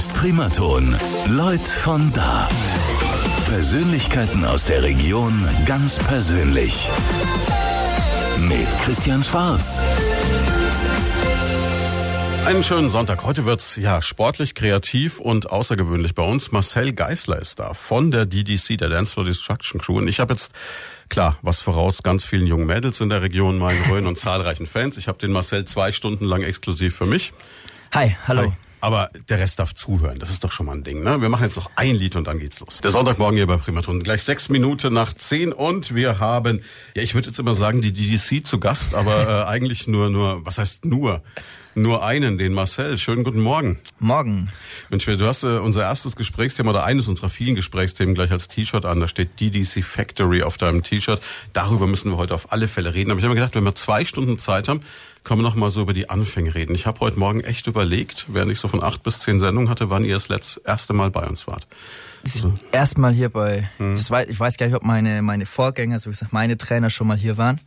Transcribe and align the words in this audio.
ist 0.00 0.14
Primaton. 0.14 0.96
Leut 1.28 1.60
von 1.60 2.10
da. 2.14 2.48
Persönlichkeiten 3.50 4.46
aus 4.46 4.64
der 4.64 4.82
Region 4.82 5.46
ganz 5.66 5.98
persönlich. 5.98 6.88
Mit 8.48 8.66
Christian 8.82 9.22
Schwarz. 9.22 9.78
Einen 12.46 12.64
schönen 12.64 12.88
Sonntag. 12.88 13.24
Heute 13.24 13.44
wird's 13.44 13.76
ja 13.76 14.00
sportlich, 14.00 14.54
kreativ 14.54 15.20
und 15.20 15.50
außergewöhnlich 15.50 16.14
bei 16.14 16.22
uns. 16.22 16.50
Marcel 16.50 16.94
Geisler 16.94 17.38
ist 17.38 17.60
da 17.60 17.74
von 17.74 18.10
der 18.10 18.24
DDC, 18.24 18.78
der 18.78 18.88
Dance 18.88 19.12
for 19.12 19.26
Destruction 19.26 19.82
Crew. 19.82 19.98
Und 19.98 20.08
ich 20.08 20.18
habe 20.18 20.32
jetzt 20.32 20.54
klar 21.10 21.36
was 21.42 21.60
voraus 21.60 22.02
ganz 22.02 22.24
vielen 22.24 22.46
jungen 22.46 22.66
Mädels 22.66 23.02
in 23.02 23.10
der 23.10 23.20
Region, 23.20 23.58
meinen 23.58 23.82
Rhön 23.90 24.06
und 24.06 24.16
zahlreichen 24.16 24.66
Fans. 24.66 24.96
Ich 24.96 25.08
habe 25.08 25.18
den 25.18 25.30
Marcel 25.30 25.66
zwei 25.66 25.92
Stunden 25.92 26.24
lang 26.24 26.40
exklusiv 26.40 26.96
für 26.96 27.06
mich. 27.06 27.34
Hi, 27.92 28.16
hallo. 28.26 28.44
Hi. 28.44 28.69
Aber 28.80 29.10
der 29.28 29.38
Rest 29.38 29.58
darf 29.58 29.74
zuhören. 29.74 30.18
Das 30.18 30.30
ist 30.30 30.44
doch 30.44 30.52
schon 30.52 30.66
mal 30.66 30.74
ein 30.74 30.84
Ding. 30.84 31.02
Ne? 31.02 31.20
Wir 31.20 31.28
machen 31.28 31.42
jetzt 31.42 31.56
noch 31.56 31.70
ein 31.76 31.94
Lied 31.94 32.16
und 32.16 32.26
dann 32.26 32.38
geht's 32.38 32.60
los. 32.60 32.80
Der 32.80 32.90
Sonntagmorgen 32.90 33.36
hier 33.36 33.46
bei 33.46 33.56
Primaton. 33.56 34.00
Gleich 34.00 34.22
sechs 34.22 34.48
Minuten 34.48 34.92
nach 34.92 35.12
zehn 35.14 35.52
und 35.52 35.94
wir 35.94 36.18
haben, 36.18 36.62
ja, 36.94 37.02
ich 37.02 37.14
würde 37.14 37.28
jetzt 37.28 37.38
immer 37.38 37.54
sagen, 37.54 37.80
die 37.80 37.92
DDC 37.92 38.44
zu 38.44 38.58
Gast, 38.58 38.94
aber 38.94 39.28
äh, 39.28 39.44
eigentlich 39.48 39.86
nur, 39.86 40.10
nur, 40.10 40.44
was 40.46 40.58
heißt 40.58 40.84
nur? 40.84 41.22
Nur 41.76 42.04
einen, 42.04 42.36
den 42.36 42.52
Marcel. 42.52 42.98
Schönen 42.98 43.22
guten 43.22 43.40
Morgen. 43.40 43.78
Morgen. 44.00 44.50
Mensch, 44.88 45.04
du 45.04 45.26
hast 45.26 45.44
äh, 45.44 45.58
unser 45.58 45.82
erstes 45.82 46.16
Gesprächsthema 46.16 46.70
oder 46.70 46.84
eines 46.84 47.06
unserer 47.06 47.28
vielen 47.28 47.54
Gesprächsthemen 47.54 48.16
gleich 48.16 48.32
als 48.32 48.48
T-Shirt 48.48 48.84
an. 48.84 48.98
Da 48.98 49.06
steht 49.06 49.38
DDC 49.38 49.84
Factory 49.84 50.42
auf 50.42 50.56
deinem 50.56 50.82
T-Shirt. 50.82 51.20
Darüber 51.52 51.86
müssen 51.86 52.10
wir 52.10 52.16
heute 52.16 52.34
auf 52.34 52.52
alle 52.52 52.66
Fälle 52.66 52.92
reden. 52.92 53.12
Aber 53.12 53.18
ich 53.18 53.24
habe 53.24 53.34
mir 53.34 53.40
gedacht, 53.40 53.54
wenn 53.54 53.62
wir 53.62 53.76
zwei 53.76 54.04
Stunden 54.04 54.36
Zeit 54.36 54.68
haben, 54.68 54.80
können 55.22 55.40
wir 55.40 55.44
noch 55.44 55.54
mal 55.54 55.70
so 55.70 55.82
über 55.82 55.92
die 55.92 56.10
Anfänge 56.10 56.56
reden. 56.56 56.74
Ich 56.74 56.86
habe 56.86 56.98
heute 57.00 57.20
Morgen 57.20 57.40
echt 57.40 57.68
überlegt, 57.68 58.26
während 58.28 58.50
ich 58.50 58.58
so 58.58 58.66
von 58.66 58.82
acht 58.82 59.04
bis 59.04 59.20
zehn 59.20 59.38
Sendungen 59.38 59.70
hatte, 59.70 59.90
wann 59.90 60.02
ihr 60.04 60.14
das 60.14 60.28
letzte, 60.28 60.62
erste 60.64 60.92
Mal 60.92 61.10
bei 61.10 61.26
uns 61.26 61.46
wart. 61.46 61.68
Also. 62.24 62.58
Erstmal 62.72 63.12
hier 63.12 63.28
bei, 63.28 63.68
hm. 63.76 63.94
das 63.94 64.10
weiß, 64.10 64.28
ich 64.28 64.40
weiß 64.40 64.56
gar 64.56 64.66
nicht, 64.66 64.74
ob 64.74 64.82
meine, 64.82 65.22
meine 65.22 65.46
Vorgänger, 65.46 66.00
so 66.00 66.10
gesagt, 66.10 66.32
meine 66.32 66.58
Trainer 66.58 66.90
schon 66.90 67.06
mal 67.06 67.16
hier 67.16 67.36
waren. 67.36 67.60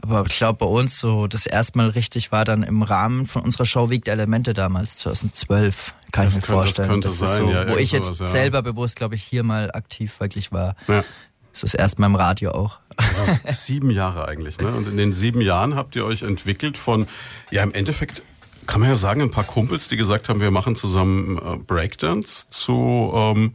Aber 0.00 0.24
ich 0.26 0.36
glaube, 0.36 0.58
bei 0.58 0.66
uns 0.66 0.98
so 0.98 1.26
das 1.26 1.46
erste 1.46 1.78
Mal 1.78 1.90
richtig 1.90 2.30
war 2.30 2.44
dann 2.44 2.62
im 2.62 2.82
Rahmen 2.82 3.26
von 3.26 3.42
unserer 3.42 3.66
Show 3.66 3.86
der 3.88 4.12
Elemente 4.12 4.54
damals, 4.54 4.98
2012. 4.98 5.94
Kann 6.12 6.24
das 6.24 6.34
ich 6.34 6.40
mir 6.40 6.46
könnte, 6.46 6.62
vorstellen. 6.62 6.88
Das 6.88 6.92
könnte 6.92 7.08
das 7.08 7.18
sein, 7.18 7.44
so, 7.44 7.50
ja, 7.50 7.68
Wo 7.68 7.76
ich 7.76 7.92
jetzt 7.92 8.20
ja. 8.20 8.26
selber 8.26 8.62
bewusst, 8.62 8.96
glaube 8.96 9.16
ich, 9.16 9.24
hier 9.24 9.42
mal 9.42 9.70
aktiv 9.72 10.20
wirklich 10.20 10.52
war. 10.52 10.76
Ja. 10.86 11.04
So 11.52 11.66
das 11.66 11.74
erste 11.74 12.00
Mal 12.00 12.06
im 12.06 12.14
Radio 12.14 12.52
auch. 12.52 12.78
Das 12.96 13.40
ist 13.44 13.44
sieben 13.66 13.90
Jahre 13.90 14.28
eigentlich, 14.28 14.58
ne? 14.58 14.68
Und 14.68 14.86
in 14.86 14.96
den 14.96 15.12
sieben 15.12 15.40
Jahren 15.40 15.74
habt 15.74 15.96
ihr 15.96 16.04
euch 16.04 16.22
entwickelt 16.22 16.78
von, 16.78 17.06
ja, 17.50 17.62
im 17.62 17.72
Endeffekt 17.72 18.22
kann 18.66 18.80
man 18.80 18.90
ja 18.90 18.96
sagen, 18.96 19.22
ein 19.22 19.30
paar 19.30 19.44
Kumpels, 19.44 19.88
die 19.88 19.96
gesagt 19.96 20.28
haben, 20.28 20.40
wir 20.40 20.50
machen 20.50 20.76
zusammen 20.76 21.38
äh, 21.38 21.56
Breakdance 21.56 22.50
zu 22.50 23.10
ähm, 23.14 23.54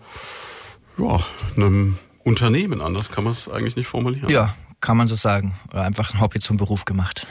ja, 0.98 1.20
einem 1.56 1.98
Unternehmen. 2.24 2.82
Anders 2.82 3.12
kann 3.12 3.24
man 3.24 3.32
es 3.32 3.48
eigentlich 3.48 3.76
nicht 3.76 3.88
formulieren. 3.88 4.30
Ja, 4.30 4.56
kann 4.84 4.98
man 4.98 5.08
so 5.08 5.16
sagen. 5.16 5.56
Oder 5.72 5.84
einfach 5.84 6.14
ein 6.14 6.20
Hobby 6.20 6.40
zum 6.40 6.58
Beruf 6.58 6.84
gemacht. 6.84 7.26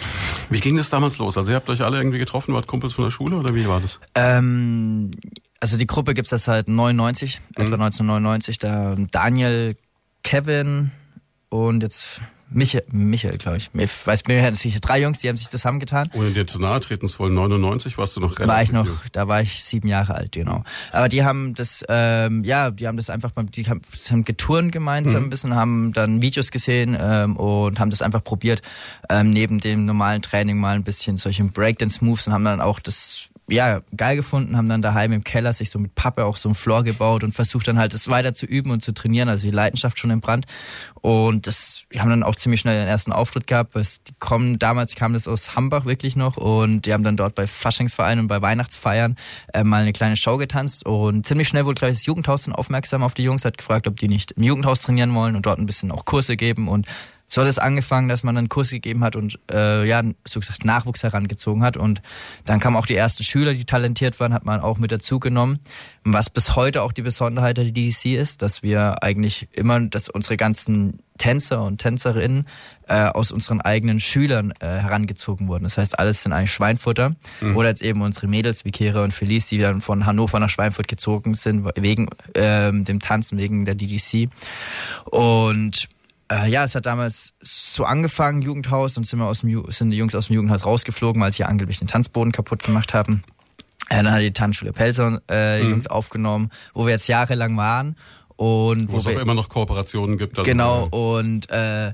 Wie 0.48 0.58
ging 0.58 0.76
das 0.76 0.88
damals 0.88 1.18
los? 1.18 1.36
Also 1.36 1.52
ihr 1.52 1.56
habt 1.56 1.68
euch 1.68 1.82
alle 1.82 1.98
irgendwie 1.98 2.18
getroffen, 2.18 2.54
wart 2.54 2.66
Kumpels 2.66 2.94
von 2.94 3.04
der 3.04 3.12
Schule 3.12 3.36
oder 3.36 3.54
wie 3.54 3.68
war 3.68 3.80
das? 3.80 4.00
Ähm, 4.14 5.10
also 5.60 5.76
die 5.76 5.86
Gruppe 5.86 6.14
gibt 6.14 6.26
es 6.26 6.30
ja 6.32 6.38
seit 6.38 6.66
99, 6.66 7.40
mhm. 7.40 7.62
etwa 7.62 7.74
1999. 7.74 8.58
Da 8.58 8.96
Daniel, 9.10 9.76
Kevin 10.22 10.92
und 11.50 11.82
jetzt 11.82 12.22
Michael, 12.54 12.84
Michael 12.92 13.38
glaube 13.38 13.58
ich. 13.58 13.70
Ich 13.74 14.06
weiß 14.06 14.26
mir, 14.28 14.50
das 14.50 14.60
sind 14.60 14.86
drei 14.86 15.00
Jungs, 15.00 15.20
die 15.20 15.28
haben 15.28 15.36
sich 15.36 15.48
zusammengetan. 15.48 16.08
Ohne 16.14 16.30
dir 16.32 16.46
zu 16.46 16.60
nahe 16.60 16.80
treten 16.80 17.08
zu 17.08 17.18
wollen, 17.18 17.34
99 17.34 17.98
warst 17.98 18.16
du 18.16 18.20
noch 18.20 18.38
relativ 18.38 18.48
war 18.48 18.62
ich 18.62 18.72
noch, 18.72 18.86
jung. 18.86 18.98
Da 19.12 19.28
war 19.28 19.40
ich 19.42 19.62
sieben 19.62 19.88
Jahre 19.88 20.14
alt, 20.14 20.32
genau. 20.32 20.64
Aber 20.90 21.08
die 21.08 21.24
haben 21.24 21.54
das, 21.54 21.84
ähm, 21.88 22.44
ja, 22.44 22.70
die 22.70 22.86
haben 22.86 22.96
das 22.96 23.10
einfach, 23.10 23.32
beim, 23.32 23.50
die 23.50 23.64
haben, 23.64 23.82
haben 24.10 24.24
getouren 24.24 24.70
gemeinsam 24.70 25.20
mhm. 25.20 25.26
ein 25.26 25.30
bisschen, 25.30 25.54
haben 25.54 25.92
dann 25.92 26.22
Videos 26.22 26.50
gesehen 26.50 26.96
ähm, 26.98 27.36
und 27.36 27.80
haben 27.80 27.90
das 27.90 28.02
einfach 28.02 28.22
probiert, 28.22 28.62
ähm, 29.08 29.30
neben 29.30 29.60
dem 29.60 29.86
normalen 29.86 30.22
Training 30.22 30.58
mal 30.58 30.74
ein 30.74 30.84
bisschen 30.84 31.16
solche 31.16 31.44
Breakdance-Moves 31.44 32.26
und 32.26 32.32
haben 32.32 32.44
dann 32.44 32.60
auch 32.60 32.80
das 32.80 33.28
ja, 33.52 33.82
geil 33.96 34.16
gefunden, 34.16 34.56
haben 34.56 34.68
dann 34.68 34.80
daheim 34.80 35.12
im 35.12 35.24
Keller 35.24 35.52
sich 35.52 35.70
so 35.70 35.78
mit 35.78 35.94
Pappe 35.94 36.24
auch 36.24 36.36
so 36.36 36.48
ein 36.48 36.54
Floor 36.54 36.84
gebaut 36.84 37.22
und 37.22 37.32
versucht 37.34 37.68
dann 37.68 37.78
halt 37.78 37.92
das 37.92 38.08
weiter 38.08 38.32
zu 38.32 38.46
üben 38.46 38.70
und 38.70 38.82
zu 38.82 38.92
trainieren, 38.92 39.28
also 39.28 39.46
die 39.46 39.52
Leidenschaft 39.52 39.98
schon 39.98 40.10
im 40.10 40.20
Brand. 40.20 40.46
Und 40.94 41.46
das, 41.46 41.84
wir 41.90 42.00
haben 42.00 42.10
dann 42.10 42.22
auch 42.22 42.34
ziemlich 42.34 42.60
schnell 42.60 42.78
den 42.78 42.88
ersten 42.88 43.12
Auftritt 43.12 43.46
gehabt, 43.46 43.74
weil 43.74 43.82
die 43.82 44.14
kommen, 44.18 44.58
damals 44.58 44.94
kam 44.94 45.12
das 45.12 45.28
aus 45.28 45.54
Hambach 45.54 45.84
wirklich 45.84 46.16
noch 46.16 46.36
und 46.36 46.86
die 46.86 46.92
haben 46.92 47.04
dann 47.04 47.16
dort 47.16 47.34
bei 47.34 47.46
Faschingsvereinen 47.46 48.20
und 48.20 48.28
bei 48.28 48.40
Weihnachtsfeiern 48.40 49.16
äh, 49.52 49.64
mal 49.64 49.82
eine 49.82 49.92
kleine 49.92 50.16
Show 50.16 50.38
getanzt 50.38 50.86
und 50.86 51.26
ziemlich 51.26 51.48
schnell 51.48 51.66
wurde 51.66 51.78
gleich 51.78 51.94
das 51.94 52.06
Jugendhaus 52.06 52.44
dann 52.44 52.54
aufmerksam 52.54 53.02
auf 53.02 53.14
die 53.14 53.22
Jungs, 53.22 53.44
hat 53.44 53.58
gefragt, 53.58 53.86
ob 53.86 53.98
die 53.98 54.08
nicht 54.08 54.32
im 54.32 54.44
Jugendhaus 54.44 54.80
trainieren 54.80 55.14
wollen 55.14 55.36
und 55.36 55.44
dort 55.44 55.58
ein 55.58 55.66
bisschen 55.66 55.90
auch 55.90 56.06
Kurse 56.06 56.36
geben 56.36 56.68
und 56.68 56.86
so 57.32 57.40
hat 57.40 57.48
es 57.48 57.58
angefangen, 57.58 58.10
dass 58.10 58.22
man 58.24 58.36
einen 58.36 58.50
Kurs 58.50 58.68
gegeben 58.68 59.02
hat 59.02 59.16
und 59.16 59.38
äh, 59.50 59.88
ja, 59.88 60.02
so 60.28 60.38
gesagt 60.38 60.66
Nachwuchs 60.66 61.02
herangezogen 61.02 61.62
hat. 61.62 61.78
Und 61.78 62.02
dann 62.44 62.60
kamen 62.60 62.76
auch 62.76 62.84
die 62.84 62.94
ersten 62.94 63.24
Schüler, 63.24 63.54
die 63.54 63.64
talentiert 63.64 64.20
waren, 64.20 64.34
hat 64.34 64.44
man 64.44 64.60
auch 64.60 64.76
mit 64.76 64.92
dazu 64.92 65.18
genommen. 65.18 65.58
Was 66.04 66.28
bis 66.28 66.56
heute 66.56 66.82
auch 66.82 66.92
die 66.92 67.00
Besonderheit 67.00 67.56
der 67.56 67.64
DDC 67.64 68.18
ist, 68.20 68.42
dass 68.42 68.62
wir 68.62 69.02
eigentlich 69.02 69.48
immer, 69.52 69.80
dass 69.80 70.10
unsere 70.10 70.36
ganzen 70.36 70.98
Tänzer 71.16 71.62
und 71.62 71.78
Tänzerinnen 71.78 72.46
äh, 72.86 73.04
aus 73.04 73.32
unseren 73.32 73.62
eigenen 73.62 73.98
Schülern 73.98 74.52
äh, 74.60 74.66
herangezogen 74.66 75.48
wurden. 75.48 75.64
Das 75.64 75.78
heißt, 75.78 75.98
alles 75.98 76.22
sind 76.22 76.34
eigentlich 76.34 76.52
Schweinfutter. 76.52 77.14
Mhm. 77.40 77.56
Oder 77.56 77.70
jetzt 77.70 77.80
eben 77.80 78.02
unsere 78.02 78.26
Mädels 78.26 78.66
wie 78.66 78.72
Kera 78.72 79.04
und 79.04 79.14
Felice, 79.14 79.48
die 79.48 79.58
dann 79.58 79.80
von 79.80 80.04
Hannover 80.04 80.38
nach 80.38 80.50
Schweinfurt 80.50 80.86
gezogen 80.86 81.34
sind, 81.34 81.66
wegen 81.76 82.10
ähm, 82.34 82.84
dem 82.84 83.00
Tanzen, 83.00 83.38
wegen 83.38 83.64
der 83.64 83.74
DDC. 83.74 84.28
Und 85.06 85.88
äh, 86.32 86.48
ja, 86.48 86.64
es 86.64 86.74
hat 86.74 86.86
damals 86.86 87.34
so 87.40 87.84
angefangen, 87.84 88.42
Jugendhaus, 88.42 88.96
und 88.96 89.06
sind, 89.06 89.18
wir 89.18 89.26
aus 89.26 89.40
dem, 89.40 89.64
sind 89.70 89.90
die 89.90 89.96
Jungs 89.96 90.14
aus 90.14 90.28
dem 90.28 90.34
Jugendhaus 90.34 90.64
rausgeflogen, 90.64 91.20
weil 91.20 91.32
sie 91.32 91.44
angeblich 91.44 91.78
den 91.78 91.88
Tanzboden 91.88 92.32
kaputt 92.32 92.62
gemacht 92.62 92.94
haben. 92.94 93.22
Äh, 93.88 94.02
dann 94.02 94.12
hat 94.12 94.22
die 94.22 94.32
Tanzschule 94.32 94.72
Pelzer 94.72 95.20
äh, 95.28 95.62
mhm. 95.62 95.70
Jungs 95.70 95.86
aufgenommen, 95.86 96.50
wo 96.74 96.86
wir 96.86 96.92
jetzt 96.92 97.08
jahrelang 97.08 97.56
waren. 97.56 97.96
Und 98.36 98.88
wo, 98.88 98.94
wo 98.94 98.96
es 98.96 99.06
auch 99.06 99.20
immer 99.20 99.34
noch 99.34 99.48
Kooperationen 99.48 100.16
gibt. 100.16 100.38
Also 100.38 100.50
genau, 100.50 100.86
und 100.86 101.50
äh, 101.50 101.92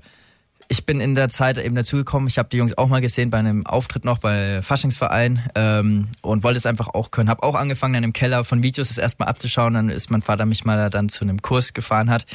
ich 0.71 0.84
bin 0.84 1.01
in 1.01 1.15
der 1.15 1.31
Zeit 1.31 1.56
eben 1.56 1.75
dazugekommen. 1.75 2.29
Ich 2.29 2.37
habe 2.37 2.51
die 2.51 2.59
Jungs 2.59 2.77
auch 2.77 2.89
mal 2.89 3.01
gesehen 3.01 3.31
bei 3.31 3.39
einem 3.39 3.65
Auftritt 3.67 4.05
noch 4.05 4.19
bei 4.19 4.61
Faschingsverein 4.61 5.49
ähm, 5.55 6.09
und 6.21 6.45
wollte 6.45 6.59
es 6.59 6.67
einfach 6.67 6.89
auch 6.89 7.11
können. 7.11 7.31
Habe 7.31 7.43
auch 7.43 7.55
angefangen, 7.55 7.95
dann 7.95 8.05
im 8.05 8.12
Keller 8.12 8.45
von 8.45 8.62
Videos 8.62 8.89
das 8.89 8.99
erstmal 8.99 9.29
abzuschauen. 9.29 9.73
Dann 9.73 9.89
ist 9.89 10.11
mein 10.11 10.21
Vater 10.21 10.45
mich 10.45 10.67
mal 10.67 10.91
dann 10.91 11.09
zu 11.09 11.25
einem 11.25 11.41
Kurs 11.41 11.73
gefahren 11.73 12.11
hat. 12.11 12.27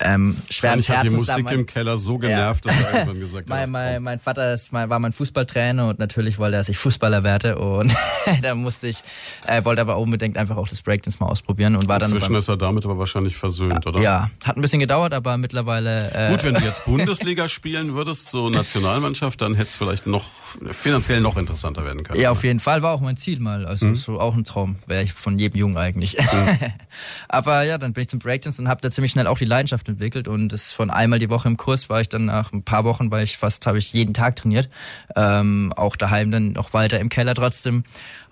Ähm, 0.00 0.36
schweren 0.50 0.80
ich 0.80 0.90
habe 0.90 1.08
die 1.08 1.14
Musik 1.14 1.36
damals. 1.36 1.56
im 1.56 1.64
Keller 1.64 1.96
so 1.96 2.18
genervt, 2.18 2.66
ja. 2.66 2.72
dass 2.72 2.80
er 2.80 2.92
irgendwann 2.92 3.20
gesagt 3.20 3.48
mein, 3.48 3.62
hat. 3.62 3.70
Mein, 3.70 4.02
mein 4.02 4.18
Vater 4.20 4.52
ist, 4.52 4.70
mein, 4.70 4.90
war 4.90 4.98
mein 4.98 5.14
Fußballtrainer 5.14 5.88
und 5.88 5.98
natürlich 5.98 6.38
wollte 6.38 6.56
er 6.56 6.64
sich 6.64 6.76
Fußballer 6.76 7.24
werte 7.24 7.58
und 7.58 7.94
da 8.42 8.54
musste 8.54 8.88
ich, 8.88 9.02
äh, 9.46 9.64
wollte 9.64 9.80
aber 9.80 9.96
unbedingt 9.96 10.36
einfach 10.36 10.58
auch 10.58 10.68
das 10.68 10.82
Breakdance 10.82 11.18
mal 11.20 11.26
ausprobieren 11.26 11.74
und 11.74 11.88
war 11.88 11.98
dann. 11.98 12.10
Inzwischen 12.10 12.34
ist 12.34 12.48
er 12.48 12.58
damit 12.58 12.84
aber 12.84 12.98
wahrscheinlich 12.98 13.36
versöhnt, 13.36 13.86
oder? 13.86 14.00
Ja, 14.00 14.30
hat 14.44 14.56
ein 14.56 14.60
bisschen 14.60 14.80
gedauert, 14.80 15.14
aber 15.14 15.38
mittlerweile. 15.38 16.12
Äh, 16.12 16.30
Gut, 16.30 16.44
wenn 16.44 16.54
du 16.54 16.60
jetzt 16.60 16.84
Bundesliga 16.84 17.48
spielst 17.48 17.77
spielen 17.78 17.94
würdest, 17.94 18.30
so 18.30 18.50
Nationalmannschaft, 18.50 19.40
dann 19.40 19.54
hätte 19.54 19.68
es 19.68 19.76
vielleicht 19.76 20.06
noch 20.06 20.24
finanziell 20.70 21.20
noch 21.20 21.36
interessanter 21.36 21.84
werden 21.84 22.02
können. 22.02 22.20
Ja, 22.20 22.30
auf 22.30 22.42
jeden 22.42 22.60
Fall 22.60 22.82
war 22.82 22.92
auch 22.94 23.00
mein 23.00 23.16
Ziel 23.16 23.38
mal. 23.38 23.66
Also 23.66 23.86
mhm. 23.86 23.94
so 23.94 24.20
auch 24.20 24.34
ein 24.34 24.44
Traum, 24.44 24.76
wäre 24.86 25.02
ich 25.02 25.12
von 25.12 25.38
jedem 25.38 25.58
Jungen 25.58 25.76
eigentlich. 25.76 26.16
Mhm. 26.18 26.58
Aber 27.28 27.62
ja, 27.62 27.78
dann 27.78 27.92
bin 27.92 28.02
ich 28.02 28.08
zum 28.08 28.18
Breakdance 28.18 28.60
und 28.60 28.68
habe 28.68 28.80
da 28.80 28.90
ziemlich 28.90 29.12
schnell 29.12 29.26
auch 29.26 29.38
die 29.38 29.44
Leidenschaft 29.44 29.88
entwickelt 29.88 30.28
und 30.28 30.48
das 30.48 30.72
von 30.72 30.90
einmal 30.90 31.18
die 31.18 31.30
Woche 31.30 31.48
im 31.48 31.56
Kurs 31.56 31.88
war 31.88 32.00
ich 32.00 32.08
dann 32.08 32.24
nach 32.24 32.52
ein 32.52 32.62
paar 32.62 32.84
Wochen, 32.84 33.10
weil 33.10 33.24
ich 33.24 33.36
fast 33.36 33.66
habe 33.66 33.78
ich 33.78 33.92
jeden 33.92 34.14
Tag 34.14 34.36
trainiert, 34.36 34.68
ähm, 35.14 35.72
auch 35.76 35.96
daheim 35.96 36.30
dann 36.30 36.52
noch 36.52 36.72
weiter 36.72 36.98
im 36.98 37.08
Keller 37.08 37.34
trotzdem 37.34 37.84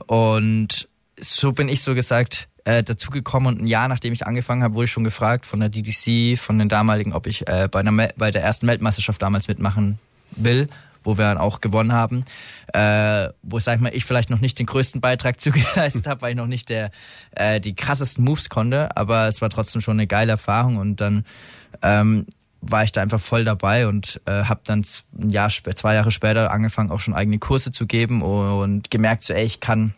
und 0.06 0.88
so 1.18 1.52
bin 1.52 1.68
ich 1.68 1.82
so 1.82 1.94
gesagt 1.94 2.48
äh, 2.66 2.82
dazugekommen 2.82 3.54
und 3.54 3.62
ein 3.62 3.66
Jahr 3.66 3.88
nachdem 3.88 4.12
ich 4.12 4.26
angefangen 4.26 4.62
habe, 4.62 4.74
wurde 4.74 4.86
ich 4.86 4.90
schon 4.90 5.04
gefragt 5.04 5.46
von 5.46 5.60
der 5.60 5.68
DDC, 5.68 6.38
von 6.38 6.58
den 6.58 6.68
damaligen, 6.68 7.12
ob 7.12 7.26
ich 7.26 7.46
äh, 7.46 7.68
bei, 7.70 7.80
einer, 7.80 8.08
bei 8.16 8.30
der 8.30 8.42
ersten 8.42 8.66
Weltmeisterschaft 8.66 9.22
damals 9.22 9.48
mitmachen 9.48 9.98
will 10.32 10.68
wo 11.04 11.16
wir 11.16 11.24
dann 11.24 11.38
auch 11.38 11.60
gewonnen 11.60 11.92
haben, 11.92 12.24
äh, 12.74 13.28
wo 13.44 13.60
sag 13.60 13.76
ich 13.76 13.80
mal 13.80 13.94
ich 13.94 14.04
vielleicht 14.04 14.28
noch 14.28 14.40
nicht 14.40 14.58
den 14.58 14.66
größten 14.66 15.00
Beitrag 15.00 15.40
zugeleistet 15.40 16.08
habe, 16.08 16.20
weil 16.20 16.30
ich 16.30 16.36
noch 16.36 16.48
nicht 16.48 16.68
der 16.68 16.90
äh, 17.30 17.60
die 17.60 17.76
krassesten 17.76 18.24
Moves 18.24 18.48
konnte, 18.48 18.96
aber 18.96 19.28
es 19.28 19.40
war 19.40 19.48
trotzdem 19.48 19.82
schon 19.82 19.94
eine 19.94 20.08
geile 20.08 20.32
Erfahrung 20.32 20.78
und 20.78 21.00
dann 21.00 21.24
ähm, 21.80 22.26
war 22.60 22.82
ich 22.82 22.90
da 22.90 23.02
einfach 23.02 23.20
voll 23.20 23.44
dabei 23.44 23.86
und 23.86 24.20
äh, 24.26 24.42
habe 24.42 24.62
dann 24.64 24.84
ein 25.16 25.30
Jahr, 25.30 25.48
zwei 25.48 25.94
Jahre 25.94 26.10
später 26.10 26.50
angefangen 26.50 26.90
auch 26.90 26.98
schon 26.98 27.14
eigene 27.14 27.38
Kurse 27.38 27.70
zu 27.70 27.86
geben 27.86 28.22
und 28.22 28.90
gemerkt 28.90 29.22
so 29.22 29.32
ey 29.32 29.44
ich 29.44 29.60
kann 29.60 29.94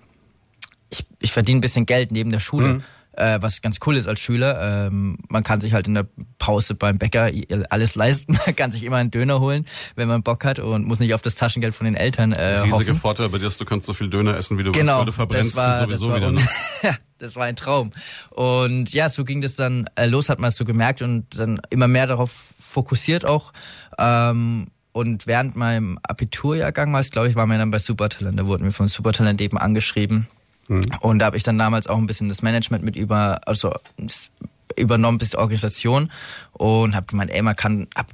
ich, 0.90 1.06
ich 1.20 1.32
verdiene 1.32 1.58
ein 1.58 1.60
bisschen 1.60 1.86
Geld 1.86 2.12
neben 2.12 2.30
der 2.30 2.40
Schule. 2.40 2.74
Mhm. 2.74 2.82
Äh, 3.12 3.42
was 3.42 3.62
ganz 3.62 3.80
cool 3.84 3.96
ist 3.96 4.06
als 4.06 4.20
Schüler. 4.20 4.86
Ähm, 4.86 5.18
man 5.28 5.42
kann 5.42 5.60
sich 5.60 5.72
halt 5.72 5.88
in 5.88 5.94
der 5.94 6.06
Pause 6.38 6.76
beim 6.76 6.98
Bäcker 6.98 7.32
alles 7.68 7.96
leisten. 7.96 8.38
Man 8.46 8.54
kann 8.54 8.70
sich 8.70 8.84
immer 8.84 8.98
einen 8.98 9.10
Döner 9.10 9.40
holen, 9.40 9.66
wenn 9.96 10.06
man 10.06 10.22
Bock 10.22 10.44
hat 10.44 10.60
und 10.60 10.86
muss 10.86 11.00
nicht 11.00 11.14
auf 11.14 11.22
das 11.22 11.34
Taschengeld 11.34 11.74
von 11.74 11.86
den 11.86 11.96
Eltern 11.96 12.30
äh, 12.30 12.60
Riesige 12.60 12.90
hoffen. 12.90 12.94
Vorteil 12.94 13.28
bei 13.28 13.38
dir 13.38 13.48
ist, 13.48 13.60
du 13.60 13.64
kannst 13.64 13.88
so 13.88 13.92
viel 13.92 14.08
Döner 14.08 14.36
essen, 14.36 14.56
wie 14.56 14.62
du 14.62 14.70
genau, 14.70 14.98
willst, 14.98 14.98
weil 14.98 15.06
du 15.06 15.12
verbrennst 15.12 15.56
war, 15.56 15.84
sowieso 15.84 16.14
wieder. 16.14 16.30
Ne? 16.30 16.46
das 17.18 17.34
war 17.34 17.46
ein 17.46 17.56
Traum. 17.56 17.90
Und 18.30 18.92
ja, 18.92 19.08
so 19.08 19.24
ging 19.24 19.40
das 19.40 19.56
dann 19.56 19.90
äh, 19.96 20.06
los, 20.06 20.28
hat 20.28 20.38
man 20.38 20.50
es 20.50 20.56
so 20.56 20.64
gemerkt 20.64 21.02
und 21.02 21.36
dann 21.36 21.60
immer 21.70 21.88
mehr 21.88 22.06
darauf 22.06 22.30
fokussiert 22.30 23.24
auch. 23.24 23.52
Ähm, 23.98 24.68
und 24.92 25.26
während 25.26 25.56
meinem 25.56 25.98
Abiturjahrgang 26.02 26.92
war 26.92 27.00
es, 27.00 27.10
glaube 27.10 27.28
ich, 27.28 27.34
waren 27.34 27.48
wir 27.48 27.58
dann 27.58 27.70
bei 27.70 27.78
Supertalent. 27.78 28.38
Da 28.38 28.46
wurden 28.46 28.64
wir 28.64 28.72
von 28.72 28.88
Supertalent 28.88 29.40
eben 29.40 29.58
angeschrieben. 29.58 30.28
Mhm. 30.68 30.84
Und 31.00 31.18
da 31.18 31.26
habe 31.26 31.36
ich 31.36 31.42
dann 31.42 31.58
damals 31.58 31.86
auch 31.86 31.98
ein 31.98 32.06
bisschen 32.06 32.28
das 32.28 32.42
Management 32.42 32.84
mit 32.84 32.96
über, 32.96 33.40
also 33.46 33.74
übernommen 34.76 35.18
bis 35.18 35.30
die 35.30 35.38
Organisation 35.38 36.10
und 36.52 36.94
habe 36.94 37.06
gemeint, 37.06 37.30
ey, 37.30 37.42
man 37.42 37.56
kann, 37.56 37.88
ab, 37.94 38.06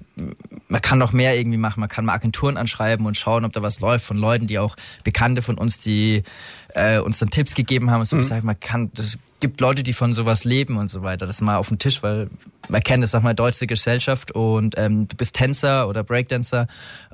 man 0.68 0.80
kann 0.80 0.98
noch 0.98 1.12
mehr 1.12 1.36
irgendwie 1.36 1.58
machen. 1.58 1.80
Man 1.80 1.88
kann 1.88 2.04
mal 2.04 2.14
Agenturen 2.14 2.56
anschreiben 2.56 3.06
und 3.06 3.16
schauen, 3.16 3.44
ob 3.44 3.52
da 3.52 3.62
was 3.62 3.80
läuft 3.80 4.04
von 4.04 4.16
Leuten, 4.16 4.46
die 4.46 4.58
auch 4.58 4.76
Bekannte 5.02 5.42
von 5.42 5.58
uns, 5.58 5.78
die 5.78 6.22
äh, 6.74 6.98
uns 6.98 7.18
dann 7.18 7.30
Tipps 7.30 7.54
gegeben 7.54 7.90
haben. 7.90 8.04
So 8.04 8.16
mhm. 8.16 8.20
gesagt, 8.20 8.44
man 8.44 8.58
kann, 8.58 8.90
das 8.94 9.18
gibt 9.40 9.60
Leute, 9.60 9.82
die 9.82 9.92
von 9.92 10.12
sowas 10.12 10.44
leben 10.44 10.76
und 10.76 10.90
so 10.90 11.02
weiter. 11.02 11.26
Das 11.26 11.36
ist 11.36 11.42
mal 11.42 11.56
auf 11.56 11.68
dem 11.68 11.78
Tisch, 11.78 12.02
weil 12.02 12.28
man 12.68 12.82
kennt 12.82 13.02
das, 13.02 13.10
sag 13.10 13.22
mal, 13.22 13.34
deutsche 13.34 13.66
Gesellschaft 13.66 14.32
und 14.32 14.74
ähm, 14.78 15.08
du 15.08 15.16
bist 15.16 15.36
Tänzer 15.36 15.88
oder 15.88 16.02
Breakdancer 16.02 16.66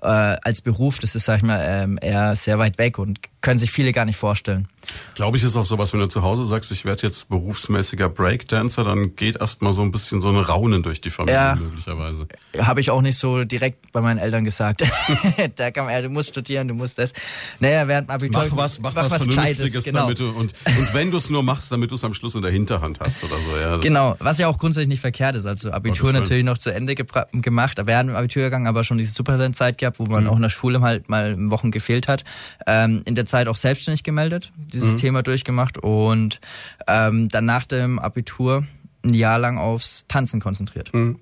äh, 0.02 0.06
als 0.06 0.60
Beruf, 0.60 0.98
das 0.98 1.14
ist, 1.14 1.24
sag 1.24 1.38
ich 1.38 1.42
mal, 1.42 1.60
ähm, 1.62 1.98
eher 2.00 2.36
sehr 2.36 2.58
weit 2.58 2.78
weg 2.78 2.98
und 2.98 3.20
können 3.40 3.58
sich 3.58 3.70
viele 3.70 3.92
gar 3.92 4.04
nicht 4.04 4.16
vorstellen. 4.16 4.68
Glaube 5.14 5.36
ich, 5.36 5.44
ist 5.44 5.56
auch 5.56 5.64
sowas, 5.64 5.92
wenn 5.92 6.00
du 6.00 6.08
zu 6.08 6.22
Hause 6.22 6.44
sagst, 6.44 6.72
ich 6.72 6.84
werde 6.84 7.02
jetzt 7.02 7.28
berufsmäßiger 7.28 8.08
Breakdancer, 8.08 8.84
dann 8.84 9.14
geht 9.16 9.36
erst 9.40 9.62
mal 9.62 9.72
so 9.72 9.82
ein 9.82 9.90
bisschen 9.90 10.20
so 10.20 10.28
eine 10.30 10.46
Raunen 10.46 10.82
durch 10.82 11.00
die 11.00 11.10
Familie 11.10 11.40
ja, 11.40 11.54
möglicherweise. 11.54 12.26
Habe 12.58 12.80
ich 12.80 12.90
auch 12.90 13.00
nicht 13.00 13.16
so 13.16 13.44
direkt 13.44 13.92
bei 13.92 14.00
meinen 14.00 14.18
Eltern 14.18 14.44
gesagt. 14.44 14.82
da 15.56 15.70
kam 15.70 15.88
er, 15.88 16.02
du 16.02 16.08
musst 16.08 16.30
studieren, 16.30 16.68
du 16.68 16.74
musst 16.74 16.98
das. 16.98 17.12
Naja, 17.60 17.86
während 17.88 18.10
Abitur. 18.10 18.44
Mach 18.50 18.56
was, 18.56 18.80
mach, 18.80 18.94
mach 18.94 19.04
was, 19.04 19.26
was 19.26 19.34
Vernünftiges, 19.34 19.84
genau. 19.84 20.00
damit 20.00 20.20
du, 20.20 20.30
und, 20.30 20.54
und 20.66 20.94
wenn 20.94 21.10
du 21.10 21.18
es 21.18 21.30
nur 21.30 21.42
machst, 21.42 21.70
damit 21.72 21.90
du 21.90 21.94
es 21.94 22.04
am 22.04 22.14
Schluss 22.20 22.34
in 22.34 22.42
der 22.42 22.50
Hinterhand 22.50 23.00
hast 23.00 23.24
oder 23.24 23.36
so. 23.36 23.56
Ja, 23.56 23.76
genau, 23.78 24.14
was 24.18 24.36
ja 24.38 24.46
auch 24.46 24.58
grundsätzlich 24.58 24.88
nicht 24.88 25.00
verkehrt 25.00 25.36
ist. 25.36 25.46
Also 25.46 25.72
Abitur 25.72 26.12
natürlich 26.12 26.44
noch 26.44 26.58
zu 26.58 26.72
Ende 26.72 26.94
gemacht, 26.94 27.80
während 27.82 28.10
dem 28.10 28.16
Abiturgang 28.16 28.66
aber 28.66 28.84
schon 28.84 28.98
diese 28.98 29.12
Supertalent-Zeit 29.12 29.78
gehabt, 29.78 29.98
wo 29.98 30.04
man 30.04 30.24
mhm. 30.24 30.30
auch 30.30 30.36
in 30.36 30.42
der 30.42 30.50
Schule 30.50 30.82
halt 30.82 31.08
mal 31.08 31.34
Wochen 31.50 31.70
gefehlt 31.70 32.08
hat. 32.08 32.24
Ähm, 32.66 33.02
in 33.06 33.14
der 33.14 33.24
Zeit 33.24 33.48
auch 33.48 33.56
selbstständig 33.56 34.04
gemeldet, 34.04 34.52
dieses 34.56 34.92
mhm. 34.92 34.96
Thema 34.98 35.22
durchgemacht 35.22 35.78
und 35.78 36.40
ähm, 36.86 37.28
dann 37.30 37.46
nach 37.46 37.64
dem 37.64 37.98
Abitur 37.98 38.66
ein 39.02 39.14
Jahr 39.14 39.38
lang 39.38 39.56
aufs 39.56 40.04
Tanzen 40.06 40.40
konzentriert. 40.40 40.92
Mhm. 40.92 41.18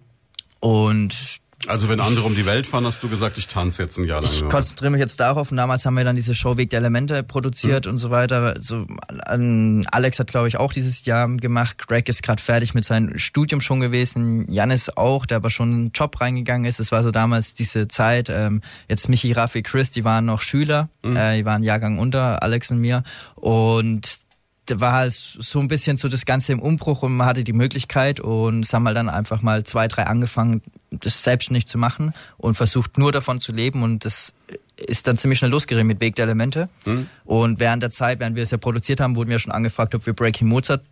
Und 0.59 1.41
also 1.67 1.89
wenn 1.89 1.99
andere 1.99 2.25
um 2.25 2.37
die 2.37 2.47
Welt 2.47 2.69
fahren, 2.69 2.87
hast 2.87 3.03
du 3.03 3.09
gesagt, 3.09 3.37
ich 3.37 3.49
tanze 3.49 3.83
jetzt 3.83 3.99
ein 3.99 4.05
Jahr 4.05 4.23
lang. 4.23 4.31
Ich 4.31 4.49
konzentriere 4.49 4.93
mich 4.93 5.01
jetzt 5.01 5.19
darauf 5.19 5.51
und 5.51 5.57
damals 5.57 5.85
haben 5.85 5.95
wir 5.95 6.05
dann 6.05 6.15
diese 6.15 6.35
Show 6.35 6.57
Weg 6.57 6.71
der 6.71 6.79
Elemente 6.79 7.25
produziert 7.25 7.87
mhm. 7.87 7.93
und 7.93 7.99
so 7.99 8.11
weiter. 8.11 8.55
So, 8.61 8.87
Alex 9.09 10.21
hat, 10.21 10.29
glaube 10.29 10.47
ich, 10.47 10.57
auch 10.57 10.73
dieses 10.73 11.05
Jahr 11.05 11.29
gemacht. 11.29 11.89
Greg 11.89 12.09
ist 12.09 12.23
gerade 12.23 12.41
fertig 12.41 12.75
mit 12.75 12.85
seinem 12.85 13.19
Studium 13.19 13.61
schon 13.61 13.81
gewesen. 13.81 14.51
Janis 14.51 14.89
auch, 14.91 15.27
der 15.27 15.39
aber 15.39 15.51
schon 15.51 15.71
in 15.71 15.75
einen 15.79 15.93
Job 15.93 16.21
reingegangen 16.21 16.65
ist. 16.65 16.79
Es 16.79 16.93
war 16.93 17.03
so 17.03 17.11
damals 17.11 17.55
diese 17.55 17.89
Zeit. 17.89 18.29
Ähm, 18.31 18.63
jetzt 18.89 19.09
Michi, 19.09 19.33
Raffi, 19.33 19.63
Chris, 19.63 19.91
die 19.91 20.05
waren 20.05 20.27
noch 20.27 20.41
Schüler. 20.41 20.91
Mhm. 21.03 21.17
Äh, 21.17 21.39
die 21.39 21.45
waren 21.45 21.65
Jahrgang 21.65 21.99
unter 21.99 22.43
Alex 22.43 22.71
und 22.71 22.79
mir. 22.79 23.03
Und 23.35 24.28
war 24.77 24.93
halt 24.93 25.15
so 25.15 25.59
ein 25.61 25.69
bisschen 25.69 25.97
so 25.97 26.09
das 26.09 26.25
Ganze 26.25 26.53
im 26.53 26.61
Umbruch 26.61 27.03
und 27.03 27.17
man 27.17 27.27
hatte 27.27 27.45
die 27.45 27.53
Möglichkeit 27.53 28.21
und 28.21 28.65
es 28.65 28.73
haben 28.73 28.87
halt 28.87 28.97
dann 28.97 29.09
einfach 29.09 29.43
mal 29.43 29.65
zwei, 29.65 29.89
drei 29.89 30.05
angefangen, 30.05 30.63
das 30.91 31.23
selbstständig 31.23 31.67
zu 31.67 31.79
machen 31.79 32.15
und 32.37 32.55
versucht 32.55 32.99
nur 32.99 33.13
davon 33.13 33.41
zu 33.41 33.53
leben 33.53 33.83
und 33.83 34.05
das 34.05 34.35
ist 34.77 35.07
dann 35.07 35.17
ziemlich 35.17 35.39
schnell 35.39 35.51
losgegangen 35.51 35.87
mit 35.87 36.01
Weg 36.01 36.15
der 36.17 36.25
Elemente. 36.25 36.69
Mhm. 36.87 37.09
Und 37.25 37.61
während 37.61 37.83
der 37.83 37.91
Zeit, 37.91 38.21
während 38.21 38.37
wir 38.37 38.43
es 38.43 38.51
ja 38.51 38.59
produziert 38.59 39.01
haben, 39.01 39.17
wurden 39.17 39.31
wir 39.31 39.39
schon 39.39 39.53
angefragt, 39.53 39.95
ob 39.95 40.07
wir 40.07 40.13
Breaking 40.13 40.49
Mozart 40.49 40.83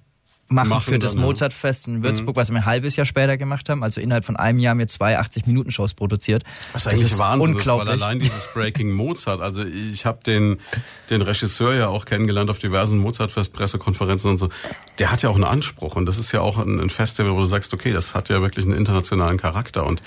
machen, 0.48 0.68
machen 0.68 0.82
für 0.82 0.98
das 0.98 1.14
dann, 1.14 1.22
Mozartfest 1.22 1.88
in 1.88 2.02
Würzburg, 2.02 2.36
mhm. 2.36 2.40
was 2.40 2.50
wir 2.50 2.56
ein 2.56 2.66
halbes 2.66 2.96
Jahr 2.96 3.06
später 3.06 3.36
gemacht 3.36 3.68
haben. 3.68 3.82
Also 3.82 4.00
innerhalb 4.00 4.24
von 4.24 4.36
einem 4.36 4.58
Jahr 4.58 4.70
haben 4.70 4.78
wir 4.78 4.88
zwei 4.88 5.18
80-Minuten-Shows 5.18 5.94
produziert. 5.94 6.44
Das 6.72 6.82
ist 6.82 6.88
eigentlich 6.88 7.02
das 7.02 7.12
ist 7.12 7.18
Wahnsinn, 7.18 7.54
unglaublich. 7.54 7.88
Das, 7.88 8.00
weil 8.00 8.02
allein 8.02 8.20
dieses 8.20 8.52
Breaking 8.52 8.92
Mozart, 8.92 9.40
also 9.40 9.64
ich 9.64 10.06
habe 10.06 10.20
den, 10.24 10.58
den 11.10 11.22
Regisseur 11.22 11.74
ja 11.74 11.88
auch 11.88 12.04
kennengelernt 12.04 12.50
auf 12.50 12.58
diversen 12.58 12.98
Mozartfest-Pressekonferenzen 12.98 14.30
und 14.30 14.38
so. 14.38 14.48
Der 14.98 15.10
hat 15.10 15.22
ja 15.22 15.30
auch 15.30 15.34
einen 15.34 15.44
Anspruch 15.44 15.96
und 15.96 16.06
das 16.06 16.18
ist 16.18 16.32
ja 16.32 16.40
auch 16.40 16.58
ein, 16.58 16.80
ein 16.80 16.90
Festival, 16.90 17.32
wo 17.34 17.40
du 17.40 17.46
sagst, 17.46 17.74
okay, 17.74 17.92
das 17.92 18.14
hat 18.14 18.28
ja 18.28 18.40
wirklich 18.40 18.64
einen 18.64 18.76
internationalen 18.76 19.38
Charakter 19.38 19.86
und 19.86 20.02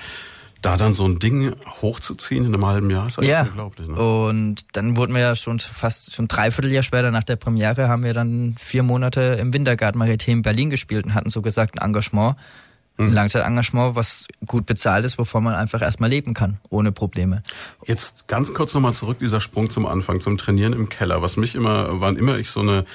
da 0.62 0.78
dann 0.78 0.94
so 0.94 1.06
ein 1.06 1.20
Ding 1.20 1.54
hochzuziehen 1.82 2.46
in 2.46 2.54
einem 2.54 2.66
halben 2.66 2.90
Jahr 2.90 3.08
ist 3.08 3.20
eigentlich 3.20 3.32
ja. 3.32 3.44
unglaublich. 3.44 3.88
Ne? 3.88 3.96
Und 3.96 4.66
dann 4.74 4.98
wurden 4.98 5.14
wir 5.14 5.22
ja 5.22 5.36
schon 5.36 5.60
fast 5.60 6.14
schon 6.14 6.28
dreiviertel 6.28 6.72
Jahr 6.72 6.84
später 6.84 7.12
nach 7.12 7.24
der 7.24 7.36
Premiere 7.36 7.88
haben 7.88 8.04
wir 8.04 8.14
dann 8.14 8.56
vier 8.60 8.84
Monate 8.84 9.38
im 9.40 9.54
Wintergarten 9.54 9.98
Maritim 9.98 10.42
Berlin 10.42 10.70
gespielt 10.70 11.06
und 11.06 11.14
hatten 11.14 11.30
so 11.30 11.42
gesagt 11.42 11.80
ein 11.80 11.86
Engagement, 11.86 12.36
ein 12.98 13.08
mhm. 13.08 13.14
Langzeitengagement, 13.14 13.96
was 13.96 14.28
gut 14.46 14.66
bezahlt 14.66 15.06
ist, 15.06 15.18
wovon 15.18 15.44
man 15.44 15.56
einfach 15.56 15.82
erstmal 15.82 16.10
leben 16.10 16.34
kann, 16.34 16.60
ohne 16.70 16.92
Probleme. 16.92 17.42
Jetzt 17.86 18.28
ganz 18.28 18.54
kurz 18.54 18.74
nochmal 18.74 18.94
zurück, 18.94 19.20
dieser 19.20 19.40
Sprung 19.40 19.70
zum 19.70 19.86
Anfang, 19.86 20.20
zum 20.20 20.38
Trainieren 20.38 20.74
im 20.74 20.90
Keller. 20.90 21.22
Was 21.22 21.38
mich 21.38 21.56
immer, 21.56 22.02
wann 22.02 22.18
immer 22.18 22.38
ich 22.38 22.50
so 22.50 22.60
eine 22.60 22.86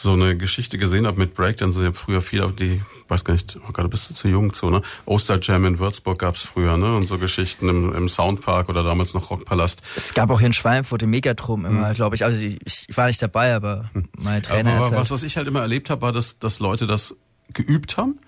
so 0.00 0.12
eine 0.12 0.36
Geschichte 0.36 0.78
gesehen 0.78 1.06
habe 1.06 1.18
mit 1.18 1.34
Breakdance. 1.34 1.78
Ich 1.80 1.86
habe 1.86 1.96
früher 1.96 2.22
viel 2.22 2.42
auf 2.42 2.54
die, 2.54 2.80
weiß 3.08 3.24
gar 3.24 3.34
nicht, 3.34 3.58
oh 3.68 3.72
Gott, 3.72 3.90
bist 3.90 4.08
du 4.08 4.14
zu 4.14 4.28
jung 4.28 4.54
zu, 4.54 4.70
ne? 4.70 4.80
Osterjam 5.04 5.66
in 5.66 5.78
Würzburg 5.78 6.18
gab's 6.18 6.42
früher, 6.42 6.76
ne? 6.76 6.96
Und 6.96 7.06
so 7.06 7.18
Geschichten 7.18 7.68
im, 7.68 7.94
im 7.94 8.08
Soundpark 8.08 8.68
oder 8.68 8.82
damals 8.82 9.12
noch 9.12 9.30
Rockpalast. 9.30 9.82
Es 9.96 10.14
gab 10.14 10.30
auch 10.30 10.38
hier 10.38 10.46
in 10.46 10.52
Schweinfurt 10.52 11.02
den 11.02 11.10
Megatrom 11.10 11.66
immer, 11.66 11.88
hm. 11.88 11.94
glaube 11.94 12.16
ich. 12.16 12.24
Also 12.24 12.40
ich, 12.40 12.58
ich, 12.64 12.96
war 12.96 13.08
nicht 13.08 13.20
dabei, 13.20 13.54
aber 13.54 13.90
hm. 13.92 14.08
meine 14.16 14.42
Trainer. 14.42 14.76
Aber, 14.76 14.86
aber 14.86 14.96
was, 14.96 15.10
was 15.10 15.22
ich 15.22 15.36
halt 15.36 15.46
immer 15.46 15.60
erlebt 15.60 15.90
habe, 15.90 16.02
war, 16.02 16.12
dass, 16.12 16.38
dass 16.38 16.60
Leute 16.60 16.86
das 16.86 17.18
geübt 17.52 17.96
haben 17.96 18.18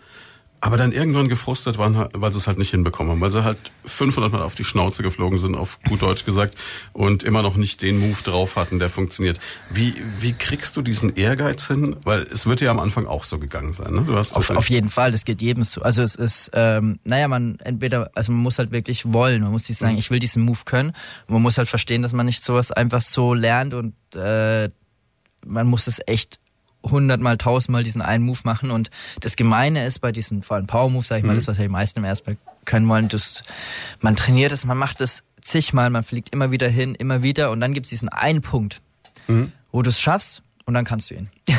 aber 0.65 0.77
dann 0.77 0.93
irgendwann 0.93 1.29
gefrustet 1.29 1.77
waren, 1.77 2.09
weil 2.15 2.33
sie 2.33 2.39
es 2.39 2.47
halt 2.47 2.57
nicht 2.57 2.71
hinbekommen 2.71 3.11
haben, 3.11 3.21
weil 3.21 3.33
sie 3.33 3.43
halt 3.43 3.59
500 3.85 4.31
Mal 4.31 4.43
auf 4.43 4.55
die 4.55 4.63
Schnauze 4.63 5.03
geflogen 5.03 5.37
sind, 5.37 5.57
auf 5.57 5.81
gut 5.89 6.03
Deutsch 6.03 6.25
gesagt, 6.25 6.55
und 6.93 7.25
immer 7.25 7.43
noch 7.43 7.57
nicht 7.57 7.83
den 7.83 7.99
Move 7.99 8.23
drauf 8.23 8.55
hatten, 8.55 8.79
der 8.79 8.89
funktioniert. 8.89 9.41
Wie, 9.71 9.97
wie 10.21 10.35
kriegst 10.35 10.77
du 10.77 10.83
diesen 10.83 11.17
Ehrgeiz 11.17 11.67
hin? 11.67 11.97
Weil 12.05 12.23
es 12.23 12.47
wird 12.47 12.61
ja 12.61 12.71
am 12.71 12.79
Anfang 12.79 13.07
auch 13.07 13.25
so 13.25 13.41
gegangen 13.41 13.73
sein. 13.73 13.93
Ne? 13.93 14.05
Du 14.07 14.15
hast 14.15 14.37
auf, 14.37 14.51
auf 14.51 14.71
jeden 14.71 14.89
Fall, 14.89 15.11
das 15.11 15.25
geht 15.25 15.43
jedem 15.43 15.65
so. 15.65 15.83
Also 15.83 16.01
es 16.03 16.15
ist, 16.15 16.53
ähm, 16.55 17.01
naja, 17.03 17.27
man 17.27 17.59
entweder, 17.65 18.13
also 18.15 18.31
man 18.31 18.43
muss 18.43 18.61
halt 18.61 18.71
wirklich 18.71 19.13
wollen, 19.13 19.43
man 19.43 19.51
muss 19.51 19.65
sich 19.65 19.77
sagen, 19.77 19.95
mhm. 19.95 19.99
ich 19.99 20.13
will 20.13 20.21
diesen 20.21 20.45
Move 20.45 20.61
können. 20.65 20.91
Und 21.27 21.35
man 21.35 21.43
muss 21.43 21.59
halt 21.59 21.69
verstehen, 21.69 22.03
dass 22.03 22.13
man 22.13 22.27
nicht 22.27 22.45
sowas 22.45 22.71
einfach 22.71 23.03
so 23.03 23.35
lernt 23.35 23.75
und 23.75 23.95
äh, 24.15 24.71
man 25.45 25.67
muss 25.67 25.89
es 25.89 26.01
echt 26.07 26.39
hundertmal, 26.83 27.37
tausendmal 27.37 27.83
diesen 27.83 28.03
einen 28.03 28.25
Move 28.25 28.41
machen. 28.45 28.71
Und 28.71 28.91
das 29.21 29.37
Gemeine 29.37 29.87
ist 29.87 30.01
bei 30.01 30.13
diesen 30.13 30.43
vor 30.43 30.57
allem 30.57 30.67
Power 30.67 30.91
Moves, 30.91 31.09
sag 31.09 31.19
ich 31.19 31.25
mal, 31.25 31.33
mhm. 31.33 31.37
das, 31.37 31.49
was 31.49 31.59
ja 31.59 31.65
die 31.65 31.69
meisten 31.69 32.01
im 32.01 32.05
Erstmal 32.05 32.37
können 32.65 32.89
wollen, 32.89 33.09
das, 33.09 33.43
man 34.01 34.17
trainiert 34.17 34.53
es, 34.53 34.65
man 34.65 34.79
macht 34.79 35.01
es 35.01 35.25
zigmal, 35.41 35.91
man 35.91 36.03
fliegt 36.03 36.31
immer 36.31 36.51
wieder 36.51 36.69
hin, 36.69 36.95
immer 36.95 37.23
wieder 37.23 37.51
und 37.51 37.61
dann 37.61 37.75
gibt 37.75 37.87
es 37.87 37.91
diesen 37.91 38.09
einen 38.09 38.43
Punkt, 38.43 38.81
mhm. 39.27 39.53
wo 39.73 39.83
du 39.83 39.91
es 39.91 40.01
schaffst 40.01 40.43
und 40.65 40.75
dann 40.75 40.85
kannst 40.85 41.11
du 41.11 41.15
ihn. 41.15 41.31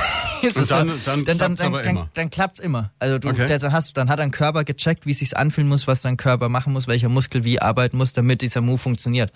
und 0.44 0.72
dann, 0.72 0.88
dann, 1.04 1.26
dann, 1.26 1.26
dann, 1.26 1.56
dann, 1.56 1.56
dann, 1.56 1.84
dann, 1.84 2.10
dann 2.14 2.30
klappt's 2.30 2.60
immer. 2.60 2.92
Also 3.00 3.20
du, 3.20 3.30
okay. 3.30 3.58
dann, 3.58 3.72
hast, 3.72 3.98
dann 3.98 4.10
hat 4.10 4.20
dein 4.20 4.32
Körper 4.32 4.64
gecheckt, 4.64 5.06
wie 5.06 5.12
es 5.12 5.20
sich 5.20 5.36
anfühlen 5.38 5.68
muss, 5.68 5.88
was 5.88 6.02
dein 6.02 6.18
Körper 6.18 6.50
machen 6.50 6.74
muss, 6.74 6.88
welcher 6.88 7.10
Muskel 7.10 7.44
wie 7.44 7.62
arbeiten 7.62 7.98
muss, 7.98 8.14
damit 8.14 8.42
dieser 8.42 8.62
Move 8.62 8.78
funktioniert. 8.78 9.32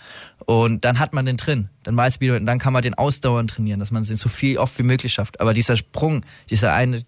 Und 0.45 0.86
dann 0.86 1.00
hat 1.00 1.13
man 1.13 1.25
den 1.25 1.38
drin. 1.38 1.69
Dann 1.83 1.97
weiß 1.97 2.21
wie, 2.21 2.27
dann 2.27 2.59
kann 2.59 2.74
man 2.74 2.81
den 2.81 2.93
ausdauernd 2.93 3.50
trainieren, 3.50 3.79
dass 3.79 3.91
man 3.91 4.03
es 4.03 4.09
so 4.09 4.29
viel 4.29 4.57
oft 4.57 4.77
wie 4.79 4.83
möglich 4.83 5.13
schafft. 5.13 5.41
Aber 5.41 5.53
dieser 5.53 5.77
Sprung, 5.77 6.25
dieser 6.50 6.74
eine 6.74 7.03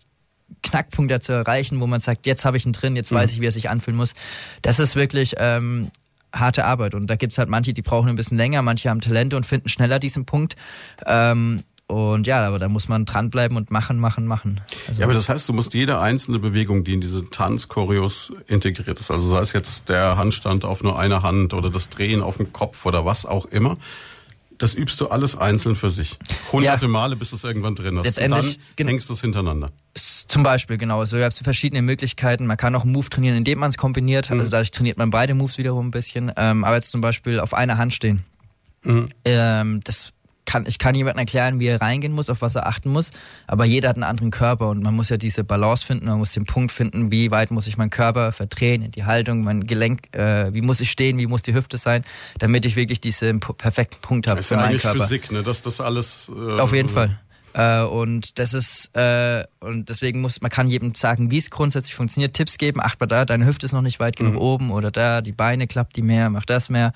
Knackpunkt 0.64 1.12
da 1.12 1.20
zu 1.20 1.32
erreichen, 1.32 1.80
wo 1.80 1.88
man 1.88 2.00
sagt, 2.00 2.26
jetzt 2.28 2.46
habe 2.46 2.58
ich 2.58 2.66
ihn 2.66 2.74
drin, 2.74 2.96
jetzt 2.96 3.12
mhm. 3.12 3.18
weiß 3.18 3.32
ich, 3.32 3.42
wie 3.42 3.48
er 3.48 3.52
sich 3.52 3.70
anfühlen 3.70 3.98
muss, 3.98 4.14
das 4.62 4.80
ist 4.80 4.96
wirklich 4.96 5.36
ähm, 5.38 5.92
harte 6.34 6.66
Arbeit. 6.66 6.94
Und 6.96 7.08
da 7.08 7.16
gibt's 7.16 7.38
halt 7.38 7.50
manche, 7.50 7.74
die 7.74 7.82
brauchen 7.82 8.10
ein 8.10 8.16
bisschen 8.16 8.38
länger, 8.38 8.62
manche 8.62 8.90
haben 8.90 9.02
Talente 9.02 9.36
und 9.36 9.46
finden 9.46 9.70
schneller 9.70 10.00
diesen 10.00 10.26
Punkt. 10.26 10.56
Ähm, 11.06 11.64
und 11.90 12.28
ja, 12.28 12.46
aber 12.46 12.60
da 12.60 12.70
muss 12.70 12.88
man 12.88 13.06
dranbleiben 13.06 13.58
und 13.58 13.72
machen, 13.72 13.98
machen, 13.98 14.28
machen. 14.28 14.62
Also 14.88 15.02
ja, 15.02 15.08
aber 15.08 15.16
das 15.16 15.28
heißt, 15.28 15.50
du 15.50 15.54
musst 15.54 15.74
jede 15.74 16.00
einzelne 16.00 16.38
Bewegung, 16.38 16.84
die 16.84 16.94
in 16.94 17.02
diese 17.02 17.28
Tanzchoreos 17.32 18.32
integriert 18.46 19.00
ist, 19.00 19.10
also 19.10 19.28
sei 19.28 19.40
es 19.42 19.54
jetzt 19.54 19.90
der 19.90 20.16
Handstand 20.16 20.66
auf 20.66 20.84
nur 20.84 21.00
einer 21.00 21.24
Hand 21.24 21.56
oder 21.56 21.72
das 21.72 21.90
Drehen 21.90 22.22
auf 22.22 22.38
dem 22.38 22.54
Kopf 22.54 22.86
oder 22.86 23.06
was 23.06 23.26
auch 23.26 23.46
immer, 23.46 23.76
das 24.60 24.76
übst 24.76 25.02
du 25.02 25.08
alles 25.08 25.36
einzeln 25.36 25.76
für 25.76 25.90
sich. 25.90 26.20
Hunderte 26.52 26.86
ja. 26.86 26.90
Male, 26.90 27.16
bis 27.16 27.32
du 27.32 27.38
es 27.38 27.44
irgendwann 27.44 27.74
drin 27.74 27.98
hast. 27.98 28.20
Und 28.20 28.30
dann 28.30 28.88
hängst 28.88 29.10
du 29.10 29.14
es 29.14 29.22
hintereinander. 29.22 29.70
Zum 29.96 30.44
Beispiel, 30.44 30.78
genau. 30.78 31.00
Also, 31.00 31.18
du 31.18 31.26
hast 31.26 31.40
verschiedene 31.40 31.82
Möglichkeiten. 31.82 32.46
Man 32.46 32.58
kann 32.58 32.76
auch 32.76 32.84
einen 32.84 32.92
Move 32.92 33.10
trainieren, 33.10 33.38
indem 33.38 33.60
man 33.60 33.70
es 33.70 33.78
kombiniert. 33.78 34.30
Mhm. 34.30 34.40
Also 34.40 34.52
dadurch 34.52 34.72
trainiert 34.72 34.98
man 34.98 35.10
beide 35.10 35.34
Moves 35.34 35.58
wiederum 35.58 35.88
ein 35.88 35.92
bisschen. 35.92 36.32
Ähm, 36.36 36.66
aber 36.66 36.76
jetzt 36.76 36.92
zum 36.92 37.00
Beispiel 37.00 37.40
auf 37.40 37.54
einer 37.54 37.78
Hand 37.78 37.94
stehen. 37.94 38.26
Mhm. 38.84 39.10
Ähm, 39.24 39.80
das 39.86 40.12
kann, 40.50 40.66
ich 40.68 40.80
kann 40.80 40.96
jemandem 40.96 41.20
erklären, 41.20 41.60
wie 41.60 41.68
er 41.68 41.80
reingehen 41.80 42.12
muss, 42.12 42.28
auf 42.30 42.42
was 42.42 42.56
er 42.56 42.66
achten 42.66 42.90
muss, 42.90 43.12
aber 43.46 43.66
jeder 43.66 43.90
hat 43.90 43.98
einen 43.98 44.04
anderen 44.04 44.32
Körper 44.32 44.70
und 44.70 44.82
man 44.82 44.96
muss 44.96 45.10
ja 45.10 45.18
diese 45.18 45.44
Balance 45.44 45.86
finden, 45.86 46.08
man 46.08 46.18
muss 46.18 46.32
den 46.32 46.46
Punkt 46.46 46.72
finden, 46.72 47.12
wie 47.12 47.30
weit 47.30 47.52
muss 47.52 47.68
ich 47.68 47.78
meinen 47.78 47.92
Körper 47.92 48.32
verdrehen, 48.32 48.90
die 48.92 49.06
Haltung, 49.06 49.44
mein 49.44 49.68
Gelenk, 49.68 50.16
äh, 50.16 50.52
wie 50.52 50.62
muss 50.62 50.82
ich 50.82 50.90
stehen, 50.90 51.20
wie 51.20 51.28
muss 51.28 51.44
die 51.44 51.54
Hüfte 51.54 51.78
sein, 51.78 52.04
damit 52.40 52.66
ich 52.66 52.76
wirklich 52.76 53.00
diesen 53.00 53.40
perfekten 53.40 54.02
Punkt 54.02 54.28
habe. 54.28 54.38
Das 54.38 54.48
ist 54.48 54.50
ja 54.50 54.64
eigentlich 54.64 54.82
Physik, 54.82 55.32
ne? 55.32 55.44
dass 55.44 55.62
das 55.62 55.82
alles... 55.82 56.32
Äh, 56.36 56.60
auf 56.60 56.74
jeden 56.74 56.90
Fall. 56.90 57.20
Äh, 57.54 57.82
und 57.84 58.40
das 58.40 58.54
ist, 58.54 58.96
äh, 58.96 59.44
und 59.60 59.90
deswegen 59.90 60.22
muss, 60.22 60.42
man 60.42 60.52
kann 60.52 60.70
jedem 60.70 60.94
sagen, 60.96 61.32
wie 61.32 61.38
es 61.38 61.50
grundsätzlich 61.50 61.96
funktioniert, 61.96 62.34
Tipps 62.34 62.58
geben, 62.58 62.82
acht 62.82 63.00
mal 63.00 63.08
da, 63.08 63.26
deine 63.26 63.46
Hüfte 63.46 63.66
ist 63.66 63.74
noch 63.74 63.82
nicht 63.82 64.00
weit 64.00 64.16
genug 64.16 64.34
mhm. 64.34 64.40
oben 64.40 64.72
oder 64.72 64.92
da, 64.92 65.22
die 65.22 65.32
Beine 65.32 65.68
klappt 65.68 65.96
die 65.96 66.02
mehr, 66.02 66.30
mach 66.30 66.46
das 66.46 66.70
mehr. 66.70 66.94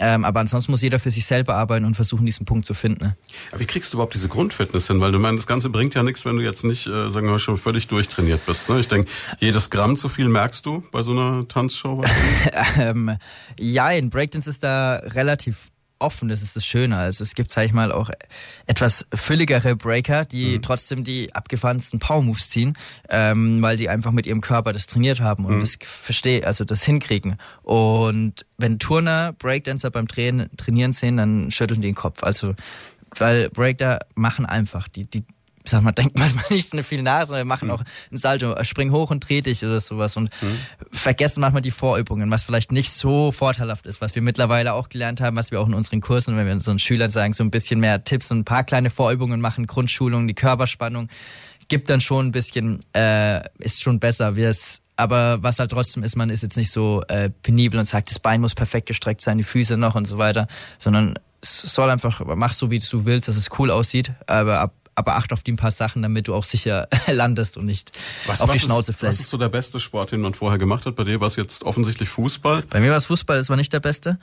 Ähm, 0.00 0.24
aber 0.24 0.40
ansonsten 0.40 0.72
muss 0.72 0.82
jeder 0.82 0.98
für 0.98 1.10
sich 1.10 1.24
selber 1.24 1.54
arbeiten 1.54 1.84
und 1.84 1.94
versuchen, 1.94 2.26
diesen 2.26 2.46
Punkt 2.46 2.66
zu 2.66 2.74
finden. 2.74 3.04
Ne? 3.04 3.16
Aber 3.52 3.60
wie 3.60 3.66
kriegst 3.66 3.92
du 3.92 3.96
überhaupt 3.96 4.14
diese 4.14 4.28
Grundfitness 4.28 4.88
hin? 4.88 5.00
Weil 5.00 5.12
du 5.12 5.20
meinst, 5.20 5.38
das 5.38 5.46
Ganze 5.46 5.70
bringt 5.70 5.94
ja 5.94 6.02
nichts, 6.02 6.26
wenn 6.26 6.36
du 6.36 6.42
jetzt 6.42 6.64
nicht, 6.64 6.86
äh, 6.86 7.10
sagen 7.10 7.26
wir 7.26 7.32
mal, 7.32 7.38
schon 7.38 7.56
völlig 7.56 7.86
durchtrainiert 7.86 8.44
bist. 8.44 8.68
Ne? 8.68 8.80
Ich 8.80 8.88
denke, 8.88 9.10
jedes 9.38 9.70
Gramm 9.70 9.96
zu 9.96 10.08
viel 10.08 10.28
merkst 10.28 10.66
du 10.66 10.82
bei 10.90 11.02
so 11.02 11.12
einer 11.12 11.46
Tanzshow? 11.46 12.04
ähm, 12.78 13.16
ja, 13.58 13.90
in 13.90 14.10
Breakdance 14.10 14.50
ist 14.50 14.64
da 14.64 14.96
relativ 14.96 15.70
offen, 16.04 16.28
das 16.28 16.42
ist 16.42 16.54
das 16.54 16.64
Schöne. 16.64 16.96
Also 16.96 17.22
es 17.22 17.34
gibt, 17.34 17.50
sag 17.50 17.64
ich 17.64 17.72
mal, 17.72 17.90
auch 17.90 18.10
etwas 18.66 19.06
fülligere 19.14 19.74
Breaker, 19.74 20.24
die 20.24 20.58
mhm. 20.58 20.62
trotzdem 20.62 21.04
die 21.04 21.34
abgefahrensten 21.34 21.98
Power-Moves 21.98 22.50
ziehen, 22.50 22.74
ähm, 23.08 23.60
weil 23.62 23.76
die 23.76 23.88
einfach 23.88 24.12
mit 24.12 24.26
ihrem 24.26 24.40
Körper 24.40 24.72
das 24.72 24.86
trainiert 24.86 25.20
haben 25.20 25.44
und 25.46 25.56
mhm. 25.56 25.60
das 25.60 25.78
verstehe, 25.80 26.46
also 26.46 26.64
das 26.64 26.84
hinkriegen. 26.84 27.36
Und 27.62 28.46
wenn 28.58 28.78
Turner 28.78 29.32
Breakdancer 29.32 29.90
beim 29.90 30.06
Trainen, 30.06 30.54
Trainieren 30.56 30.92
sehen, 30.92 31.16
dann 31.16 31.50
schütteln 31.50 31.80
die 31.80 31.88
den 31.88 31.94
Kopf. 31.94 32.22
Also 32.22 32.54
weil 33.18 33.48
Breaker 33.50 34.00
machen 34.14 34.46
einfach, 34.46 34.88
die, 34.88 35.04
die 35.04 35.24
sag 35.64 35.82
mal, 35.82 35.92
denkt 35.92 36.18
manchmal 36.18 36.44
nicht 36.50 36.70
so 36.70 36.82
viel 36.82 37.02
nach, 37.02 37.26
sondern 37.26 37.40
wir 37.40 37.44
machen 37.44 37.68
mhm. 37.68 37.74
auch 37.74 37.80
ein 38.10 38.16
Salto, 38.16 38.54
spring 38.64 38.92
hoch 38.92 39.10
und 39.10 39.28
dreh 39.28 39.40
dich 39.40 39.64
oder 39.64 39.80
sowas 39.80 40.16
und 40.16 40.30
mhm. 40.42 40.58
vergessen 40.92 41.40
manchmal 41.40 41.62
die 41.62 41.70
Vorübungen, 41.70 42.30
was 42.30 42.44
vielleicht 42.44 42.72
nicht 42.72 42.90
so 42.90 43.32
vorteilhaft 43.32 43.86
ist, 43.86 44.00
was 44.00 44.14
wir 44.14 44.22
mittlerweile 44.22 44.74
auch 44.74 44.88
gelernt 44.88 45.20
haben, 45.20 45.36
was 45.36 45.50
wir 45.50 45.60
auch 45.60 45.66
in 45.66 45.74
unseren 45.74 46.00
Kursen, 46.00 46.36
wenn 46.36 46.46
wir 46.46 46.52
unseren 46.52 46.78
Schülern 46.78 47.10
sagen, 47.10 47.32
so 47.32 47.44
ein 47.44 47.50
bisschen 47.50 47.80
mehr 47.80 48.04
Tipps 48.04 48.30
und 48.30 48.40
ein 48.40 48.44
paar 48.44 48.64
kleine 48.64 48.90
Vorübungen 48.90 49.40
machen, 49.40 49.66
Grundschulung, 49.66 50.28
die 50.28 50.34
Körperspannung, 50.34 51.08
gibt 51.68 51.88
dann 51.88 52.00
schon 52.00 52.26
ein 52.26 52.32
bisschen, 52.32 52.84
äh, 52.94 53.42
ist 53.58 53.82
schon 53.82 53.98
besser. 53.98 54.36
Wir 54.36 54.50
es 54.50 54.82
aber 54.96 55.42
was 55.42 55.58
halt 55.58 55.72
trotzdem 55.72 56.04
ist, 56.04 56.14
man 56.14 56.30
ist 56.30 56.42
jetzt 56.42 56.56
nicht 56.56 56.70
so 56.70 57.02
äh, 57.08 57.28
penibel 57.42 57.80
und 57.80 57.86
sagt, 57.86 58.10
das 58.10 58.20
Bein 58.20 58.40
muss 58.40 58.54
perfekt 58.54 58.86
gestreckt 58.86 59.20
sein, 59.20 59.38
die 59.38 59.44
Füße 59.44 59.76
noch 59.76 59.96
und 59.96 60.04
so 60.04 60.18
weiter, 60.18 60.46
sondern 60.78 61.18
es 61.40 61.62
soll 61.62 61.90
einfach, 61.90 62.20
mach 62.36 62.52
so, 62.52 62.70
wie 62.70 62.78
du 62.78 63.04
willst, 63.04 63.26
dass 63.26 63.36
es 63.36 63.50
cool 63.58 63.70
aussieht, 63.70 64.12
aber 64.26 64.60
ab 64.60 64.72
aber 64.94 65.16
acht 65.16 65.32
auf 65.32 65.42
die 65.42 65.52
ein 65.52 65.56
paar 65.56 65.70
Sachen, 65.70 66.02
damit 66.02 66.28
du 66.28 66.34
auch 66.34 66.44
sicher 66.44 66.88
landest 67.06 67.56
und 67.56 67.66
nicht 67.66 67.92
was, 68.26 68.40
auf 68.40 68.48
was 68.48 68.58
die 68.58 68.64
Schnauze 68.66 68.92
ist, 68.92 68.98
fällst. 68.98 69.18
Was 69.18 69.24
ist 69.24 69.30
so 69.30 69.38
der 69.38 69.48
beste 69.48 69.80
Sport, 69.80 70.12
den 70.12 70.20
man 70.20 70.34
vorher 70.34 70.58
gemacht 70.58 70.86
hat? 70.86 70.96
Bei 70.96 71.04
dir 71.04 71.20
war 71.20 71.28
es 71.28 71.36
jetzt 71.36 71.64
offensichtlich 71.64 72.08
Fußball? 72.08 72.62
Bei 72.70 72.80
mir 72.80 72.90
war 72.90 72.98
es 72.98 73.06
Fußball, 73.06 73.36
das 73.36 73.48
war 73.48 73.56
nicht 73.56 73.72
der 73.72 73.80
beste. 73.80 74.18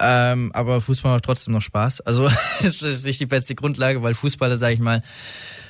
ähm, 0.00 0.50
aber 0.54 0.80
Fußball 0.80 1.12
macht 1.12 1.24
trotzdem 1.24 1.54
noch 1.54 1.62
Spaß. 1.62 2.00
Also 2.02 2.30
es 2.62 2.82
ist 2.82 3.04
nicht 3.04 3.20
die 3.20 3.26
beste 3.26 3.54
Grundlage, 3.54 4.02
weil 4.02 4.14
Fußballer, 4.14 4.58
sage 4.58 4.74
ich 4.74 4.80
mal, 4.80 5.02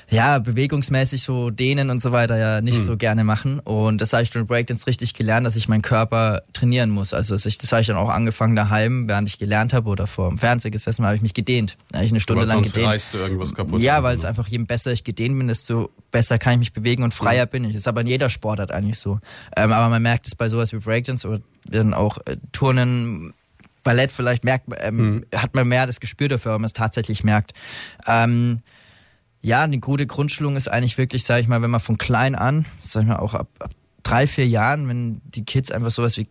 ja, 0.09 0.39
bewegungsmäßig 0.39 1.23
so 1.23 1.49
dehnen 1.49 1.89
und 1.89 2.01
so 2.01 2.11
weiter 2.11 2.37
ja 2.37 2.61
nicht 2.61 2.79
mhm. 2.79 2.85
so 2.85 2.97
gerne 2.97 3.23
machen. 3.23 3.59
Und 3.59 4.01
das 4.01 4.13
habe 4.13 4.23
ich 4.23 4.29
durch 4.29 4.45
Breakdance 4.45 4.87
richtig 4.87 5.13
gelernt, 5.13 5.45
dass 5.45 5.55
ich 5.55 5.67
meinen 5.67 5.81
Körper 5.81 6.43
trainieren 6.53 6.89
muss. 6.91 7.13
Also 7.13 7.35
ich, 7.35 7.57
das 7.57 7.71
habe 7.71 7.81
ich 7.81 7.87
dann 7.87 7.95
auch 7.97 8.09
angefangen 8.09 8.55
daheim, 8.55 9.07
während 9.07 9.27
ich 9.27 9.39
gelernt 9.39 9.73
habe 9.73 9.89
oder 9.89 10.07
vor 10.07 10.29
dem 10.29 10.37
Fernseher 10.37 10.71
gesessen 10.71 11.05
habe, 11.05 11.15
ich 11.15 11.21
mich 11.21 11.33
gedehnt. 11.33 11.77
Da 11.89 11.97
habe 11.97 12.05
ich 12.05 12.11
eine 12.11 12.19
Stunde 12.19 12.41
weil 12.41 12.47
lang 12.47 12.57
sonst 12.57 12.73
gedehnt. 12.73 12.91
Reißt 12.91 13.13
du 13.13 13.17
irgendwas 13.17 13.55
kaputt. 13.55 13.81
Ja, 13.81 14.03
weil 14.03 14.15
es 14.15 14.25
einfach, 14.25 14.47
je 14.47 14.57
besser 14.59 14.91
ich 14.91 15.03
gedehnt 15.03 15.37
bin, 15.37 15.47
desto 15.47 15.89
besser 16.11 16.37
kann 16.37 16.53
ich 16.53 16.59
mich 16.59 16.73
bewegen 16.73 17.03
und 17.03 17.13
freier 17.13 17.45
mhm. 17.45 17.49
bin 17.49 17.63
ich. 17.65 17.73
Das 17.73 17.81
ist 17.81 17.87
aber 17.87 18.01
in 18.01 18.07
jeder 18.07 18.29
Sportart 18.29 18.71
eigentlich 18.71 18.99
so. 18.99 19.19
Ähm, 19.57 19.71
aber 19.71 19.89
man 19.89 20.01
merkt 20.01 20.27
es 20.27 20.35
bei 20.35 20.49
sowas 20.49 20.71
wie 20.71 20.77
Breakdance 20.77 21.27
oder 21.27 21.41
dann 21.65 21.93
auch 21.93 22.19
äh, 22.25 22.37
Turnen, 22.51 23.33
Ballett 23.83 24.11
vielleicht 24.11 24.43
merkt, 24.43 24.67
ähm, 24.79 24.97
mhm. 24.97 25.25
hat 25.33 25.55
man 25.55 25.67
mehr 25.67 25.87
das 25.87 25.99
Gespür 25.99 26.27
dafür, 26.27 26.53
wenn 26.53 26.61
man 26.61 26.65
es 26.65 26.73
tatsächlich 26.73 27.23
merkt. 27.23 27.53
Ähm, 28.07 28.59
ja, 29.45 29.61
eine 29.61 29.77
gute 29.77 30.07
Grundschulung 30.07 30.55
ist 30.55 30.67
eigentlich 30.67 30.97
wirklich, 30.97 31.23
sage 31.23 31.41
ich 31.41 31.47
mal, 31.47 31.61
wenn 31.61 31.69
man 31.69 31.79
von 31.79 31.99
klein 31.99 32.33
an, 32.33 32.65
sag 32.81 33.03
ich 33.03 33.07
mal 33.07 33.17
auch 33.17 33.35
ab, 33.35 33.47
ab 33.59 33.71
drei, 34.01 34.25
vier 34.25 34.47
Jahren, 34.47 34.87
wenn 34.87 35.21
die 35.23 35.45
Kids 35.45 35.69
einfach 35.69 35.91
sowas 35.91 36.17
wie 36.17 36.27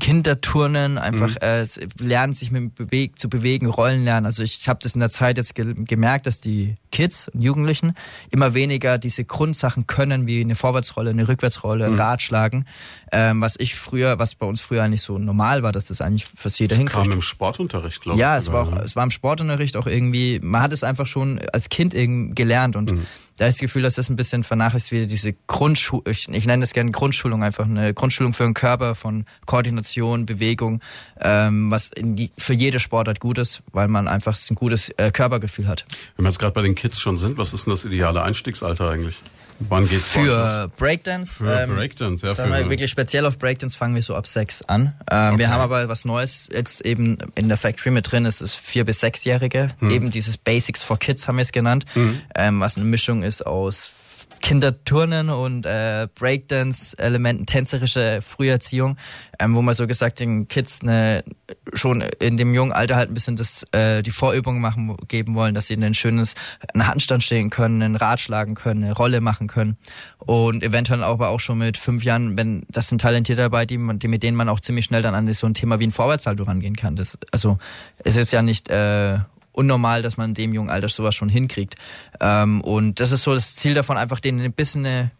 Kinderturnen, 0.00 0.98
einfach 0.98 1.30
mhm. 1.30 1.36
äh, 1.40 1.66
lernen, 1.98 2.32
sich 2.32 2.50
mit 2.50 2.74
beweg 2.74 3.18
zu 3.18 3.28
bewegen, 3.28 3.66
Rollen 3.66 4.04
lernen. 4.04 4.26
Also 4.26 4.42
ich 4.42 4.68
habe 4.68 4.80
das 4.82 4.94
in 4.94 5.00
der 5.00 5.10
Zeit 5.10 5.36
jetzt 5.36 5.54
ge 5.54 5.74
gemerkt, 5.76 6.26
dass 6.26 6.40
die 6.40 6.76
Kids 6.90 7.28
und 7.28 7.42
Jugendlichen 7.42 7.94
immer 8.30 8.54
weniger 8.54 8.98
diese 8.98 9.24
Grundsachen 9.24 9.86
können, 9.86 10.26
wie 10.26 10.40
eine 10.40 10.54
Vorwärtsrolle, 10.54 11.10
eine 11.10 11.28
Rückwärtsrolle, 11.28 11.90
mhm. 11.90 11.96
Ratschlagen. 11.96 12.66
Ähm, 13.10 13.40
was 13.40 13.56
ich 13.58 13.74
früher, 13.74 14.18
was 14.18 14.34
bei 14.34 14.46
uns 14.46 14.60
früher 14.60 14.82
eigentlich 14.82 15.02
so 15.02 15.18
normal 15.18 15.62
war, 15.62 15.72
dass 15.72 15.86
das 15.86 16.00
eigentlich 16.00 16.26
fürs 16.26 16.58
jeder 16.58 16.76
hinkriegt. 16.76 16.98
Das 16.98 17.04
kam 17.04 17.12
im 17.12 17.22
Sportunterricht, 17.22 18.00
glaube 18.00 18.16
ich. 18.16 18.20
Ja, 18.20 18.36
es 18.36 18.52
war, 18.52 18.68
auch, 18.68 18.76
es 18.82 18.96
war 18.96 19.04
im 19.04 19.10
Sportunterricht 19.10 19.76
auch 19.76 19.86
irgendwie, 19.86 20.40
man 20.42 20.62
hat 20.62 20.72
es 20.72 20.84
einfach 20.84 21.06
schon 21.06 21.40
als 21.52 21.68
Kind 21.68 21.94
irgendwie 21.94 22.34
gelernt 22.34 22.76
und 22.76 22.92
mhm 22.92 23.06
da 23.38 23.46
ich 23.46 23.54
das 23.54 23.60
Gefühl, 23.60 23.82
dass 23.82 23.94
das 23.94 24.10
ein 24.10 24.16
bisschen 24.16 24.42
vernachlässigt 24.42 24.92
wird, 24.92 25.10
diese 25.10 25.32
Grundschulung, 25.46 26.04
ich, 26.08 26.28
ich 26.28 26.46
nenne 26.46 26.62
das 26.62 26.74
gerne 26.74 26.90
Grundschulung, 26.90 27.44
einfach 27.44 27.66
eine 27.66 27.94
Grundschulung 27.94 28.34
für 28.34 28.42
den 28.42 28.54
Körper 28.54 28.96
von 28.96 29.26
Koordination, 29.58 30.24
Bewegung, 30.24 30.80
ähm, 31.20 31.68
was 31.68 31.90
die, 31.96 32.30
für 32.38 32.54
jede 32.54 32.78
Sportart 32.78 33.18
gut 33.18 33.38
ist, 33.38 33.62
weil 33.72 33.88
man 33.88 34.06
einfach 34.06 34.38
ein 34.50 34.54
gutes 34.54 34.90
äh, 34.90 35.10
Körpergefühl 35.10 35.66
hat. 35.66 35.84
Wenn 36.16 36.24
wir 36.24 36.30
jetzt 36.30 36.38
gerade 36.38 36.52
bei 36.52 36.62
den 36.62 36.76
Kids 36.76 37.00
schon 37.00 37.18
sind, 37.18 37.38
was 37.38 37.52
ist 37.52 37.66
denn 37.66 37.72
das 37.72 37.84
ideale 37.84 38.22
Einstiegsalter 38.22 38.88
eigentlich? 38.88 39.20
Wann 39.58 39.88
geht's 39.88 40.06
Für 40.06 40.70
Breakdance. 40.76 41.38
Für 41.42 41.62
ähm, 41.62 41.74
Breakdance, 41.74 42.24
ja. 42.24 42.32
Sagen 42.32 42.52
wir 42.52 42.70
wirklich 42.70 42.88
speziell 42.88 43.26
auf 43.26 43.36
Breakdance 43.38 43.76
fangen 43.76 43.96
wir 43.96 44.02
so 44.02 44.14
ab 44.14 44.28
sechs 44.28 44.62
an. 44.62 44.94
Ähm, 45.10 45.34
okay. 45.34 45.38
Wir 45.38 45.50
haben 45.50 45.60
aber 45.60 45.88
was 45.88 46.04
Neues 46.04 46.48
jetzt 46.52 46.82
eben 46.82 47.18
in 47.34 47.48
der 47.48 47.56
Factory 47.56 47.90
mit 47.90 48.12
drin. 48.12 48.24
Es 48.24 48.40
ist 48.40 48.54
vier 48.54 48.84
bis 48.84 49.00
sechsjährige. 49.00 49.70
Hm. 49.80 49.90
Eben 49.90 50.10
dieses 50.12 50.36
Basics 50.36 50.84
for 50.84 51.00
Kids 51.00 51.26
haben 51.26 51.38
wir 51.38 51.42
es 51.42 51.50
genannt. 51.50 51.84
Hm. 51.94 52.20
Ähm, 52.36 52.60
was 52.60 52.76
eine 52.76 52.84
Mischung 52.84 53.24
ist 53.24 53.44
aus 53.44 53.90
Kinderturnen 54.40 55.30
und 55.30 55.66
äh, 55.66 56.08
Breakdance-Elementen, 56.14 57.46
tänzerische 57.46 58.20
Früherziehung, 58.22 58.96
ähm, 59.38 59.54
wo 59.54 59.62
man 59.62 59.74
so 59.74 59.86
gesagt 59.86 60.20
den 60.20 60.48
Kids 60.48 60.82
eine, 60.82 61.24
schon 61.72 62.02
in 62.20 62.36
dem 62.36 62.54
jungen 62.54 62.72
Alter 62.72 62.96
halt 62.96 63.10
ein 63.10 63.14
bisschen 63.14 63.36
das, 63.36 63.64
äh, 63.72 64.02
die 64.02 64.10
Vorübungen 64.10 64.60
machen, 64.60 64.96
geben 65.08 65.34
wollen, 65.34 65.54
dass 65.54 65.66
sie 65.66 65.74
ein 65.74 65.94
schönes 65.94 66.34
einen 66.72 66.86
Handstand 66.86 67.22
stehen 67.22 67.50
können, 67.50 67.82
einen 67.82 67.96
Rad 67.96 68.20
schlagen 68.20 68.54
können, 68.54 68.84
eine 68.84 68.92
Rolle 68.92 69.20
machen 69.20 69.46
können 69.46 69.76
und 70.18 70.62
eventuell 70.62 71.02
aber 71.02 71.28
auch 71.28 71.40
schon 71.40 71.58
mit 71.58 71.76
fünf 71.76 72.04
Jahren, 72.04 72.36
wenn 72.36 72.64
das 72.68 72.88
sind 72.88 73.00
Talentierte 73.00 73.42
dabei, 73.42 73.66
die, 73.66 73.78
man, 73.78 73.98
die 73.98 74.08
mit 74.08 74.22
denen 74.22 74.36
man 74.36 74.48
auch 74.48 74.60
ziemlich 74.60 74.84
schnell 74.84 75.02
dann 75.02 75.14
an 75.14 75.32
so 75.32 75.46
ein 75.46 75.54
Thema 75.54 75.78
wie 75.78 75.86
ein 75.86 75.92
Vorwärtssalto 75.92 76.44
rangehen 76.44 76.76
kann. 76.76 76.96
Das, 76.96 77.18
also 77.32 77.58
es 77.98 78.16
ist 78.16 78.32
ja 78.32 78.42
nicht 78.42 78.68
äh, 78.70 79.18
unnormal, 79.58 80.02
dass 80.02 80.16
man 80.16 80.30
in 80.30 80.34
dem 80.34 80.54
jungen 80.54 80.70
Alter 80.70 80.88
sowas 80.88 81.14
schon 81.14 81.28
hinkriegt. 81.28 81.74
Ähm, 82.20 82.60
und 82.62 83.00
das 83.00 83.12
ist 83.12 83.24
so 83.24 83.34
das 83.34 83.56
Ziel 83.56 83.74
davon, 83.74 83.96
einfach 83.96 84.20
denen 84.20 84.40
ein 84.40 84.52
bisschen 84.52 84.86
eine 84.86 85.10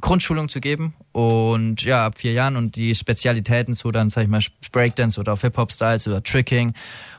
Grundschulung 0.00 0.48
zu 0.48 0.60
geben 0.60 0.94
und 1.12 1.82
ja, 1.82 2.06
ab 2.06 2.18
vier 2.18 2.32
Jahren 2.32 2.56
und 2.56 2.76
die 2.76 2.94
Spezialitäten, 2.94 3.74
so 3.74 3.90
dann, 3.90 4.08
sag 4.08 4.22
ich 4.22 4.28
mal, 4.28 4.40
Breakdance 4.72 5.18
oder 5.18 5.36
Hip-Hop-Styles 5.36 6.06
oder 6.08 6.22
Tricking 6.22 6.74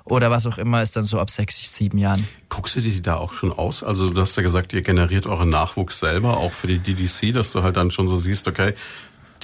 oder 0.06 0.32
was 0.32 0.48
auch 0.48 0.58
immer, 0.58 0.82
ist 0.82 0.96
dann 0.96 1.06
so 1.06 1.20
ab 1.20 1.30
sechs, 1.30 1.58
sieben 1.76 1.98
Jahren. 1.98 2.26
Guckst 2.50 2.76
du 2.76 2.82
dir 2.82 2.92
die 2.92 3.02
da 3.02 3.16
auch 3.18 3.34
schon 3.34 3.52
aus? 3.52 3.84
Also 3.84 4.10
du 4.10 4.22
hast 4.22 4.36
ja 4.36 4.44
gesagt, 4.44 4.74
ihr 4.74 4.82
generiert 4.82 5.28
euren 5.28 5.50
Nachwuchs 5.50 6.00
selber, 6.00 6.38
auch 6.38 6.54
für 6.54 6.68
die 6.68 6.80
DDC, 6.80 7.34
dass 7.34 7.52
du 7.52 7.62
halt 7.64 7.78
dann 7.78 7.92
schon 7.92 8.08
so 8.08 8.16
siehst, 8.16 8.48
okay, 8.48 8.74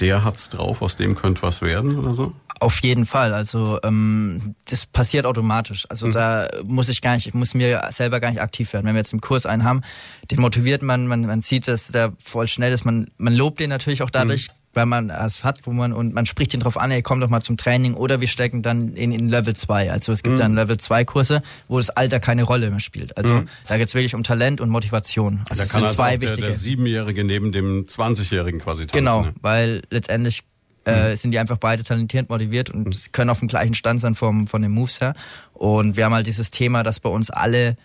der 0.00 0.24
hat's 0.24 0.50
drauf, 0.50 0.82
aus 0.82 0.96
dem 0.96 1.14
könnte 1.14 1.42
was 1.42 1.62
werden 1.62 1.98
oder 1.98 2.14
so? 2.14 2.32
Auf 2.60 2.80
jeden 2.80 3.06
Fall. 3.06 3.32
Also 3.32 3.78
ähm, 3.84 4.56
das 4.68 4.84
passiert 4.86 5.26
automatisch. 5.26 5.86
Also 5.88 6.08
mhm. 6.08 6.12
da 6.12 6.48
muss 6.64 6.88
ich 6.88 7.00
gar 7.00 7.14
nicht, 7.14 7.32
muss 7.34 7.54
mir 7.54 7.86
selber 7.90 8.18
gar 8.18 8.30
nicht 8.30 8.40
aktiv 8.40 8.72
werden. 8.72 8.86
Wenn 8.86 8.94
wir 8.94 9.00
jetzt 9.00 9.12
im 9.12 9.20
Kurs 9.20 9.46
einen 9.46 9.62
haben, 9.64 9.82
den 10.30 10.40
motiviert 10.40 10.82
man, 10.82 11.06
man, 11.06 11.22
man 11.22 11.40
sieht, 11.40 11.68
dass 11.68 11.88
der 11.88 12.12
voll 12.22 12.48
schnell 12.48 12.72
ist. 12.72 12.84
Man, 12.84 13.10
man 13.16 13.34
lobt 13.34 13.60
den 13.60 13.70
natürlich 13.70 14.02
auch 14.02 14.10
dadurch, 14.10 14.48
mhm. 14.48 14.52
Weil 14.78 14.86
man 14.86 15.10
es 15.10 15.42
hat, 15.42 15.58
wo 15.64 15.72
man 15.72 15.92
und 15.92 16.14
man 16.14 16.24
spricht 16.24 16.54
ihn 16.54 16.60
drauf 16.60 16.76
an, 16.76 16.92
ey, 16.92 17.02
komm 17.02 17.20
doch 17.20 17.28
mal 17.28 17.40
zum 17.40 17.56
Training 17.56 17.94
oder 17.94 18.20
wir 18.20 18.28
stecken 18.28 18.62
dann 18.62 18.94
in, 18.94 19.10
in 19.10 19.28
Level 19.28 19.56
2. 19.56 19.90
Also 19.90 20.12
es 20.12 20.22
gibt 20.22 20.36
mhm. 20.36 20.38
dann 20.38 20.54
Level 20.54 20.76
2 20.76 21.04
Kurse, 21.04 21.42
wo 21.66 21.78
das 21.78 21.90
Alter 21.90 22.20
keine 22.20 22.44
Rolle 22.44 22.70
mehr 22.70 22.78
spielt. 22.78 23.16
Also 23.16 23.34
mhm. 23.34 23.48
da 23.66 23.76
geht's 23.76 23.96
wirklich 23.96 24.14
um 24.14 24.22
Talent 24.22 24.60
und 24.60 24.70
Motivation. 24.70 25.42
Also 25.50 25.64
da 25.64 25.68
kann 25.68 25.82
also 25.82 25.96
zwei 25.96 26.16
der, 26.16 26.32
der 26.32 26.52
Siebenjährige 26.52 27.24
neben 27.24 27.50
dem 27.50 27.86
20-Jährigen 27.86 28.60
quasi 28.60 28.86
tanzen. 28.86 29.04
Genau, 29.04 29.22
ne? 29.22 29.34
weil 29.42 29.82
letztendlich 29.90 30.44
äh, 30.84 31.10
mhm. 31.10 31.16
sind 31.16 31.32
die 31.32 31.40
einfach 31.40 31.58
beide 31.58 31.82
talentiert, 31.82 32.30
motiviert 32.30 32.70
und 32.70 32.86
mhm. 32.86 33.12
können 33.12 33.30
auf 33.30 33.40
dem 33.40 33.48
gleichen 33.48 33.74
Stand 33.74 34.00
sein 34.00 34.14
vom, 34.14 34.46
von 34.46 34.62
den 34.62 34.70
Moves 34.70 35.00
her. 35.00 35.14
Und 35.54 35.96
wir 35.96 36.04
haben 36.04 36.14
halt 36.14 36.28
dieses 36.28 36.52
Thema, 36.52 36.84
dass 36.84 37.00
bei 37.00 37.10
uns 37.10 37.30
alle 37.30 37.76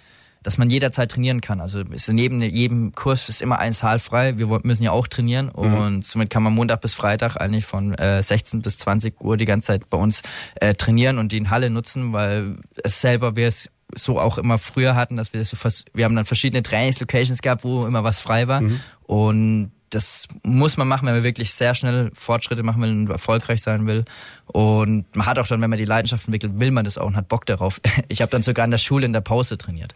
dass 0.44 0.58
man 0.58 0.70
jederzeit 0.70 1.12
trainieren 1.12 1.42
kann. 1.42 1.62
Also 1.62 1.82
ist 1.82 2.08
neben 2.10 2.42
jedem 2.42 2.94
Kurs 2.94 3.28
ist 3.30 3.42
immer 3.42 3.60
ein 3.60 3.74
Saal 3.74 4.00
frei. 4.00 4.38
Wir 4.38 4.48
müssen 4.64 4.84
ja 4.84 4.92
auch 4.92 5.08
trainieren 5.08 5.52
mhm. 5.56 5.74
und 5.74 6.06
somit 6.06 6.30
kann 6.30 6.44
man 6.44 6.54
Montag 6.54 6.82
bis 6.82 6.94
Freitag 6.94 7.38
eigentlich 7.38 7.66
von 7.66 7.94
äh, 7.96 8.22
16 8.22 8.62
bis 8.62 8.78
20 8.78 9.20
Uhr 9.22 9.38
die 9.38 9.46
ganze 9.46 9.68
Zeit 9.68 9.90
bei 9.90 9.98
uns 9.98 10.22
äh, 10.56 10.74
trainieren 10.76 11.18
und 11.18 11.32
die 11.32 11.38
in 11.38 11.50
Halle 11.50 11.70
nutzen, 11.70 12.14
weil 12.14 12.58
es 12.84 13.02
selber 13.02 13.36
wir 13.36 13.48
es 13.48 13.70
so 13.96 14.20
auch 14.20 14.38
immer 14.38 14.58
früher 14.58 14.96
hatten, 14.96 15.18
dass 15.18 15.34
wir 15.34 15.40
das 15.40 15.50
so 15.50 15.58
fast, 15.58 15.86
wir 15.94 16.06
haben 16.06 16.16
dann 16.16 16.26
verschiedene 16.26 16.64
Trainingslocations 16.64 17.42
gehabt, 17.42 17.64
wo 17.64 17.86
immer 17.86 18.04
was 18.04 18.20
frei 18.20 18.48
war 18.48 18.62
mhm. 18.62 18.80
und 19.04 19.72
das 19.94 20.28
muss 20.44 20.78
man 20.78 20.88
machen, 20.88 21.06
wenn 21.06 21.14
man 21.14 21.24
wirklich 21.24 21.54
sehr 21.54 21.76
schnell 21.76 22.12
Fortschritte 22.14 22.64
machen 22.64 22.82
will 22.82 22.90
und 22.90 23.10
erfolgreich 23.10 23.62
sein 23.62 23.86
will. 23.86 24.06
Und 24.48 25.06
man 25.16 25.26
hat 25.26 25.40
auch 25.40 25.48
dann, 25.48 25.62
wenn 25.62 25.70
man 25.70 25.80
die 25.80 25.86
Leidenschaft 25.86 26.26
entwickelt, 26.28 26.60
will 26.60 26.72
man 26.72 26.86
das 26.86 26.98
auch 26.98 27.08
und 27.08 27.16
hat 27.16 27.28
Bock 27.28 27.46
darauf. 27.46 27.80
Ich 28.10 28.22
habe 28.22 28.30
dann 28.30 28.44
sogar 28.44 28.66
in 28.66 28.72
der 28.72 28.78
Schule 28.78 29.06
in 29.06 29.14
der 29.14 29.22
Pause 29.22 29.58
trainiert. 29.58 29.94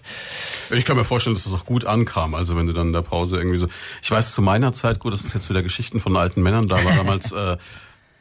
Ich 0.72 0.86
kann 0.86 0.98
mir 0.98 1.04
vorstellen, 1.04 1.36
dass 1.36 1.44
das 1.44 1.54
auch 1.54 1.66
gut 1.66 1.86
ankam. 1.86 2.34
Also 2.34 2.56
wenn 2.56 2.66
du 2.66 2.74
dann 2.74 2.88
in 2.88 2.94
der 2.94 3.02
Pause 3.02 3.38
irgendwie 3.38 3.58
so. 3.58 3.68
Ich 4.02 4.10
weiß 4.10 4.34
zu 4.34 4.42
meiner 4.42 4.74
Zeit, 4.74 5.00
gut, 5.00 5.14
das 5.14 5.24
ist 5.24 5.34
jetzt 5.34 5.50
wieder 5.50 5.62
Geschichten 5.62 6.00
von 6.00 6.16
alten 6.16 6.42
Männern, 6.42 6.68
da 6.68 6.84
war 6.84 6.96
damals 6.96 7.32
äh, 7.34 7.58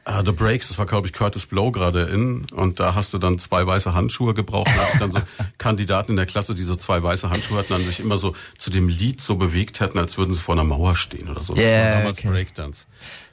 Uh, 0.08 0.22
The 0.24 0.30
Breaks, 0.30 0.68
das 0.68 0.78
war 0.78 0.86
glaube 0.86 1.08
ich 1.08 1.12
Curtis 1.12 1.46
Blow 1.46 1.72
gerade 1.72 2.02
in 2.02 2.46
und 2.52 2.78
da 2.78 2.94
hast 2.94 3.12
du 3.12 3.18
dann 3.18 3.40
zwei 3.40 3.66
weiße 3.66 3.92
Handschuhe 3.92 4.34
gebraucht 4.34 4.68
und 4.68 4.80
hatte 4.80 4.98
dann 5.00 5.10
so 5.10 5.20
Kandidaten 5.58 6.12
in 6.12 6.16
der 6.16 6.26
Klasse, 6.26 6.54
die 6.54 6.62
so 6.62 6.76
zwei 6.76 7.02
weiße 7.02 7.28
Handschuhe 7.28 7.58
hatten, 7.58 7.72
dann 7.72 7.84
sich 7.84 7.98
immer 7.98 8.16
so 8.16 8.32
zu 8.56 8.70
dem 8.70 8.88
Lied 8.88 9.20
so 9.20 9.34
bewegt 9.34 9.80
hätten, 9.80 9.98
als 9.98 10.16
würden 10.16 10.32
sie 10.32 10.38
vor 10.38 10.54
einer 10.54 10.62
Mauer 10.62 10.94
stehen 10.94 11.28
oder 11.28 11.42
so. 11.42 11.54
Das 11.54 11.64
Yeah, 11.64 11.86
war 11.86 11.98
damals 11.98 12.20
okay. 12.20 12.28
Breakdance. 12.28 12.86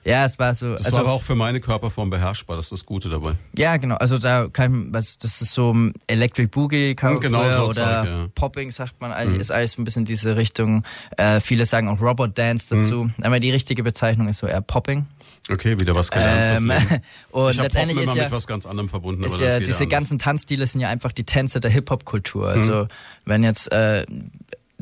Ja, 0.03 0.25
es 0.25 0.39
war 0.39 0.55
so. 0.55 0.71
Das 0.71 0.87
also, 0.87 0.97
war 0.97 1.05
aber 1.05 1.13
auch 1.13 1.21
für 1.21 1.35
meine 1.35 1.61
Körperform 1.61 2.09
beherrschbar, 2.09 2.57
das 2.57 2.65
ist 2.65 2.71
das 2.71 2.85
Gute 2.87 3.07
dabei. 3.07 3.33
Ja, 3.55 3.77
genau. 3.77 3.95
Also 3.97 4.17
da 4.17 4.47
kann 4.51 4.91
was 4.91 5.19
das 5.19 5.43
ist 5.43 5.53
so 5.53 5.69
um 5.69 5.93
Electric 6.07 6.47
Boogie 6.47 6.95
kam 6.95 7.19
Genau 7.19 7.41
früher, 7.41 7.51
so 7.51 7.63
oder 7.65 7.73
Zeug, 7.73 8.05
ja. 8.05 8.27
Popping 8.33 8.71
sagt 8.71 8.99
man, 8.99 9.11
eigentlich 9.11 9.39
ist 9.39 9.51
alles 9.51 9.77
ein 9.77 9.83
bisschen 9.83 10.05
diese 10.05 10.35
Richtung. 10.37 10.83
Äh, 11.17 11.39
viele 11.39 11.67
sagen 11.67 11.87
auch 11.87 12.01
Robot 12.01 12.35
Dance 12.35 12.75
dazu. 12.75 13.11
Aber 13.21 13.39
die 13.39 13.51
richtige 13.51 13.83
Bezeichnung 13.83 14.27
ist 14.27 14.39
so 14.39 14.47
eher 14.47 14.61
Popping. 14.61 15.05
Okay, 15.51 15.77
wieder 15.79 15.93
was 15.93 16.09
gelernt 16.09 16.61
Ähm, 16.61 17.01
und 17.31 17.51
ich 17.51 17.57
letztendlich 17.57 17.97
immer 17.97 18.11
ist 18.11 18.15
ja 18.15 18.23
mit 18.23 18.31
was 18.31 18.47
ganz 18.47 18.65
anderem 18.65 18.87
verbunden, 18.87 19.23
ist 19.25 19.41
ja 19.41 19.59
diese 19.59 19.73
anders. 19.73 19.89
ganzen 19.89 20.19
Tanzstile 20.19 20.65
sind 20.67 20.79
ja 20.79 20.87
einfach 20.87 21.11
die 21.11 21.25
Tänze 21.25 21.59
der 21.59 21.69
Hip-Hop-Kultur. 21.69 22.47
Also 22.47 22.87
wenn 23.25 23.43
jetzt 23.43 23.69
äh, 23.73 24.05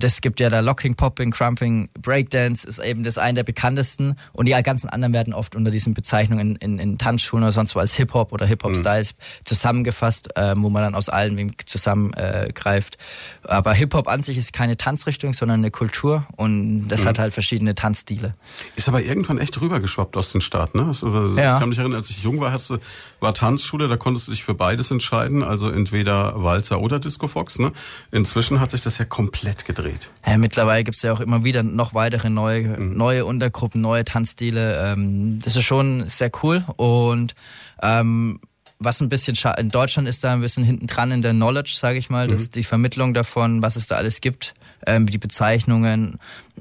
das 0.03 0.21
gibt 0.21 0.39
ja 0.39 0.49
da 0.49 0.59
Locking, 0.59 0.95
Popping, 0.95 1.31
Crumping, 1.31 1.89
Breakdance 1.99 2.67
ist 2.67 2.79
eben 2.79 3.03
das 3.03 3.17
eine 3.17 3.35
der 3.35 3.43
bekanntesten 3.43 4.15
und 4.33 4.47
die 4.47 4.63
ganzen 4.63 4.89
anderen 4.89 5.13
werden 5.13 5.33
oft 5.33 5.55
unter 5.55 5.71
diesen 5.71 5.93
Bezeichnungen 5.93 6.55
in, 6.57 6.79
in 6.79 6.97
Tanzschulen 6.97 7.43
oder 7.43 7.51
sonst 7.51 7.75
wo 7.75 7.79
als 7.79 7.95
Hip-Hop 7.95 8.31
oder 8.31 8.45
Hip-Hop-Styles 8.45 9.15
zusammengefasst, 9.43 10.35
äh, 10.35 10.53
wo 10.57 10.69
man 10.69 10.83
dann 10.83 10.95
aus 10.95 11.09
allen 11.09 11.53
zusammengreift. 11.65 12.97
Äh. 13.43 13.47
Aber 13.47 13.73
Hip-Hop 13.73 14.07
an 14.07 14.21
sich 14.21 14.37
ist 14.37 14.53
keine 14.53 14.77
Tanzrichtung, 14.77 15.33
sondern 15.33 15.59
eine 15.59 15.71
Kultur 15.71 16.25
und 16.35 16.87
das 16.87 17.05
hat 17.05 17.19
halt 17.19 17.33
verschiedene 17.33 17.75
Tanzstile. 17.75 18.33
Ist 18.75 18.87
aber 18.87 19.01
irgendwann 19.01 19.37
echt 19.37 19.59
rübergeschwappt 19.59 20.17
aus 20.17 20.31
den 20.31 20.41
Staaten, 20.41 20.79
ne? 20.79 20.87
Also, 20.87 21.07
Ja. 21.37 21.55
Ich 21.55 21.59
kann 21.59 21.69
mich 21.69 21.77
erinnern, 21.77 21.97
als 21.97 22.09
ich 22.09 22.23
jung 22.23 22.39
war, 22.39 22.51
hast 22.51 22.69
du, 22.69 22.77
war 23.19 23.33
Tanzschule, 23.33 23.87
da 23.87 23.97
konntest 23.97 24.27
du 24.27 24.31
dich 24.31 24.43
für 24.43 24.53
beides 24.53 24.91
entscheiden, 24.91 25.43
also 25.43 25.69
entweder 25.69 26.41
Walzer 26.43 26.79
oder 26.79 26.99
Disco 26.99 27.27
Fox, 27.27 27.59
ne? 27.59 27.71
Inzwischen 28.11 28.59
hat 28.59 28.71
sich 28.71 28.81
das 28.81 28.97
ja 28.97 29.05
komplett 29.05 29.65
gedreht. 29.65 29.90
Ja, 30.25 30.37
mittlerweile 30.37 30.83
gibt's 30.83 31.01
ja 31.01 31.13
auch 31.13 31.19
immer 31.19 31.43
wieder 31.43 31.63
noch 31.63 31.93
weitere 31.93 32.29
neue, 32.29 32.79
neue 32.79 33.25
Untergruppen, 33.25 33.81
neue 33.81 34.05
Tanzstile. 34.05 34.93
Ähm, 34.93 35.39
das 35.43 35.55
ist 35.55 35.63
schon 35.63 36.07
sehr 36.07 36.31
cool. 36.43 36.63
Und 36.77 37.35
ähm, 37.81 38.39
was 38.79 38.99
ein 39.01 39.09
bisschen 39.09 39.37
in 39.57 39.69
Deutschland 39.69 40.07
ist 40.07 40.23
da 40.23 40.33
ein 40.33 40.41
bisschen 40.41 40.63
hinten 40.63 40.87
dran 40.87 41.11
in 41.11 41.21
der 41.21 41.33
Knowledge, 41.33 41.73
sage 41.75 41.99
ich 41.99 42.09
mal, 42.09 42.27
dass 42.27 42.49
die 42.49 42.63
Vermittlung 42.63 43.13
davon, 43.13 43.61
was 43.61 43.75
es 43.75 43.85
da 43.87 43.95
alles 43.95 44.21
gibt, 44.21 44.55
ähm, 44.87 45.05
die 45.05 45.19
Bezeichnungen. 45.19 46.17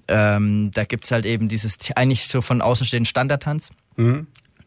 Ähm, 0.06 0.70
da 0.74 0.84
gibt's 0.84 1.10
halt 1.10 1.24
eben 1.24 1.48
dieses 1.48 1.78
eigentlich 1.96 2.28
so 2.28 2.42
von 2.42 2.60
außen 2.60 2.86
stehenden 2.86 3.06
Standardtanz. 3.06 3.70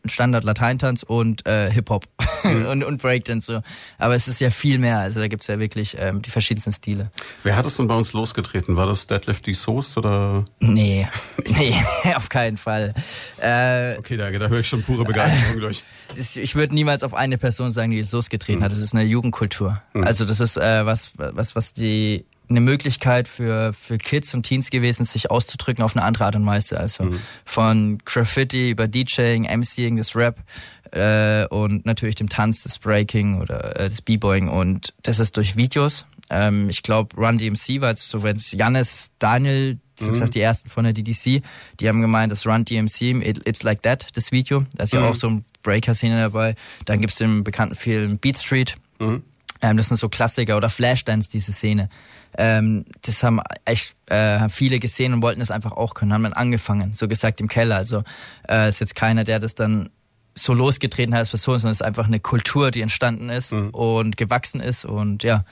Standard 0.05 0.43
Lateintanz 0.43 1.03
und 1.03 1.45
äh, 1.47 1.71
Hip-Hop 1.71 2.05
und, 2.43 2.83
und 2.83 3.01
Breakdance 3.01 3.45
so. 3.53 3.61
Aber 3.97 4.15
es 4.15 4.27
ist 4.27 4.41
ja 4.41 4.49
viel 4.49 4.77
mehr, 4.77 4.99
also 4.99 5.19
da 5.19 5.27
gibt's 5.27 5.47
ja 5.47 5.59
wirklich 5.59 5.95
ähm, 5.99 6.21
die 6.21 6.29
verschiedensten 6.29 6.73
Stile. 6.73 7.09
Wer 7.43 7.55
hat 7.55 7.65
es 7.65 7.77
denn 7.77 7.87
bei 7.87 7.95
uns 7.95 8.13
losgetreten? 8.13 8.75
War 8.75 8.85
das 8.85 9.07
Deadlift 9.07 9.47
D. 9.47 9.53
Soest 9.53 9.97
oder? 9.97 10.43
Nee, 10.59 11.07
nee, 11.47 11.73
auf 12.15 12.29
keinen 12.29 12.57
Fall. 12.57 12.93
Äh, 13.41 13.97
Okay, 13.97 14.17
da, 14.17 14.29
da 14.31 14.47
höre 14.49 14.59
ich 14.59 14.67
schon 14.67 14.81
pure 14.81 15.03
Begeisterung 15.05 15.59
durch. 15.59 15.83
es- 16.17 16.35
ich 16.35 16.55
würde 16.55 16.73
niemals 16.73 17.03
auf 17.03 17.13
eine 17.13 17.37
Person 17.37 17.71
sagen, 17.71 17.91
die 17.91 17.99
es 17.99 18.11
losgetreten 18.11 18.63
hat. 18.63 18.71
Das 18.71 18.79
ist 18.79 18.93
eine 18.93 19.03
Jugendkultur. 19.03 19.81
Also 19.93 20.25
das 20.25 20.39
ist 20.39 20.57
äh, 20.57 20.85
was, 20.85 21.11
was, 21.15 21.55
was 21.55 21.73
die 21.73 22.25
eine 22.49 22.59
Möglichkeit 22.59 23.27
für, 23.27 23.73
für 23.73 23.97
Kids 23.97 24.33
und 24.33 24.43
Teens 24.43 24.69
gewesen, 24.69 25.05
sich 25.05 25.31
auszudrücken 25.31 25.83
auf 25.83 25.95
eine 25.95 26.05
andere 26.05 26.25
Art 26.25 26.35
und 26.35 26.45
Weise. 26.45 26.79
Also 26.79 27.05
von 27.45 27.99
Graffiti 28.05 28.71
über 28.71 28.87
DJing, 28.87 29.43
MCing, 29.43 29.97
das 29.97 30.15
Rap 30.15 30.39
äh, 30.91 31.45
und 31.47 31.85
natürlich 31.85 32.15
dem 32.15 32.29
Tanz, 32.29 32.63
das 32.63 32.77
Breaking 32.77 33.41
oder 33.41 33.79
äh, 33.79 33.89
das 33.89 34.01
B-Boying 34.01 34.47
und 34.47 34.93
das 35.01 35.19
ist 35.19 35.37
durch 35.37 35.55
Videos. 35.55 36.05
Ähm, 36.29 36.69
ich 36.69 36.83
glaube, 36.83 37.15
Run 37.17 37.37
DMC 37.37 37.81
war 37.81 37.89
jetzt 37.89 38.09
so, 38.09 38.23
wenn 38.23 38.37
es 38.37 38.51
Jannis, 38.51 39.11
Daniel, 39.19 39.77
so 39.95 40.09
gesagt, 40.09 40.35
die 40.35 40.41
ersten 40.41 40.69
von 40.69 40.83
der 40.83 40.93
DDC, 40.93 41.43
die 41.79 41.87
haben 41.87 42.01
gemeint, 42.01 42.31
das 42.31 42.47
Run 42.47 42.65
DMC, 42.65 43.21
it, 43.23 43.47
It's 43.47 43.63
Like 43.63 43.83
That, 43.83 44.07
das 44.13 44.31
Video. 44.31 44.65
Da 44.73 44.83
ist 44.83 44.93
ja 44.93 45.07
auch 45.07 45.15
so 45.15 45.27
ein 45.27 45.45
Breaker-Szene 45.61 46.19
dabei. 46.19 46.55
Dann 46.85 47.01
gibt's 47.01 47.17
den 47.17 47.43
bekannten 47.43 47.75
Film 47.75 48.17
Beat 48.17 48.37
Street. 48.37 48.75
Ähm, 49.61 49.77
das 49.77 49.87
sind 49.87 49.97
so 49.97 50.09
Klassiker 50.09 50.57
oder 50.57 50.69
Flashdance, 50.69 51.29
diese 51.29 51.53
Szene. 51.53 51.89
Ähm, 52.37 52.85
das 53.01 53.23
haben 53.23 53.39
echt 53.65 53.95
äh, 54.07 54.49
viele 54.49 54.79
gesehen 54.79 55.13
und 55.13 55.21
wollten 55.21 55.39
das 55.39 55.51
einfach 55.51 55.71
auch 55.71 55.93
können, 55.93 56.13
haben 56.13 56.23
dann 56.23 56.33
angefangen, 56.33 56.93
so 56.93 57.07
gesagt 57.07 57.41
im 57.41 57.47
Keller. 57.47 57.77
Also 57.77 58.03
äh, 58.49 58.69
ist 58.69 58.79
jetzt 58.79 58.95
keiner, 58.95 59.23
der 59.23 59.39
das 59.39 59.55
dann 59.55 59.89
so 60.35 60.53
losgetreten 60.53 61.13
hat 61.13 61.19
als 61.19 61.29
Person, 61.29 61.59
sondern 61.59 61.71
es 61.71 61.81
ist 61.81 61.85
einfach 61.85 62.07
eine 62.07 62.19
Kultur, 62.19 62.71
die 62.71 62.81
entstanden 62.81 63.29
ist 63.29 63.53
und 63.53 64.17
gewachsen 64.17 64.61
ist 64.61 64.85
und 64.85 65.23
ja. 65.23 65.45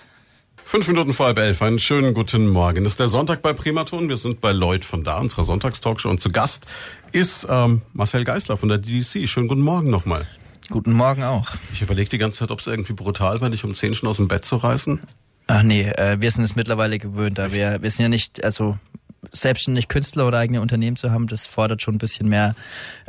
Fünf 0.63 0.87
Minuten 0.87 1.13
vor 1.13 1.27
halb 1.27 1.37
elf. 1.37 1.61
Einen 1.61 1.79
schönen 1.79 2.13
guten 2.13 2.47
Morgen. 2.47 2.83
Das 2.83 2.93
ist 2.93 2.99
der 2.99 3.07
Sonntag 3.07 3.41
bei 3.41 3.51
Primaton. 3.51 4.09
Wir 4.09 4.17
sind 4.17 4.41
bei 4.41 4.51
Lloyd 4.51 4.85
von 4.85 5.03
da, 5.03 5.17
unserer 5.17 5.43
Sonntagstalkshow. 5.43 6.09
Und 6.09 6.21
zu 6.21 6.31
Gast 6.31 6.65
ist 7.11 7.47
ähm, 7.49 7.81
Marcel 7.93 8.23
Geisler 8.23 8.57
von 8.57 8.69
der 8.69 8.77
DDC. 8.77 9.27
Schönen 9.27 9.47
guten 9.47 9.61
Morgen 9.61 9.89
nochmal. 9.89 10.25
Guten 10.69 10.93
Morgen 10.93 11.23
auch. 11.23 11.49
Ich 11.73 11.81
überlege 11.81 12.09
die 12.09 12.17
ganze 12.17 12.39
Zeit, 12.39 12.51
ob 12.51 12.59
es 12.59 12.67
irgendwie 12.67 12.93
brutal 12.93 13.41
war, 13.41 13.49
dich 13.49 13.65
um 13.65 13.73
zehn 13.73 13.93
schon 13.93 14.07
aus 14.07 14.17
dem 14.17 14.29
Bett 14.29 14.45
zu 14.45 14.55
reißen. 14.55 15.01
Ach 15.51 15.63
nee, 15.63 15.83
äh, 15.83 16.21
wir 16.21 16.31
sind 16.31 16.43
es 16.43 16.55
mittlerweile 16.55 16.97
gewöhnt, 16.97 17.37
da 17.37 17.51
wir, 17.51 17.81
wir 17.81 17.91
sind 17.91 18.03
ja 18.03 18.09
nicht, 18.09 18.43
also 18.43 18.77
selbstständig 19.31 19.87
Künstler 19.87 20.27
oder 20.27 20.39
eigene 20.39 20.61
Unternehmen 20.61 20.95
zu 20.95 21.11
haben, 21.11 21.27
das 21.27 21.45
fordert 21.45 21.81
schon 21.81 21.95
ein 21.95 21.99
bisschen 21.99 22.29
mehr 22.29 22.55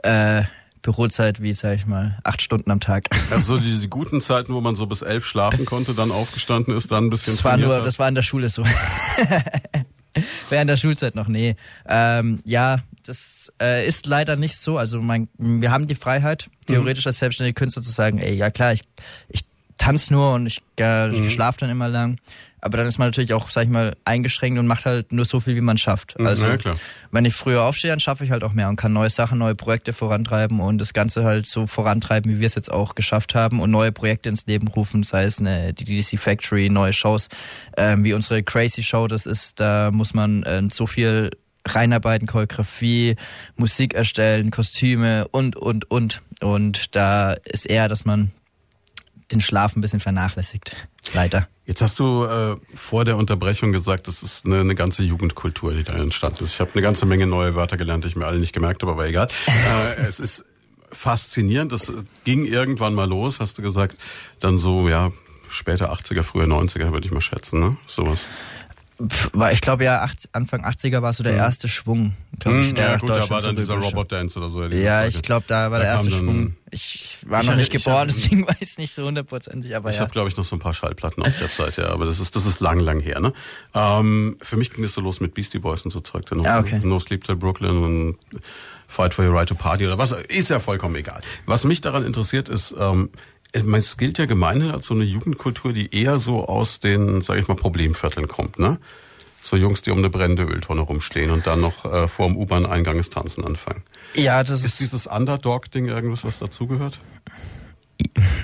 äh, 0.03 0.43
Bürozeit, 0.83 1.41
wie 1.41 1.53
sag 1.53 1.77
ich 1.77 1.87
mal, 1.87 2.19
acht 2.25 2.43
Stunden 2.43 2.71
am 2.71 2.81
Tag. 2.81 3.05
Also 3.31 3.57
so 3.57 3.63
diese 3.63 3.89
guten 3.89 4.21
Zeiten, 4.21 4.53
wo 4.53 4.61
man 4.61 4.75
so 4.75 4.87
bis 4.87 5.03
elf 5.03 5.25
schlafen 5.25 5.65
konnte, 5.65 5.95
dann 5.95 6.11
aufgestanden 6.11 6.77
ist, 6.77 6.91
dann 6.91 7.07
ein 7.07 7.11
bisschen 7.11 7.35
Das 7.35 7.45
war 7.45 7.57
nur, 7.57 7.77
hat. 7.77 7.87
das 7.87 7.99
war 7.99 8.09
in 8.09 8.17
der 8.17 8.23
Schule 8.23 8.49
so. 8.49 8.65
Während 10.51 10.69
der 10.69 10.77
Schulzeit 10.77 11.15
noch, 11.15 11.29
nee. 11.29 11.57
Ähm, 11.89 12.41
ja, 12.45 12.81
das 13.07 13.53
äh, 13.61 13.87
ist 13.87 14.07
leider 14.07 14.37
nicht 14.37 14.59
so. 14.59 14.77
Also 14.77 15.01
mein, 15.01 15.29
wir 15.39 15.71
haben 15.71 15.87
die 15.87 15.95
Freiheit, 15.95 16.51
theoretisch 16.67 17.07
als 17.07 17.19
selbstständige 17.19 17.55
Künstler 17.55 17.83
zu 17.83 17.91
sagen, 17.91 18.19
ey, 18.19 18.35
ja 18.35 18.51
klar, 18.51 18.73
ich, 18.73 18.83
ich 19.29 19.45
tanze 19.83 20.13
nur 20.13 20.35
und 20.35 20.47
ich, 20.47 20.63
äh, 20.79 21.11
ich 21.11 21.33
schlafe 21.33 21.61
dann 21.61 21.71
immer 21.71 21.89
lang. 21.89 22.19
Aber 22.65 22.77
dann 22.77 22.87
ist 22.87 22.97
man 22.97 23.09
natürlich 23.09 23.35
auch, 23.35 23.49
sag 23.49 23.65
ich 23.65 23.71
mal, 23.71 23.97
eingeschränkt 24.05 24.57
und 24.57 24.69
macht 24.69 24.85
halt 24.85 25.13
nur 25.13 25.25
so 25.25 25.41
viel, 25.41 25.57
wie 25.57 25.61
man 25.61 25.79
schafft. 25.79 26.19
Also 26.21 26.47
ja, 26.47 26.57
wenn 27.11 27.25
ich 27.25 27.35
früher 27.35 27.65
aufstehe, 27.65 27.91
dann 27.91 27.99
schaffe 27.99 28.23
ich 28.23 28.31
halt 28.31 28.45
auch 28.45 28.53
mehr 28.53 28.69
und 28.69 28.77
kann 28.77 28.93
neue 28.93 29.11
Sachen, 29.11 29.39
neue 29.39 29.57
Projekte 29.57 29.93
vorantreiben 29.93 30.61
und 30.61 30.79
das 30.79 30.93
Ganze 30.93 31.25
halt 31.25 31.47
so 31.47 31.67
vorantreiben, 31.67 32.31
wie 32.31 32.39
wir 32.39 32.47
es 32.47 32.55
jetzt 32.55 32.71
auch 32.71 32.95
geschafft 32.95 33.35
haben 33.35 33.59
und 33.59 33.73
neue 33.73 33.91
Projekte 33.91 34.29
ins 34.29 34.47
Leben 34.47 34.69
rufen, 34.69 35.03
sei 35.03 35.25
es 35.25 35.41
eine, 35.41 35.75
die 35.75 35.85
DC 35.85 36.21
Factory, 36.21 36.71
neue 36.71 36.93
Shows, 36.93 37.29
ähm, 37.77 38.05
wie 38.05 38.13
unsere 38.13 38.45
Crazy 38.45 38.85
Show, 38.85 39.09
das 39.09 39.27
ist, 39.27 39.59
da 39.59 39.91
muss 39.91 40.15
man 40.15 40.45
äh, 40.45 40.63
so 40.71 40.87
viel 40.87 41.31
reinarbeiten, 41.67 42.29
Choreografie, 42.29 43.17
Musik 43.57 43.95
erstellen, 43.95 44.53
Kostüme 44.53 45.27
und, 45.29 45.57
und, 45.57 45.91
und. 45.91 46.23
Und 46.41 46.95
da 46.95 47.33
ist 47.33 47.67
eher, 47.67 47.89
dass 47.89 48.05
man 48.05 48.33
den 49.33 49.41
Schlaf 49.41 49.77
ein 49.77 49.81
bisschen 49.81 50.01
vernachlässigt. 50.01 50.77
Leider. 51.15 51.49
Jetzt 51.65 51.81
hast 51.81 51.99
du 51.99 52.25
äh, 52.25 52.57
vor 52.75 53.05
der 53.05 53.17
Unterbrechung 53.17 53.73
gesagt, 53.73 54.09
das 54.09 54.23
ist 54.23 54.47
eine, 54.47 54.61
eine 54.61 54.75
ganze 54.75 55.03
Jugendkultur, 55.03 55.73
die 55.75 55.85
da 55.85 55.95
entstanden 55.95 56.45
ist. 56.45 56.55
Ich 56.55 56.61
habe 56.61 56.73
eine 56.75 56.83
ganze 56.83 57.07
Menge 57.07 57.27
neue 57.27 57.55
Wörter 57.55 57.77
gelernt, 57.77 58.05
die 58.05 58.09
ich 58.09 58.17
mir 58.17 58.27
alle 58.27 58.39
nicht 58.39 58.53
gemerkt 58.53 58.83
habe, 58.83 58.93
aber 58.93 59.07
egal. 59.07 59.29
äh, 59.47 60.03
es 60.03 60.21
ist 60.21 60.45
faszinierend. 60.91 61.73
Das 61.73 61.93
ging 62.25 62.45
irgendwann 62.45 62.95
mal 62.95 63.09
los, 63.09 63.41
hast 63.41 63.59
du 63.59 63.63
gesagt. 63.63 63.97
Dann 64.41 64.59
so, 64.59 64.89
ja, 64.89 65.13
später 65.49 65.93
80er, 65.93 66.23
früher 66.23 66.47
90er, 66.47 66.93
würde 66.93 67.07
ich 67.07 67.13
mal 67.13 67.21
schätzen, 67.21 67.61
ne? 67.61 67.77
Sowas. 67.87 68.27
Ich 69.53 69.61
glaube 69.61 69.85
ja, 69.85 70.03
80, 70.03 70.31
Anfang 70.35 70.65
80er 70.65 71.03
war 71.03 71.13
so 71.13 71.23
der 71.23 71.35
erste 71.35 71.67
Schwung, 71.69 72.15
glaube 72.39 72.61
ich, 72.61 72.69
Hm, 72.69 72.75
der 72.77 72.87
ja 72.87 72.97
gut, 72.99 73.11
da 73.11 73.29
war 73.31 73.41
dann 73.41 73.57
dieser. 73.57 73.75
Robot 73.75 74.13
Dance 74.13 74.39
oder 74.39 74.49
so. 74.49 74.65
Ja, 74.65 75.07
ich 75.07 75.23
glaube, 75.23 75.45
da 75.49 75.71
war 75.71 75.79
der 75.81 75.89
erste 75.89 76.11
Schwung. 76.11 76.57
Ich 76.71 77.19
war 77.27 77.41
Ich 77.41 77.47
noch 77.49 77.57
nicht 77.57 77.75
ich 77.75 77.85
geboren, 77.85 78.09
deswegen 78.09 78.47
weiß 78.47 78.79
nicht 78.79 78.95
so 78.95 79.05
hundertprozentig, 79.05 79.75
aber 79.77 79.91
Ich 79.91 80.01
habe, 80.01 80.11
glaube 80.11 80.29
ich, 80.29 80.37
noch 80.37 80.45
so 80.45 80.57
ein 80.57 80.59
paar 80.59 80.75
Schallplatten 80.75 81.23
aus 81.23 81.37
der 81.37 81.51
Zeit, 81.51 81.77
ja, 81.77 81.89
aber 81.89 82.05
das 82.07 82.21
ist, 82.21 82.37
das 82.37 82.47
ist 82.47 82.61
lang, 82.61 82.81
lang 82.81 83.01
her. 83.01 83.21
Ne? 83.21 83.33
Ähm, 83.75 84.37
für 84.41 84.57
mich 84.57 84.71
ging 84.73 84.85
es 84.85 84.95
so 84.95 85.01
los 85.01 85.21
mit 85.21 85.35
Beastie 85.35 85.59
Boys 85.59 85.83
und 85.83 85.91
so 85.91 86.01
Zeug. 86.01 86.25
Dann 86.27 86.47
Ah, 86.47 86.61
okay. 86.61 86.81
No 86.83 86.99
Sleep 87.01 87.25
Till 87.25 87.37
Brooklyn 87.37 87.77
und 87.77 88.17
Fight 88.87 89.15
for 89.15 89.25
Your 89.27 89.35
Right 89.35 89.49
to 89.49 89.55
Party 89.55 89.87
oder 89.87 89.99
was, 89.99 90.13
ist 90.13 90.51
ja 90.51 90.59
vollkommen 90.61 90.97
egal. 90.97 91.21
Was 91.47 91.65
mich 91.65 91.81
daran 91.81 92.05
interessiert 92.05 92.49
ist, 92.49 92.75
ähm, 92.79 93.11
es 93.53 93.97
gilt 93.97 94.19
ja 94.19 94.27
gemeinhin 94.27 94.71
als 94.71 94.87
so 94.87 94.95
eine 94.95 95.05
Jugendkultur, 95.05 95.73
die 95.73 95.95
eher 95.95 96.19
so 96.19 96.47
aus 96.47 96.81
den, 96.81 97.21
sage 97.21 97.41
ich 97.41 97.49
mal, 97.49 97.55
Problemvierteln 97.57 98.29
kommt. 98.29 98.59
Ne? 98.59 98.79
so 99.43 99.57
Jungs, 99.57 99.83
die 99.83 99.91
um 99.91 99.99
eine 99.99 100.09
brennende 100.09 100.45
Öltonne 100.45 100.83
rumstehen 100.83 101.31
und 101.31 101.47
dann 101.47 101.61
noch 101.61 101.85
äh, 101.85 102.07
vor 102.07 102.29
dem 102.29 102.37
U-Bahn-Eingang 102.37 102.97
das 102.97 103.11
Tanzen 103.11 103.45
anfangen. 103.45 103.83
Ja, 104.15 104.45
das 104.45 104.61
Ist 104.61 104.67
ist, 104.67 104.81
dieses 104.81 105.07
Underdog-Ding 105.09 105.87
irgendwas, 105.87 106.25
was 106.25 106.39
dazugehört? 106.39 107.01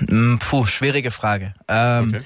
Mm, 0.07 0.35
puh, 0.37 0.65
schwierige 0.65 1.11
Frage. 1.11 1.53
Ähm, 1.67 2.09
Okay. 2.09 2.23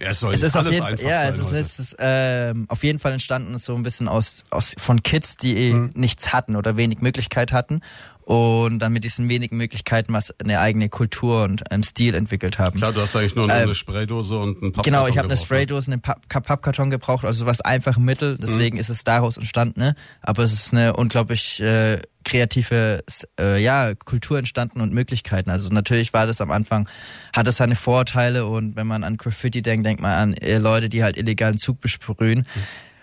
Ja, 0.00 0.10
es 0.10 0.18
soll 0.18 0.34
Es 0.34 0.42
ist 0.42 0.56
auf 0.56 0.62
alles 0.62 0.72
jeden, 0.74 0.86
einfach 0.86 1.04
ja, 1.06 1.20
sein 1.20 1.28
es 1.28 1.38
ist, 1.38 1.52
es 1.52 1.78
ist 1.78 1.96
ähm, 2.00 2.66
auf 2.68 2.82
jeden 2.82 2.98
Fall 2.98 3.12
entstanden 3.12 3.56
so 3.58 3.76
ein 3.76 3.84
bisschen 3.84 4.08
aus, 4.08 4.44
aus 4.50 4.74
von 4.76 5.04
Kids, 5.04 5.36
die 5.36 5.56
eh 5.56 5.72
Mhm. 5.72 5.92
nichts 5.94 6.32
hatten 6.32 6.56
oder 6.56 6.76
wenig 6.76 7.00
Möglichkeit 7.00 7.52
hatten 7.52 7.80
und 8.24 8.78
dann 8.78 8.92
mit 8.92 9.04
diesen 9.04 9.28
wenigen 9.28 9.56
Möglichkeiten 9.56 10.12
was 10.12 10.34
eine 10.40 10.58
eigene 10.60 10.88
Kultur 10.88 11.42
und 11.44 11.62
ähm, 11.70 11.82
Stil 11.82 12.14
entwickelt 12.14 12.58
haben. 12.58 12.78
Klar, 12.78 12.92
du 12.92 13.00
hast 13.02 13.14
eigentlich 13.16 13.34
nur 13.34 13.44
Ähm, 13.44 13.50
eine 13.50 13.74
Spraydose 13.74 14.38
und 14.38 14.62
einen 14.62 14.72
Pappkarton 14.72 14.82
Genau, 14.84 15.06
ich 15.06 15.18
habe 15.18 15.26
eine 15.28 15.34
ne? 15.34 15.40
Spraydose, 15.40 15.92
einen 15.92 16.00
Papp- 16.00 16.26
Pappkarton 16.28 16.88
gebraucht, 16.90 17.24
also 17.24 17.44
was 17.46 17.60
einfach 17.60 17.98
Mittel, 17.98 18.34
Mhm. 18.34 18.38
deswegen 18.40 18.76
ist 18.78 18.88
es 18.88 19.04
daraus 19.04 19.36
entstanden, 19.36 19.80
ne? 19.80 19.94
Aber 20.22 20.42
es 20.42 20.52
ist 20.52 20.72
eine 20.72 20.94
unglaublich 20.96 21.60
äh, 21.60 22.00
kreative 22.24 23.04
äh, 23.38 23.62
ja, 23.62 23.94
Kultur 23.94 24.38
entstanden 24.38 24.80
und 24.80 24.92
Möglichkeiten. 24.94 25.50
Also 25.50 25.68
natürlich 25.68 26.14
war 26.14 26.26
das 26.26 26.40
am 26.40 26.50
Anfang, 26.50 26.88
hat 27.34 27.46
es 27.46 27.58
seine 27.58 27.76
Vorteile 27.76 28.46
und 28.46 28.74
wenn 28.76 28.86
man 28.86 29.04
an 29.04 29.18
Graffiti 29.18 29.60
denkt, 29.60 29.84
denkt 29.86 30.00
man 30.00 30.12
an 30.12 30.34
äh, 30.34 30.56
Leute, 30.56 30.88
die 30.88 31.02
halt 31.02 31.18
illegalen 31.18 31.58
Zug 31.58 31.80
besprühen. 31.80 32.46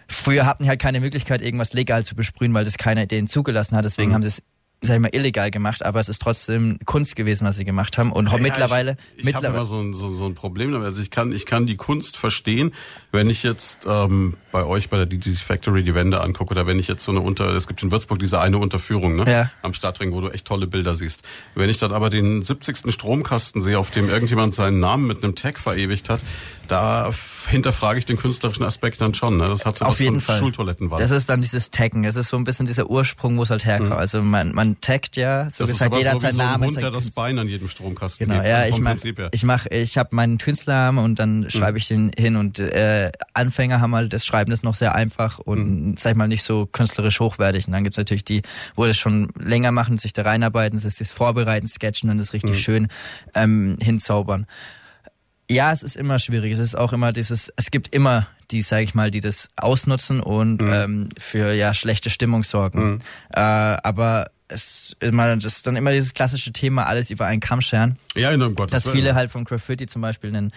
Früher 0.07 0.45
hatten 0.45 0.63
die 0.63 0.69
halt 0.69 0.81
keine 0.81 0.99
Möglichkeit, 0.99 1.41
irgendwas 1.41 1.71
legal 1.73 2.03
zu 2.03 2.15
besprühen, 2.15 2.53
weil 2.53 2.65
das 2.65 2.77
keiner 2.77 3.05
denen 3.05 3.27
zugelassen 3.27 3.77
hat. 3.77 3.85
Deswegen 3.85 4.09
Mhm. 4.09 4.15
haben 4.15 4.21
sie 4.23 4.27
es, 4.27 4.43
sag 4.83 4.95
ich 4.95 4.99
mal, 5.01 5.09
illegal 5.13 5.51
gemacht, 5.51 5.85
aber 5.85 5.99
es 5.99 6.09
ist 6.09 6.21
trotzdem 6.21 6.79
Kunst 6.85 7.15
gewesen, 7.15 7.45
was 7.45 7.57
sie 7.57 7.65
gemacht 7.65 7.99
haben. 7.99 8.11
Und 8.11 8.31
Ja, 8.31 8.37
mittlerweile, 8.39 8.97
Ich, 9.15 9.27
ich 9.27 9.35
habe 9.35 9.45
immer 9.45 9.63
so 9.63 9.79
ein, 9.79 9.93
so, 9.93 10.09
so 10.09 10.25
ein 10.25 10.33
Problem 10.33 10.71
damit. 10.71 10.87
Also 10.87 11.03
ich 11.03 11.11
kann, 11.11 11.31
ich 11.31 11.45
kann 11.45 11.67
die 11.67 11.75
Kunst 11.75 12.17
verstehen, 12.17 12.73
wenn 13.11 13.29
ich 13.29 13.43
jetzt 13.43 13.85
ähm, 13.87 14.35
bei 14.51 14.65
euch 14.65 14.89
bei 14.89 14.97
der 14.97 15.05
DDC 15.05 15.37
Factory 15.37 15.83
die 15.83 15.93
Wände 15.93 16.19
angucke 16.21 16.51
oder 16.51 16.65
wenn 16.65 16.79
ich 16.79 16.87
jetzt 16.87 17.03
so 17.03 17.11
eine 17.11 17.21
Unter, 17.21 17.53
es 17.53 17.67
gibt 17.67 17.83
in 17.83 17.91
Würzburg 17.91 18.17
diese 18.17 18.39
eine 18.39 18.57
Unterführung 18.57 19.15
ne? 19.15 19.31
Ja. 19.31 19.51
am 19.61 19.73
Stadtring, 19.73 20.13
wo 20.13 20.21
du 20.21 20.29
echt 20.29 20.45
tolle 20.45 20.65
Bilder 20.65 20.95
siehst. 20.95 21.23
Wenn 21.53 21.69
ich 21.69 21.77
dann 21.77 21.91
aber 21.91 22.09
den 22.09 22.41
70. 22.41 22.91
Stromkasten 22.91 23.61
sehe, 23.61 23.77
auf 23.77 23.91
dem 23.91 24.09
irgendjemand 24.09 24.55
seinen 24.55 24.79
Namen 24.79 25.05
mit 25.05 25.23
einem 25.23 25.35
Tag 25.35 25.59
verewigt 25.59 26.09
hat, 26.09 26.23
da 26.67 27.11
hinterfrage 27.47 27.99
ich 27.99 28.05
den 28.05 28.17
künstlerischen 28.17 28.63
Aspekt 28.63 29.01
dann 29.01 29.13
schon. 29.13 29.37
Ne? 29.37 29.47
Das 29.47 29.65
hat 29.65 29.75
so 29.75 29.85
Auf 29.85 29.91
was 29.91 29.99
jeden 29.99 30.21
Fall. 30.21 30.37
Schultoilettenwand. 30.39 31.01
Das 31.01 31.11
ist 31.11 31.29
dann 31.29 31.41
dieses 31.41 31.71
Taggen. 31.71 32.03
Das 32.03 32.15
ist 32.15 32.29
so 32.29 32.37
ein 32.37 32.43
bisschen 32.43 32.65
dieser 32.65 32.89
Ursprung, 32.89 33.37
wo 33.37 33.43
es 33.43 33.49
halt 33.49 33.65
herkommt. 33.65 33.91
Also 33.93 34.21
man, 34.21 34.53
man 34.53 34.79
taggt 34.81 35.17
ja, 35.17 35.49
so 35.49 35.63
Mhm. 35.63 35.67
das 35.67 35.69
ist 35.69 35.73
gesagt, 35.79 35.91
aber 35.93 35.97
jeder 35.99 36.09
so 36.11 36.15
hat 36.15 36.21
seinen 36.21 36.33
so 36.33 36.41
ein 36.41 36.47
Namen. 36.47 36.63
Hund, 36.69 36.81
der 36.81 36.91
das. 36.91 37.11
Bein 37.11 37.39
an 37.39 37.47
jedem 37.47 37.67
Stromkasten 37.67 38.27
Genau, 38.27 38.39
gibt. 38.39 38.49
ja, 38.49 38.57
Also 38.57 38.75
ich 38.75 38.81
mach, 38.81 38.95
ich 39.31 39.43
mach, 39.43 39.65
ich 39.67 39.97
habe 39.97 40.15
meinen 40.15 40.37
Künstlernamen 40.37 40.99
und 41.03 41.19
dann 41.19 41.49
schreibe 41.49 41.77
ich 41.77 41.87
den 41.87 42.11
hin 42.17 42.35
und 42.35 42.59
äh, 42.59 43.11
Anfänger 43.33 43.81
haben 43.81 43.95
halt 43.95 44.13
das 44.13 44.25
Schreiben 44.25 44.51
ist 44.51 44.63
noch 44.63 44.75
sehr 44.75 44.95
einfach 44.95 45.39
und 45.39 45.99
sag 45.99 46.11
ich 46.11 46.17
mal 46.17 46.27
nicht 46.27 46.43
so 46.43 46.65
künstlerisch 46.65 47.19
hochwertig. 47.19 47.67
Und 47.67 47.73
dann 47.73 47.83
gibt's 47.83 47.97
natürlich 47.97 48.23
die, 48.25 48.41
wo 48.75 48.85
das 48.85 48.97
schon 48.97 49.29
länger 49.37 49.71
machen, 49.71 49.97
sich 49.97 50.13
da 50.13 50.21
reinarbeiten, 50.23 50.77
ist 50.77 50.99
das 51.01 51.11
Vorbereiten, 51.11 51.67
Sketchen 51.67 52.09
und 52.09 52.17
das 52.17 52.33
richtig 52.33 52.61
schön 52.61 52.87
ähm, 53.35 53.77
hinzaubern. 53.81 54.45
Ja, 55.51 55.71
es 55.71 55.83
ist 55.83 55.97
immer 55.97 56.17
schwierig. 56.19 56.53
Es 56.53 56.59
ist 56.59 56.75
auch 56.75 56.93
immer 56.93 57.11
dieses, 57.11 57.51
es 57.57 57.71
gibt 57.71 57.93
immer 57.93 58.27
die, 58.51 58.61
sag 58.61 58.83
ich 58.83 58.95
mal, 58.95 59.11
die 59.11 59.19
das 59.19 59.49
ausnutzen 59.57 60.21
und 60.21 60.61
ähm, 60.61 61.09
für 61.17 61.53
ja 61.53 61.73
schlechte 61.73 62.09
Stimmung 62.09 62.43
sorgen. 62.43 62.99
Äh, 63.33 63.39
aber 63.39 64.31
es 64.47 64.95
immer, 64.99 65.35
das 65.35 65.57
ist 65.57 65.67
dann 65.67 65.75
immer 65.75 65.91
dieses 65.91 66.13
klassische 66.13 66.51
Thema, 66.51 66.85
alles 66.85 67.09
über 67.09 67.25
einen 67.25 67.39
Kamm 67.39 67.61
scheren 67.61 67.97
ja, 68.15 68.31
in 68.31 68.41
um 68.41 68.55
Gottes 68.55 68.83
dass 68.83 68.93
viele 68.93 69.15
halt 69.15 69.31
vom 69.31 69.45
Graffiti 69.45 69.87
zum 69.87 70.01
Beispiel 70.01 70.29
einen 70.35 70.51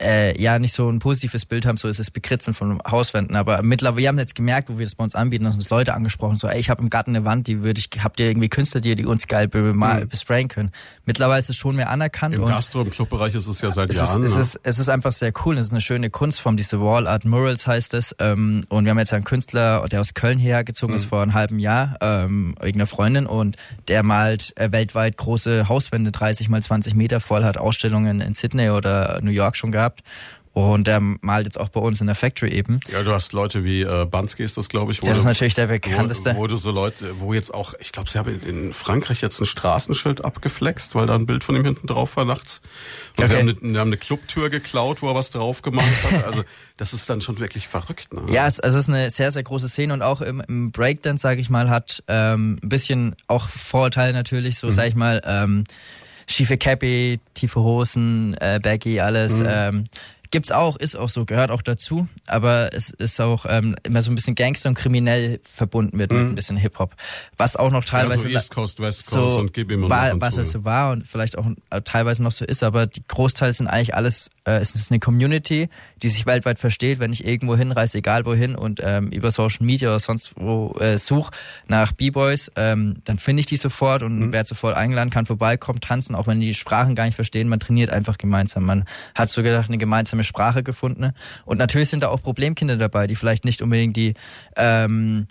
äh, 0.00 0.40
ja 0.40 0.58
nicht 0.58 0.72
so 0.72 0.88
ein 0.88 0.98
positives 0.98 1.44
Bild 1.44 1.66
haben, 1.66 1.76
so 1.76 1.88
ist 1.88 2.00
es 2.00 2.10
Bekritzen 2.10 2.54
von 2.54 2.80
Hauswänden. 2.88 3.36
Aber 3.36 3.62
mittlerweile, 3.62 4.02
wir 4.02 4.08
haben 4.08 4.18
jetzt 4.18 4.34
gemerkt, 4.34 4.68
wo 4.68 4.78
wir 4.78 4.86
das 4.86 4.94
bei 4.94 5.04
uns 5.04 5.14
anbieten, 5.14 5.44
dass 5.44 5.54
uns 5.54 5.70
Leute 5.70 5.94
angesprochen, 5.94 6.36
so, 6.36 6.48
ey, 6.48 6.58
ich 6.58 6.70
habe 6.70 6.82
im 6.82 6.90
Garten 6.90 7.14
eine 7.14 7.24
Wand, 7.24 7.46
die 7.46 7.62
würde 7.62 7.78
ich, 7.78 7.90
habt 8.02 8.18
ihr 8.18 8.26
irgendwie 8.26 8.48
Künstler, 8.48 8.80
die, 8.80 8.94
die 8.96 9.06
uns 9.06 9.28
geil 9.28 9.48
bemal, 9.48 10.06
besprayen 10.06 10.48
können. 10.48 10.72
Mittlerweile 11.04 11.40
ist 11.40 11.50
es 11.50 11.56
schon 11.56 11.76
mehr 11.76 11.90
anerkannt 11.90 12.34
Im 12.34 12.42
und 12.42 12.48
Gastro, 12.48 12.82
im 12.82 12.90
Clubbereich 12.90 13.34
ist 13.34 13.46
es 13.46 13.60
ja 13.60 13.70
seit 13.70 13.90
es 13.90 13.96
ist, 13.96 14.02
Jahren. 14.02 14.24
es, 14.24 14.34
ne? 14.34 14.40
ist, 14.40 14.60
es 14.62 14.78
ist 14.78 14.88
einfach 14.88 15.12
sehr 15.12 15.32
cool. 15.44 15.58
Es 15.58 15.66
ist 15.66 15.72
eine 15.72 15.80
schöne 15.80 16.10
Kunstform, 16.10 16.56
diese 16.56 16.80
Wall 16.80 17.06
Art 17.06 17.24
Murals 17.24 17.66
heißt 17.66 17.94
es. 17.94 18.16
Ähm, 18.18 18.64
und 18.68 18.84
wir 18.84 18.90
haben 18.90 18.98
jetzt 18.98 19.12
einen 19.12 19.24
Künstler, 19.24 19.86
der 19.88 20.00
aus 20.00 20.14
Köln 20.14 20.38
hierher 20.38 20.64
gezogen 20.64 20.92
Mhm. 20.92 20.96
ist 20.96 21.04
vor 21.06 21.22
einem 21.22 21.34
halben 21.34 21.58
Jahr, 21.58 21.96
ähm, 22.00 22.54
irgendeine 22.58 22.86
Freundin, 22.86 23.26
und 23.26 23.56
der 23.88 24.02
malt 24.02 24.52
äh, 24.56 24.72
weltweit 24.72 25.16
große 25.16 25.68
Hauswände, 25.68 26.10
30 26.10 26.48
mal 26.48 26.62
20 26.62 26.94
Meter 26.94 27.20
voll, 27.20 27.44
hat 27.44 27.58
Ausstellungen 27.58 28.20
in 28.20 28.34
Sydney 28.34 28.70
oder 28.70 29.20
New 29.22 29.30
York 29.30 29.56
schon 29.56 29.72
gehabt. 29.72 29.83
Und 30.52 30.86
der 30.86 31.00
malt 31.00 31.46
jetzt 31.46 31.58
auch 31.58 31.68
bei 31.70 31.80
uns 31.80 32.00
in 32.00 32.06
der 32.06 32.14
Factory 32.14 32.50
eben. 32.52 32.78
Ja, 32.92 33.02
du 33.02 33.10
hast 33.10 33.32
Leute 33.32 33.64
wie 33.64 33.82
äh, 33.82 34.06
Bansky 34.06 34.44
ist 34.44 34.56
das, 34.56 34.68
glaube 34.68 34.92
ich. 34.92 35.02
Wo 35.02 35.06
Das 35.08 35.18
ist 35.18 35.24
natürlich 35.24 35.54
der 35.54 35.66
bekannteste. 35.66 36.36
Wo, 36.36 36.42
wo 36.42 36.46
du 36.46 36.56
so 36.56 36.70
Leute, 36.70 37.18
wo 37.18 37.34
jetzt 37.34 37.52
auch, 37.52 37.74
ich 37.80 37.90
glaube, 37.90 38.08
sie 38.08 38.20
haben 38.20 38.40
in 38.46 38.72
Frankreich 38.72 39.20
jetzt 39.20 39.40
ein 39.40 39.46
Straßenschild 39.46 40.24
abgeflext, 40.24 40.94
weil 40.94 41.08
da 41.08 41.16
ein 41.16 41.26
Bild 41.26 41.42
von 41.42 41.56
ihm 41.56 41.64
hinten 41.64 41.88
drauf 41.88 42.16
war 42.16 42.24
nachts. 42.24 42.62
Und 43.18 43.26
sie 43.26 43.32
Okay. 43.32 43.40
haben 43.40 43.48
eine, 43.48 43.72
sie 43.74 43.80
haben 43.80 43.88
eine 43.88 43.96
Clubtür 43.96 44.48
geklaut, 44.48 45.02
wo 45.02 45.08
er 45.08 45.16
was 45.16 45.30
drauf 45.30 45.62
gemacht 45.62 45.88
hat. 46.04 46.24
Also 46.24 46.44
das 46.76 46.92
ist 46.92 47.10
dann 47.10 47.20
schon 47.20 47.40
wirklich 47.40 47.66
verrückt. 47.66 48.14
Ne? 48.14 48.22
Ja, 48.32 48.46
es, 48.46 48.60
also 48.60 48.78
es 48.78 48.84
ist 48.84 48.94
eine 48.94 49.10
sehr, 49.10 49.32
sehr 49.32 49.42
große 49.42 49.68
Szene 49.68 49.92
und 49.92 50.02
auch 50.02 50.20
im, 50.20 50.40
im 50.46 50.70
Breakdance, 50.70 51.20
sage 51.20 51.40
ich 51.40 51.50
mal, 51.50 51.68
hat 51.68 52.04
ähm, 52.06 52.60
ein 52.62 52.68
bisschen 52.68 53.16
auch 53.26 53.48
Vorurteile 53.48 54.12
natürlich, 54.12 54.56
so 54.60 54.70
sage 54.70 54.86
ich 54.90 54.94
mal, 54.94 55.20
ähm, 55.26 55.64
schiefe 56.26 56.56
Cappy, 56.58 57.20
tiefe 57.34 57.60
Hosen, 57.60 58.34
äh, 58.40 58.60
Baggy, 58.62 59.00
alles. 59.00 59.42
Ähm, 59.44 59.84
gibt's 60.34 60.50
auch, 60.50 60.76
ist 60.76 60.96
auch 60.96 61.08
so, 61.08 61.24
gehört 61.24 61.52
auch 61.52 61.62
dazu, 61.62 62.08
aber 62.26 62.70
es 62.72 62.90
ist 62.90 63.20
auch 63.20 63.46
ähm, 63.48 63.76
immer 63.84 64.02
so 64.02 64.10
ein 64.10 64.16
bisschen 64.16 64.34
Gangster 64.34 64.68
und 64.68 64.74
kriminell 64.74 65.38
verbunden 65.48 65.96
mit, 65.96 66.10
mit 66.10 66.20
ein 66.20 66.34
bisschen 66.34 66.56
Hip-Hop. 66.56 66.96
Was 67.36 67.54
auch 67.54 67.70
noch 67.70 67.84
Ja, 67.84 68.00
teilweise... 68.00 68.22
so 68.22 68.28
East 68.28 68.50
Coast, 68.50 68.80
West 68.80 69.12
Coast 69.12 69.36
und 69.36 69.52
gib 69.52 69.70
ihm 69.70 69.88
war, 69.88 70.20
was 70.20 70.36
es 70.36 70.50
so 70.50 70.64
war 70.64 70.90
und 70.90 71.06
vielleicht 71.06 71.38
auch 71.38 71.46
äh, 71.70 71.82
teilweise 71.82 72.20
noch 72.20 72.32
so 72.32 72.44
ist, 72.44 72.64
aber 72.64 72.86
die 72.86 73.04
Großteil 73.06 73.52
sind 73.52 73.68
eigentlich 73.68 73.94
alles, 73.94 74.32
äh, 74.44 74.56
es 74.58 74.74
ist 74.74 74.90
eine 74.90 75.00
Community, 75.00 75.68
die 76.02 76.08
sich 76.08 76.26
weltweit 76.26 76.58
versteht. 76.58 76.98
Wenn 76.98 77.12
ich 77.12 77.26
irgendwo 77.26 77.56
hinreise, 77.56 77.98
egal 77.98 78.24
wohin 78.26 78.54
und 78.54 78.80
ähm, 78.82 79.08
über 79.08 79.30
Social 79.30 79.64
Media 79.64 79.88
oder 79.88 80.00
sonst 80.00 80.32
wo 80.36 80.76
äh, 80.80 80.98
such 80.98 81.30
nach 81.66 81.92
B-Boys, 81.92 82.52
ähm, 82.56 82.96
dann 83.04 83.18
finde 83.18 83.40
ich 83.40 83.46
die 83.46 83.56
sofort 83.56 84.02
und 84.02 84.18
Mhm. 84.18 84.32
werde 84.32 84.48
sofort 84.48 84.76
eingeladen, 84.76 85.10
kann 85.10 85.26
vorbeikommen, 85.26 85.80
tanzen, 85.80 86.14
auch 86.14 86.26
wenn 86.26 86.40
die 86.40 86.54
Sprachen 86.54 86.94
gar 86.94 87.04
nicht 87.04 87.16
verstehen. 87.16 87.48
Man 87.48 87.60
trainiert 87.60 87.90
einfach 87.90 88.18
gemeinsam. 88.18 88.64
Man 88.64 88.84
hat 89.14 89.28
so 89.28 89.42
gedacht 89.42 89.68
eine 89.68 89.78
gemeinsame 89.78 90.24
Sprache 90.24 90.62
gefunden. 90.62 91.12
Und 91.44 91.58
natürlich 91.58 91.88
sind 91.88 92.02
da 92.02 92.08
auch 92.08 92.22
Problemkinder 92.22 92.76
dabei, 92.76 93.06
die 93.06 93.16
vielleicht 93.16 93.44
nicht 93.44 93.62
unbedingt 93.62 93.96
die 93.96 94.14
ähm, 94.56 95.26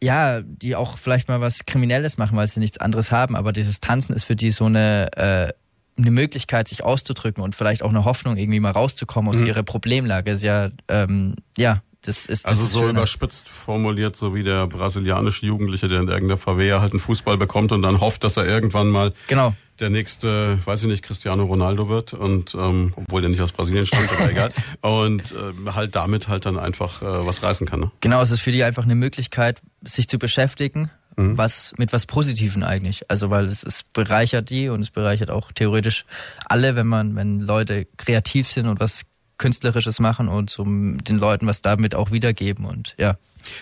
ja, 0.00 0.42
die 0.42 0.76
auch 0.76 0.96
vielleicht 0.96 1.28
mal 1.28 1.40
was 1.40 1.66
Kriminelles 1.66 2.18
machen, 2.18 2.36
weil 2.36 2.46
sie 2.46 2.60
nichts 2.60 2.78
anderes 2.78 3.10
haben, 3.10 3.34
aber 3.34 3.52
dieses 3.52 3.80
Tanzen 3.80 4.12
ist 4.14 4.22
für 4.22 4.36
die 4.36 4.52
so 4.52 4.66
eine, 4.66 5.08
äh, 5.16 5.52
eine 5.98 6.10
Möglichkeit, 6.10 6.68
sich 6.68 6.84
auszudrücken 6.84 7.42
und 7.42 7.54
vielleicht 7.54 7.82
auch 7.82 7.90
eine 7.90 8.04
Hoffnung, 8.04 8.36
irgendwie 8.36 8.60
mal 8.60 8.70
rauszukommen 8.70 9.28
aus 9.34 9.40
ihrer 9.40 9.62
Problemlage. 9.64 10.30
Ist 10.30 10.42
ja, 10.42 10.70
ähm, 10.88 11.34
ja, 11.56 11.82
das 12.02 12.26
ist 12.26 12.44
das 12.44 12.52
Also 12.52 12.64
ist 12.64 12.72
so 12.72 12.78
Schöne. 12.80 12.90
überspitzt 12.92 13.48
formuliert, 13.48 14.14
so 14.16 14.34
wie 14.34 14.44
der 14.44 14.66
brasilianische 14.68 15.44
Jugendliche, 15.46 15.88
der 15.88 16.00
in 16.00 16.08
irgendeiner 16.08 16.38
Favela 16.38 16.80
halt 16.80 16.92
einen 16.92 17.00
Fußball 17.00 17.36
bekommt 17.36 17.72
und 17.72 17.82
dann 17.82 18.00
hofft, 18.00 18.22
dass 18.24 18.36
er 18.36 18.46
irgendwann 18.46 18.88
mal 18.88 19.12
Genau. 19.26 19.54
der 19.80 19.90
nächste, 19.90 20.58
weiß 20.64 20.82
ich 20.82 20.88
nicht, 20.88 21.02
Cristiano 21.02 21.44
Ronaldo 21.44 21.88
wird 21.88 22.14
und 22.14 22.54
ähm, 22.54 22.92
obwohl 22.94 23.20
der 23.20 23.30
nicht 23.30 23.40
aus 23.42 23.50
Brasilien 23.50 23.84
stammt, 23.84 24.10
aber 24.12 24.30
egal. 24.30 24.52
Und 24.80 25.34
ähm, 25.40 25.74
halt 25.74 25.96
damit 25.96 26.28
halt 26.28 26.46
dann 26.46 26.58
einfach 26.58 27.02
äh, 27.02 27.26
was 27.26 27.42
reißen 27.42 27.66
kann. 27.66 27.80
Ne? 27.80 27.90
Genau, 28.00 28.22
es 28.22 28.30
ist 28.30 28.40
für 28.40 28.52
die 28.52 28.62
einfach 28.62 28.84
eine 28.84 28.94
Möglichkeit, 28.94 29.60
sich 29.82 30.08
zu 30.08 30.18
beschäftigen, 30.18 30.90
was 31.18 31.72
mit 31.76 31.92
was 31.92 32.06
Positiven 32.06 32.62
eigentlich. 32.62 33.10
Also 33.10 33.30
weil 33.30 33.44
es, 33.46 33.62
es 33.64 33.82
bereichert 33.82 34.50
die 34.50 34.68
und 34.68 34.80
es 34.80 34.90
bereichert 34.90 35.30
auch 35.30 35.52
theoretisch 35.52 36.04
alle, 36.46 36.76
wenn 36.76 36.86
man, 36.86 37.16
wenn 37.16 37.40
Leute 37.40 37.86
kreativ 37.96 38.48
sind 38.48 38.66
und 38.66 38.80
was 38.80 39.06
Künstlerisches 39.38 40.00
machen 40.00 40.28
und 40.28 40.50
zum 40.50 41.02
den 41.04 41.18
Leuten 41.18 41.46
was 41.46 41.62
damit 41.62 41.94
auch 41.94 42.10
wiedergeben 42.10 42.66
und 42.66 42.94
ja. 42.98 43.16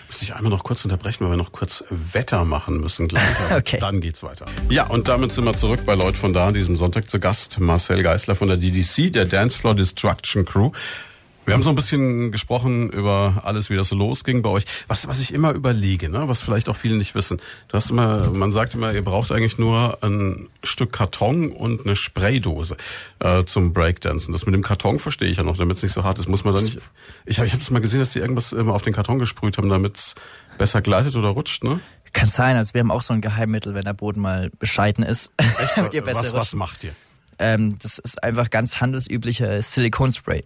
Müsste 0.07 0.25
ich 0.25 0.35
einmal 0.35 0.49
noch 0.49 0.63
kurz 0.63 0.83
unterbrechen, 0.83 1.23
weil 1.23 1.33
wir 1.33 1.37
noch 1.37 1.51
kurz 1.51 1.85
Wetter 1.89 2.43
machen 2.45 2.79
müssen 2.79 3.07
gleich. 3.07 3.23
Okay. 3.51 3.77
Dann 3.79 4.01
geht's 4.01 4.23
weiter. 4.23 4.45
Ja, 4.69 4.87
und 4.87 5.07
damit 5.07 5.31
sind 5.31 5.45
wir 5.45 5.53
zurück 5.53 5.81
bei 5.85 5.95
Leut 5.95 6.17
von 6.17 6.33
da, 6.33 6.47
an 6.47 6.53
diesem 6.53 6.75
Sonntag 6.75 7.09
zu 7.09 7.19
Gast. 7.19 7.59
Marcel 7.59 8.03
Geisler 8.03 8.35
von 8.35 8.47
der 8.47 8.57
DDC, 8.57 9.13
der 9.13 9.25
Dancefloor 9.25 9.75
Destruction 9.75 10.45
Crew. 10.45 10.71
Wir 11.47 11.53
haben 11.53 11.63
so 11.63 11.69
ein 11.69 11.75
bisschen 11.75 12.33
gesprochen 12.33 12.89
über 12.89 13.41
alles, 13.45 13.69
wie 13.69 13.77
das 13.77 13.87
so 13.87 13.95
losging 13.95 14.41
bei 14.41 14.49
euch. 14.49 14.65
Was, 14.89 15.07
was 15.07 15.21
ich 15.21 15.33
immer 15.33 15.53
überlege, 15.53 16.09
ne, 16.09 16.27
was 16.27 16.41
vielleicht 16.41 16.67
auch 16.67 16.75
viele 16.75 16.97
nicht 16.97 17.15
wissen. 17.15 17.39
Du 17.69 17.77
hast 17.77 17.89
immer, 17.89 18.29
man 18.31 18.51
sagt 18.51 18.73
immer, 18.73 18.91
ihr 18.91 19.01
braucht 19.01 19.31
eigentlich 19.31 19.57
nur 19.57 19.97
ein 20.03 20.49
Stück 20.61 20.91
Karton 20.91 21.53
und 21.53 21.85
eine 21.85 21.95
Spraydose 21.95 22.75
äh, 23.19 23.45
zum 23.45 23.71
Breakdancen. 23.71 24.33
Das 24.33 24.45
mit 24.45 24.55
dem 24.55 24.61
Karton 24.61 24.99
verstehe 24.99 25.29
ich 25.29 25.37
ja 25.37 25.43
noch, 25.43 25.55
damit 25.55 25.77
es 25.77 25.83
nicht 25.83 25.93
so 25.93 26.03
hart 26.03 26.19
ist. 26.19 26.27
Muss 26.27 26.43
man 26.43 26.53
da 26.53 26.59
nicht. 26.59 26.79
Ich 27.25 27.37
habe 27.37 27.47
ich 27.47 27.53
hab 27.53 27.59
das 27.59 27.71
mal 27.71 27.79
gesehen, 27.79 28.01
dass 28.01 28.09
die 28.09 28.19
irgendwas 28.19 28.51
immer 28.51 28.73
auf 28.73 28.81
den 28.81 28.91
Karton 28.91 29.17
gesprüht 29.17 29.57
haben, 29.57 29.69
damit 29.69 29.95
es 29.95 30.15
besser 30.57 30.81
gleitet 30.81 31.15
oder 31.15 31.29
rutscht, 31.29 31.63
ne? 31.63 31.79
Kann 32.11 32.27
sein, 32.27 32.57
also 32.57 32.73
wir 32.73 32.81
haben 32.81 32.91
auch 32.91 33.01
so 33.01 33.13
ein 33.13 33.21
Geheimmittel, 33.21 33.73
wenn 33.73 33.85
der 33.85 33.93
Boden 33.93 34.19
mal 34.19 34.49
bescheiden 34.59 35.05
ist. 35.05 35.31
Ihr 35.93 36.05
was, 36.05 36.33
was 36.33 36.55
macht 36.55 36.83
ihr? 36.83 36.91
Ähm, 37.39 37.75
das 37.81 37.99
ist 37.99 38.23
einfach 38.23 38.49
ganz 38.49 38.81
handelsüblicher 38.81 39.61
Silikonspray. 39.61 40.43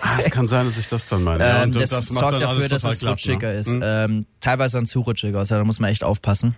Ah, 0.00 0.16
es 0.18 0.30
kann 0.30 0.46
sein, 0.46 0.64
dass 0.64 0.78
ich 0.78 0.86
das 0.86 1.08
dann 1.08 1.24
meine. 1.24 1.44
Ähm, 1.44 1.72
das, 1.72 1.90
das 1.90 2.06
sorgt 2.06 2.40
dafür, 2.40 2.68
dass 2.68 2.84
es 2.84 3.00
glatt, 3.00 3.12
rutschiger 3.12 3.52
ne? 3.52 3.58
ist. 3.58 3.68
Mhm. 3.68 3.82
Ähm, 3.84 4.26
teilweise 4.40 4.78
dann 4.78 4.86
zu 4.86 5.00
rutschiger, 5.00 5.40
also 5.40 5.56
da 5.56 5.64
muss 5.64 5.80
man 5.80 5.90
echt 5.90 6.04
aufpassen. 6.04 6.56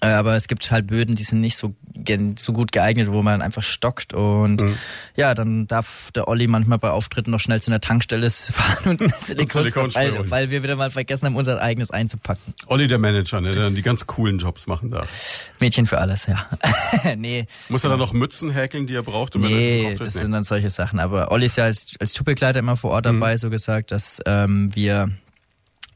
Äh, 0.00 0.08
aber 0.08 0.36
es 0.36 0.46
gibt 0.48 0.70
halt 0.70 0.86
Böden, 0.86 1.14
die 1.14 1.24
sind 1.24 1.40
nicht 1.40 1.56
so, 1.56 1.74
so 2.36 2.52
gut 2.52 2.70
geeignet, 2.72 3.10
wo 3.10 3.22
man 3.22 3.42
einfach 3.42 3.62
stockt. 3.62 4.12
Und 4.12 4.60
mhm. 4.60 4.78
ja, 5.16 5.34
dann 5.34 5.66
darf 5.66 6.10
der 6.12 6.28
Olli 6.28 6.46
manchmal 6.46 6.78
bei 6.78 6.90
Auftritten 6.90 7.30
noch 7.30 7.40
schnell 7.40 7.60
zu 7.60 7.70
einer 7.70 7.80
Tankstelle 7.80 8.30
fahren 8.30 8.96
und 9.00 9.20
Silikon, 9.20 9.94
weil, 9.94 10.30
weil 10.30 10.50
wir 10.50 10.62
wieder 10.62 10.76
mal 10.76 10.90
vergessen 10.90 11.26
haben, 11.26 11.36
unser 11.36 11.60
eigenes 11.60 11.90
einzupacken. 11.90 12.54
Olli 12.66 12.86
der 12.86 12.98
Manager, 12.98 13.40
ne, 13.40 13.54
der 13.54 13.64
dann 13.64 13.74
die 13.74 13.82
ganz 13.82 14.06
coolen 14.06 14.38
Jobs 14.38 14.66
machen 14.66 14.90
darf. 14.90 15.50
Mädchen 15.60 15.86
für 15.86 15.98
alles, 15.98 16.26
ja. 16.26 16.46
nee. 17.16 17.46
Muss 17.68 17.84
er 17.84 17.90
dann 17.90 17.98
noch 17.98 18.12
Mützen 18.12 18.50
häkeln, 18.50 18.86
die 18.86 18.94
er 18.94 19.02
braucht? 19.02 19.34
Um 19.34 19.42
nee, 19.42 19.94
das 19.98 20.14
sind 20.14 20.32
dann 20.32 20.44
solche 20.44 20.70
Sachen. 20.70 21.00
Aber 21.00 21.32
Olli 21.32 21.46
ist 21.46 21.56
ja 21.56 21.64
als, 21.64 21.94
als 21.98 22.12
Tourgegleiter 22.12 22.60
immer 22.60 22.76
vor 22.76 22.90
Ort 22.90 23.06
mhm. 23.06 23.20
dabei, 23.20 23.32
mhm. 23.34 23.38
so 23.38 23.50
gesagt, 23.50 23.90
dass 23.90 24.20
ähm, 24.26 24.70
wir 24.74 25.10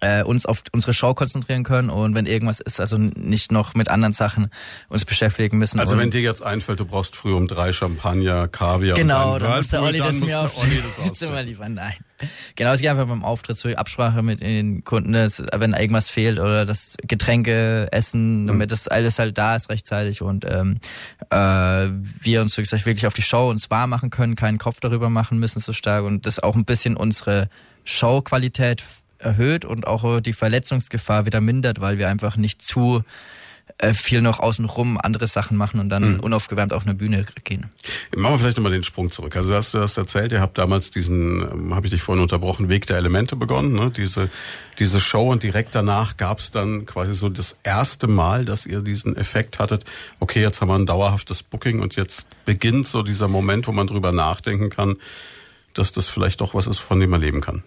äh, 0.03 0.25
uns 0.25 0.47
auf 0.47 0.65
unsere 0.73 0.93
Show 0.93 1.15
konzentrieren 1.15 1.63
können 1.63 1.89
und 1.89 2.15
wenn 2.15 2.27
irgendwas 2.27 2.59
ist, 2.59 2.81
also 2.81 2.99
nicht 2.99 3.53
noch 3.53 3.75
mit 3.75 3.89
anderen 3.89 4.13
Sachen 4.13 4.51
uns 4.89 5.05
beschäftigen 5.05 5.59
müssen. 5.59 5.79
Also 5.79 5.97
wenn 5.97 6.11
dir 6.11 6.21
jetzt 6.21 6.43
einfällt, 6.43 6.81
du 6.81 6.85
brauchst 6.85 7.15
früh 7.15 7.33
um 7.33 7.47
drei 7.47 7.73
Champagner, 7.73 8.49
Kaviar 8.49 8.97
genau, 8.97 9.35
und 9.35 9.43
dann 9.43 9.57
muss 9.59 9.69
der 9.69 9.83
Olli 9.83 9.99
das 9.99 10.21
mir 10.21 10.43
auf 10.43 10.53
das 10.53 11.13
Zimmer 11.13 11.43
liefern. 11.43 11.75
Nein. 11.75 11.95
Genau, 12.57 12.73
es 12.73 12.81
geht 12.81 12.91
einfach 12.91 13.07
beim 13.07 13.25
Auftritt 13.25 13.57
zur 13.57 13.79
Absprache 13.79 14.23
mit 14.23 14.41
den 14.41 14.85
Kunden, 14.85 15.13
dass, 15.13 15.43
wenn 15.55 15.73
irgendwas 15.73 16.11
fehlt 16.11 16.39
oder 16.39 16.67
das 16.67 16.97
Getränke, 17.07 17.89
Essen, 17.93 18.47
damit 18.49 18.69
mhm. 18.69 18.71
das 18.71 18.89
alles 18.89 19.19
halt 19.19 19.39
da 19.39 19.57
ist 19.57 19.71
rechtzeitig 19.71 20.23
und 20.23 20.45
ähm, 20.49 20.79
äh, 21.31 21.37
wir 21.37 22.43
uns, 22.43 22.57
wie 22.59 22.63
gesagt, 22.63 22.87
wirklich 22.87 23.07
auf 23.07 23.15
die 23.15 23.23
Show 23.23 23.49
uns 23.51 23.71
wahr 23.71 23.87
machen 23.87 24.11
können, 24.11 24.35
keinen 24.35 24.59
Kopf 24.59 24.81
darüber 24.81 25.11
machen 25.11 25.39
müssen 25.39 25.61
so 25.61 25.73
stark 25.73 26.05
und 26.05 26.27
das 26.27 26.41
auch 26.41 26.57
ein 26.57 26.65
bisschen 26.65 26.97
unsere 26.97 27.49
Showqualität 27.85 28.83
erhöht 29.23 29.65
und 29.65 29.87
auch 29.87 30.21
die 30.21 30.33
Verletzungsgefahr 30.33 31.27
wieder 31.27 31.41
mindert, 31.41 31.81
weil 31.81 31.99
wir 31.99 32.09
einfach 32.09 32.37
nicht 32.37 32.63
zu 32.63 33.03
äh, 33.79 33.95
viel 33.95 34.23
noch 34.23 34.41
außenrum 34.41 34.99
andere 34.99 35.27
Sachen 35.27 35.57
machen 35.57 35.81
und 35.81 35.89
dann 35.89 36.15
mhm. 36.15 36.21
unaufgewärmt 36.21 36.73
auf 36.73 36.85
eine 36.85 36.95
Bühne 36.95 37.27
gehen. 37.45 37.71
Machen 38.15 38.35
wir 38.35 38.39
vielleicht 38.39 38.57
nochmal 38.57 38.73
den 38.73 38.85
Sprung 38.85 39.11
zurück. 39.11 39.35
Also 39.35 39.51
du 39.51 39.57
hast, 39.57 39.75
du 39.75 39.81
hast 39.81 39.97
erzählt, 39.97 40.33
ihr 40.33 40.41
habt 40.41 40.59
damals 40.59 40.91
diesen, 40.91 41.43
ähm, 41.43 41.75
habe 41.75 41.87
ich 41.87 41.93
dich 41.93 42.03
vorhin 42.03 42.23
unterbrochen, 42.23 42.69
Weg 42.69 42.87
der 42.87 42.97
Elemente 42.97 43.35
begonnen, 43.35 43.73
ne? 43.73 43.91
diese, 43.91 44.31
diese 44.79 45.01
Show 45.01 45.31
und 45.31 45.43
direkt 45.43 45.75
danach 45.75 46.17
gab 46.17 46.39
es 46.39 46.51
dann 46.51 46.87
quasi 46.87 47.15
so 47.15 47.29
das 47.29 47.59
erste 47.63 48.07
Mal, 48.07 48.45
dass 48.45 48.67
ihr 48.67 48.83
diesen 48.83 49.17
Effekt 49.17 49.59
hattet, 49.59 49.85
okay, 50.21 50.41
jetzt 50.41 50.61
haben 50.61 50.69
wir 50.69 50.77
ein 50.77 50.87
dauerhaftes 50.87 51.43
Booking 51.43 51.81
und 51.81 51.97
jetzt 51.97 52.29
beginnt 52.45 52.87
so 52.87 53.03
dieser 53.03 53.29
Moment, 53.29 53.67
wo 53.67 53.73
man 53.73 53.87
drüber 53.87 54.13
nachdenken 54.13 54.71
kann, 54.71 54.97
dass 55.75 55.93
das 55.93 56.09
vielleicht 56.09 56.41
doch 56.41 56.55
was 56.55 56.67
ist, 56.67 56.79
von 56.79 57.01
dem 57.01 57.11
man 57.11 57.21
leben 57.21 57.41
kann. 57.41 57.63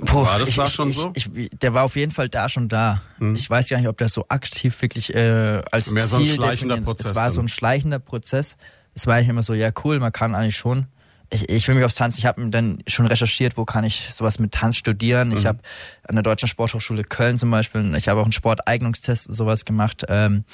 Boah, 0.00 0.26
war 0.26 0.38
das 0.38 0.50
ich, 0.50 0.56
da 0.56 0.68
schon 0.68 0.90
ich, 0.90 0.96
so? 0.96 1.12
Ich, 1.14 1.30
der 1.52 1.74
war 1.74 1.84
auf 1.84 1.96
jeden 1.96 2.12
Fall 2.12 2.28
da 2.28 2.48
schon 2.48 2.68
da. 2.68 3.02
Hm. 3.18 3.34
Ich 3.34 3.48
weiß 3.48 3.68
gar 3.68 3.78
nicht, 3.78 3.88
ob 3.88 3.98
der 3.98 4.08
so 4.08 4.24
aktiv 4.28 4.80
wirklich 4.82 5.14
äh, 5.14 5.62
als 5.70 5.90
Mehr 5.90 6.04
Ziel 6.04 6.10
so 6.10 6.16
ein 6.18 6.26
schleichender 6.26 6.80
Prozess. 6.80 7.10
Es 7.10 7.16
war 7.16 7.30
so 7.30 7.40
ein 7.40 7.48
schleichender 7.48 7.98
Prozess. 7.98 8.56
Es 8.94 9.06
war 9.06 9.16
eigentlich 9.16 9.28
immer 9.28 9.42
so, 9.42 9.54
ja 9.54 9.70
cool, 9.84 9.98
man 10.00 10.12
kann 10.12 10.34
eigentlich 10.34 10.56
schon. 10.56 10.86
Ich, 11.32 11.48
ich 11.48 11.68
will 11.68 11.76
mich 11.76 11.84
aufs 11.84 11.94
Tanz. 11.94 12.18
Ich 12.18 12.26
habe 12.26 12.44
dann 12.48 12.82
schon 12.88 13.06
recherchiert, 13.06 13.56
wo 13.56 13.64
kann 13.64 13.84
ich 13.84 14.08
sowas 14.10 14.40
mit 14.40 14.52
Tanz 14.52 14.76
studieren. 14.76 15.28
Mhm. 15.28 15.36
Ich 15.36 15.46
habe 15.46 15.60
an 16.02 16.16
der 16.16 16.24
Deutschen 16.24 16.48
Sporthochschule 16.48 17.04
Köln 17.04 17.38
zum 17.38 17.52
Beispiel, 17.52 17.94
ich 17.94 18.08
habe 18.08 18.20
auch 18.20 18.24
einen 18.24 18.32
Sporteignungstest 18.32 19.28
und 19.28 19.34
sowas 19.34 19.64
gemacht. 19.64 20.04
Ähm, 20.08 20.44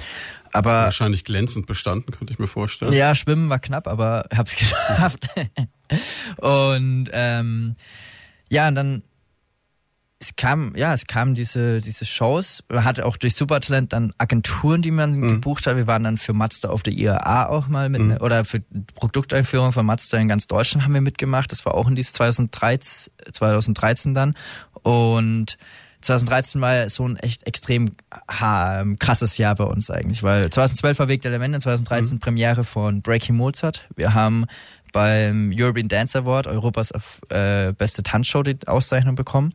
aber 0.52 0.70
wahrscheinlich 0.85 1.24
glänzend 1.24 1.66
bestanden, 1.66 2.12
könnte 2.12 2.32
ich 2.32 2.38
mir 2.38 2.46
vorstellen. 2.46 2.92
Ja, 2.92 3.14
Schwimmen 3.14 3.48
war 3.48 3.59
knapp, 3.59 3.88
aber 3.88 4.26
hab's 4.35 4.56
geschafft. 4.56 5.28
und 6.37 7.09
ähm, 7.12 7.76
ja, 8.50 8.68
und 8.68 8.74
dann 8.74 9.02
es 10.18 10.35
kam, 10.35 10.74
ja, 10.76 10.94
es 10.94 11.07
kamen 11.07 11.35
diese, 11.35 11.81
diese 11.81 12.07
Shows. 12.07 12.64
Man 12.70 12.85
hatte 12.85 13.05
auch 13.05 13.18
durch 13.18 13.35
Supertalent 13.35 13.92
dann 13.92 14.14
Agenturen, 14.16 14.81
die 14.81 14.90
man 14.90 15.16
mhm. 15.16 15.29
gebucht 15.29 15.66
hat. 15.66 15.76
Wir 15.76 15.87
waren 15.87 16.05
dann 16.05 16.16
für 16.16 16.33
Mazda 16.33 16.70
auf 16.70 16.83
der 16.83 16.94
IAA 16.94 17.48
auch 17.48 17.68
mal 17.68 17.90
mit, 17.90 18.00
mhm. 18.00 18.16
oder 18.20 18.44
für 18.44 18.61
Produkteinführung 18.94 19.72
von 19.72 19.85
Mazda 19.85 20.16
in 20.16 20.29
ganz 20.29 20.46
Deutschland 20.46 20.85
haben 20.85 20.94
wir 20.94 21.02
mitgemacht. 21.02 21.52
Das 21.52 21.66
war 21.66 21.74
auch 21.74 21.87
in 21.87 21.96
dieses 21.96 22.14
2013, 22.14 23.12
2013 23.31 24.14
dann. 24.14 24.35
Und 24.83 25.59
2013 26.00 26.61
war 26.61 26.88
so 26.88 27.07
ein 27.07 27.16
echt 27.16 27.46
extrem 27.46 27.92
ähm, 28.42 28.98
krasses 28.98 29.37
Jahr 29.38 29.55
bei 29.55 29.64
uns 29.64 29.90
eigentlich, 29.90 30.22
weil 30.22 30.48
2012 30.48 30.98
war 30.98 31.09
Weg 31.09 31.22
der 31.22 31.31
Elemente, 31.31 31.59
2013 31.59 32.16
mhm. 32.16 32.20
Premiere 32.20 32.64
von 32.64 33.02
Breaking 33.02 33.37
Mozart. 33.37 33.87
Wir 33.96 34.14
haben 34.14 34.46
beim 34.96 35.52
European 35.54 35.88
Dance 35.88 36.16
Award, 36.16 36.46
Europas 36.46 36.90
äh, 37.28 37.74
beste 37.74 38.02
Tanzshow, 38.02 38.42
die 38.42 38.56
Auszeichnung 38.66 39.14
bekommen. 39.14 39.52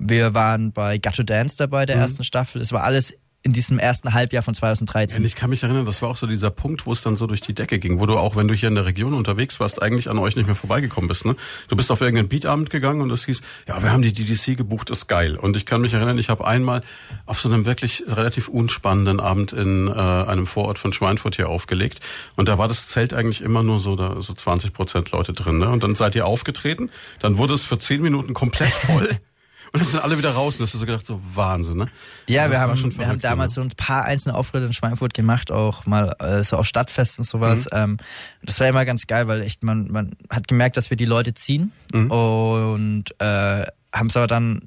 Wir 0.00 0.34
waren 0.34 0.72
bei 0.72 0.98
Gatto 0.98 1.22
Dance 1.22 1.56
dabei, 1.56 1.86
der 1.86 1.94
mhm. 1.94 2.02
ersten 2.02 2.24
Staffel. 2.24 2.60
Es 2.60 2.72
war 2.72 2.82
alles 2.82 3.16
in 3.42 3.54
diesem 3.54 3.78
ersten 3.78 4.12
Halbjahr 4.12 4.42
von 4.42 4.52
2013. 4.52 5.22
Ja, 5.22 5.26
ich 5.26 5.34
kann 5.34 5.48
mich 5.48 5.62
erinnern, 5.62 5.86
das 5.86 6.02
war 6.02 6.10
auch 6.10 6.16
so 6.16 6.26
dieser 6.26 6.50
Punkt, 6.50 6.84
wo 6.84 6.92
es 6.92 7.00
dann 7.00 7.16
so 7.16 7.26
durch 7.26 7.40
die 7.40 7.54
Decke 7.54 7.78
ging, 7.78 7.98
wo 7.98 8.04
du 8.04 8.18
auch, 8.18 8.36
wenn 8.36 8.48
du 8.48 8.54
hier 8.54 8.68
in 8.68 8.74
der 8.74 8.84
Region 8.84 9.14
unterwegs 9.14 9.60
warst, 9.60 9.80
eigentlich 9.80 10.10
an 10.10 10.18
euch 10.18 10.36
nicht 10.36 10.44
mehr 10.44 10.54
vorbeigekommen 10.54 11.08
bist. 11.08 11.24
Ne? 11.24 11.34
Du 11.68 11.74
bist 11.74 11.90
auf 11.90 12.02
irgendeinen 12.02 12.28
Beatabend 12.28 12.68
gegangen 12.68 13.00
und 13.00 13.10
es 13.10 13.24
hieß, 13.24 13.40
ja, 13.66 13.82
wir 13.82 13.92
haben 13.92 14.02
die 14.02 14.12
DDC 14.12 14.58
gebucht, 14.58 14.90
ist 14.90 15.06
geil. 15.06 15.36
Und 15.36 15.56
ich 15.56 15.64
kann 15.64 15.80
mich 15.80 15.94
erinnern, 15.94 16.18
ich 16.18 16.28
habe 16.28 16.46
einmal 16.46 16.82
auf 17.24 17.40
so 17.40 17.48
einem 17.48 17.64
wirklich 17.64 18.04
relativ 18.06 18.48
unspannenden 18.48 19.20
Abend 19.20 19.52
in 19.54 19.88
äh, 19.88 19.92
einem 19.92 20.46
Vorort 20.46 20.78
von 20.78 20.92
Schweinfurt 20.92 21.36
hier 21.36 21.48
aufgelegt. 21.48 22.00
Und 22.36 22.48
da 22.48 22.58
war 22.58 22.68
das 22.68 22.88
Zelt 22.88 23.14
eigentlich 23.14 23.40
immer 23.40 23.62
nur 23.62 23.80
so, 23.80 23.96
da 23.96 24.20
so 24.20 24.34
20 24.34 24.74
Prozent 24.74 25.12
Leute 25.12 25.32
drin. 25.32 25.58
Ne? 25.58 25.70
Und 25.70 25.82
dann 25.82 25.94
seid 25.94 26.14
ihr 26.14 26.26
aufgetreten, 26.26 26.90
dann 27.20 27.38
wurde 27.38 27.54
es 27.54 27.64
für 27.64 27.78
zehn 27.78 28.02
Minuten 28.02 28.34
komplett 28.34 28.72
voll. 28.74 29.08
Und 29.72 29.80
dann 29.80 29.88
sind 29.88 30.02
alle 30.02 30.18
wieder 30.18 30.32
raus 30.32 30.56
und 30.56 30.64
hast 30.64 30.74
du 30.74 30.78
so 30.78 30.86
gedacht, 30.86 31.06
so 31.06 31.20
Wahnsinn, 31.34 31.78
ne? 31.78 31.86
Ja, 32.28 32.50
wir 32.50 32.58
haben, 32.58 32.98
wir 32.98 33.06
haben 33.06 33.20
damals 33.20 33.54
so 33.54 33.60
ein 33.60 33.68
paar 33.68 34.04
einzelne 34.04 34.34
Auftritte 34.34 34.66
in 34.66 34.72
Schweinfurt 34.72 35.14
gemacht, 35.14 35.52
auch 35.52 35.86
mal 35.86 36.16
äh, 36.18 36.42
so 36.42 36.56
auf 36.56 36.66
Stadtfesten 36.66 37.22
und 37.22 37.28
sowas. 37.28 37.66
Mhm. 37.66 37.78
Ähm, 37.78 37.96
das 38.42 38.58
war 38.58 38.66
immer 38.66 38.84
ganz 38.84 39.06
geil, 39.06 39.28
weil 39.28 39.42
echt 39.42 39.62
man, 39.62 39.88
man 39.88 40.16
hat 40.28 40.48
gemerkt, 40.48 40.76
dass 40.76 40.90
wir 40.90 40.96
die 40.96 41.04
Leute 41.04 41.34
ziehen 41.34 41.72
mhm. 41.92 42.10
und 42.10 43.04
äh, 43.20 43.64
haben 43.92 44.06
es 44.08 44.16
aber 44.16 44.26
dann 44.26 44.62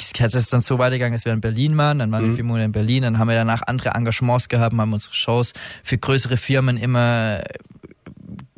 es 0.00 0.34
ist 0.34 0.52
dann 0.52 0.60
so 0.60 0.78
weitergegangen, 0.78 1.12
dass 1.12 1.24
wir 1.24 1.32
in 1.32 1.40
Berlin 1.40 1.76
waren, 1.76 1.98
dann 1.98 2.10
waren 2.10 2.24
mhm. 2.24 2.28
wir 2.28 2.34
vier 2.36 2.44
Monate 2.44 2.64
in 2.64 2.72
Berlin, 2.72 3.02
dann 3.02 3.18
haben 3.18 3.28
wir 3.28 3.34
danach 3.34 3.62
andere 3.66 3.90
Engagements 3.90 4.48
gehabt, 4.48 4.74
haben 4.74 4.92
unsere 4.92 5.14
Shows 5.14 5.52
für 5.84 5.98
größere 5.98 6.36
Firmen 6.36 6.76
immer 6.76 7.42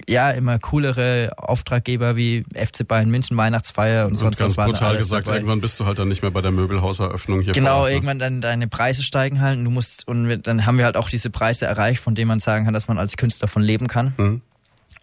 ja 0.08 0.30
immer 0.30 0.58
coolere 0.58 1.32
Auftraggeber 1.36 2.16
wie 2.16 2.44
FC 2.54 2.86
Bayern 2.86 3.10
München 3.10 3.36
Weihnachtsfeier 3.36 4.04
und, 4.04 4.12
und 4.12 4.16
sonst 4.16 4.38
ganz 4.38 4.56
was. 4.56 4.66
Ganz 4.66 4.78
brutal 4.78 4.96
gesagt, 4.96 5.26
dabei. 5.26 5.36
irgendwann 5.38 5.60
bist 5.60 5.78
du 5.80 5.86
halt 5.86 5.98
dann 5.98 6.08
nicht 6.08 6.22
mehr 6.22 6.30
bei 6.30 6.40
der 6.40 6.50
Möbelhauseröffnung 6.50 7.40
hier 7.40 7.52
Genau, 7.52 7.80
Ort, 7.80 7.88
ne? 7.88 7.94
irgendwann 7.94 8.18
dann 8.18 8.40
deine 8.40 8.68
Preise 8.68 9.02
steigen 9.02 9.40
halt 9.40 9.58
und 9.58 9.64
du 9.64 9.70
musst 9.70 10.06
und 10.08 10.42
dann 10.42 10.66
haben 10.66 10.78
wir 10.78 10.84
halt 10.84 10.96
auch 10.96 11.08
diese 11.08 11.30
Preise 11.30 11.66
erreicht, 11.66 12.00
von 12.00 12.14
denen 12.14 12.28
man 12.28 12.40
sagen 12.40 12.64
kann, 12.64 12.74
dass 12.74 12.88
man 12.88 12.98
als 12.98 13.16
Künstler 13.16 13.48
von 13.48 13.62
leben 13.62 13.88
kann. 13.88 14.14
Mhm. 14.16 14.40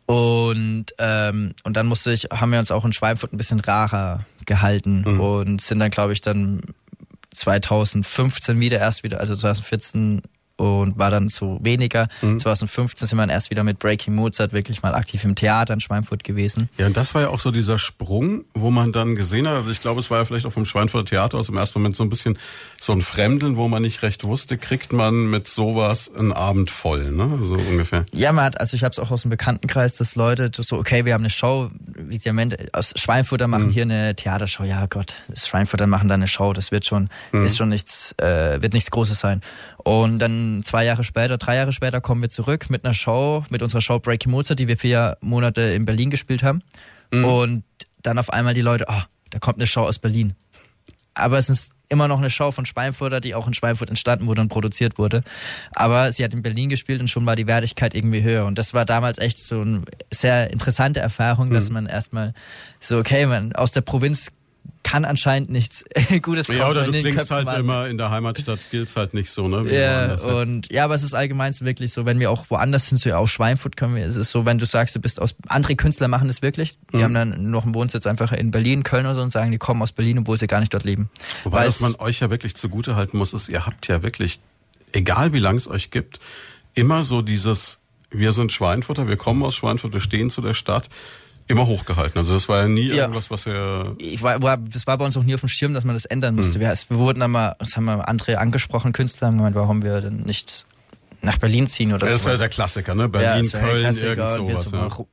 Und 0.06 0.86
ähm, 0.98 1.54
und 1.64 1.78
dann 1.78 1.86
musste 1.86 2.12
ich, 2.12 2.30
haben 2.32 2.52
wir 2.52 2.60
uns 2.60 2.72
auch 2.72 2.84
in 2.84 2.94
Schweinfurt 2.94 3.32
ein 3.32 3.38
bisschen 3.38 3.60
rarer 3.60 4.26
gehalten 4.46 5.06
mhm. 5.06 5.20
und 5.20 5.62
sind 5.62 5.80
dann, 5.80 5.92
glaube 5.92 6.14
ich, 6.14 6.22
dann 6.22 6.62
2015 7.32 8.60
wieder 8.60 8.80
erst 8.80 9.04
wieder, 9.04 9.20
also 9.20 9.36
2014 9.36 10.24
und 10.60 10.98
war 10.98 11.12
dann 11.12 11.30
so 11.30 11.58
weniger. 11.62 12.08
Mhm. 12.22 12.40
2015 12.40 13.08
sind 13.08 13.18
wir 13.18 13.24
dann 13.24 13.30
erst 13.30 13.50
wieder 13.50 13.64
mit 13.64 13.80
Breaking 13.80 14.16
Mozart 14.16 14.54
wirklich 14.54 14.82
mal 14.84 14.94
aktiv 14.94 15.24
im 15.24 15.36
Theater 15.36 15.74
in 15.74 15.80
Schweinfurt 15.80 16.24
gewesen. 16.24 16.70
Ja, 16.78 16.88
und 16.88 16.98
das 16.98 17.16
war 17.16 17.22
ja 17.24 17.30
auch 17.30 17.40
so 17.40 17.52
dieser 17.52 17.80
Sprung, 17.80 18.46
wo 18.54 18.72
man 18.72 18.92
dann 18.92 19.16
gesehen 19.16 19.48
hat, 19.48 19.56
also 19.56 19.72
ich 19.72 19.82
glaube, 19.82 20.00
es 20.00 20.12
war 20.12 20.20
ja 20.20 20.26
vielleicht 20.26 20.46
auch 20.46 20.52
vom 20.52 20.66
Schweinfurter 20.66 21.06
Theater 21.06 21.38
aus 21.38 21.50
im 21.50 21.58
ersten 21.58 21.80
Moment 21.80 21.96
so 21.96 22.04
ein 22.04 22.10
bisschen 22.10 22.38
so 22.80 22.94
ein 22.94 23.02
Fremdeln, 23.02 23.56
wo 23.58 23.68
man 23.68 23.82
nicht 23.82 24.04
recht 24.04 24.24
wusste, 24.24 24.58
kriegt 24.58 24.92
man 24.92 25.30
mit 25.30 25.48
sowas 25.48 26.14
einen 26.14 26.34
Abend 26.34 26.70
voll, 26.70 27.12
ne? 27.12 27.40
So 27.42 27.56
ungefähr. 27.56 28.06
Ja, 28.14 28.32
man 28.32 28.46
hat, 28.46 28.60
also 28.60 28.76
ich 28.76 28.84
habe 28.84 28.92
es 28.92 29.00
auch 29.00 29.12
aus 29.12 29.22
dem 29.24 29.30
Bekanntenkreis, 29.30 29.98
dass 29.98 30.16
Leute 30.16 30.52
so, 30.56 30.78
okay, 30.78 31.06
wir 31.06 31.14
haben 31.14 31.22
eine 31.22 31.30
Show, 31.30 31.70
wie 31.78 32.18
Diamant 32.18 32.74
aus 32.74 32.94
Schweinfurter 32.96 33.48
machen 33.48 33.68
mhm. 33.68 33.72
hier 33.72 33.84
eine 33.84 34.16
Theatershow. 34.16 34.64
Ja 34.64 34.86
Gott, 34.88 35.14
Schweinfurter 35.36 35.88
machen 35.88 36.10
da 36.10 36.16
eine 36.16 36.28
Show, 36.28 36.54
das 36.54 36.72
wird 36.72 36.86
schon, 36.86 37.10
mhm. 37.32 37.46
ist 37.46 37.58
schon 37.58 37.70
nichts, 37.70 38.14
äh, 38.18 38.62
wird 38.62 38.74
nichts 38.74 38.92
Großes 38.92 39.20
sein. 39.20 39.42
Und 39.78 40.20
dann 40.20 40.49
zwei 40.64 40.86
Jahre 40.86 41.04
später, 41.04 41.38
drei 41.38 41.56
Jahre 41.56 41.72
später 41.72 42.02
kommen 42.02 42.22
wir 42.22 42.30
zurück 42.30 42.70
mit 42.70 42.86
einer 42.86 42.94
Show, 42.94 43.46
mit 43.50 43.62
unserer 43.62 43.82
Show 43.82 44.00
Breaking 44.00 44.32
Mozart, 44.32 44.60
die 44.60 44.68
wir 44.68 44.78
vier 44.78 45.18
Monate 45.22 45.62
in 45.62 45.86
Berlin 45.86 46.10
gespielt 46.10 46.44
haben. 46.44 46.62
Mhm. 47.12 47.26
Und 47.26 47.64
dann 48.02 48.18
auf 48.18 48.32
einmal 48.32 48.54
die 48.54 48.62
Leute, 48.62 48.88
ah, 48.90 49.04
oh, 49.04 49.10
da 49.30 49.40
kommt 49.40 49.58
eine 49.58 49.68
Show 49.68 49.82
aus 49.82 50.00
Berlin. 50.00 50.36
Aber 51.14 51.38
es 51.38 51.50
ist 51.50 51.74
immer 51.90 52.08
noch 52.08 52.20
eine 52.20 52.30
Show 52.30 52.52
von 52.52 52.66
Schweinfurter, 52.66 53.20
die 53.20 53.34
auch 53.34 53.48
in 53.48 53.54
Schweinfurt 53.54 53.90
entstanden 53.90 54.28
wurde 54.28 54.42
und 54.42 54.50
produziert 54.50 54.98
wurde. 54.98 55.24
Aber 55.74 56.12
sie 56.12 56.24
hat 56.24 56.34
in 56.34 56.44
Berlin 56.44 56.70
gespielt 56.70 57.02
und 57.02 57.10
schon 57.10 57.26
war 57.26 57.36
die 57.36 57.48
Wertigkeit 57.48 57.96
irgendwie 57.96 58.22
höher. 58.22 58.46
Und 58.46 58.58
das 58.58 58.74
war 58.74 58.86
damals 58.86 59.18
echt 59.18 59.40
so 59.40 59.62
eine 59.62 59.82
sehr 60.12 60.52
interessante 60.52 61.00
Erfahrung, 61.00 61.50
mhm. 61.50 61.54
dass 61.54 61.72
man 61.72 61.88
erstmal 61.88 62.34
so, 62.80 63.00
okay, 63.00 63.26
man 63.26 63.54
aus 63.54 63.72
der 63.72 63.82
Provinz 63.82 64.32
kann 64.90 65.06
anscheinend 65.06 65.52
nichts 65.52 65.86
Gutes 66.22 66.48
kommen. 66.48 66.60
Ja, 66.60 66.70
oder 66.70 66.86
du 66.86 66.92
klingst 66.92 67.30
halt 67.30 67.48
an. 67.48 67.60
immer 67.60 67.88
in 67.88 68.00
der 68.00 68.10
Heimatstadt, 68.10 68.72
gilt's 68.72 68.96
halt 68.96 69.14
nicht 69.14 69.30
so, 69.30 69.48
ne? 69.48 69.66
Wie 69.66 69.76
ja, 69.76 70.16
und 70.16 70.72
ja, 70.72 70.86
aber 70.86 70.96
es 70.96 71.04
ist 71.04 71.14
allgemein 71.14 71.54
so 71.54 71.64
wirklich 71.64 71.94
so, 71.94 72.06
wenn 72.06 72.20
wir 72.20 72.32
auch 72.32 72.46
woanders 72.50 72.90
sind, 72.90 72.98
so 72.98 73.12
aus 73.12 73.30
Schweinfurt 73.30 73.78
kommen 73.78 73.96
wir, 73.96 74.06
es 74.06 74.16
ist 74.16 74.32
so, 74.32 74.48
wenn 74.48 74.58
du 74.58 74.66
sagst, 74.66 74.96
du 74.96 75.00
bist 75.00 75.22
aus, 75.22 75.36
andere 75.48 75.76
Künstler 75.76 76.08
machen 76.08 76.28
das 76.28 76.42
wirklich, 76.42 76.80
die 76.92 76.98
mhm. 76.98 77.04
haben 77.04 77.14
dann 77.14 77.52
noch 77.52 77.66
einen 77.66 77.76
Wohnsitz 77.76 78.08
einfach 78.08 78.32
in 78.32 78.50
Berlin, 78.50 78.82
Köln 78.82 79.06
oder 79.06 79.14
so 79.14 79.22
und 79.22 79.32
sagen, 79.32 79.52
die 79.52 79.60
kommen 79.60 79.82
aus 79.84 79.92
Berlin, 79.92 80.18
obwohl 80.20 80.40
sie 80.40 80.48
gar 80.48 80.60
nicht 80.60 80.74
dort 80.74 80.86
leben. 80.86 81.10
Wobei, 81.44 81.68
was 81.68 81.82
man 81.82 81.94
euch 81.96 82.22
ja 82.22 82.32
wirklich 82.32 82.56
zugute 82.56 82.96
halten 82.96 83.18
muss, 83.18 83.34
ist, 83.34 83.48
ihr 83.50 83.68
habt 83.68 83.88
ja 83.88 84.02
wirklich, 84.02 84.40
egal 84.94 85.34
wie 85.34 85.40
lange 85.40 85.58
es 85.58 85.68
euch 85.68 85.92
gibt, 85.92 86.20
immer 86.74 87.04
so 87.04 87.22
dieses, 87.22 87.82
wir 88.10 88.32
sind 88.32 88.52
Schweinfurter, 88.52 89.08
wir 89.08 89.18
kommen 89.18 89.44
aus 89.44 89.56
Schweinfurt, 89.56 89.94
wir 89.94 90.00
stehen 90.00 90.32
zu 90.32 90.42
der 90.42 90.56
Stadt 90.56 90.90
immer 91.50 91.66
hochgehalten. 91.66 92.18
Also 92.18 92.36
das 92.36 92.48
war 92.48 92.62
ja 92.62 92.68
nie 92.68 92.88
ja. 92.88 93.04
irgendwas, 93.04 93.30
was 93.32 93.48
er. 93.48 93.96
Ich 93.98 94.22
war, 94.22 94.42
war, 94.42 94.58
das 94.58 94.88
war 94.88 94.98
bei 94.98 95.06
uns 95.06 95.18
auch 95.18 95.24
nie 95.24 95.34
auf 95.34 95.42
dem 95.42 95.50
Schirm, 95.50 95.74
dass 95.74 95.84
man 95.84 95.96
das 95.96 96.06
ändern 96.06 96.36
musste. 96.36 96.60
Mhm. 96.60 96.64
Wir, 96.64 96.74
wir, 96.88 96.98
wurden 96.98 97.20
dann 97.20 97.32
mal, 97.32 97.56
das 97.60 97.76
haben 97.76 97.86
wir 97.86 98.08
andere 98.08 98.38
angesprochen, 98.38 98.94
Künstler 98.94 99.28
haben 99.28 99.38
gemeint, 99.38 99.56
warum 99.56 99.82
wir 99.82 100.00
denn 100.00 100.18
nicht 100.18 100.66
nach 101.22 101.38
Berlin 101.38 101.68
ziehen 101.68 101.92
oder 101.92 102.02
so. 102.02 102.06
Ja, 102.06 102.12
das 102.14 102.26
wäre 102.26 102.38
der 102.38 102.50
Klassiker, 102.50 102.96
ne? 102.96 103.10
Berlin, 103.10 103.50
ja, 103.52 103.60
Köln, 103.60 103.84
irgend 103.84 104.30
sowas. 104.30 104.72
Wir, 104.72 104.80
ja. 104.80 105.06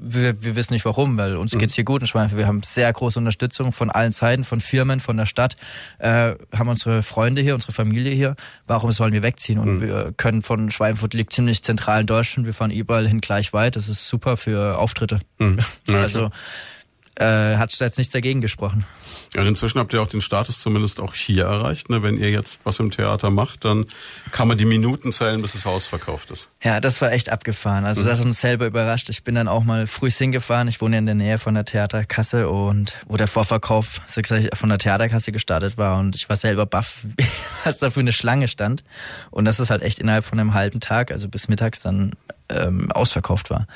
wir, 0.00 0.42
wir, 0.42 0.56
wissen 0.56 0.72
nicht 0.72 0.84
warum, 0.84 1.16
weil 1.16 1.36
uns 1.36 1.54
mhm. 1.54 1.58
geht's 1.58 1.74
hier 1.74 1.84
gut 1.84 2.00
in 2.00 2.06
Schweinfurt. 2.06 2.38
Wir 2.38 2.46
haben 2.46 2.62
sehr 2.64 2.92
große 2.92 3.18
Unterstützung 3.18 3.72
von 3.72 3.90
allen 3.90 4.12
Seiten, 4.12 4.42
von 4.44 4.60
Firmen, 4.60 4.98
von 4.98 5.16
der 5.16 5.26
Stadt, 5.26 5.56
äh, 5.98 6.34
haben 6.52 6.68
unsere 6.68 7.02
Freunde 7.02 7.42
hier, 7.42 7.54
unsere 7.54 7.72
Familie 7.72 8.12
hier. 8.12 8.34
Warum 8.66 8.90
sollen 8.92 9.12
wir 9.12 9.22
wegziehen? 9.22 9.58
Und 9.58 9.76
mhm. 9.76 9.80
wir 9.80 10.12
können 10.16 10.42
von 10.42 10.70
Schweinfurt 10.70 11.14
liegt 11.14 11.32
ziemlich 11.32 11.62
zentral 11.62 12.00
in 12.00 12.06
Deutschland. 12.06 12.46
Wir 12.46 12.54
fahren 12.54 12.70
überall 12.70 13.06
hin 13.06 13.20
gleich 13.20 13.52
weit. 13.52 13.76
Das 13.76 13.88
ist 13.88 14.08
super 14.08 14.36
für 14.36 14.78
Auftritte. 14.78 15.20
Mhm. 15.38 15.58
Ja, 15.88 16.02
also 16.02 16.30
äh, 17.16 17.56
hat 17.56 17.72
jetzt 17.78 17.98
nichts 17.98 18.12
dagegen 18.12 18.40
gesprochen. 18.40 18.84
Ja, 19.34 19.42
inzwischen 19.44 19.78
habt 19.78 19.94
ihr 19.94 20.02
auch 20.02 20.08
den 20.08 20.20
Status 20.20 20.60
zumindest 20.60 21.00
auch 21.00 21.14
hier 21.14 21.44
erreicht. 21.44 21.88
Ne? 21.88 22.02
Wenn 22.02 22.18
ihr 22.18 22.30
jetzt 22.30 22.60
was 22.64 22.78
im 22.80 22.90
Theater 22.90 23.30
macht, 23.30 23.64
dann 23.64 23.86
kann 24.30 24.46
man 24.46 24.58
die 24.58 24.66
Minuten 24.66 25.10
zählen, 25.10 25.40
bis 25.40 25.52
das 25.52 25.64
Haus 25.64 25.86
verkauft 25.86 26.30
ist. 26.30 26.50
Ja, 26.62 26.80
das 26.80 27.00
war 27.00 27.12
echt 27.12 27.30
abgefahren. 27.30 27.86
Also 27.86 28.02
mhm. 28.02 28.06
das 28.06 28.18
hat 28.20 28.26
uns 28.26 28.40
selber 28.42 28.66
überrascht. 28.66 29.08
Ich 29.08 29.24
bin 29.24 29.34
dann 29.34 29.48
auch 29.48 29.64
mal 29.64 29.86
früh 29.86 30.10
hingefahren. 30.10 30.68
Ich 30.68 30.82
wohne 30.82 30.98
in 30.98 31.06
der 31.06 31.14
Nähe 31.14 31.38
von 31.38 31.54
der 31.54 31.64
Theaterkasse 31.64 32.50
und 32.50 32.96
wo 33.06 33.16
der 33.16 33.26
Vorverkauf 33.26 34.02
so 34.06 34.20
gesagt, 34.20 34.54
von 34.56 34.68
der 34.68 34.76
Theaterkasse 34.76 35.32
gestartet 35.32 35.78
war 35.78 35.98
und 35.98 36.14
ich 36.14 36.28
war 36.28 36.36
selber 36.36 36.66
baff, 36.66 37.06
was 37.64 37.78
da 37.78 37.88
für 37.88 38.00
eine 38.00 38.12
Schlange 38.12 38.48
stand. 38.48 38.84
Und 39.30 39.46
das 39.46 39.60
ist 39.60 39.70
halt 39.70 39.80
echt 39.80 39.98
innerhalb 39.98 40.26
von 40.26 40.38
einem 40.38 40.52
halben 40.52 40.80
Tag, 40.80 41.10
also 41.10 41.28
bis 41.30 41.48
mittags 41.48 41.80
dann 41.80 42.12
ähm, 42.50 42.92
ausverkauft 42.92 43.48
war. 43.48 43.66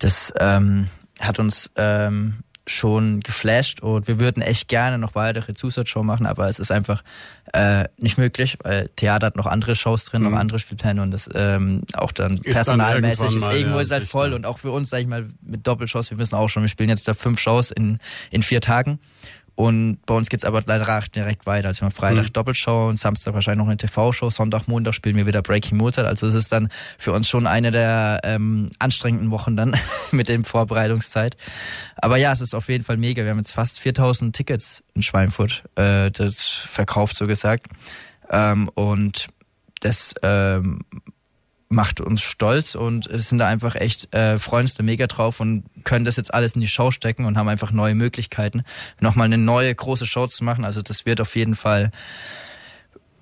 Das 0.00 0.34
ähm, 0.38 0.88
hat 1.18 1.38
uns 1.38 1.70
ähm, 1.76 2.42
schon 2.66 3.20
geflasht 3.20 3.80
und 3.80 4.06
wir 4.06 4.20
würden 4.20 4.42
echt 4.42 4.68
gerne 4.68 4.96
noch 4.96 5.14
weitere 5.14 5.54
Zusatzshow 5.54 6.02
machen, 6.02 6.26
aber 6.26 6.48
es 6.48 6.60
ist 6.60 6.70
einfach 6.70 7.02
äh, 7.52 7.84
nicht 7.98 8.18
möglich, 8.18 8.56
weil 8.62 8.88
Theater 8.96 9.26
hat 9.26 9.36
noch 9.36 9.46
andere 9.46 9.74
Shows 9.74 10.04
drin, 10.04 10.22
mhm. 10.22 10.30
noch 10.30 10.38
andere 10.38 10.58
Spielpläne 10.60 11.02
und 11.02 11.10
das 11.10 11.28
ähm, 11.34 11.82
auch 11.94 12.12
dann 12.12 12.38
ist 12.38 12.54
personalmäßig 12.54 13.26
dann 13.26 13.36
ist 13.36 13.52
irgendwo 13.52 13.76
ja, 13.76 13.82
ist 13.82 13.90
halt 13.90 14.04
voll 14.04 14.32
und 14.32 14.46
auch 14.46 14.58
für 14.58 14.70
uns, 14.70 14.90
sag 14.90 15.00
ich 15.00 15.08
mal, 15.08 15.28
mit 15.40 15.66
Doppelshows, 15.66 16.10
wir 16.10 16.16
müssen 16.16 16.36
auch 16.36 16.48
schon, 16.48 16.62
wir 16.62 16.68
spielen 16.68 16.88
jetzt 16.88 17.08
da 17.08 17.14
fünf 17.14 17.40
Shows 17.40 17.72
in, 17.72 17.98
in 18.30 18.42
vier 18.42 18.60
Tagen 18.60 19.00
und 19.54 19.98
bei 20.06 20.14
uns 20.14 20.28
geht's 20.28 20.44
aber 20.44 20.62
leider 20.64 21.00
direkt 21.14 21.46
weiter. 21.46 21.68
Also 21.68 21.82
wir 21.82 21.86
haben 21.86 21.94
Freitag 21.94 22.24
mhm. 22.24 22.32
Doppelshow 22.32 22.88
und 22.88 22.98
Samstag 22.98 23.34
wahrscheinlich 23.34 23.58
noch 23.58 23.68
eine 23.68 23.76
TV-Show. 23.76 24.30
Sonntag, 24.30 24.66
Montag 24.66 24.94
spielen 24.94 25.16
wir 25.16 25.26
wieder 25.26 25.42
Breaking 25.42 25.76
Mozart. 25.76 26.06
Also 26.06 26.26
es 26.26 26.34
ist 26.34 26.50
dann 26.52 26.70
für 26.98 27.12
uns 27.12 27.28
schon 27.28 27.46
eine 27.46 27.70
der 27.70 28.20
ähm, 28.24 28.70
anstrengenden 28.78 29.30
Wochen 29.30 29.56
dann 29.56 29.76
mit 30.10 30.28
dem 30.28 30.44
Vorbereitungszeit. 30.44 31.36
Aber 31.96 32.16
ja, 32.16 32.32
es 32.32 32.40
ist 32.40 32.54
auf 32.54 32.68
jeden 32.68 32.84
Fall 32.84 32.96
mega. 32.96 33.22
Wir 33.24 33.30
haben 33.30 33.38
jetzt 33.38 33.52
fast 33.52 33.78
4000 33.80 34.34
Tickets 34.34 34.82
in 34.94 35.02
Schweinfurt 35.02 35.64
äh, 35.76 36.10
das 36.10 36.42
verkauft, 36.42 37.16
so 37.16 37.26
gesagt. 37.26 37.66
Ähm, 38.30 38.70
und 38.74 39.28
das 39.80 40.14
ähm, 40.22 40.80
macht 41.72 42.00
uns 42.00 42.22
stolz 42.22 42.74
und 42.74 43.08
sind 43.10 43.38
da 43.38 43.48
einfach 43.48 43.74
echt, 43.74 44.14
äh, 44.14 44.38
freuen 44.38 44.64
uns 44.64 44.74
da 44.74 44.82
mega 44.82 45.06
drauf 45.06 45.40
und 45.40 45.64
können 45.84 46.04
das 46.04 46.16
jetzt 46.16 46.32
alles 46.32 46.54
in 46.54 46.60
die 46.60 46.68
Show 46.68 46.90
stecken 46.90 47.24
und 47.24 47.36
haben 47.36 47.48
einfach 47.48 47.72
neue 47.72 47.94
Möglichkeiten, 47.94 48.62
nochmal 49.00 49.26
eine 49.26 49.38
neue 49.38 49.74
große 49.74 50.06
Show 50.06 50.26
zu 50.26 50.44
machen. 50.44 50.64
Also 50.64 50.82
das 50.82 51.06
wird 51.06 51.20
auf 51.20 51.34
jeden 51.34 51.54
Fall 51.54 51.90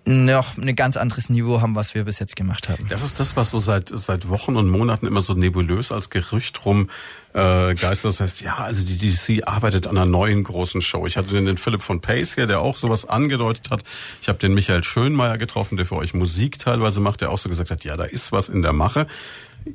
noch 0.04 0.56
ein 0.56 0.74
ganz 0.76 0.96
anderes 0.96 1.28
Niveau 1.28 1.60
haben, 1.60 1.74
was 1.74 1.94
wir 1.94 2.04
bis 2.04 2.18
jetzt 2.18 2.36
gemacht 2.36 2.68
haben. 2.68 2.86
Das 2.88 3.02
ist 3.02 3.20
das, 3.20 3.36
was 3.36 3.50
so 3.50 3.58
seit, 3.58 3.90
seit 3.92 4.28
Wochen 4.28 4.56
und 4.56 4.68
Monaten 4.68 5.06
immer 5.06 5.20
so 5.20 5.34
nebulös 5.34 5.92
als 5.92 6.10
Gerücht 6.10 6.64
rum 6.64 6.88
äh, 7.32 7.74
geistert. 7.74 8.12
Das 8.12 8.20
heißt, 8.20 8.40
ja, 8.40 8.56
also 8.56 8.84
die 8.84 8.96
DC 8.96 9.46
arbeitet 9.46 9.86
an 9.86 9.96
einer 9.96 10.06
neuen 10.06 10.42
großen 10.42 10.80
Show. 10.80 11.06
Ich 11.06 11.16
hatte 11.16 11.34
den 11.40 11.58
Philipp 11.58 11.82
von 11.82 12.00
Pace 12.00 12.34
hier, 12.34 12.46
der 12.46 12.60
auch 12.60 12.76
sowas 12.76 13.08
angedeutet 13.08 13.70
hat. 13.70 13.82
Ich 14.22 14.28
habe 14.28 14.38
den 14.38 14.54
Michael 14.54 14.82
Schönmeier 14.82 15.38
getroffen, 15.38 15.76
der 15.76 15.86
für 15.86 15.96
euch 15.96 16.14
Musik 16.14 16.58
teilweise 16.58 17.00
macht, 17.00 17.20
der 17.20 17.30
auch 17.30 17.38
so 17.38 17.48
gesagt 17.48 17.70
hat, 17.70 17.84
ja, 17.84 17.96
da 17.96 18.04
ist 18.04 18.32
was 18.32 18.48
in 18.48 18.62
der 18.62 18.72
Mache. 18.72 19.06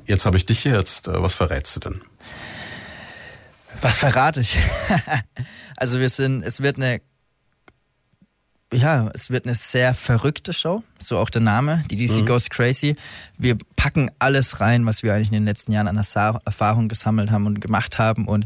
Jetzt 0.06 0.26
habe 0.26 0.38
ich 0.38 0.46
dich 0.46 0.60
hier 0.60 0.74
jetzt. 0.74 1.08
Äh, 1.08 1.22
was 1.22 1.36
verrätst 1.36 1.76
du 1.76 1.80
denn? 1.82 2.02
Was 3.82 3.98
verrate 3.98 4.40
ich? 4.40 4.58
also 5.78 6.00
wir 6.00 6.10
sind, 6.10 6.44
es 6.44 6.62
wird 6.62 6.78
eine 6.78 7.02
ja, 8.74 9.10
es 9.14 9.30
wird 9.30 9.46
eine 9.46 9.56
sehr 9.56 9.94
verrückte 9.94 10.52
Show, 10.52 10.84
so 11.00 11.18
auch 11.18 11.30
der 11.30 11.42
Name, 11.42 11.84
die 11.92 12.04
DC 12.04 12.22
mhm. 12.22 12.26
Goes 12.26 12.50
Crazy. 12.50 12.96
Wir 13.38 13.58
packen 13.76 14.10
alles 14.20 14.60
rein, 14.60 14.86
was 14.86 15.04
wir 15.04 15.14
eigentlich 15.14 15.28
in 15.28 15.34
den 15.34 15.46
letzten 15.46 15.72
Jahren 15.72 15.88
an 15.88 15.98
Erfahrung 15.98 16.90
gesammelt 16.90 17.32
haben 17.32 17.46
und 17.46 17.62
gemacht 17.62 18.00
haben 18.00 18.28
und 18.28 18.46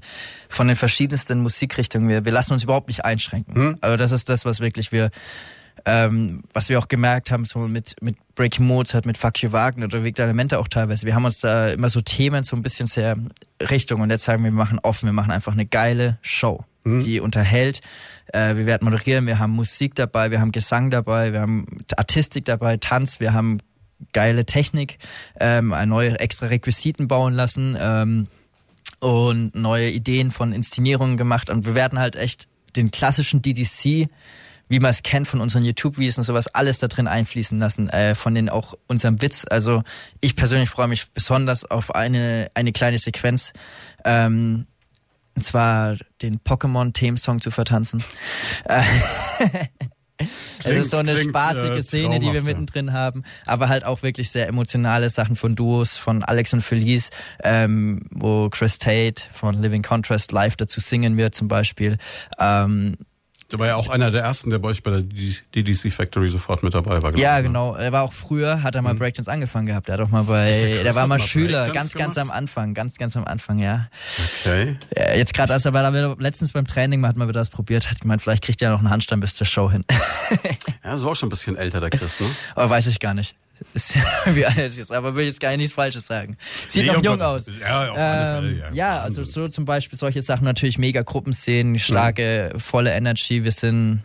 von 0.50 0.68
den 0.68 0.76
verschiedensten 0.76 1.42
Musikrichtungen. 1.42 2.10
Wir, 2.10 2.26
wir 2.26 2.32
lassen 2.32 2.54
uns 2.54 2.64
überhaupt 2.64 2.90
nicht 2.90 3.06
einschränken. 3.06 3.54
Mhm. 3.54 3.78
Also 3.82 3.98
das 3.98 4.12
ist 4.12 4.30
das, 4.30 4.44
was 4.44 4.60
wirklich 4.60 4.92
wir, 4.92 5.10
ähm, 5.86 6.44
was 6.54 6.68
wir 6.68 6.80
auch 6.80 6.90
gemerkt 6.90 7.32
haben, 7.32 7.46
so 7.46 7.60
mit, 7.60 7.96
mit 8.02 8.18
Breaking 8.36 8.68
Mozart, 8.68 9.06
mit 9.06 9.18
Fuck 9.18 9.42
You 9.42 9.54
Wagner 9.54 9.86
oder 9.86 10.04
Weg 10.04 10.16
der 10.16 10.26
Elemente 10.26 10.60
auch 10.60 10.68
teilweise. 10.68 11.06
Wir 11.06 11.16
haben 11.16 11.26
uns 11.26 11.40
da 11.40 11.70
immer 11.70 11.90
so 11.90 12.02
Themen 12.02 12.44
so 12.44 12.58
ein 12.58 12.62
bisschen 12.62 12.88
sehr 12.88 13.16
Richtung 13.70 14.02
und 14.02 14.10
jetzt 14.10 14.26
sagen 14.26 14.44
wir, 14.44 14.52
wir 14.52 14.58
machen 14.58 14.80
offen, 14.84 15.08
wir 15.08 15.14
machen 15.14 15.32
einfach 15.32 15.54
eine 15.54 15.66
geile 15.66 16.18
Show, 16.22 16.66
mhm. 16.84 17.00
die 17.04 17.22
unterhält 17.22 17.82
äh, 18.34 18.56
wir 18.56 18.66
werden 18.66 18.86
moderieren, 18.86 19.28
wir 19.28 19.40
haben 19.40 19.52
Musik 19.52 19.96
dabei, 19.96 20.32
wir 20.32 20.40
haben 20.40 20.52
Gesang 20.52 20.90
dabei, 20.90 21.34
wir 21.34 21.42
haben 21.42 21.66
Artistik 21.96 22.46
dabei, 22.46 22.78
Tanz, 22.78 23.20
wir 23.20 23.34
haben 23.34 23.60
geile 24.14 24.46
Technik, 24.46 24.98
ähm, 25.40 25.74
neue 25.86 26.20
extra 26.20 26.48
Requisiten 26.48 27.08
bauen 27.08 27.34
lassen 27.34 27.78
ähm, 27.80 28.28
und 29.00 29.56
neue 29.56 29.90
Ideen 29.90 30.32
von 30.32 30.54
Inszenierungen 30.54 31.18
gemacht. 31.18 31.50
Und 31.50 31.66
wir 31.66 31.76
werden 31.76 32.00
halt 32.00 32.16
echt 32.16 32.48
den 32.76 32.92
klassischen 32.92 33.42
DDC 33.42 34.10
wie 34.70 34.80
man 34.80 34.92
es 34.92 35.04
kennt 35.04 35.28
von 35.28 35.42
unseren 35.42 35.64
YouTube-Videos 35.64 36.20
und 36.20 36.24
sowas, 36.24 36.48
alles 36.48 36.78
da 36.78 36.88
drin 36.88 37.08
einfließen 37.08 37.60
lassen, 37.60 37.90
äh, 37.90 38.14
von 38.14 38.36
den 38.36 38.50
auch 38.50 38.76
unserem 38.88 39.22
Witz. 39.22 39.46
Also 39.50 39.84
ich 40.22 40.36
persönlich 40.36 40.70
freue 40.70 40.88
mich 40.88 41.12
besonders 41.12 41.66
auf 41.70 41.96
eine, 41.96 42.50
eine 42.54 42.72
kleine 42.72 43.00
Sequenz, 43.00 43.52
ähm, 44.06 44.68
und 45.40 45.44
zwar 45.44 45.96
den 46.22 46.42
Pokémon-Themesong 46.42 47.40
zu 47.40 47.50
vertanzen. 47.50 48.04
Es 50.66 50.66
ist 50.66 50.92
so 50.92 50.98
eine 50.98 51.14
klingt, 51.14 51.30
spaßige 51.30 51.78
äh, 51.78 51.82
Szene, 51.82 52.20
die 52.20 52.34
wir 52.34 52.42
mittendrin 52.42 52.92
haben, 52.92 53.24
aber 53.46 53.70
halt 53.70 53.86
auch 53.86 54.04
wirklich 54.04 54.32
sehr 54.32 54.50
emotionale 54.50 55.10
Sachen 55.10 55.38
von 55.38 55.56
Duos, 55.56 55.96
von 55.96 56.26
Alex 56.26 56.54
und 56.54 56.60
Felice, 56.60 57.12
ähm, 57.42 58.02
wo 58.12 58.50
Chris 58.50 58.80
Tate 58.80 59.24
von 59.32 59.62
Living 59.62 59.82
Contrast 59.82 60.34
live 60.34 60.58
dazu 60.58 60.82
singen 60.82 61.16
wird 61.16 61.36
zum 61.36 61.48
Beispiel. 61.48 61.98
Ähm, 62.38 62.98
der 63.52 63.60
war 63.60 63.68
ja 63.68 63.76
auch 63.76 63.90
einer 63.90 64.12
der 64.12 64.22
ersten, 64.22 64.50
der 64.50 64.60
bei 64.60 64.70
euch 64.70 64.84
bei 64.84 64.92
der 64.92 65.02
DDC 65.02 65.92
Factory 65.92 66.30
sofort 66.30 66.62
mit 66.62 66.74
dabei 66.74 67.02
war. 67.02 67.18
Ja, 67.18 67.42
genau. 67.42 67.76
Er 67.76 67.92
war 67.92 68.04
auch 68.04 68.14
früher, 68.14 68.62
hat 68.62 68.76
er 68.76 68.82
mal 68.82 68.94
mhm. 68.94 69.00
Breakdance 69.00 69.32
angefangen 69.32 69.66
gehabt. 69.66 69.90
Er 69.90 69.94
hat 69.94 70.02
auch 70.02 70.10
mal 70.10 70.24
bei, 70.24 70.54
der, 70.54 70.84
der 70.84 70.96
war 70.96 71.08
mal 71.08 71.20
Schüler, 71.20 71.70
ganz, 71.70 71.94
ganz 71.94 72.18
am 72.18 72.30
Anfang, 72.30 72.74
ganz, 72.74 72.98
ganz 72.98 73.18
am 73.18 73.26
Anfang, 73.26 73.58
ja. 73.58 73.90
Okay. 74.42 74.78
Ja, 74.96 75.16
jetzt 75.16 75.34
gerade, 75.34 75.54
als 75.54 75.66
er 75.66 75.74
war, 75.74 75.90
letztens 76.20 76.54
beim 76.54 76.68
Training 76.68 77.06
hat 77.06 77.18
man 77.18 77.28
wieder 77.28 77.40
das 77.40 77.50
probiert, 77.50 77.90
hat 77.90 78.02
gemeint, 78.02 78.22
vielleicht 78.22 78.44
kriegt 78.44 78.62
er 78.62 78.70
noch 78.70 78.80
einen 78.80 78.90
Handstand 78.92 79.22
bis 79.22 79.34
zur 79.36 79.48
Show 79.48 79.72
hin. 79.72 79.84
ja, 80.84 80.98
so 80.98 81.10
auch 81.10 81.16
schon 81.16 81.28
ein 81.28 81.32
bisschen 81.32 81.58
älter, 81.58 81.80
der 81.80 81.90
Chris, 81.90 82.20
ne? 82.20 82.28
Aber 82.56 82.70
weiß 82.70 82.88
ich 82.88 83.00
gar 83.00 83.14
nicht. 83.14 83.36
Ist, 83.74 83.96
wie 84.26 84.46
alt 84.46 84.58
ist 84.58 84.78
jetzt, 84.78 84.92
aber 84.92 85.16
will 85.16 85.24
ich 85.24 85.30
jetzt 85.30 85.40
gar 85.40 85.56
nichts 85.56 85.74
Falsches 85.74 86.06
sagen. 86.06 86.38
Sieht 86.68 86.86
nee, 86.86 86.92
noch 86.92 87.04
jung 87.04 87.22
aus. 87.22 87.48
Ja, 87.48 87.92
auf 87.92 87.98
ähm, 87.98 88.04
alle 88.04 88.42
Fälle, 88.42 88.60
ja. 88.60 88.72
ja 88.74 89.02
also 89.02 89.24
so 89.24 89.48
zum 89.48 89.66
Beispiel 89.66 89.98
solche 89.98 90.22
Sachen, 90.22 90.46
natürlich 90.46 90.78
mega 90.78 91.02
Gruppenszenen, 91.02 91.80
starke, 91.80 92.52
mhm. 92.54 92.60
volle 92.60 92.94
Energy. 92.94 93.44
Wir 93.44 93.52
sind, 93.52 94.04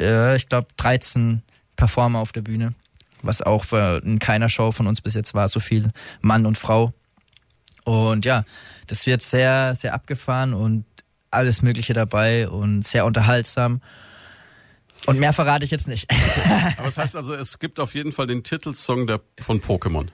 äh, 0.00 0.36
ich 0.36 0.48
glaube, 0.48 0.68
13 0.76 1.42
Performer 1.76 2.20
auf 2.20 2.32
der 2.32 2.42
Bühne, 2.42 2.74
was 3.22 3.42
auch 3.42 3.64
in 3.72 4.18
keiner 4.18 4.48
Show 4.48 4.72
von 4.72 4.86
uns 4.86 5.00
bis 5.00 5.14
jetzt 5.14 5.34
war, 5.34 5.48
so 5.48 5.60
viel 5.60 5.88
Mann 6.20 6.46
und 6.46 6.58
Frau. 6.58 6.92
Und 7.84 8.24
ja, 8.24 8.44
das 8.86 9.06
wird 9.06 9.22
sehr, 9.22 9.74
sehr 9.74 9.94
abgefahren 9.94 10.54
und 10.54 10.84
alles 11.30 11.62
Mögliche 11.62 11.94
dabei 11.94 12.48
und 12.48 12.84
sehr 12.84 13.04
unterhaltsam. 13.04 13.80
Und 15.06 15.18
mehr 15.18 15.32
verrate 15.32 15.64
ich 15.64 15.70
jetzt 15.70 15.88
nicht. 15.88 16.10
Aber 16.76 16.84
das 16.84 16.98
heißt 16.98 17.16
also, 17.16 17.34
es 17.34 17.58
gibt 17.58 17.80
auf 17.80 17.94
jeden 17.94 18.12
Fall 18.12 18.26
den 18.26 18.42
Titelsong 18.42 19.06
der, 19.06 19.20
von 19.40 19.60
Pokémon. 19.60 20.06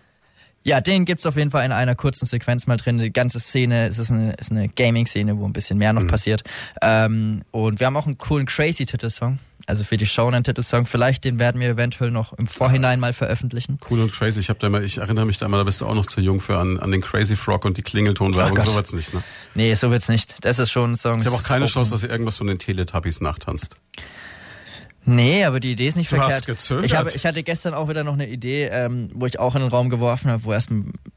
Ja, 0.65 0.81
den 0.81 1.05
gibt's 1.05 1.25
auf 1.25 1.37
jeden 1.37 1.51
Fall 1.51 1.65
in 1.65 1.73
einer 1.73 1.95
kurzen 1.95 2.27
Sequenz 2.27 2.67
mal 2.67 2.77
drin. 2.77 2.99
Die 2.99 3.13
ganze 3.13 3.41
Szene, 3.41 3.87
es 3.87 3.99
ist 3.99 4.11
eine, 4.11 4.35
ist 4.35 4.51
eine 4.51 4.69
Gaming-Szene, 4.69 5.39
wo 5.39 5.47
ein 5.47 5.53
bisschen 5.53 5.79
mehr 5.79 5.93
noch 5.93 6.03
mhm. 6.03 6.09
passiert. 6.09 6.43
Ähm, 6.83 7.43
und 7.53 7.81
wir 7.81 7.87
haben 7.87 7.97
auch 7.97 8.07
einen 8.07 8.19
coolen 8.19 8.47
Crazy-Titelsong. 8.47 9.39
Also 9.67 9.85
für 9.85 9.99
die 9.99 10.07
Show 10.07 10.27
einen 10.27 10.45
Titelsong. 10.45 10.87
Vielleicht 10.87 11.25
den 11.25 11.39
werden 11.39 11.61
wir 11.61 11.69
eventuell 11.69 12.11
noch 12.11 12.33
im 12.33 12.47
Vorhinein 12.47 13.01
mal 13.01 13.13
veröffentlichen. 13.13 13.79
Cool 13.91 14.01
und 14.01 14.13
crazy. 14.13 14.41
Ich 14.41 14.47
da 14.47 14.69
mal, 14.71 14.83
ich 14.83 14.97
erinnere 14.97 15.27
mich 15.27 15.37
da 15.37 15.47
mal, 15.47 15.59
da 15.59 15.65
bist 15.65 15.83
du 15.83 15.87
auch 15.87 15.95
noch 15.95 16.07
zu 16.07 16.23
jung 16.23 16.41
für 16.41 16.57
an, 16.57 16.79
an 16.79 16.91
den 16.91 17.03
Crazy 17.03 17.37
Frog 17.37 17.67
und 17.67 17.77
die 17.77 17.83
Klingeltonwerbung. 17.83 18.59
So 18.61 18.75
wird's 18.75 18.95
nicht, 18.95 19.13
ne? 19.13 19.23
Nee, 19.55 19.75
so 19.75 19.91
wird's 19.91 20.09
nicht. 20.09 20.37
Das 20.43 20.59
ist 20.59 20.71
schon 20.71 20.93
ein 20.93 20.97
Song. 20.97 21.21
Ich 21.21 21.27
habe 21.27 21.37
auch 21.37 21.43
keine 21.43 21.67
Chance, 21.67 21.91
dass 21.91 22.03
ihr 22.03 22.09
irgendwas 22.09 22.39
von 22.39 22.47
den 22.47 22.59
Teletubbies 22.59 23.21
nachtanzt. 23.21 23.77
Nee, 25.05 25.45
aber 25.45 25.59
die 25.59 25.73
Idee 25.73 25.89
ist 25.89 25.97
nicht 25.97 26.13
du 26.13 26.17
verkehrt. 26.17 26.41
Hast 26.41 26.47
gezögert. 26.47 26.85
Ich, 26.85 26.95
habe, 26.95 27.11
ich 27.15 27.25
hatte 27.25 27.43
gestern 27.43 27.73
auch 27.73 27.89
wieder 27.89 28.05
noch 28.05 28.13
eine 28.13 28.29
Idee, 28.29 28.67
ähm, 28.67 29.09
wo 29.15 29.25
ich 29.25 29.39
auch 29.39 29.55
in 29.55 29.63
den 29.63 29.71
Raum 29.71 29.89
geworfen 29.89 30.31
habe, 30.31 30.45
wo 30.45 30.53
erst 30.53 30.71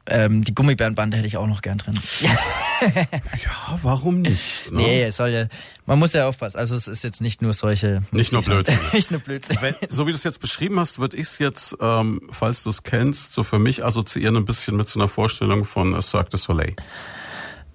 ähm, 0.06 0.44
die 0.44 0.54
Gummibärenbande 0.54 1.16
hätte 1.16 1.26
ich 1.26 1.36
auch 1.36 1.46
noch 1.46 1.60
gern 1.60 1.78
drin. 1.78 1.94
ja, 2.20 3.78
warum 3.82 4.22
nicht? 4.22 4.70
Ne? 4.72 4.78
Nee, 4.78 5.02
es 5.04 5.18
soll 5.18 5.28
ja, 5.28 5.46
man 5.84 5.98
muss 5.98 6.14
ja 6.14 6.26
aufpassen. 6.26 6.56
Also 6.58 6.74
es 6.74 6.88
ist 6.88 7.04
jetzt 7.04 7.20
nicht 7.20 7.42
nur 7.42 7.52
solche. 7.52 8.02
Nicht 8.12 8.32
nur 8.32 8.40
Blödsinn. 8.42 8.78
nicht 8.92 9.10
nur 9.10 9.20
Blödsinn. 9.20 9.58
Wenn, 9.60 9.74
so 9.88 10.06
wie 10.06 10.10
du 10.10 10.16
es 10.16 10.24
jetzt 10.24 10.40
beschrieben 10.40 10.80
hast, 10.80 10.98
würde 10.98 11.16
ich 11.16 11.24
es 11.24 11.38
jetzt, 11.38 11.76
ähm, 11.80 12.22
falls 12.30 12.62
du 12.62 12.70
es 12.70 12.84
kennst, 12.84 13.34
so 13.34 13.42
für 13.42 13.58
mich 13.58 13.84
assoziieren 13.84 14.36
ein 14.36 14.44
bisschen 14.46 14.76
mit 14.76 14.88
so 14.88 14.98
einer 14.98 15.08
Vorstellung 15.08 15.64
von 15.64 16.00
Cirque 16.00 16.30
du 16.30 16.38
Soleil. 16.38 16.74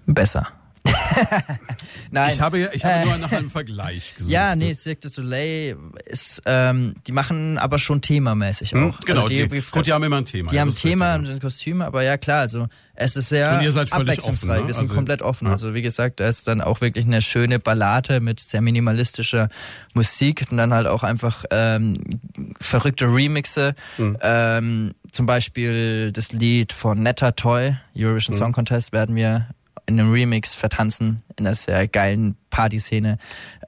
Besser. 0.06 0.48
Nein. 2.10 2.30
Ich 2.32 2.40
habe, 2.40 2.70
ich 2.72 2.84
habe 2.84 3.08
nur 3.08 3.18
nach 3.18 3.32
einem 3.32 3.50
Vergleich 3.50 4.14
gesucht. 4.16 4.32
Ja, 4.32 4.56
nee, 4.56 4.74
Cirque 4.74 5.00
du 5.00 5.08
Soleil 5.08 5.76
ist, 6.06 6.42
ähm, 6.46 6.94
die 7.06 7.12
machen 7.12 7.58
aber 7.58 7.78
schon 7.78 8.00
themamäßig 8.00 8.72
hm, 8.72 8.90
auch. 8.90 8.94
Hm, 8.94 8.98
genau, 9.04 9.22
also 9.22 9.34
die, 9.34 9.48
die, 9.48 9.60
gut, 9.60 9.86
die 9.86 9.92
haben 9.92 10.04
immer 10.04 10.18
ein 10.18 10.24
Thema. 10.24 10.50
Die 10.50 10.60
haben 10.60 10.68
ein 10.68 10.74
Thema 10.74 11.14
und 11.16 11.40
Kostüme, 11.40 11.84
aber 11.84 12.02
ja 12.02 12.16
klar, 12.16 12.40
also 12.40 12.68
es 13.00 13.14
ist 13.14 13.28
sehr 13.28 13.52
abwechslungsreich. 13.52 14.24
Offen, 14.24 14.48
ne? 14.48 14.66
Wir 14.66 14.74
sind 14.74 14.82
also, 14.82 14.94
komplett 14.96 15.22
offen. 15.22 15.46
Ja. 15.46 15.52
Also 15.52 15.72
wie 15.72 15.82
gesagt, 15.82 16.18
da 16.18 16.26
ist 16.26 16.48
dann 16.48 16.60
auch 16.60 16.80
wirklich 16.80 17.04
eine 17.04 17.22
schöne 17.22 17.60
Ballade 17.60 18.20
mit 18.20 18.40
sehr 18.40 18.60
minimalistischer 18.60 19.50
Musik 19.94 20.46
und 20.50 20.56
dann 20.56 20.74
halt 20.74 20.88
auch 20.88 21.04
einfach 21.04 21.44
ähm, 21.50 22.20
verrückte 22.60 23.06
Remixe. 23.06 23.76
Mhm. 23.98 24.18
Ähm, 24.20 24.94
zum 25.12 25.26
Beispiel 25.26 26.10
das 26.12 26.32
Lied 26.32 26.72
von 26.72 27.00
Netta 27.00 27.30
Toy, 27.32 27.76
Eurovision 27.96 28.34
mhm. 28.34 28.38
Song 28.38 28.52
Contest, 28.52 28.92
werden 28.92 29.14
wir 29.14 29.48
in 29.88 29.98
einem 29.98 30.12
Remix 30.12 30.54
vertanzen, 30.54 31.22
in 31.36 31.46
einer 31.46 31.54
sehr 31.54 31.88
geilen 31.88 32.36
Partyszene. 32.50 33.18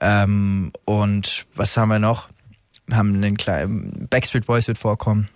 Ähm, 0.00 0.72
und 0.84 1.46
was 1.54 1.76
haben 1.76 1.88
wir 1.88 1.98
noch? 1.98 2.28
haben 2.92 3.14
einen 3.14 3.36
kleinen 3.36 4.08
Backstreet 4.08 4.46
Boys 4.46 4.66
wird 4.68 4.78
vorkommen. 4.78 5.28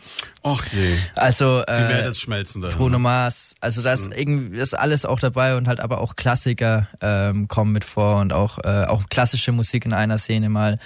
Ach 0.43 0.65
je. 0.73 0.97
Also 1.15 1.61
äh, 1.61 1.77
die 1.77 1.89
werden 1.89 2.07
jetzt 2.07 2.21
schmelzen 2.21 2.63
da. 2.63 2.69
Bruno 2.69 2.99
Mars, 2.99 3.55
also 3.61 3.83
da 3.83 3.93
ist 3.93 4.07
mhm. 4.07 4.17
irgendwie 4.17 4.59
ist 4.59 4.75
alles 4.75 5.05
auch 5.05 5.21
dabei 5.21 5.57
und 5.57 5.69
halt 5.69 5.81
aber 5.81 6.01
auch 6.01 6.17
Klassiker 6.17 6.89
ähm, 7.01 7.49
kommen 7.49 7.73
mit 7.73 7.85
vor 7.85 8.21
und 8.21 8.33
auch 8.33 8.59
äh, 8.65 8.87
auch 8.87 9.09
klassische 9.09 9.53
Musik 9.53 9.85
in 9.85 9.93
einer 9.93 10.19
Szene 10.19 10.49
mal. 10.49 10.79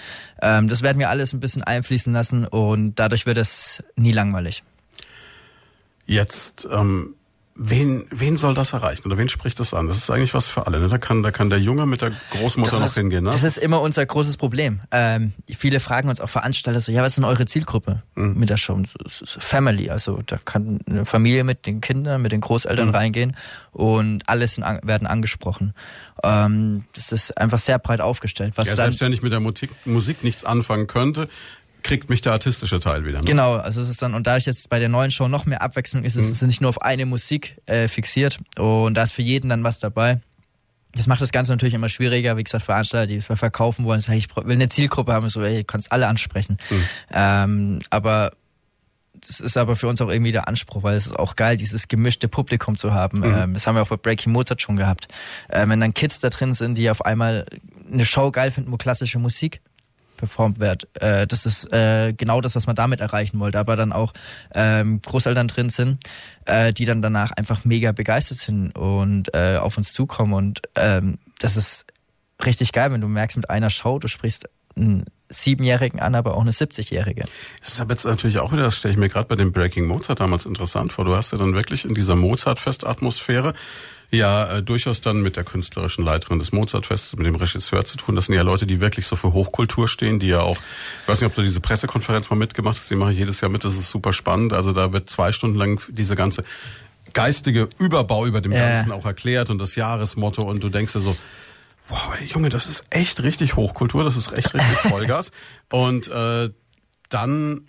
Ähm, 0.43 0.69
das 0.69 0.83
werden 0.83 0.99
wir 0.99 1.11
alles 1.11 1.33
ein 1.33 1.41
bisschen 1.41 1.63
einfließen 1.63 2.13
lassen 2.13 2.47
und 2.47 2.97
dadurch 2.97 3.27
wird 3.27 3.39
es 3.39 3.83
nie 3.97 4.13
langweilig. 4.13 4.63
Jetzt 6.07 6.69
ähm, 6.71 7.15
Wen, 7.61 8.05
wen 8.11 8.37
soll 8.37 8.55
das 8.55 8.73
erreichen 8.73 9.07
oder 9.07 9.19
wen 9.19 9.29
spricht 9.29 9.59
das 9.59 9.75
an? 9.75 9.89
Das 9.89 9.97
ist 9.97 10.11
eigentlich 10.11 10.33
was 10.33 10.49
für 10.49 10.69
alle. 10.69 10.79
Ne? 10.79 10.87
Da, 10.87 10.99
kann, 10.99 11.25
da 11.25 11.33
kann 11.33 11.51
der 11.51 11.59
Junge 11.59 11.87
mit 11.87 12.03
der 12.03 12.13
Großmutter 12.31 12.71
das 12.71 12.81
noch 12.81 12.87
ist, 12.87 12.95
hingehen. 12.95 13.25
Ne? 13.25 13.31
Das 13.31 13.43
ist 13.43 13.59
immer 13.59 13.81
unser 13.81 14.07
großes 14.07 14.37
Problem. 14.37 14.81
Ähm, 14.93 15.33
viele 15.57 15.81
fragen 15.81 16.09
uns 16.09 16.21
auch 16.21 16.29
Veranstalter 16.29 16.79
so, 16.79 16.93
ja, 16.93 17.03
was 17.03 17.09
ist 17.09 17.17
denn 17.17 17.25
eure 17.25 17.47
Zielgruppe 17.47 18.03
mhm. 18.15 18.39
mit 18.39 18.49
der 18.49 18.59
Show? 18.59 18.81
Family, 19.25 19.91
also 19.91 20.21
da 20.25 20.39
kann 20.39 20.79
eine 20.89 21.05
Familie 21.05 21.43
mit 21.43 21.67
den 21.67 21.81
Kindern, 21.81 22.23
mit 22.23 22.31
den 22.31 22.41
Großeltern 22.41 22.89
mhm. 22.89 22.95
reingehen 22.95 23.37
und 23.73 24.23
alles 24.29 24.59
werden 24.59 25.09
angesprochen. 25.09 25.75
Ähm, 26.23 26.85
das 26.95 27.11
ist 27.13 27.37
einfach 27.39 27.59
sehr 27.59 27.79
breit 27.79 28.01
aufgestellt. 28.01 28.53
Was 28.57 28.69
ja, 28.69 28.77
selbst 28.77 29.01
wenn 29.01 29.13
ich 29.13 29.23
mit 29.23 29.33
der 29.33 29.41
Musik, 29.41 29.71
Musik 29.85 30.23
nichts 30.23 30.45
anfangen 30.45 30.87
könnte, 30.87 31.29
kriegt 31.83 32.11
mich 32.11 32.21
der 32.21 32.33
artistische 32.33 32.81
Teil 32.81 33.05
wieder. 33.05 33.19
Ne? 33.19 33.25
Genau, 33.25 33.55
also 33.55 33.81
es 33.81 33.89
ist 33.89 34.03
dann, 34.03 34.15
und 34.15 34.27
dadurch, 34.27 34.45
dass 34.45 34.59
es 34.59 34.69
bei 34.69 34.79
der 34.79 34.89
neuen 34.89 35.11
Show 35.11 35.29
noch 35.29 35.47
mehr 35.47 35.63
Abwechslung 35.63 36.05
ist, 36.05 36.17
mhm. 36.17 36.23
ist 36.23 36.31
es 36.31 36.43
nicht 36.43 36.61
nur 36.61 36.71
auf 36.71 36.83
eine 36.83 37.07
Musik 37.07 37.57
äh, 37.67 37.89
fixiert 37.89 38.39
und 38.59 38.95
da 38.95 39.03
ist 39.05 39.13
für 39.13 39.23
jeden 39.23 39.49
dann 39.49 39.65
was 39.65 39.79
dabei. 39.79 40.21
Das 40.95 41.07
macht 41.07 41.21
das 41.21 41.33
Ganze 41.33 41.53
natürlich 41.53 41.75
immer 41.75 41.89
schwieriger, 41.89 42.37
wie 42.37 42.45
gesagt, 42.45 42.65
Veranstalter, 42.65 43.07
die 43.07 43.21
verkaufen 43.21 43.85
wollen, 43.85 44.01
sagen, 44.01 44.19
ich 44.19 44.35
will 44.35 44.53
eine 44.53 44.69
Zielgruppe 44.69 45.13
haben, 45.13 45.29
so, 45.29 45.43
ey, 45.43 45.59
du 45.59 45.65
kannst 45.65 45.93
alle 45.93 46.09
ansprechen. 46.09 46.57
Mhm. 46.71 46.85
Ähm, 47.13 47.79
aber 47.91 48.33
das 49.21 49.41
ist 49.41 49.57
aber 49.57 49.77
für 49.77 49.89
uns 49.89 50.01
auch 50.01 50.09
irgendwie 50.09 50.33
der 50.33 50.49
Anspruch, 50.49 50.83
weil 50.83 50.97
es 50.97 51.07
ist 51.07 51.19
auch 51.19 51.37
geil, 51.37 51.57
dieses 51.57 51.89
gemischte 51.89 52.29
Publikum 52.29 52.77
zu 52.77 52.93
haben. 52.93 53.19
Mhm. 53.19 53.35
Ähm, 53.35 53.55
das 53.55 53.67
haben 53.67 53.75
wir 53.75 53.83
auch 53.83 53.89
bei 53.89 53.97
Breaking 53.97 54.33
Mozart 54.33 54.63
schon 54.63 54.77
gehabt. 54.77 55.09
Ähm, 55.51 55.71
wenn 55.71 55.81
dann 55.81 55.95
Kids 55.95 56.21
da 56.21 56.31
drin 56.31 56.55
sind, 56.55 56.79
die 56.79 56.91
auf 56.91 57.05
einmal 57.05 57.47
eine 57.91 58.05
Show 58.05 58.31
geil 58.31 58.51
finden, 58.51 58.73
wo 58.73 58.77
klassische 58.77 59.19
Musik 59.19 59.61
performt 60.19 60.61
wird. 60.61 60.89
Äh, 61.01 61.27
das 61.27 61.47
ist 61.47 61.73
äh, 61.73 62.13
genau 62.13 62.43
das, 62.43 62.55
was 62.55 62.67
man 62.67 62.77
damit 62.77 63.01
erreichen 63.01 63.41
wollte. 63.41 63.59
Aber 63.59 63.77
dann 63.77 63.93
auch 63.93 64.13
ähm, 64.55 65.01
Großeltern 65.01 65.49
drin 65.49 65.71
sind, 65.71 66.05
äh, 66.45 66.75
die 66.75 66.85
dann 66.85 67.01
danach 67.01 67.33
einfach 67.33 67.65
mega 67.65 67.93
begeistert 67.93 68.39
sind 68.39 68.73
und 68.73 69.35
äh, 69.35 69.57
auf 69.57 69.79
uns 69.79 69.93
zukommen. 69.93 70.35
Und 70.35 70.61
ähm, 70.75 71.19
das 71.39 71.57
ist 71.57 71.87
richtig 72.45 72.73
geil, 72.73 72.93
wenn 72.93 73.01
du 73.01 73.09
merkst 73.09 73.37
mit 73.37 73.49
einer 73.49 73.71
Show, 73.71 73.99
du 73.99 74.09
sprichst 74.09 74.49
einen 74.77 75.07
Siebenjährigen 75.31 76.01
an, 76.01 76.15
aber 76.15 76.35
auch 76.37 76.41
eine 76.41 76.53
70-Jährige. 76.53 77.25
Das 77.61 77.71
ist 77.71 77.81
aber 77.81 77.93
jetzt 77.93 78.05
natürlich 78.05 78.39
auch 78.39 78.53
wieder, 78.53 78.63
das 78.63 78.77
stelle 78.77 78.93
ich 78.93 78.99
mir 78.99 79.09
gerade 79.09 79.29
bei 79.29 79.37
dem 79.37 79.53
Breaking 79.53 79.87
Mozart 79.87 80.21
damals 80.21 80.47
interessant 80.47 80.93
vor. 80.93 81.05
Du 81.05 81.15
hast 81.15 81.33
ja 81.33 81.39
dann 81.39 81.55
wirklich 81.55 81.85
in 81.85 81.95
dieser 81.95 82.17
Mozart-Fest-Atmosphäre 82.17 83.53
ja 84.11 84.57
äh, 84.57 84.63
durchaus 84.63 85.01
dann 85.01 85.21
mit 85.21 85.37
der 85.37 85.45
künstlerischen 85.45 86.05
Leiterin 86.05 86.39
des 86.39 86.53
Mozartfestes, 86.53 87.17
mit 87.17 87.27
dem 87.27 87.35
Regisseur 87.35 87.85
zu 87.85 87.97
tun. 87.97 88.15
Das 88.15 88.27
sind 88.27 88.35
ja 88.35 88.43
Leute, 88.43 88.67
die 88.67 88.81
wirklich 88.81 89.07
so 89.07 89.17
für 89.17 89.33
Hochkultur 89.33 89.89
stehen, 89.89 90.19
die 90.19 90.29
ja 90.29 90.41
auch, 90.41 90.57
ich 91.03 91.09
weiß 91.09 91.21
nicht, 91.21 91.29
ob 91.29 91.35
du 91.35 91.43
diese 91.43 91.61
Pressekonferenz 91.61 92.31
mal 92.31 92.37
mitgemacht 92.37 92.79
hast, 92.79 92.91
die 92.91 92.97
mache 92.97 93.13
ich 93.13 93.19
jedes 93.19 93.41
Jahr 93.41 93.51
mit, 93.51 93.65
das 93.65 93.75
ist 93.75 93.91
super 93.91 94.13
spannend. 94.13 94.53
Also 94.53 94.73
da 94.73 94.93
wird 94.93 95.11
zwei 95.11 95.33
Stunden 95.33 95.59
lang 95.59 95.83
diese 95.89 96.17
ganze 96.17 96.45
geistige 97.13 97.69
Überbau 97.79 98.27
über 98.27 98.41
dem. 98.41 98.53
Ganzen 98.53 98.93
auch 98.93 99.05
erklärt 99.05 99.51
und 99.51 99.59
das 99.59 99.77
Jahresmotto 99.77 100.43
und 100.43 100.63
du 100.63 100.69
denkst 100.69 100.93
dir 100.93 101.01
so, 101.01 101.17
wow, 101.89 102.15
ey, 102.19 102.27
Junge, 102.27 102.49
das 102.49 102.67
ist 102.67 102.87
echt 102.91 103.23
richtig 103.23 103.57
Hochkultur, 103.57 104.05
das 104.05 104.17
ist 104.17 104.33
echt 104.33 104.55
richtig 104.55 104.79
Vollgas. 104.91 105.33
und 105.71 106.09
äh, 106.09 106.51
dann 107.09 107.67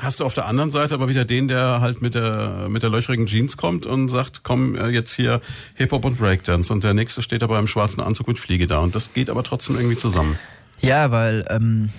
hast 0.00 0.20
du 0.20 0.24
auf 0.24 0.34
der 0.34 0.46
anderen 0.46 0.70
Seite 0.70 0.94
aber 0.94 1.08
wieder 1.08 1.24
den, 1.24 1.48
der 1.48 1.80
halt 1.80 2.02
mit 2.02 2.14
der 2.14 2.68
mit 2.68 2.82
der 2.82 2.90
löchrigen 2.90 3.26
Jeans 3.26 3.56
kommt 3.56 3.86
und 3.86 4.08
sagt, 4.08 4.44
komm 4.44 4.74
äh, 4.76 4.88
jetzt 4.88 5.12
hier 5.14 5.40
Hip 5.74 5.92
Hop 5.92 6.04
und 6.04 6.18
Breakdance 6.18 6.72
und 6.72 6.84
der 6.84 6.94
nächste 6.94 7.22
steht 7.22 7.42
aber 7.42 7.58
im 7.58 7.66
schwarzen 7.66 8.00
Anzug 8.00 8.28
mit 8.28 8.38
Fliege 8.38 8.66
da 8.66 8.78
und 8.78 8.94
das 8.94 9.12
geht 9.12 9.30
aber 9.30 9.42
trotzdem 9.42 9.76
irgendwie 9.76 9.96
zusammen. 9.96 10.38
Ja, 10.80 11.10
weil 11.10 11.44
ähm, 11.50 11.90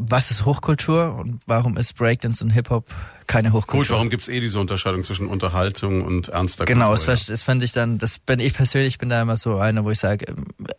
was 0.00 0.30
ist 0.30 0.46
Hochkultur 0.46 1.14
und 1.16 1.40
warum 1.46 1.76
ist 1.76 1.96
Breakdance 1.96 2.42
und 2.42 2.50
Hip 2.50 2.70
Hop 2.70 2.86
keine 3.26 3.52
Hochkultur? 3.52 3.80
Gut, 3.80 3.90
warum 3.90 4.08
gibt's 4.08 4.28
eh 4.28 4.40
diese 4.40 4.58
Unterscheidung 4.58 5.02
zwischen 5.02 5.26
Unterhaltung 5.26 6.02
und 6.02 6.28
ernster 6.28 6.64
genau, 6.64 6.88
Kultur? 6.88 7.04
Genau, 7.04 7.12
das, 7.12 7.26
das 7.26 7.42
fand 7.42 7.62
ich 7.62 7.72
dann, 7.72 7.98
das 7.98 8.18
bin 8.18 8.40
ich 8.40 8.54
persönlich 8.54 8.98
bin 8.98 9.10
da 9.10 9.20
immer 9.20 9.36
so 9.36 9.58
einer, 9.58 9.84
wo 9.84 9.90
ich 9.90 9.98
sage, 9.98 10.26
ähm, 10.28 10.46
äh, 10.66 10.72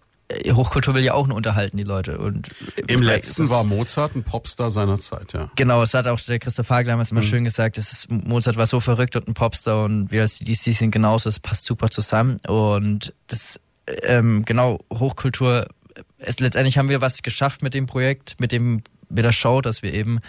Hochkultur 0.54 0.94
will 0.94 1.04
ja 1.04 1.14
auch 1.14 1.28
nur 1.28 1.38
unterhalten, 1.38 1.78
die 1.78 1.84
Leute. 1.84 2.18
Und 2.18 2.50
Im 2.88 3.02
letzten 3.02 3.50
war 3.50 3.64
Mozart 3.64 4.16
ein 4.16 4.24
Popstar 4.24 4.72
seiner 4.72 5.00
Zeit, 5.00 5.34
ja. 5.34 5.52
Genau, 5.56 5.82
es 5.82 5.94
hat 5.94 6.08
auch 6.08 6.20
der 6.20 6.40
Christoph 6.40 6.70
Hagel 6.70 6.92
damals 6.92 7.12
immer 7.12 7.22
mhm. 7.22 7.26
schön 7.26 7.44
gesagt, 7.44 7.78
das 7.78 7.92
ist, 7.92 8.12
Mozart 8.12 8.58
war 8.58 8.68
so 8.68 8.80
verrückt 8.80 9.16
und 9.16 9.28
ein 9.28 9.34
Popstar 9.34 9.84
und 9.84 10.12
wir 10.12 10.22
als 10.22 10.40
DDC 10.40 10.76
sind 10.76 10.92
genauso, 10.92 11.30
es 11.30 11.40
passt 11.40 11.66
super 11.66 11.90
zusammen. 11.90 12.38
Und 12.48 13.14
das, 13.28 13.60
ähm, 14.04 14.44
genau, 14.46 14.80
Hochkultur, 14.92 15.68
es, 16.18 16.40
letztendlich 16.40 16.78
haben 16.78 16.90
wir 16.90 17.02
was 17.02 17.24
geschafft 17.24 17.62
mit 17.64 17.74
dem 17.74 17.86
Projekt, 17.86 18.36
mit 18.40 18.52
dem, 18.52 18.84
mit 19.10 19.26
der 19.26 19.32
Show, 19.32 19.62
dass 19.62 19.82
wir 19.82 19.94
eben 19.94 20.20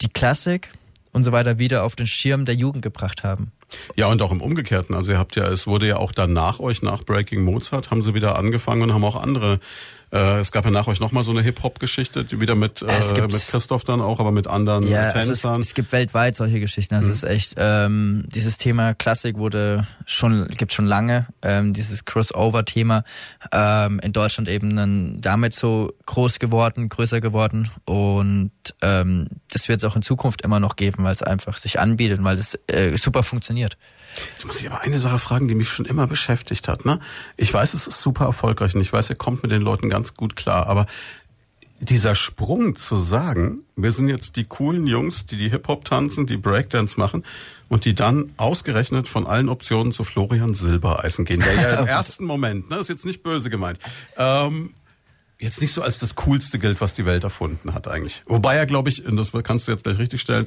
die 0.00 0.08
Klassik 0.08 0.70
und 1.12 1.24
so 1.24 1.32
weiter 1.32 1.58
wieder 1.58 1.84
auf 1.84 1.96
den 1.96 2.06
Schirm 2.06 2.44
der 2.44 2.54
Jugend 2.54 2.82
gebracht 2.82 3.24
haben. 3.24 3.52
Ja, 3.96 4.06
und 4.06 4.22
auch 4.22 4.32
im 4.32 4.40
Umgekehrten. 4.40 4.94
Also 4.94 5.12
ihr 5.12 5.18
habt 5.18 5.36
ja, 5.36 5.46
es 5.46 5.66
wurde 5.66 5.86
ja 5.86 5.96
auch 5.96 6.12
dann 6.12 6.32
nach 6.32 6.60
euch, 6.60 6.82
nach 6.82 7.04
Breaking 7.04 7.42
Mozart, 7.42 7.90
haben 7.90 8.02
sie 8.02 8.14
wieder 8.14 8.38
angefangen 8.38 8.82
und 8.82 8.94
haben 8.94 9.04
auch 9.04 9.16
andere 9.16 9.60
äh, 10.12 10.40
es 10.40 10.50
gab 10.50 10.64
ja 10.64 10.70
nach 10.70 10.88
euch 10.88 11.00
nochmal 11.00 11.22
so 11.22 11.30
eine 11.30 11.42
Hip-Hop-Geschichte, 11.42 12.40
wieder 12.40 12.56
mit, 12.56 12.82
äh, 12.82 13.20
mit 13.20 13.30
Christoph 13.30 13.84
dann 13.84 14.00
auch, 14.00 14.18
aber 14.18 14.32
mit 14.32 14.46
anderen 14.46 14.86
ja, 14.88 15.08
Tänzern. 15.10 15.18
Also 15.18 15.60
es, 15.60 15.68
es, 15.68 15.74
gibt 15.74 15.92
weltweit 15.92 16.34
solche 16.34 16.58
Geschichten. 16.58 16.94
Das 16.94 17.04
mhm. 17.04 17.12
ist 17.12 17.24
echt, 17.24 17.54
ähm, 17.58 18.24
dieses 18.26 18.56
Thema 18.56 18.94
Klassik 18.94 19.38
wurde 19.38 19.86
schon, 20.06 20.48
gibt 20.48 20.72
schon 20.72 20.86
lange, 20.86 21.26
ähm, 21.42 21.72
dieses 21.72 22.04
Crossover-Thema 22.04 23.04
ähm, 23.52 24.00
in 24.00 24.12
Deutschland 24.12 24.48
eben 24.48 24.74
dann 24.74 25.20
damit 25.20 25.54
so 25.54 25.92
groß 26.06 26.40
geworden, 26.40 26.88
größer 26.88 27.20
geworden 27.20 27.70
und 27.84 28.50
ähm, 28.82 29.28
das 29.50 29.68
wird 29.68 29.78
es 29.78 29.84
auch 29.84 29.96
in 29.96 30.02
Zukunft 30.02 30.42
immer 30.42 30.60
noch 30.60 30.76
geben, 30.76 31.04
weil 31.04 31.12
es 31.12 31.22
einfach 31.22 31.56
sich 31.56 31.78
anbietet, 31.78 32.22
weil 32.22 32.36
es 32.36 32.58
äh, 32.66 32.96
super 32.96 33.22
funktioniert. 33.22 33.76
Jetzt 34.32 34.46
muss 34.46 34.60
ich 34.60 34.70
aber 34.70 34.80
eine 34.80 34.98
Sache 34.98 35.18
fragen, 35.18 35.48
die 35.48 35.54
mich 35.54 35.68
schon 35.68 35.86
immer 35.86 36.06
beschäftigt 36.06 36.68
hat. 36.68 36.84
Ne? 36.84 37.00
Ich 37.36 37.52
weiß, 37.52 37.74
es 37.74 37.86
ist 37.86 38.00
super 38.00 38.24
erfolgreich 38.24 38.74
und 38.74 38.80
ich 38.80 38.92
weiß, 38.92 39.10
er 39.10 39.16
kommt 39.16 39.42
mit 39.42 39.52
den 39.52 39.62
Leuten 39.62 39.88
ganz 39.88 40.14
gut 40.14 40.36
klar, 40.36 40.66
aber 40.66 40.86
dieser 41.80 42.14
Sprung 42.14 42.76
zu 42.76 42.96
sagen, 42.96 43.62
wir 43.74 43.90
sind 43.92 44.08
jetzt 44.08 44.36
die 44.36 44.44
coolen 44.44 44.86
Jungs, 44.86 45.26
die 45.26 45.36
die 45.36 45.48
Hip-Hop 45.48 45.84
tanzen, 45.86 46.26
die 46.26 46.36
Breakdance 46.36 47.00
machen 47.00 47.24
und 47.70 47.86
die 47.86 47.94
dann 47.94 48.32
ausgerechnet 48.36 49.08
von 49.08 49.26
allen 49.26 49.48
Optionen 49.48 49.90
zu 49.90 50.04
Florian 50.04 50.52
Silbereisen 50.52 51.24
gehen, 51.24 51.40
der 51.40 51.54
ja 51.54 51.80
im 51.80 51.86
ersten 51.86 52.26
Moment, 52.26 52.68
ne, 52.68 52.76
ist 52.76 52.88
jetzt 52.88 53.06
nicht 53.06 53.22
böse 53.22 53.48
gemeint, 53.48 53.78
ähm, 54.18 54.74
jetzt 55.38 55.62
nicht 55.62 55.72
so 55.72 55.80
als 55.80 55.98
das 55.98 56.16
coolste 56.16 56.58
gilt, 56.58 56.82
was 56.82 56.92
die 56.92 57.06
Welt 57.06 57.24
erfunden 57.24 57.72
hat 57.72 57.88
eigentlich. 57.88 58.22
Wobei 58.26 58.56
er, 58.56 58.66
glaube 58.66 58.90
ich, 58.90 59.06
und 59.06 59.16
das 59.16 59.32
kannst 59.42 59.66
du 59.66 59.72
jetzt 59.72 59.84
gleich 59.84 59.98
richtig 59.98 60.20
stellen, 60.20 60.46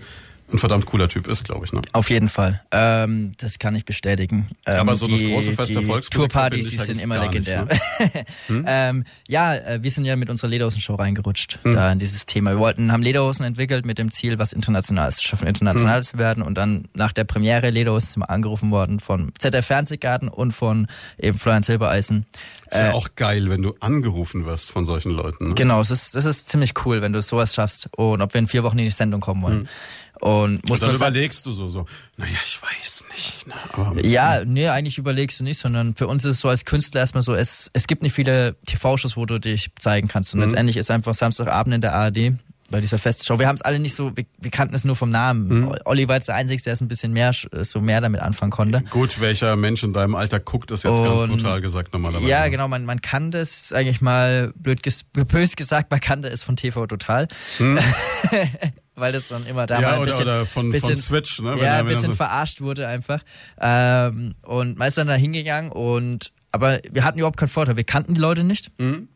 ein 0.52 0.60
verdammt 0.60 0.86
cooler 0.86 1.08
Typ 1.08 1.28
ist, 1.28 1.46
glaube 1.46 1.66
ich. 1.66 1.74
Ne? 1.74 1.82
Auf 1.94 2.10
jeden 2.10 2.30
Fall. 2.30 2.62
Ähm, 2.72 3.34
das 3.38 3.60
kann 3.60 3.76
ich 3.76 3.86
bestätigen. 3.86 4.50
Ähm, 4.66 4.80
Aber 4.80 4.96
so 4.96 5.08
die, 5.08 5.14
das 5.14 5.22
große 5.24 5.54
Fest 5.54 5.76
der 5.76 5.82
Volksmusik 5.82 6.12
Tourpartys, 6.12 6.70
die 6.70 6.78
sind 6.78 7.02
immer 7.02 7.20
legendär. 7.20 7.66
Nicht, 7.66 8.16
ne? 8.16 8.26
hm? 8.48 8.66
ähm, 8.68 9.04
ja, 9.28 9.56
äh, 9.56 9.82
wir 9.82 9.91
sind 9.91 10.06
ja 10.06 10.16
mit 10.16 10.30
unserer 10.30 10.50
Lederhosen-Show 10.50 10.96
reingerutscht, 10.96 11.60
hm. 11.64 11.74
da 11.74 11.91
in 11.91 12.00
dieses 12.00 12.26
Thema. 12.26 12.52
Wir 12.52 12.60
wollten, 12.60 12.91
haben 12.91 13.02
Lederhosen 13.02 13.46
entwickelt 13.46 13.86
mit 13.86 13.98
dem 13.98 14.12
Ziel, 14.12 14.38
was 14.38 14.54
internationales 14.54 15.18
zu 15.18 15.24
schaffen, 15.24 15.48
international 15.48 15.98
hm. 15.98 16.04
zu 16.04 16.18
werden. 16.18 16.44
Und 16.44 16.56
dann 16.56 16.88
nach 16.94 17.14
der 17.14 17.24
Premiere 17.24 17.70
Lederhosen 17.70 18.14
sind 18.14 18.22
wir 18.22 18.30
angerufen 18.30 18.72
worden 18.72 19.00
von 19.00 19.32
ZDF 19.38 19.66
Fernsehgarten 19.66 20.28
und 20.28 20.52
von 20.52 20.88
eben 21.18 21.38
Florian 21.38 21.64
Silbereisen. 21.64 22.26
Ist 22.70 22.80
ja 22.80 22.89
äh, 22.89 22.94
auch 22.94 23.10
geil, 23.16 23.50
wenn 23.50 23.62
du 23.62 23.76
angerufen 23.80 24.46
wirst 24.46 24.72
von 24.72 24.86
solchen 24.86 25.12
Leuten. 25.12 25.50
Ne? 25.50 25.56
Genau, 25.56 25.82
es 25.82 25.91
ist, 25.91 26.16
das 26.16 26.26
ist 26.26 26.50
ziemlich 26.50 26.74
cool, 26.86 27.02
wenn 27.02 27.14
du 27.14 27.22
sowas 27.22 27.54
schaffst 27.54 27.89
und 27.96 28.22
ob 28.22 28.34
wir 28.34 28.39
in 28.39 28.48
vier 28.48 28.64
Wochen 28.64 28.80
in 28.80 28.86
die 28.86 28.91
Sendung 28.91 29.22
kommen 29.22 29.41
wollen. 29.41 29.70
Und, 30.20 30.68
musst 30.70 30.84
und 30.84 30.89
dann 30.89 30.95
überlegst 30.95 31.45
du 31.45 31.51
so, 31.51 31.68
so, 31.68 31.86
naja, 32.18 32.38
ich 32.45 32.61
weiß 32.61 33.05
nicht. 33.11 33.47
Ne, 33.47 33.53
aber, 33.74 34.05
ja, 34.05 34.45
nee, 34.45 34.70
eigentlich 34.70 34.97
überlegst 34.97 35.39
du 35.39 35.43
nicht, 35.43 35.57
sondern 35.57 35.95
für 35.95 36.07
uns 36.07 36.24
ist 36.24 36.32
es 36.32 36.39
so 36.39 36.49
als 36.49 36.66
Künstler 36.66 37.01
erstmal 37.01 37.24
so, 37.24 37.34
es, 37.36 37.70
es 37.74 37.88
gibt 37.88 38.03
nicht 38.03 38.14
viele 38.14 38.55
TV-Shows, 38.66 39.18
wo 39.18 39.26
du 39.26 39.39
dich 39.39 39.72
zeigen 39.78 40.07
kannst. 40.07 40.34
Und 40.34 40.39
mhm. 40.39 40.45
letztendlich 40.45 40.78
ist 40.78 40.91
einfach 40.91 41.14
Samstagabend 41.14 41.76
in 41.76 41.82
der 41.82 41.93
ARD 41.93 42.34
bei 42.74 42.82
dieser 42.82 42.97
Festshow. 42.97 43.38
Wir 43.38 43.47
haben 43.47 43.55
es 43.55 43.61
alle 43.61 43.80
nicht 43.80 43.93
so, 43.93 44.16
wir, 44.16 44.26
wir, 44.39 44.51
kannten 44.51 44.74
es 44.76 44.84
nur 44.84 44.95
vom 44.95 45.09
Namen. 45.09 45.47
Mhm. 45.47 45.76
Olli 45.86 46.07
war 46.07 46.16
jetzt 46.16 46.28
der 46.28 46.36
Einzige, 46.36 46.61
der 46.64 46.74
es 46.74 46.82
ein 46.82 46.88
bisschen 46.88 47.14
mehr, 47.14 47.32
so 47.61 47.80
mehr 47.82 48.01
damit 48.01 48.22
anfangen 48.22 48.51
konnte. 48.51 48.84
Gut, 48.89 49.22
welcher 49.22 49.55
Mensch 49.55 49.84
in 49.84 49.93
deinem 49.93 50.16
Alter 50.16 50.39
guckt 50.39 50.72
das 50.72 50.84
jetzt 50.84 50.99
und, 50.99 51.05
ganz 51.05 51.30
brutal 51.30 51.61
gesagt 51.61 51.93
normalerweise? 51.93 52.28
Ja, 52.28 52.47
genau, 52.47 52.68
man, 52.68 52.86
man 52.86 53.01
kann 53.01 53.32
das 53.32 53.74
eigentlich 53.74 54.01
mal 54.01 54.53
blöd 54.55 54.82
ges 54.82 55.03
bös 55.03 55.55
gesagt, 55.55 55.91
man 55.91 55.99
kannte 55.99 56.30
es 56.30 56.43
von 56.43 56.55
TV 56.55 56.88
Total. 56.88 57.28
Mhm. 57.59 57.80
weil 58.96 59.12
das 59.12 59.28
dann 59.28 59.46
immer 59.46 59.66
da 59.66 59.82
ja, 59.82 59.94
ein 59.94 60.00
oder, 60.00 60.06
bisschen, 60.06 60.24
oder 60.24 60.46
von, 60.46 60.72
bisschen, 60.72 60.89
von 60.89 60.96
Switch, 60.98 61.39
ne? 61.39 61.58
ja, 61.60 61.80
ein 61.80 61.88
bisschen 61.88 62.16
verarscht 62.16 62.62
wurde 62.62 62.88
einfach. 62.88 63.24
Ähm, 63.60 64.36
und 64.44 64.78
man 64.78 64.88
ist 64.88 64.98
dann 64.98 65.08
da 65.08 65.16
hingegangen 65.16 65.72
und 65.72 66.32
aber 66.52 66.80
wir 66.91 67.04
hatten 67.04 67.18
überhaupt 67.18 67.38
keinen 67.38 67.50
Vorteil. 67.50 67.78
Wir 67.78 67.84
kannten 67.84 68.14
die 68.14 68.22
Leute 68.22 68.44
nicht. 68.44 68.72
Mhm. 68.80 69.08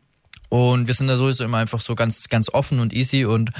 Und 0.48 0.86
wir 0.86 0.94
sind 0.94 1.08
da 1.08 1.16
sowieso 1.16 1.44
immer 1.44 1.58
einfach 1.58 1.80
so 1.80 1.94
ganz, 1.94 2.28
ganz 2.28 2.48
offen 2.48 2.80
und 2.80 2.92
easy 2.92 3.24
und 3.24 3.50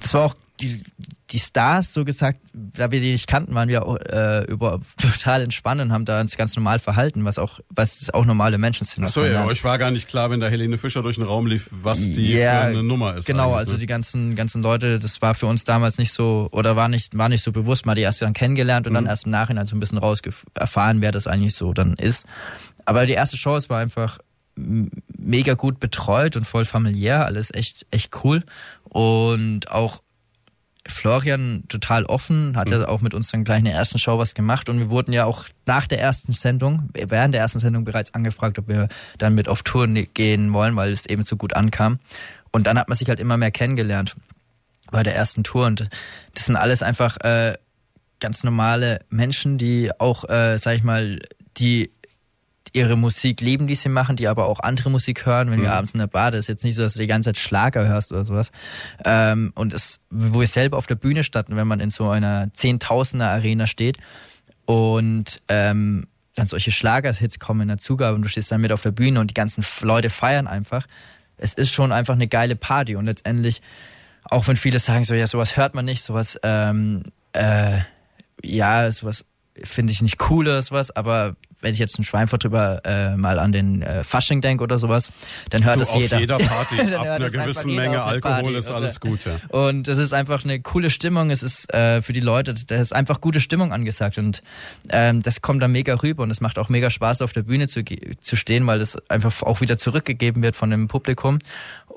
das 0.00 0.14
war 0.14 0.26
auch 0.26 0.34
die, 0.60 0.82
die 1.30 1.38
Stars, 1.38 1.92
so 1.92 2.04
gesagt, 2.04 2.40
da 2.52 2.90
wir 2.90 3.00
die 3.00 3.12
nicht 3.12 3.26
kannten, 3.26 3.54
waren 3.54 3.68
wir 3.68 3.82
äh, 4.10 4.44
über 4.50 4.80
total 4.96 5.42
entspannt 5.42 5.80
und 5.80 5.92
haben 5.92 6.04
da 6.04 6.20
uns 6.20 6.36
ganz 6.36 6.56
normal 6.56 6.78
verhalten, 6.78 7.24
was 7.24 7.38
auch, 7.38 7.60
was 7.70 8.10
auch 8.12 8.24
normale 8.24 8.58
Menschen 8.58 8.84
sind. 8.84 9.04
Achso, 9.04 9.24
ja, 9.24 9.44
euch 9.44 9.62
war 9.64 9.78
gar 9.78 9.90
nicht 9.90 10.08
klar, 10.08 10.30
wenn 10.30 10.40
da 10.40 10.48
Helene 10.48 10.78
Fischer 10.78 11.02
durch 11.02 11.16
den 11.16 11.24
Raum 11.24 11.46
lief, 11.46 11.68
was 11.70 12.10
die 12.10 12.32
ja, 12.32 12.62
für 12.62 12.66
eine 12.68 12.82
Nummer 12.82 13.16
ist. 13.16 13.26
Genau, 13.26 13.54
also 13.54 13.72
ne? 13.72 13.78
die 13.78 13.86
ganzen, 13.86 14.36
ganzen 14.36 14.62
Leute, 14.62 14.98
das 14.98 15.20
war 15.22 15.34
für 15.34 15.46
uns 15.46 15.64
damals 15.64 15.98
nicht 15.98 16.12
so, 16.12 16.48
oder 16.52 16.76
war 16.76 16.88
nicht, 16.88 17.16
war 17.16 17.28
nicht 17.28 17.42
so 17.42 17.52
bewusst, 17.52 17.86
mal 17.86 17.94
die 17.94 18.02
erst 18.02 18.22
dann 18.22 18.32
kennengelernt 18.32 18.86
und 18.86 18.92
mhm. 18.92 18.96
dann 18.96 19.06
erst 19.06 19.26
im 19.26 19.32
Nachhinein 19.32 19.66
so 19.66 19.76
ein 19.76 19.80
bisschen 19.80 19.98
raus 19.98 20.20
erfahren, 20.54 21.00
wer 21.00 21.12
das 21.12 21.26
eigentlich 21.26 21.54
so 21.54 21.72
dann 21.72 21.94
ist. 21.94 22.26
Aber 22.84 23.06
die 23.06 23.12
erste 23.12 23.36
Show, 23.36 23.56
es 23.56 23.68
war 23.68 23.80
einfach 23.80 24.18
mega 24.56 25.54
gut 25.54 25.80
betreut 25.80 26.36
und 26.36 26.44
voll 26.44 26.64
familiär, 26.64 27.24
alles 27.24 27.52
echt, 27.54 27.86
echt 27.90 28.24
cool. 28.24 28.42
Und 28.84 29.70
auch 29.70 30.00
Florian 30.88 31.64
total 31.68 32.04
offen, 32.04 32.56
hat 32.56 32.70
ja 32.70 32.78
mhm. 32.78 32.84
auch 32.86 33.00
mit 33.00 33.14
uns 33.14 33.30
dann 33.30 33.44
gleich 33.44 33.60
in 33.60 33.66
der 33.66 33.74
ersten 33.74 33.98
Show 33.98 34.18
was 34.18 34.34
gemacht 34.34 34.68
und 34.68 34.78
wir 34.78 34.90
wurden 34.90 35.12
ja 35.12 35.24
auch 35.24 35.44
nach 35.66 35.86
der 35.86 36.00
ersten 36.00 36.32
Sendung, 36.32 36.88
während 36.92 37.34
der 37.34 37.42
ersten 37.42 37.58
Sendung 37.58 37.84
bereits 37.84 38.14
angefragt, 38.14 38.58
ob 38.58 38.68
wir 38.68 38.88
dann 39.18 39.34
mit 39.34 39.48
auf 39.48 39.62
Tour 39.62 39.86
ne-, 39.86 40.06
gehen 40.06 40.52
wollen, 40.52 40.76
weil 40.76 40.92
es 40.92 41.06
eben 41.06 41.24
so 41.24 41.36
gut 41.36 41.54
ankam. 41.54 41.98
Und 42.50 42.66
dann 42.66 42.78
hat 42.78 42.88
man 42.88 42.96
sich 42.96 43.08
halt 43.08 43.20
immer 43.20 43.36
mehr 43.36 43.50
kennengelernt 43.50 44.16
bei 44.90 45.02
der 45.02 45.14
ersten 45.14 45.44
Tour 45.44 45.66
und 45.66 45.88
das 46.34 46.46
sind 46.46 46.56
alles 46.56 46.82
einfach 46.82 47.18
äh, 47.18 47.54
ganz 48.20 48.42
normale 48.42 49.00
Menschen, 49.10 49.58
die 49.58 49.90
auch, 49.98 50.28
äh, 50.28 50.58
sag 50.58 50.76
ich 50.76 50.82
mal, 50.82 51.20
die 51.58 51.90
ihre 52.72 52.96
Musik 52.96 53.40
lieben, 53.40 53.66
die 53.66 53.74
sie 53.74 53.88
machen, 53.88 54.16
die 54.16 54.28
aber 54.28 54.46
auch 54.46 54.60
andere 54.60 54.90
Musik 54.90 55.26
hören, 55.26 55.50
wenn 55.50 55.60
mhm. 55.60 55.64
wir 55.64 55.72
abends 55.72 55.92
in 55.92 56.00
der 56.00 56.06
Bar, 56.06 56.30
das 56.30 56.40
ist 56.40 56.48
jetzt 56.48 56.64
nicht 56.64 56.74
so, 56.74 56.82
dass 56.82 56.94
du 56.94 57.00
die 57.00 57.06
ganze 57.06 57.28
Zeit 57.28 57.38
Schlager 57.38 57.86
hörst 57.86 58.12
oder 58.12 58.24
sowas. 58.24 58.50
Ähm, 59.04 59.52
und 59.54 59.74
es, 59.74 60.00
wo 60.10 60.40
wir 60.40 60.46
selber 60.46 60.78
auf 60.78 60.86
der 60.86 60.94
Bühne 60.94 61.24
standen, 61.24 61.56
wenn 61.56 61.66
man 61.66 61.80
in 61.80 61.90
so 61.90 62.08
einer 62.08 62.52
Zehntausender 62.52 63.28
Arena 63.30 63.66
steht 63.66 63.98
und 64.64 65.40
ähm, 65.48 66.06
dann 66.34 66.46
solche 66.46 66.70
Schlagerhits 66.70 67.38
kommen 67.38 67.62
in 67.62 67.68
der 67.68 67.78
Zugabe 67.78 68.14
und 68.14 68.22
du 68.22 68.28
stehst 68.28 68.52
dann 68.52 68.60
mit 68.60 68.72
auf 68.72 68.82
der 68.82 68.92
Bühne 68.92 69.20
und 69.20 69.30
die 69.30 69.34
ganzen 69.34 69.64
Leute 69.82 70.10
feiern 70.10 70.46
einfach. 70.46 70.86
Es 71.36 71.54
ist 71.54 71.72
schon 71.72 71.92
einfach 71.92 72.14
eine 72.14 72.28
geile 72.28 72.56
Party 72.56 72.96
und 72.96 73.06
letztendlich, 73.06 73.60
auch 74.24 74.46
wenn 74.46 74.56
viele 74.56 74.78
sagen 74.78 75.04
so, 75.04 75.14
ja, 75.14 75.26
sowas 75.26 75.56
hört 75.56 75.74
man 75.74 75.84
nicht, 75.84 76.02
sowas, 76.02 76.38
ähm, 76.42 77.02
äh, 77.32 77.78
ja, 78.42 78.90
sowas 78.92 79.24
finde 79.64 79.92
ich 79.92 80.02
nicht 80.02 80.30
cool 80.30 80.46
oder 80.46 80.62
sowas, 80.62 80.94
aber 80.94 81.36
wenn 81.60 81.72
ich 81.72 81.78
jetzt 81.78 81.98
ein 81.98 82.04
Schweinfurt 82.04 82.44
drüber 82.44 82.82
äh, 82.84 83.16
mal 83.16 83.38
an 83.38 83.52
den 83.52 83.82
äh, 83.82 84.04
Fasching 84.04 84.40
denke 84.40 84.62
oder 84.62 84.78
sowas, 84.78 85.10
dann 85.50 85.64
hört 85.64 85.76
du, 85.76 85.80
es 85.82 85.94
jeder. 85.94 86.16
Auf 86.16 86.20
jeder 86.20 86.38
Party, 86.38 86.80
ab 86.94 87.06
einer 87.06 87.30
gewissen 87.30 87.74
Menge 87.74 88.02
Alkohol 88.02 88.42
Party, 88.42 88.54
ist 88.54 88.70
alles 88.70 89.00
gut, 89.00 89.20
ja. 89.24 89.36
Und 89.48 89.88
es 89.88 89.98
ist 89.98 90.12
einfach 90.12 90.44
eine 90.44 90.60
coole 90.60 90.90
Stimmung, 90.90 91.30
es 91.30 91.42
ist 91.42 91.72
äh, 91.74 92.02
für 92.02 92.12
die 92.12 92.20
Leute, 92.20 92.54
da 92.54 92.76
ist 92.76 92.92
einfach 92.94 93.20
gute 93.20 93.40
Stimmung 93.40 93.72
angesagt 93.72 94.18
und 94.18 94.42
ähm, 94.90 95.22
das 95.22 95.42
kommt 95.42 95.62
dann 95.62 95.72
mega 95.72 95.94
rüber 95.94 96.22
und 96.22 96.30
es 96.30 96.40
macht 96.40 96.58
auch 96.58 96.68
mega 96.68 96.90
Spaß 96.90 97.22
auf 97.22 97.32
der 97.32 97.42
Bühne 97.42 97.68
zu, 97.68 97.82
zu 97.84 98.36
stehen, 98.36 98.66
weil 98.66 98.78
das 98.78 98.96
einfach 99.08 99.42
auch 99.42 99.60
wieder 99.60 99.76
zurückgegeben 99.76 100.42
wird 100.42 100.56
von 100.56 100.70
dem 100.70 100.88
Publikum 100.88 101.38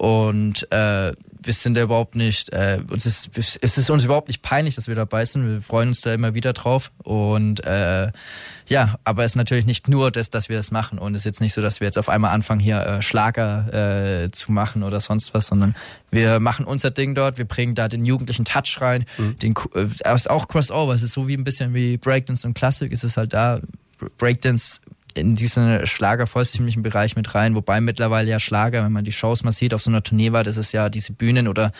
und 0.01 0.71
äh, 0.71 1.13
wir 1.43 1.53
sind 1.53 1.75
da 1.75 1.81
überhaupt 1.81 2.15
nicht, 2.15 2.49
äh, 2.53 2.79
uns 2.89 3.05
ist, 3.05 3.37
es 3.37 3.77
ist 3.77 3.89
uns 3.89 4.03
überhaupt 4.03 4.29
nicht 4.29 4.41
peinlich, 4.41 4.75
dass 4.75 4.87
wir 4.87 4.95
dabei 4.95 5.25
sind. 5.25 5.47
Wir 5.47 5.61
freuen 5.61 5.89
uns 5.89 6.01
da 6.01 6.13
immer 6.13 6.33
wieder 6.33 6.53
drauf. 6.53 6.91
Und 7.03 7.63
äh, 7.63 8.11
ja, 8.71 8.95
aber 9.03 9.25
es 9.25 9.33
ist 9.33 9.35
natürlich 9.35 9.65
nicht 9.65 9.89
nur 9.89 10.11
das, 10.11 10.29
dass 10.29 10.47
wir 10.47 10.55
das 10.55 10.71
machen. 10.71 10.97
Und 10.97 11.13
es 11.13 11.21
ist 11.21 11.25
jetzt 11.25 11.41
nicht 11.41 11.51
so, 11.51 11.61
dass 11.61 11.81
wir 11.81 11.87
jetzt 11.87 11.97
auf 11.97 12.07
einmal 12.07 12.33
anfangen, 12.33 12.61
hier 12.61 12.79
äh, 12.79 13.01
Schlager 13.01 14.23
äh, 14.23 14.31
zu 14.31 14.53
machen 14.53 14.83
oder 14.83 15.01
sonst 15.01 15.33
was, 15.33 15.47
sondern 15.47 15.75
wir 16.09 16.39
machen 16.39 16.63
unser 16.63 16.89
Ding 16.89 17.13
dort, 17.13 17.37
wir 17.37 17.43
bringen 17.43 17.75
da 17.75 17.89
den 17.89 18.05
jugendlichen 18.05 18.45
Touch 18.45 18.79
rein. 18.79 19.03
Mhm. 19.17 19.39
Den, 19.39 19.53
äh, 19.75 20.15
ist 20.15 20.29
auch 20.29 20.47
Crossover, 20.47 20.93
es 20.93 21.03
ist 21.03 21.11
so 21.11 21.27
wie 21.27 21.35
ein 21.35 21.43
bisschen 21.43 21.73
wie 21.73 21.97
Breakdance 21.97 22.47
und 22.47 22.53
Klassik, 22.53 22.93
ist 22.93 23.03
es 23.03 23.17
halt 23.17 23.33
da. 23.33 23.59
Breakdance 24.17 24.79
in 25.15 25.35
diesen 25.35 25.85
Schlager-vollstimmlichen 25.85 26.81
Bereich 26.81 27.17
mit 27.17 27.35
rein, 27.35 27.55
wobei 27.55 27.81
mittlerweile 27.81 28.29
ja 28.31 28.39
Schlager, 28.39 28.85
wenn 28.85 28.93
man 28.93 29.03
die 29.03 29.11
Shows 29.11 29.43
mal 29.43 29.51
sieht 29.51 29.73
auf 29.73 29.81
so 29.81 29.91
einer 29.91 30.01
Tournee 30.01 30.31
war, 30.31 30.45
das 30.45 30.55
ist 30.55 30.71
ja 30.71 30.87
diese 30.87 31.11
Bühnen 31.11 31.49
oder 31.49 31.73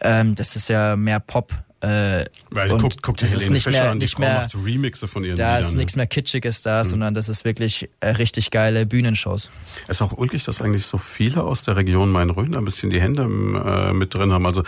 ähm, 0.00 0.34
das 0.36 0.56
ist 0.56 0.70
ja 0.70 0.96
mehr 0.96 1.20
Pop. 1.20 1.52
Äh, 1.82 2.26
Weil 2.50 2.68
guckt, 2.76 3.02
guckt 3.02 3.22
die 3.22 3.26
Helene 3.26 3.52
nicht 3.52 3.64
Fischer 3.64 3.82
mehr, 3.84 3.90
an, 3.90 4.00
die 4.00 4.04
nicht 4.04 4.16
Frau 4.16 4.22
mehr, 4.22 4.34
macht 4.34 4.54
Remixe 4.54 5.08
von 5.08 5.24
ihren 5.24 5.36
Da 5.36 5.56
Liedern, 5.56 5.70
ist 5.70 5.76
nichts 5.76 5.96
mehr 5.96 6.06
Kitschiges 6.06 6.60
da, 6.60 6.82
mhm. 6.82 6.88
sondern 6.88 7.14
das 7.14 7.30
ist 7.30 7.46
wirklich 7.46 7.88
äh, 8.00 8.08
richtig 8.08 8.50
geile 8.50 8.84
Bühnenshows. 8.84 9.50
Es 9.84 9.96
ist 9.96 10.02
auch 10.02 10.12
ulkig, 10.12 10.44
dass 10.44 10.60
eigentlich 10.60 10.84
so 10.84 10.98
viele 10.98 11.42
aus 11.42 11.62
der 11.62 11.76
Region 11.76 12.12
Main-Rhön 12.12 12.54
ein 12.54 12.64
bisschen 12.66 12.90
die 12.90 13.00
Hände 13.00 13.22
äh, 13.22 13.94
mit 13.94 14.14
drin 14.14 14.30
haben. 14.30 14.44
Also 14.44 14.62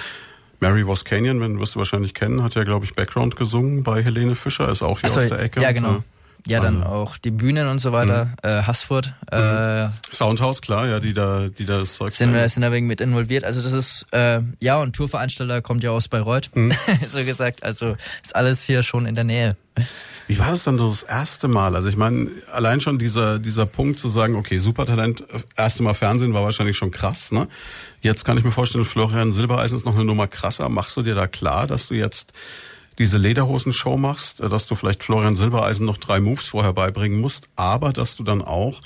Mary 0.60 0.86
Voskanian, 0.86 1.40
wenn 1.40 1.58
wirst 1.58 1.74
du 1.74 1.80
wahrscheinlich 1.80 2.14
kennen, 2.14 2.42
hat 2.42 2.54
ja, 2.54 2.64
glaube 2.64 2.86
ich, 2.86 2.94
Background 2.94 3.36
gesungen 3.36 3.82
bei 3.82 4.02
Helene 4.02 4.34
Fischer, 4.34 4.70
ist 4.70 4.80
auch 4.82 5.00
hier 5.00 5.10
so, 5.10 5.20
aus 5.20 5.26
der 5.26 5.40
Ecke. 5.40 5.60
Ja, 5.60 5.72
genau. 5.72 5.94
So. 5.94 6.04
Ja, 6.46 6.60
dann 6.60 6.78
also. 6.82 6.88
auch 6.88 7.18
die 7.18 7.30
Bühnen 7.30 7.68
und 7.68 7.78
so 7.78 7.92
weiter, 7.92 8.26
mhm. 8.26 8.32
äh, 8.42 8.62
Haßfurt. 8.62 9.14
Äh, 9.30 9.84
mhm. 9.86 9.92
Soundhouse, 10.12 10.60
klar, 10.60 10.88
ja, 10.88 10.98
die 10.98 11.14
da, 11.14 11.48
die 11.48 11.64
da 11.64 11.78
das 11.78 11.96
Zeug 11.96 12.12
sind 12.12 12.32
wir 12.32 12.48
sind 12.48 12.62
da 12.62 12.72
wegen 12.72 12.86
mit 12.86 13.00
involviert. 13.00 13.44
Also 13.44 13.62
das 13.62 13.72
ist, 13.72 14.06
äh, 14.12 14.40
ja, 14.60 14.76
und 14.76 14.94
Tourveranstalter 14.96 15.62
kommt 15.62 15.82
ja 15.84 15.90
aus 15.90 16.08
Bayreuth, 16.08 16.50
mhm. 16.54 16.72
so 17.06 17.24
gesagt. 17.24 17.62
Also 17.62 17.96
ist 18.22 18.34
alles 18.34 18.64
hier 18.64 18.82
schon 18.82 19.06
in 19.06 19.14
der 19.14 19.24
Nähe. 19.24 19.56
Wie 20.26 20.38
war 20.38 20.50
das 20.50 20.64
dann 20.64 20.78
so 20.78 20.88
das 20.88 21.02
erste 21.02 21.48
Mal? 21.48 21.76
Also 21.76 21.88
ich 21.88 21.96
meine, 21.96 22.28
allein 22.52 22.80
schon 22.80 22.98
dieser, 22.98 23.38
dieser 23.38 23.66
Punkt 23.66 23.98
zu 23.98 24.08
sagen, 24.08 24.36
okay, 24.36 24.58
Supertalent, 24.58 25.24
erste 25.56 25.82
Mal 25.82 25.94
Fernsehen 25.94 26.34
war 26.34 26.42
wahrscheinlich 26.42 26.76
schon 26.76 26.90
krass, 26.90 27.32
ne? 27.32 27.48
Jetzt 28.00 28.24
kann 28.24 28.36
ich 28.36 28.44
mir 28.44 28.50
vorstellen, 28.50 28.84
Florian 28.84 29.32
Silbereisen 29.32 29.78
ist 29.78 29.86
noch 29.86 29.94
eine 29.94 30.04
Nummer 30.04 30.26
krasser. 30.26 30.68
Machst 30.68 30.96
du 30.96 31.02
dir 31.02 31.14
da 31.14 31.26
klar, 31.26 31.66
dass 31.66 31.88
du 31.88 31.94
jetzt 31.94 32.32
diese 32.98 33.18
Lederhosen-Show 33.18 33.96
machst, 33.96 34.40
äh, 34.40 34.48
dass 34.48 34.66
du 34.66 34.74
vielleicht 34.74 35.02
Florian 35.02 35.36
Silbereisen 35.36 35.86
noch 35.86 35.98
drei 35.98 36.20
Moves 36.20 36.48
vorher 36.48 36.72
beibringen 36.72 37.20
musst, 37.20 37.48
aber 37.56 37.92
dass 37.92 38.16
du 38.16 38.22
dann 38.22 38.42
auch 38.42 38.80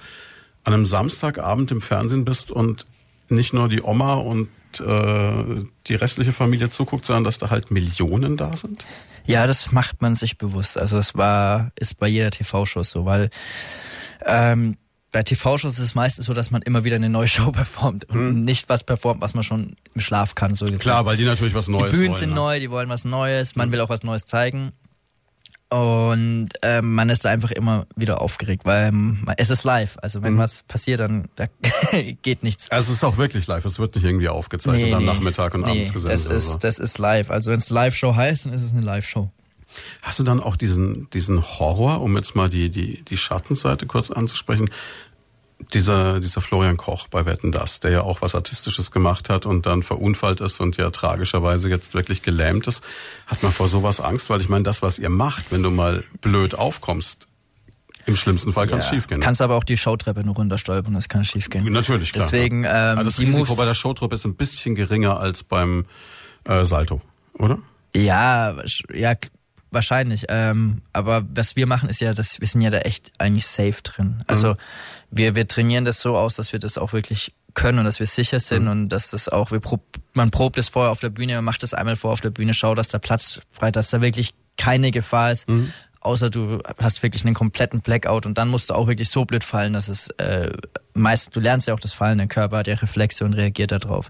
an 0.65 0.75
einem 0.75 0.85
Samstagabend 0.85 1.71
im 1.71 1.81
Fernsehen 1.81 2.25
bist 2.25 2.51
und 2.51 2.87
nicht 3.29 3.53
nur 3.53 3.69
die 3.69 3.83
Oma 3.83 4.15
und 4.15 4.49
äh, 4.81 5.65
die 5.87 5.95
restliche 5.95 6.33
Familie 6.33 6.71
zuguckt, 6.71 7.05
sondern 7.05 7.25
dass 7.25 7.39
da 7.39 7.51
halt 7.51 7.71
Millionen 7.71 8.37
da 8.37 8.57
sind? 8.57 8.85
Ja, 9.25 9.47
das 9.47 9.73
macht 9.73 10.03
man 10.03 10.15
sich 10.15 10.39
bewusst. 10.39 10.79
Also 10.79 10.99
es 10.99 11.15
war, 11.17 11.73
ist 11.77 11.99
bei 11.99 12.09
jeder 12.09 12.31
TV-Show 12.31 12.83
so, 12.83 13.05
weil 13.05 13.31
ähm, 14.25 14.77
bei 15.13 15.23
TV-Shows 15.23 15.75
ist 15.75 15.85
es 15.85 15.95
meistens 15.95 16.27
so, 16.27 16.35
dass 16.35 16.51
man 16.51 16.63
immer 16.63 16.85
wieder 16.85 16.97
eine 16.97 17.09
neue 17.09 17.29
Show 17.29 17.51
performt 17.53 18.05
und 18.05 18.17
hm. 18.17 18.45
nicht 18.45 18.69
was 18.69 18.85
performt, 18.85 19.21
was 19.21 19.35
man 19.35 19.45
schon 19.45 19.77
im 19.95 20.01
Schlaf 20.01 20.35
kann. 20.35 20.55
So 20.55 20.67
Klar, 20.67 21.07
weil 21.07 21.17
die 21.17 21.25
natürlich 21.25 21.55
was 21.55 21.69
Neues 21.69 21.81
wollen. 21.81 21.93
Die 21.93 21.97
Bühnen 21.97 22.13
wollen, 22.13 22.21
sind 22.21 22.31
ne? 22.31 22.35
neu, 22.37 22.61
die 22.61 22.71
wollen 22.71 22.89
was 22.89 23.05
Neues, 23.05 23.57
man 23.57 23.67
hm. 23.67 23.73
will 23.73 23.81
auch 23.81 23.89
was 23.89 24.03
Neues 24.03 24.27
zeigen. 24.27 24.73
Und 25.69 26.51
ähm, 26.63 26.95
man 26.95 27.09
ist 27.09 27.25
da 27.25 27.31
einfach 27.31 27.51
immer 27.51 27.87
wieder 27.97 28.21
aufgeregt, 28.21 28.65
weil 28.65 28.89
ähm, 28.89 29.25
es 29.37 29.51
ist 29.51 29.65
live. 29.65 29.99
Also 30.01 30.23
wenn 30.23 30.35
mhm. 30.35 30.39
was 30.39 30.63
passiert, 30.63 31.01
dann 31.01 31.29
da 31.35 31.47
geht 32.23 32.45
nichts. 32.45 32.71
Also 32.71 32.93
es 32.93 32.99
ist 32.99 33.05
auch 33.05 33.17
wirklich 33.17 33.49
live. 33.49 33.65
Es 33.65 33.81
wird 33.81 33.97
nicht 33.97 34.05
irgendwie 34.05 34.29
aufgezeichnet 34.29 34.91
nee, 34.91 34.95
am 34.95 35.05
Nachmittag 35.05 35.55
und 35.55 35.63
nee, 35.63 35.71
abends 35.71 35.93
gesendet. 35.93 36.25
Das 36.25 36.33
ist, 36.33 36.53
so. 36.53 36.59
das 36.59 36.79
ist 36.79 36.99
live. 36.99 37.31
Also 37.31 37.51
wenn 37.51 37.59
es 37.59 37.71
Live-Show 37.71 38.15
heißt, 38.15 38.47
dann 38.47 38.53
ist 38.53 38.63
es 38.63 38.73
eine 38.73 38.83
Live-Show. 38.83 39.33
Hast 40.03 40.18
du 40.18 40.24
dann 40.24 40.41
auch 40.41 40.57
diesen, 40.57 41.09
diesen 41.11 41.43
Horror, 41.43 42.01
um 42.01 42.16
jetzt 42.16 42.35
mal 42.35 42.49
die, 42.49 42.70
die, 42.70 43.03
die 43.05 43.16
Schattenseite 43.16 43.87
kurz 43.87 44.11
anzusprechen? 44.11 44.70
dieser, 45.72 46.20
dieser 46.20 46.41
Florian 46.41 46.77
Koch 46.77 47.09
bei 47.09 47.27
Wetten 47.27 47.51
Das, 47.51 47.81
der 47.81 47.91
ja 47.91 48.01
auch 48.03 48.22
was 48.22 48.35
Artistisches 48.35 48.91
gemacht 48.91 49.29
hat 49.29 49.47
und 49.47 49.66
dann 49.66 49.83
verunfallt 49.83 50.41
ist 50.41 50.61
und 50.61 50.77
ja 50.77 50.91
tragischerweise 50.91 51.68
jetzt 51.68 51.95
wirklich 51.95 52.22
gelähmt 52.22 52.66
ist, 52.66 52.85
hat 53.27 53.43
man 53.43 53.53
vor 53.53 53.68
sowas 53.68 54.01
Angst, 54.01 54.31
weil 54.31 54.41
ich 54.41 54.49
meine, 54.49 54.64
das, 54.64 54.83
was 54.83 54.99
ihr 54.99 55.09
macht, 55.09 55.53
wenn 55.53 55.62
du 55.62 55.70
mal 55.70 56.05
blöd 56.20 56.55
aufkommst, 56.55 57.29
im 58.05 58.14
schlimmsten 58.14 58.53
Fall 58.53 58.68
kann 58.68 58.79
es 58.79 58.85
ja, 58.87 58.95
schief 58.95 59.09
gehen. 59.09 59.20
Kannst 59.20 59.43
aber 59.43 59.57
auch 59.57 59.64
die 59.64 59.77
Showtreppe 59.77 60.22
nur 60.22 60.37
runterstolpern, 60.37 60.95
das 60.95 61.09
kann 61.09 61.24
schief 61.24 61.51
gehen. 61.51 61.64
Natürlich, 61.72 62.12
klar. 62.12 62.29
Deswegen, 62.31 62.62
ähm, 62.62 62.70
also 62.70 63.05
das 63.05 63.18
Risiko 63.18 63.41
Moves, 63.41 63.57
bei 63.57 63.64
der 63.64 63.74
Showtreppe 63.74 64.14
ist 64.14 64.24
ein 64.24 64.37
bisschen 64.37 64.77
geringer 64.77 65.18
als 65.18 65.43
beim 65.43 65.87
äh, 66.45 66.64
Salto, 66.64 67.03
oder? 67.35 67.59
Ja, 67.97 68.57
ja, 68.93 69.14
wahrscheinlich. 69.71 70.27
Ähm, 70.29 70.83
aber 70.93 71.25
was 71.35 71.57
wir 71.57 71.67
machen, 71.67 71.89
ist 71.89 72.01
ja, 72.01 72.14
dass 72.14 72.41
wir 72.41 72.49
sind 72.49 72.62
ja 72.62 72.71
da 72.71 72.79
echt 72.79 73.12
eigentlich 73.19 73.47
safe 73.47 73.83
drin. 73.83 74.23
Also 74.27 74.53
mhm 74.53 74.59
wir, 75.11 75.35
wir 75.35 75.47
trainieren 75.47 75.85
das 75.85 76.01
so 76.01 76.17
aus, 76.17 76.37
dass 76.37 76.53
wir 76.53 76.59
das 76.59 76.79
auch 76.79 76.93
wirklich 76.93 77.33
können 77.55 77.79
und 77.79 77.85
dass 77.85 78.01
wir 78.01 78.07
sicher 78.07 78.41
sind 78.41 78.64
mhm. 78.64 78.71
und 78.71 78.89
dass 78.91 79.11
das 79.11 79.29
auch, 79.29 79.51
wir 79.51 79.61
prob, 79.61 79.83
man 80.12 80.31
probt 80.31 80.59
es 80.59 80.69
vorher 80.69 80.93
auf 80.93 81.01
der 81.01 81.11
Bühne, 81.11 81.35
man 81.37 81.45
macht 81.45 81.62
das 81.62 81.75
einmal 81.75 81.97
vor 81.97 82.12
auf 82.12 82.21
der 82.21 82.31
Bühne, 82.31 82.55
schaut, 82.55 82.79
dass 82.79 82.89
der 82.89 82.99
Platz 82.99 83.41
frei, 83.51 83.71
dass 83.71 83.91
da 83.91 84.01
wirklich 84.01 84.35
keine 84.57 84.91
Gefahr 84.91 85.33
ist. 85.33 85.49
Mhm 85.49 85.73
außer 86.07 86.31
du 86.31 86.61
hast 86.79 87.03
wirklich 87.03 87.25
einen 87.25 87.35
kompletten 87.35 87.81
Blackout 87.81 88.27
und 88.27 88.39
dann 88.39 88.49
musst 88.49 88.71
du 88.71 88.75
auch 88.75 88.87
wirklich 88.87 89.11
so 89.11 89.25
blöd 89.25 89.43
fallen, 89.43 89.73
dass 89.73 89.89
es 89.89 90.09
äh, 90.19 90.53
meist, 90.97 91.34
du 91.36 91.40
lernst 91.40 91.68
ja 91.68 91.74
auch 91.74 91.80
das 91.80 91.92
Fallen, 91.92 92.18
der 92.18 92.26
Körper 92.26 92.59
hat 92.59 92.66
ja 92.66 92.74
Reflexe 92.74 93.24
und 93.24 93.34
reagiert 93.34 93.72
darauf. 93.72 94.09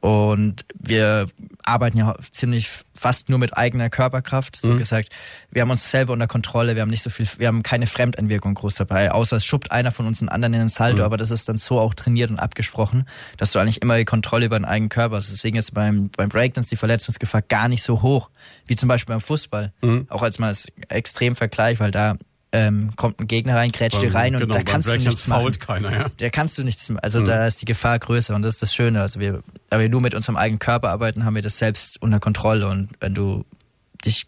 Und 0.00 0.64
wir 0.78 1.26
arbeiten 1.64 1.98
ja 1.98 2.16
ziemlich 2.30 2.68
fast 2.94 3.28
nur 3.28 3.38
mit 3.38 3.56
eigener 3.56 3.90
Körperkraft, 3.90 4.56
so 4.56 4.70
mhm. 4.70 4.78
gesagt. 4.78 5.08
Wir 5.50 5.62
haben 5.62 5.70
uns 5.70 5.90
selber 5.90 6.12
unter 6.12 6.26
Kontrolle, 6.26 6.74
wir 6.74 6.82
haben 6.82 6.90
nicht 6.90 7.02
so 7.02 7.10
viel, 7.10 7.26
wir 7.38 7.48
haben 7.48 7.62
keine 7.62 7.86
Fremdeinwirkung 7.86 8.54
groß 8.54 8.76
dabei, 8.76 9.12
außer 9.12 9.36
es 9.36 9.44
schubbt 9.44 9.70
einer 9.70 9.90
von 9.90 10.06
uns 10.06 10.20
einen 10.20 10.28
anderen 10.28 10.54
in 10.54 10.60
den 10.60 10.68
Salto, 10.68 10.98
mhm. 10.98 11.04
aber 11.04 11.16
das 11.16 11.30
ist 11.30 11.48
dann 11.48 11.58
so 11.58 11.78
auch 11.78 11.94
trainiert 11.94 12.30
und 12.30 12.38
abgesprochen, 12.38 13.06
dass 13.36 13.52
du 13.52 13.58
eigentlich 13.58 13.82
immer 13.82 13.96
die 13.96 14.04
Kontrolle 14.04 14.46
über 14.46 14.56
deinen 14.56 14.64
eigenen 14.64 14.88
Körper 14.88 15.16
hast. 15.16 15.30
Deswegen 15.30 15.56
ist 15.56 15.72
beim, 15.72 16.10
beim 16.10 16.28
Breakdance 16.28 16.70
die 16.70 16.76
Verletzungsgefahr 16.76 17.42
gar 17.42 17.68
nicht 17.68 17.82
so 17.82 18.02
hoch, 18.02 18.30
wie 18.66 18.76
zum 18.76 18.88
Beispiel 18.88 19.14
beim 19.14 19.20
Fußball. 19.20 19.72
Mhm. 19.82 20.06
Auch 20.08 20.22
als 20.22 20.38
mal 20.38 20.48
als 20.48 20.68
extrem 20.88 21.36
Vergleich, 21.36 21.80
weil 21.80 21.90
da 21.90 22.16
ähm, 22.52 22.92
kommt 22.96 23.18
ein 23.18 23.26
Gegner 23.26 23.56
rein, 23.56 23.72
grätscht 23.72 24.02
dir 24.02 24.14
rein 24.14 24.34
und 24.34 24.42
genau, 24.42 24.54
da 24.54 24.62
kannst 24.62 24.88
du 24.88 24.96
nichts 24.96 25.26
machen. 25.26 25.58
Keiner, 25.58 25.92
ja. 25.92 26.06
Da 26.18 26.30
kannst 26.30 26.58
du 26.58 26.64
nichts 26.64 26.88
machen. 26.90 27.00
Also 27.02 27.20
mhm. 27.20 27.24
da 27.24 27.46
ist 27.46 27.62
die 27.62 27.64
Gefahr 27.64 27.98
größer 27.98 28.34
und 28.34 28.42
das 28.42 28.54
ist 28.54 28.62
das 28.62 28.74
Schöne. 28.74 29.00
Also 29.00 29.20
wir, 29.20 29.42
da 29.70 29.80
wir 29.80 29.88
nur 29.88 30.02
mit 30.02 30.14
unserem 30.14 30.36
eigenen 30.36 30.58
Körper 30.58 30.90
arbeiten, 30.90 31.24
haben 31.24 31.34
wir 31.34 31.42
das 31.42 31.58
selbst 31.58 32.00
unter 32.02 32.20
Kontrolle 32.20 32.68
und 32.68 32.90
wenn 33.00 33.14
du 33.14 33.46
dich, 34.04 34.26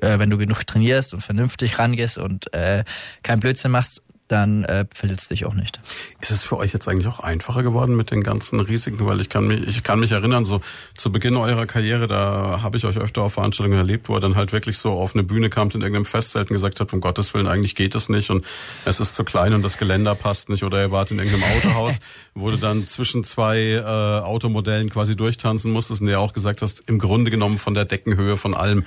äh, 0.00 0.18
wenn 0.18 0.30
du 0.30 0.38
genug 0.38 0.66
trainierst 0.66 1.12
und 1.12 1.20
vernünftig 1.20 1.78
rangehst 1.78 2.16
und 2.16 2.52
äh, 2.54 2.84
kein 3.22 3.40
Blödsinn 3.40 3.72
machst, 3.72 4.02
dann 4.28 4.64
äh, 4.64 4.86
verletzt 4.92 5.30
dich 5.30 5.44
auch 5.44 5.54
nicht. 5.54 5.80
Ist 6.20 6.30
es 6.30 6.44
für 6.44 6.56
euch 6.56 6.72
jetzt 6.72 6.88
eigentlich 6.88 7.06
auch 7.06 7.20
einfacher 7.20 7.62
geworden 7.62 7.96
mit 7.96 8.10
den 8.10 8.22
ganzen 8.22 8.60
Risiken? 8.60 9.06
Weil 9.06 9.20
ich 9.20 9.28
kann 9.28 9.46
mich, 9.46 9.66
ich 9.66 9.82
kann 9.82 10.00
mich 10.00 10.12
erinnern, 10.12 10.44
so 10.44 10.60
zu 10.96 11.12
Beginn 11.12 11.36
eurer 11.36 11.66
Karriere, 11.66 12.06
da 12.06 12.60
habe 12.62 12.76
ich 12.76 12.84
euch 12.84 12.98
öfter 12.98 13.22
auf 13.22 13.34
Veranstaltungen 13.34 13.78
erlebt, 13.78 14.08
wo 14.08 14.14
ihr 14.14 14.20
dann 14.20 14.34
halt 14.34 14.52
wirklich 14.52 14.78
so 14.78 14.92
auf 14.92 15.14
eine 15.14 15.22
Bühne 15.22 15.50
kamt 15.50 15.74
in 15.74 15.82
irgendeinem 15.82 16.04
Festzelt 16.04 16.50
und 16.50 16.54
gesagt 16.54 16.80
habt, 16.80 16.92
um 16.92 17.00
Gottes 17.00 17.34
Willen, 17.34 17.46
eigentlich 17.46 17.74
geht 17.74 17.94
es 17.94 18.08
nicht 18.08 18.30
und 18.30 18.44
es 18.84 19.00
ist 19.00 19.14
zu 19.14 19.24
klein 19.24 19.54
und 19.54 19.62
das 19.62 19.78
Geländer 19.78 20.14
passt 20.14 20.48
nicht 20.48 20.64
oder 20.64 20.80
ihr 20.82 20.90
wart 20.90 21.10
in 21.10 21.18
irgendeinem 21.18 21.44
Autohaus, 21.56 22.00
wo 22.34 22.50
du 22.50 22.56
dann 22.56 22.86
zwischen 22.86 23.24
zwei 23.24 23.58
äh, 23.58 23.80
Automodellen 23.80 24.90
quasi 24.90 25.16
durchtanzen 25.16 25.72
musstest 25.72 26.00
und 26.00 26.08
ihr 26.08 26.20
auch 26.20 26.32
gesagt 26.32 26.62
hast, 26.62 26.88
im 26.88 26.98
Grunde 26.98 27.30
genommen 27.30 27.58
von 27.58 27.74
der 27.74 27.84
Deckenhöhe 27.84 28.36
von 28.36 28.54
allem 28.54 28.84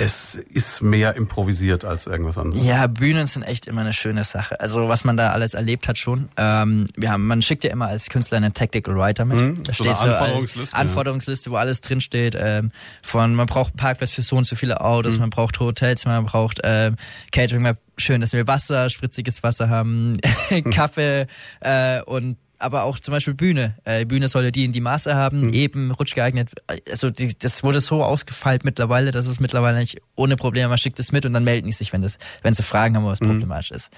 das 0.00 0.34
ist 0.34 0.80
mehr 0.80 1.16
improvisiert 1.16 1.84
als 1.84 2.06
irgendwas 2.06 2.38
anderes. 2.38 2.64
Ja, 2.64 2.86
Bühnen 2.86 3.26
sind 3.26 3.42
echt 3.42 3.66
immer 3.66 3.80
eine 3.80 3.92
schöne 3.92 4.24
Sache. 4.24 4.58
Also 4.60 4.88
was 4.88 5.04
man 5.04 5.16
da 5.16 5.30
alles 5.30 5.54
erlebt 5.54 5.88
hat 5.88 5.98
schon. 5.98 6.28
Ähm, 6.36 6.86
wir 6.96 7.10
haben, 7.10 7.26
man 7.26 7.42
schickt 7.42 7.64
ja 7.64 7.70
immer 7.70 7.88
als 7.88 8.08
Künstler 8.08 8.38
einen 8.38 8.54
Tactical 8.54 8.96
Writer 8.96 9.24
mit. 9.24 9.38
Mhm, 9.38 9.62
da 9.62 9.72
so 9.72 9.84
steht 9.84 9.96
eine 9.98 10.14
Anforderungsliste. 10.14 10.76
So 10.76 10.80
Anforderungsliste, 10.80 11.50
wo 11.50 11.56
alles 11.56 11.80
drin 11.80 12.00
steht. 12.00 12.36
Ähm, 12.38 12.70
von 13.02 13.34
man 13.34 13.46
braucht 13.46 13.76
Parkplatz 13.76 14.12
für 14.12 14.22
so 14.22 14.36
und 14.36 14.46
so 14.46 14.56
viele 14.56 14.80
Autos, 14.80 15.14
mhm. 15.14 15.20
man 15.20 15.30
braucht 15.30 15.58
Hotels, 15.60 16.04
man 16.04 16.24
braucht 16.26 16.60
ähm, 16.62 16.96
Catering, 17.32 17.74
schön, 17.96 18.20
dass 18.20 18.32
wir 18.32 18.46
Wasser, 18.46 18.90
spritziges 18.90 19.42
Wasser 19.42 19.68
haben, 19.68 20.18
Kaffee 20.70 21.26
äh, 21.60 22.02
und 22.02 22.36
aber 22.58 22.84
auch 22.84 22.98
zum 22.98 23.12
Beispiel 23.12 23.34
Bühne. 23.34 23.76
Äh, 23.84 24.04
Bühne 24.04 24.28
soll 24.28 24.44
ja 24.44 24.50
die 24.50 24.64
in 24.64 24.72
die 24.72 24.80
Maße 24.80 25.14
haben, 25.14 25.46
mhm. 25.46 25.52
eben 25.52 25.90
rutschgeeignet. 25.90 26.52
Also 26.90 27.10
die, 27.10 27.36
das 27.38 27.62
wurde 27.62 27.80
so 27.80 28.02
ausgefeilt 28.02 28.64
mittlerweile, 28.64 29.10
dass 29.10 29.26
es 29.26 29.40
mittlerweile 29.40 29.78
nicht 29.78 30.00
ohne 30.16 30.36
Probleme, 30.36 30.68
man 30.68 30.78
schickt 30.78 30.98
es 30.98 31.12
mit 31.12 31.24
und 31.24 31.32
dann 31.32 31.44
melden 31.44 31.66
die 31.66 31.72
sich, 31.72 31.92
wenn, 31.92 32.02
das, 32.02 32.18
wenn 32.42 32.54
sie 32.54 32.62
Fragen 32.62 32.96
haben, 32.96 33.04
was 33.04 33.20
mhm. 33.20 33.28
problematisch 33.28 33.70
ist. 33.70 33.92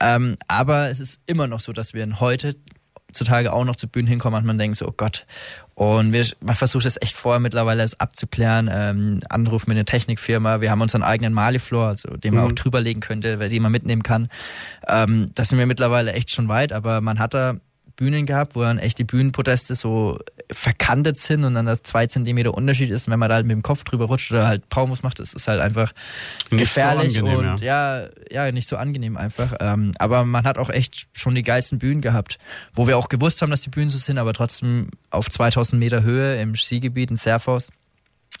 Ähm, 0.00 0.36
aber 0.48 0.90
es 0.90 1.00
ist 1.00 1.22
immer 1.26 1.46
noch 1.46 1.60
so, 1.60 1.72
dass 1.72 1.94
wir 1.94 2.20
heute 2.20 2.56
zutage 3.12 3.52
auch 3.52 3.64
noch 3.64 3.76
zu 3.76 3.88
Bühnen 3.88 4.06
hinkommen 4.06 4.40
und 4.40 4.46
man 4.46 4.58
denkt 4.58 4.76
so, 4.76 4.88
oh 4.88 4.94
Gott. 4.96 5.26
Und 5.74 6.12
wir, 6.12 6.26
man 6.40 6.56
versucht 6.56 6.84
es 6.84 7.00
echt 7.00 7.14
vorher 7.14 7.40
mittlerweile 7.40 7.82
das 7.82 7.98
abzuklären. 7.98 8.70
Ähm, 8.72 9.20
Anruf 9.28 9.66
mit 9.66 9.76
einer 9.76 9.84
Technikfirma. 9.84 10.60
Wir 10.60 10.70
haben 10.70 10.80
unseren 10.80 11.02
eigenen 11.02 11.32
Malifloor, 11.32 11.88
also 11.88 12.16
den 12.16 12.34
man 12.34 12.44
mhm. 12.44 12.50
auch 12.50 12.54
drüberlegen 12.54 13.00
könnte, 13.00 13.38
den 13.38 13.62
man 13.62 13.72
mitnehmen 13.72 14.02
kann. 14.02 14.28
Ähm, 14.86 15.30
da 15.34 15.44
sind 15.44 15.58
wir 15.58 15.66
mittlerweile 15.66 16.12
echt 16.12 16.30
schon 16.30 16.48
weit, 16.48 16.72
aber 16.72 17.00
man 17.00 17.18
hat 17.18 17.34
da 17.34 17.56
Bühnen 18.00 18.24
gehabt, 18.24 18.56
wo 18.56 18.62
dann 18.62 18.78
echt 18.78 18.98
die 18.98 19.04
Bühnenpodeste 19.04 19.74
so 19.74 20.18
verkantet 20.50 21.18
sind 21.18 21.44
und 21.44 21.54
dann 21.54 21.66
das 21.66 21.82
zwei 21.82 22.06
Zentimeter 22.06 22.54
Unterschied 22.54 22.88
ist, 22.88 23.10
wenn 23.10 23.18
man 23.18 23.28
da 23.28 23.34
halt 23.34 23.46
mit 23.46 23.54
dem 23.54 23.62
Kopf 23.62 23.84
drüber 23.84 24.06
rutscht 24.06 24.32
oder 24.32 24.46
halt 24.46 24.70
Paumos 24.70 25.02
macht, 25.02 25.18
das 25.18 25.34
ist 25.34 25.46
halt 25.48 25.60
einfach 25.60 25.92
nicht 26.50 26.60
gefährlich 26.60 27.12
so 27.12 27.20
angenehm, 27.20 27.38
und 27.38 27.60
ja. 27.60 28.00
ja. 28.00 28.46
ja, 28.46 28.52
nicht 28.52 28.66
so 28.66 28.78
angenehm 28.78 29.18
einfach. 29.18 29.54
Ähm, 29.60 29.92
aber 29.98 30.24
man 30.24 30.44
hat 30.44 30.56
auch 30.56 30.70
echt 30.70 31.08
schon 31.12 31.34
die 31.34 31.42
geilsten 31.42 31.78
Bühnen 31.78 32.00
gehabt, 32.00 32.38
wo 32.72 32.86
wir 32.86 32.96
auch 32.96 33.10
gewusst 33.10 33.42
haben, 33.42 33.50
dass 33.50 33.60
die 33.60 33.70
Bühnen 33.70 33.90
so 33.90 33.98
sind, 33.98 34.16
aber 34.16 34.32
trotzdem 34.32 34.88
auf 35.10 35.28
2000 35.28 35.78
Meter 35.78 36.02
Höhe 36.02 36.40
im 36.40 36.56
Skigebiet 36.56 37.10
in 37.10 37.16
Serfhaus, 37.16 37.68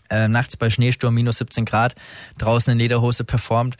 äh, 0.08 0.26
nachts 0.26 0.56
bei 0.56 0.70
Schneesturm 0.70 1.14
minus 1.14 1.36
17 1.36 1.66
Grad, 1.66 1.96
draußen 2.38 2.72
in 2.72 2.78
Lederhose 2.78 3.24
performt 3.24 3.76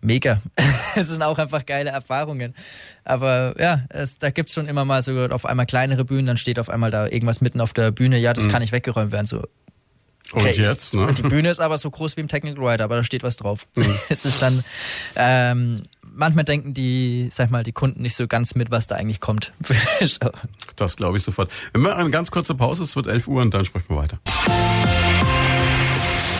mega. 0.00 0.40
es 0.96 1.08
sind 1.08 1.22
auch 1.22 1.38
einfach 1.38 1.66
geile 1.66 1.90
Erfahrungen. 1.90 2.54
Aber 3.04 3.54
ja, 3.58 3.84
es, 3.88 4.18
da 4.18 4.30
gibt's 4.30 4.54
schon 4.54 4.68
immer 4.68 4.84
mal 4.84 5.02
so 5.02 5.26
auf 5.26 5.46
einmal 5.46 5.66
kleinere 5.66 6.04
Bühnen, 6.04 6.26
dann 6.26 6.36
steht 6.36 6.58
auf 6.58 6.68
einmal 6.68 6.90
da 6.90 7.06
irgendwas 7.06 7.40
mitten 7.40 7.60
auf 7.60 7.72
der 7.72 7.90
Bühne, 7.90 8.18
ja, 8.18 8.32
das 8.32 8.44
mhm. 8.44 8.50
kann 8.50 8.62
nicht 8.62 8.72
weggeräumt 8.72 9.12
werden. 9.12 9.26
So, 9.26 9.44
Okay, 10.32 10.48
und 10.48 10.56
jetzt, 10.56 10.94
ne? 10.94 11.12
Die 11.14 11.22
Bühne 11.22 11.50
ist 11.50 11.60
aber 11.60 11.78
so 11.78 11.90
groß 11.90 12.16
wie 12.16 12.20
im 12.20 12.28
Technical 12.28 12.66
Rider, 12.66 12.84
aber 12.84 12.96
da 12.96 13.04
steht 13.04 13.22
was 13.22 13.36
drauf. 13.36 13.68
Mhm. 13.76 13.94
es 14.08 14.24
ist 14.24 14.42
dann, 14.42 14.64
ähm, 15.14 15.82
manchmal 16.02 16.44
denken 16.44 16.74
die, 16.74 17.28
sag 17.30 17.50
mal, 17.50 17.62
die 17.62 17.72
Kunden 17.72 18.02
nicht 18.02 18.16
so 18.16 18.26
ganz 18.26 18.54
mit, 18.54 18.70
was 18.70 18.86
da 18.86 18.96
eigentlich 18.96 19.20
kommt. 19.20 19.52
das 20.76 20.96
glaube 20.96 21.16
ich 21.16 21.22
sofort. 21.22 21.50
Wir 21.72 21.80
machen 21.80 22.00
eine 22.00 22.10
ganz 22.10 22.30
kurze 22.30 22.54
Pause, 22.54 22.82
es 22.82 22.96
wird 22.96 23.06
11 23.06 23.28
Uhr 23.28 23.42
und 23.42 23.54
dann 23.54 23.64
sprechen 23.64 23.86
wir 23.88 23.96
weiter. 23.96 24.18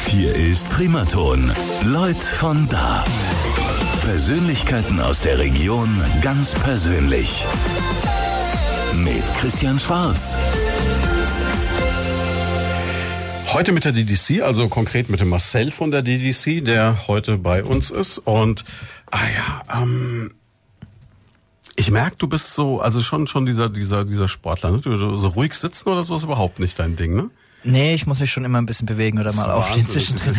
Hier 0.09 0.35
ist 0.35 0.69
Primaton. 0.71 1.53
Leut 1.85 2.17
von 2.17 2.69
da. 2.69 3.05
Persönlichkeiten 4.03 5.01
aus 5.01 5.21
der 5.21 5.39
Region 5.39 5.89
ganz 6.23 6.55
persönlich. 6.55 7.45
Mit 8.95 9.25
Christian 9.39 9.79
Schwarz. 9.79 10.37
Heute 13.53 13.73
mit 13.73 13.85
der 13.85 13.93
DDC, 13.93 14.43
also 14.43 14.69
konkret 14.69 15.11
mit 15.11 15.21
dem 15.21 15.29
Marcel 15.29 15.71
von 15.71 15.91
der 15.91 16.03
DDC, 16.03 16.65
der 16.65 17.09
heute 17.09 17.39
bei 17.39 17.65
uns 17.65 17.91
ist. 17.91 18.19
Und, 18.19 18.65
ah 19.11 19.19
ja, 19.35 19.83
ähm, 19.83 20.33
ich 21.75 21.91
merke, 21.91 22.17
du 22.17 22.29
bist 22.29 22.55
so, 22.55 22.81
also 22.81 23.03
schon, 23.03 23.27
schon 23.27 23.45
dieser, 23.45 23.69
dieser, 23.69 24.05
dieser 24.05 24.29
Sportler, 24.29 24.71
ne? 24.71 24.79
Du, 24.79 25.17
so 25.17 25.29
ruhig 25.29 25.55
sitzen 25.55 25.89
oder 25.89 26.05
so 26.05 26.17
ist 26.17 26.25
überhaupt 26.25 26.59
nicht 26.59 26.79
dein 26.79 26.97
Ding, 26.97 27.15
ne? 27.15 27.31
Nee, 27.67 27.95
ich 27.95 28.07
muss 28.07 28.21
mich 28.21 28.31
schon 28.31 28.45
immer 28.45 28.59
ein 28.59 28.67
bisschen 28.67 28.87
bewegen 28.87 29.19
oder 29.19 29.33
mal 29.33 29.51
aufstehen 29.51 29.85
zwischendrin. 29.85 30.37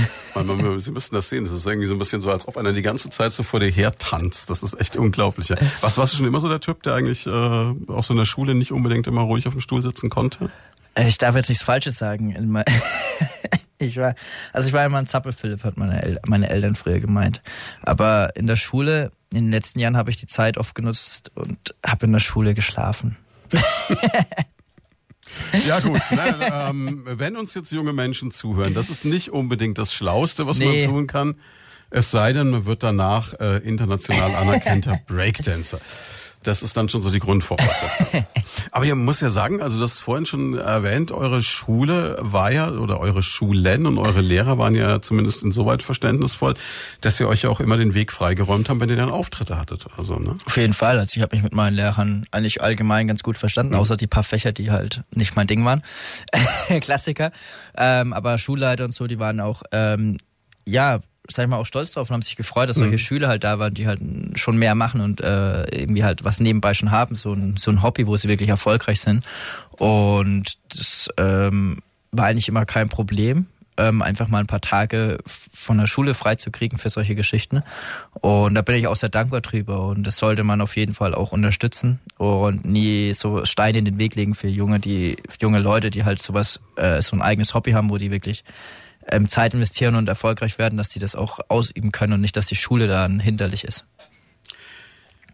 Sie 0.79 0.91
müssen 0.91 1.13
das 1.13 1.29
sehen. 1.29 1.43
Das 1.43 1.53
ist 1.53 1.65
irgendwie 1.65 1.87
so 1.87 1.93
ein 1.93 1.99
bisschen 1.99 2.21
so, 2.21 2.31
als 2.31 2.47
ob 2.47 2.57
einer 2.57 2.71
die 2.71 2.81
ganze 2.81 3.09
Zeit 3.09 3.33
so 3.33 3.43
vor 3.43 3.59
dir 3.59 3.69
her 3.69 3.91
tanzt. 3.97 4.49
Das 4.49 4.63
ist 4.63 4.79
echt 4.79 4.95
unglaublich. 4.95 5.53
Was 5.81 5.97
warst 5.97 6.13
du 6.13 6.17
schon 6.17 6.25
immer 6.25 6.39
so 6.39 6.47
der 6.47 6.61
Typ, 6.61 6.83
der 6.83 6.93
eigentlich 6.93 7.27
äh, 7.27 7.29
auch 7.29 8.03
so 8.03 8.13
in 8.13 8.17
der 8.17 8.25
Schule 8.25 8.55
nicht 8.55 8.71
unbedingt 8.71 9.07
immer 9.07 9.21
ruhig 9.21 9.45
auf 9.47 9.53
dem 9.53 9.61
Stuhl 9.61 9.81
sitzen 9.81 10.09
konnte? 10.09 10.49
Äh, 10.95 11.09
ich 11.09 11.17
darf 11.17 11.35
jetzt 11.35 11.49
nichts 11.49 11.63
Falsches 11.63 11.97
sagen. 11.97 12.63
Ich 13.79 13.97
war, 13.97 14.15
also 14.53 14.67
ich 14.67 14.73
war 14.73 14.83
immer 14.83 14.97
ein 14.97 15.05
Zappelphilipp, 15.05 15.63
hat 15.63 15.77
meine, 15.77 16.01
El 16.01 16.19
meine 16.25 16.49
Eltern 16.49 16.73
früher 16.73 16.99
gemeint. 16.99 17.43
Aber 17.83 18.35
in 18.35 18.47
der 18.47 18.55
Schule 18.55 19.11
in 19.31 19.45
den 19.45 19.51
letzten 19.51 19.79
Jahren 19.79 19.95
habe 19.95 20.09
ich 20.09 20.17
die 20.17 20.25
Zeit 20.25 20.57
oft 20.57 20.73
genutzt 20.73 21.31
und 21.35 21.75
habe 21.85 22.07
in 22.07 22.11
der 22.11 22.19
Schule 22.19 22.55
geschlafen. 22.55 23.17
Ja 25.67 25.79
gut, 25.79 26.01
ne, 26.11 26.67
ähm, 26.69 27.03
wenn 27.05 27.35
uns 27.37 27.53
jetzt 27.53 27.71
junge 27.71 27.93
Menschen 27.93 28.31
zuhören, 28.31 28.73
das 28.73 28.89
ist 28.89 29.05
nicht 29.05 29.29
unbedingt 29.31 29.77
das 29.77 29.93
Schlauste, 29.93 30.45
was 30.47 30.57
Nee. 30.59 30.85
man 30.85 30.93
tun 30.95 31.07
kann. 31.07 31.35
Es 31.89 32.11
sei 32.11 32.33
denn, 32.33 32.49
man 32.49 32.65
wird 32.65 32.83
danach 32.83 33.33
äh, 33.39 33.57
international 33.59 34.35
anerkannter 34.35 34.99
Breakdancer. 35.07 35.79
Das 36.47 36.61
ist 36.61 36.77
dann 36.77 36.87
schon 36.87 37.01
so 37.01 37.09
die 37.09 37.19
Grundvoraussetzung. 37.19 38.25
Aber 38.71 38.85
ihr 38.85 38.95
muss 38.95 39.19
ja 39.19 39.29
sagen, 39.29 39.61
also 39.61 39.81
das 39.81 39.99
vorhin 39.99 40.25
schon 40.25 40.57
erwähnt, 40.57 41.11
eure 41.11 41.43
Schule 41.43 42.17
war 42.21 42.53
ja, 42.53 42.69
oder 42.69 43.01
eure 43.01 43.21
Schulen 43.21 43.85
und 43.85 43.97
eure 43.97 44.21
Lehrer 44.21 44.57
waren 44.57 44.73
ja 44.73 45.01
zumindest 45.01 45.43
insoweit 45.43 45.83
verständnisvoll, 45.83 46.53
dass 47.01 47.19
ihr 47.19 47.27
euch 47.27 47.41
ja 47.41 47.49
auch 47.49 47.59
immer 47.59 47.75
den 47.75 47.93
Weg 47.93 48.13
freigeräumt 48.13 48.69
haben, 48.69 48.79
wenn 48.79 48.89
ihr 48.89 48.95
dann 48.95 49.11
Auftritte 49.11 49.59
hattet. 49.59 49.87
Also, 49.97 50.19
ne? 50.19 50.35
Auf 50.45 50.55
jeden 50.55 50.71
Fall. 50.71 50.99
Also 50.99 51.17
ich 51.17 51.21
habe 51.21 51.35
mich 51.35 51.43
mit 51.43 51.53
meinen 51.53 51.75
Lehrern 51.75 52.25
eigentlich 52.31 52.61
allgemein 52.61 53.09
ganz 53.09 53.23
gut 53.23 53.37
verstanden, 53.37 53.75
außer 53.75 53.97
die 53.97 54.07
paar 54.07 54.23
Fächer, 54.23 54.53
die 54.53 54.71
halt 54.71 55.03
nicht 55.13 55.35
mein 55.35 55.47
Ding 55.47 55.65
waren. 55.65 55.81
Klassiker. 56.79 57.31
Ähm, 57.75 58.13
aber 58.13 58.37
Schulleiter 58.37 58.85
und 58.85 58.93
so, 58.93 59.07
die 59.07 59.19
waren 59.19 59.41
auch, 59.41 59.63
ähm, 59.73 60.17
ja, 60.67 60.99
sag 61.29 61.43
ich 61.43 61.49
mal, 61.49 61.57
auch 61.57 61.65
stolz 61.65 61.91
drauf 61.91 62.09
und 62.09 62.13
haben 62.13 62.21
sich 62.21 62.35
gefreut, 62.35 62.69
dass 62.69 62.77
solche 62.77 62.97
Schüler 62.97 63.27
halt 63.27 63.43
da 63.43 63.59
waren, 63.59 63.73
die 63.73 63.87
halt 63.87 64.01
schon 64.35 64.57
mehr 64.57 64.75
machen 64.75 65.01
und 65.01 65.21
äh, 65.21 65.63
irgendwie 65.75 66.03
halt 66.03 66.23
was 66.23 66.39
nebenbei 66.39 66.73
schon 66.73 66.91
haben, 66.91 67.15
so 67.15 67.33
ein, 67.33 67.57
so 67.57 67.71
ein 67.71 67.83
Hobby, 67.83 68.07
wo 68.07 68.15
sie 68.15 68.29
wirklich 68.29 68.49
erfolgreich 68.49 69.01
sind. 69.01 69.25
Und 69.77 70.57
das 70.69 71.09
ähm, 71.17 71.79
war 72.11 72.27
eigentlich 72.27 72.47
immer 72.47 72.65
kein 72.65 72.87
Problem 72.87 73.47
ähm, 73.77 74.01
einfach 74.01 74.27
mal 74.27 74.39
ein 74.39 74.47
paar 74.47 74.61
Tage 74.61 75.19
von 75.25 75.77
der 75.77 75.87
Schule 75.87 76.13
freizukriegen 76.13 76.77
für 76.77 76.89
solche 76.89 77.15
Geschichten. 77.15 77.63
Und 78.13 78.55
da 78.55 78.61
bin 78.61 78.75
ich 78.75 78.87
auch 78.87 78.95
sehr 78.95 79.09
dankbar 79.09 79.41
drüber. 79.41 79.87
Und 79.87 80.05
das 80.05 80.17
sollte 80.17 80.43
man 80.43 80.61
auf 80.61 80.75
jeden 80.75 80.93
Fall 80.93 81.13
auch 81.13 81.31
unterstützen 81.31 81.99
und 82.17 82.65
nie 82.65 83.13
so 83.13 83.45
Steine 83.45 83.77
in 83.77 83.85
den 83.85 83.99
Weg 83.99 84.15
legen 84.15 84.35
für 84.35 84.47
junge, 84.47 84.79
die 84.79 85.17
für 85.29 85.37
junge 85.41 85.59
Leute, 85.59 85.89
die 85.89 86.03
halt 86.03 86.21
sowas, 86.21 86.59
äh, 86.75 87.01
so 87.01 87.15
ein 87.15 87.21
eigenes 87.21 87.53
Hobby 87.53 87.71
haben, 87.71 87.89
wo 87.89 87.97
die 87.97 88.11
wirklich 88.11 88.43
ähm, 89.11 89.27
Zeit 89.27 89.53
investieren 89.53 89.95
und 89.95 90.07
erfolgreich 90.09 90.57
werden, 90.57 90.77
dass 90.77 90.89
die 90.89 90.99
das 90.99 91.15
auch 91.15 91.39
ausüben 91.47 91.91
können 91.91 92.13
und 92.13 92.21
nicht, 92.21 92.35
dass 92.35 92.47
die 92.47 92.55
Schule 92.55 92.87
dann 92.87 93.19
hinderlich 93.19 93.63
ist. 93.63 93.85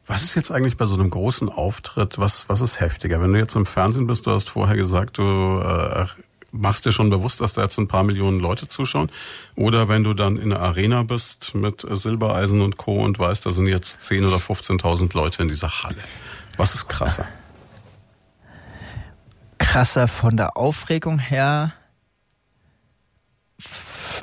Was 0.06 0.24
ist 0.24 0.36
jetzt 0.36 0.52
eigentlich 0.52 0.76
bei 0.76 0.86
so 0.86 0.96
einem 0.96 1.10
großen 1.10 1.50
Auftritt, 1.50 2.18
was, 2.18 2.50
was 2.50 2.62
ist 2.62 2.80
heftiger? 2.80 3.22
Wenn 3.22 3.32
du 3.32 3.40
jetzt 3.40 3.56
im 3.56 3.66
Fernsehen 3.66 4.06
bist, 4.06 4.28
du 4.28 4.32
hast 4.32 4.50
vorher 4.50 4.76
gesagt, 4.76 5.18
du 5.18 5.62
äh, 5.62 6.06
machst 6.52 6.86
dir 6.86 6.92
schon 6.92 7.10
bewusst, 7.10 7.40
dass 7.40 7.54
da 7.54 7.62
jetzt 7.62 7.78
ein 7.78 7.88
paar 7.88 8.04
Millionen 8.04 8.40
Leute 8.40 8.68
zuschauen. 8.68 9.10
Oder 9.56 9.88
wenn 9.88 10.04
du 10.04 10.14
dann 10.14 10.38
in 10.38 10.50
der 10.50 10.60
Arena 10.60 11.04
bist 11.04 11.56
mit 11.56 11.86
Silbereisen 11.90 12.62
und 12.62 12.76
Co. 12.78 13.02
und 13.02 13.18
weißt, 13.18 13.46
da 13.46 13.52
sind 13.52 13.68
jetzt 13.68 14.02
10.000 14.02 14.28
oder 14.28 14.38
15.000 14.38 15.16
Leute 15.16 15.42
in 15.42 15.48
dieser 15.48 15.84
Halle. 15.84 16.04
Was 16.58 16.76
ist 16.76 16.90
krasser? 16.90 17.26
krasser 19.74 20.08
von 20.08 20.38
der 20.38 20.56
Aufregung 20.56 21.18
her. 21.18 21.74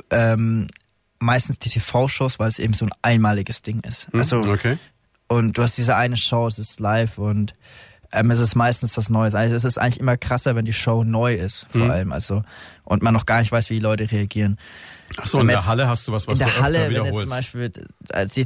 Ähm, 0.09 0.67
meistens 1.19 1.59
die 1.59 1.69
TV-Shows, 1.69 2.39
weil 2.39 2.47
es 2.47 2.59
eben 2.59 2.73
so 2.73 2.85
ein 2.85 2.91
einmaliges 3.01 3.61
Ding 3.61 3.81
ist. 3.81 4.07
Also 4.13 4.39
okay. 4.41 4.77
und 5.27 5.57
du 5.57 5.61
hast 5.61 5.77
diese 5.77 5.95
eine 5.95 6.17
Show, 6.17 6.47
es 6.47 6.59
ist 6.59 6.79
live 6.79 7.17
und 7.17 7.53
ähm, 8.11 8.31
es 8.31 8.39
ist 8.39 8.55
meistens 8.55 8.97
was 8.97 9.09
Neues. 9.09 9.35
Also 9.35 9.55
es 9.55 9.63
ist 9.63 9.77
eigentlich 9.77 9.99
immer 9.99 10.17
krasser, 10.17 10.55
wenn 10.55 10.65
die 10.65 10.73
Show 10.73 11.03
neu 11.03 11.33
ist, 11.35 11.67
vor 11.69 11.89
allem. 11.89 12.11
Also 12.11 12.43
und 12.91 13.01
man 13.01 13.13
noch 13.13 13.25
gar 13.25 13.39
nicht 13.39 13.51
weiß, 13.51 13.69
wie 13.69 13.75
die 13.75 13.79
Leute 13.79 14.11
reagieren. 14.11 14.57
Ach 15.19 15.27
so, 15.27 15.41
in 15.41 15.47
der 15.47 15.65
Halle 15.65 15.89
hast 15.89 16.07
du 16.07 16.13
was, 16.13 16.25
was 16.27 16.39
in 16.39 16.45
du 16.45 16.51
der 16.53 16.61
Halle, 16.61 16.77
öfter 16.85 16.93
wenn 16.95 17.05
jetzt 17.05 17.19
zum 17.19 17.29
Beispiel, 17.29 17.71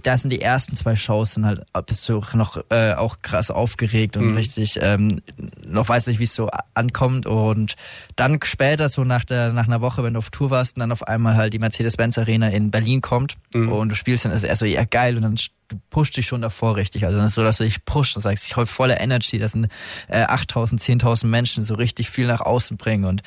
das 0.01 0.21
sind 0.21 0.31
die 0.31 0.41
ersten 0.41 0.75
zwei 0.75 0.95
Shows, 0.95 1.33
sind 1.35 1.45
halt 1.45 1.61
bist 1.85 2.09
du 2.09 2.23
noch 2.33 2.57
äh, 2.71 2.93
auch 2.93 3.17
krass 3.21 3.51
aufgeregt 3.51 4.15
Mhm. 4.15 4.29
und 4.29 4.35
richtig 4.35 4.79
ähm, 4.81 5.21
noch 5.63 5.87
weiß 5.89 6.07
nicht, 6.07 6.19
wie 6.19 6.23
es 6.23 6.33
so 6.33 6.49
ankommt 6.73 7.27
und 7.27 7.75
dann 8.15 8.39
später 8.43 8.89
so 8.89 9.03
nach 9.03 9.25
der 9.25 9.53
nach 9.53 9.67
einer 9.67 9.81
Woche, 9.81 10.03
wenn 10.03 10.13
du 10.13 10.19
auf 10.19 10.31
Tour 10.31 10.49
warst, 10.49 10.77
und 10.77 10.79
dann 10.79 10.91
auf 10.91 11.07
einmal 11.07 11.35
halt 11.37 11.53
die 11.53 11.59
Mercedes-Benz 11.59 12.17
Arena 12.17 12.49
in 12.49 12.71
Berlin 12.71 13.01
kommt 13.01 13.37
Mhm. 13.53 13.71
und 13.71 13.89
du 13.89 13.95
spielst 13.95 14.25
dann 14.25 14.31
ist 14.31 14.43
er 14.43 14.55
so 14.55 14.65
ja 14.65 14.85
geil 14.85 15.17
und 15.17 15.21
dann 15.21 15.35
du 15.67 15.77
pusht 15.89 16.15
dich 16.15 16.27
schon 16.27 16.41
davor 16.43 16.75
richtig, 16.75 17.05
also 17.05 17.17
dann 17.17 17.25
ist 17.27 17.33
so, 17.35 17.41
dass 17.43 17.57
du 17.57 17.63
dich 17.63 17.85
pusht 17.85 18.15
und 18.15 18.21
sagst, 18.21 18.45
ich 18.45 18.55
habe 18.55 18.67
voller 18.67 18.99
Energy, 19.01 19.39
das 19.39 19.53
sind 19.53 19.67
äh, 20.07 20.23
8.000, 20.25 20.79
10.000 21.01 21.25
Menschen 21.25 21.63
so 21.63 21.73
richtig 21.73 22.11
viel 22.11 22.27
nach 22.27 22.41
außen 22.41 22.77
bringen 22.77 23.05
und 23.05 23.23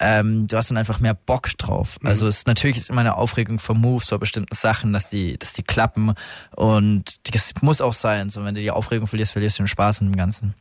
ähm, 0.00 0.46
du 0.46 0.56
hast 0.56 0.70
dann 0.70 0.78
einfach 0.78 1.00
mehr 1.00 1.14
Bock 1.14 1.56
drauf. 1.58 1.98
Mhm. 2.00 2.08
Also 2.08 2.26
es 2.26 2.46
natürlich 2.46 2.76
ist 2.76 2.90
immer 2.90 3.00
eine 3.00 3.16
Aufregung 3.16 3.58
vom 3.58 3.80
Moves 3.80 4.08
vor 4.08 4.18
bestimmten 4.18 4.54
Sachen, 4.54 4.92
dass 4.92 5.08
die, 5.08 5.38
dass 5.38 5.52
die 5.52 5.62
klappen 5.62 6.14
und 6.54 7.34
das 7.34 7.54
muss 7.62 7.80
auch 7.80 7.92
sein. 7.92 8.30
So 8.30 8.44
wenn 8.44 8.54
du 8.54 8.60
die 8.60 8.70
Aufregung 8.70 9.06
verlierst, 9.06 9.32
verlierst 9.32 9.58
du 9.58 9.62
den 9.62 9.68
Spaß 9.68 10.00
an 10.00 10.08
dem 10.08 10.16
Ganzen. 10.16 10.54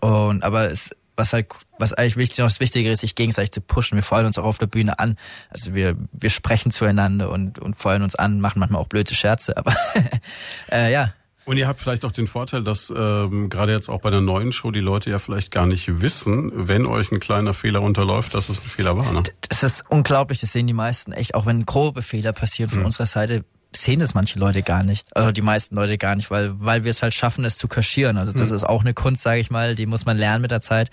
Und 0.00 0.42
aber 0.42 0.70
es 0.70 0.90
was 1.16 1.32
halt 1.32 1.46
was 1.78 1.92
eigentlich 1.92 2.16
wichtig 2.16 2.38
noch 2.38 2.46
das 2.46 2.60
Wichtige 2.60 2.90
ist, 2.90 3.00
sich 3.00 3.14
gegenseitig 3.14 3.52
zu 3.52 3.60
pushen. 3.60 3.96
Wir 3.96 4.02
feuern 4.02 4.26
uns 4.26 4.38
auch 4.38 4.44
auf 4.44 4.58
der 4.58 4.66
Bühne 4.66 4.98
an. 4.98 5.16
Also 5.50 5.74
wir 5.74 5.96
wir 6.12 6.30
sprechen 6.30 6.70
zueinander 6.70 7.30
und 7.30 7.58
und 7.58 7.76
feuern 7.76 8.02
uns 8.02 8.14
an, 8.14 8.40
machen 8.40 8.60
manchmal 8.60 8.80
auch 8.80 8.88
blöde 8.88 9.14
Scherze, 9.14 9.56
aber 9.56 9.74
äh, 10.70 10.92
ja. 10.92 11.12
Und 11.46 11.58
ihr 11.58 11.68
habt 11.68 11.80
vielleicht 11.80 12.04
auch 12.04 12.10
den 12.10 12.26
Vorteil, 12.26 12.64
dass 12.64 12.92
ähm, 12.94 13.48
gerade 13.48 13.70
jetzt 13.70 13.88
auch 13.88 14.00
bei 14.00 14.10
der 14.10 14.20
neuen 14.20 14.50
Show 14.50 14.72
die 14.72 14.80
Leute 14.80 15.10
ja 15.10 15.20
vielleicht 15.20 15.52
gar 15.52 15.64
nicht 15.64 16.00
wissen, 16.00 16.50
wenn 16.52 16.86
euch 16.86 17.12
ein 17.12 17.20
kleiner 17.20 17.54
Fehler 17.54 17.82
unterläuft, 17.82 18.34
dass 18.34 18.48
es 18.48 18.60
ein 18.60 18.68
Fehler 18.68 18.96
war. 18.96 19.12
Ne? 19.12 19.22
Das 19.48 19.62
ist 19.62 19.84
unglaublich, 19.88 20.40
das 20.40 20.52
sehen 20.52 20.66
die 20.66 20.72
meisten 20.72 21.12
echt. 21.12 21.36
Auch 21.36 21.46
wenn 21.46 21.64
grobe 21.64 22.02
Fehler 22.02 22.32
passieren 22.32 22.68
von 22.68 22.84
unserer 22.84 23.06
Seite, 23.06 23.44
sehen 23.72 24.00
das 24.00 24.12
manche 24.12 24.40
Leute 24.40 24.64
gar 24.64 24.82
nicht. 24.82 25.14
Also 25.16 25.30
die 25.30 25.42
meisten 25.42 25.76
Leute 25.76 25.98
gar 25.98 26.16
nicht, 26.16 26.32
weil, 26.32 26.52
weil 26.58 26.82
wir 26.82 26.90
es 26.90 27.02
halt 27.02 27.14
schaffen, 27.14 27.44
es 27.44 27.58
zu 27.58 27.68
kaschieren. 27.68 28.18
Also 28.18 28.32
das 28.32 28.50
ist 28.50 28.64
auch 28.64 28.80
eine 28.80 28.92
Kunst, 28.92 29.22
sage 29.22 29.40
ich 29.40 29.50
mal, 29.50 29.76
die 29.76 29.86
muss 29.86 30.04
man 30.04 30.16
lernen 30.16 30.42
mit 30.42 30.50
der 30.50 30.60
Zeit, 30.60 30.90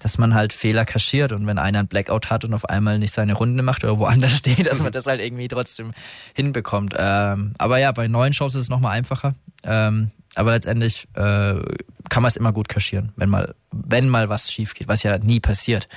dass 0.00 0.18
man 0.18 0.34
halt 0.34 0.52
Fehler 0.52 0.84
kaschiert 0.84 1.32
und 1.32 1.46
wenn 1.46 1.58
einer 1.58 1.80
ein 1.80 1.88
Blackout 1.88 2.30
hat 2.30 2.44
und 2.44 2.54
auf 2.54 2.64
einmal 2.68 2.98
nicht 2.98 3.14
seine 3.14 3.34
Runde 3.34 3.62
macht 3.62 3.84
oder 3.84 3.98
woanders 3.98 4.32
steht, 4.36 4.66
dass 4.66 4.80
man 4.80 4.92
das 4.92 5.06
halt 5.06 5.20
irgendwie 5.20 5.48
trotzdem 5.48 5.92
hinbekommt. 6.34 6.94
Ähm, 6.96 7.54
aber 7.58 7.78
ja, 7.78 7.92
bei 7.92 8.08
neuen 8.08 8.32
Shows 8.32 8.54
ist 8.54 8.62
es 8.62 8.68
nochmal 8.68 8.96
einfacher. 8.96 9.34
Ähm, 9.64 10.10
aber 10.34 10.52
letztendlich 10.52 11.08
äh, 11.14 11.60
kann 12.08 12.22
man 12.22 12.26
es 12.26 12.36
immer 12.36 12.52
gut 12.52 12.68
kaschieren, 12.68 13.12
wenn 13.16 13.28
mal, 13.28 13.54
wenn 13.72 14.08
mal 14.08 14.28
was 14.28 14.52
schief 14.52 14.74
geht, 14.74 14.88
was 14.88 15.02
ja 15.02 15.18
nie 15.18 15.40
passiert. 15.40 15.88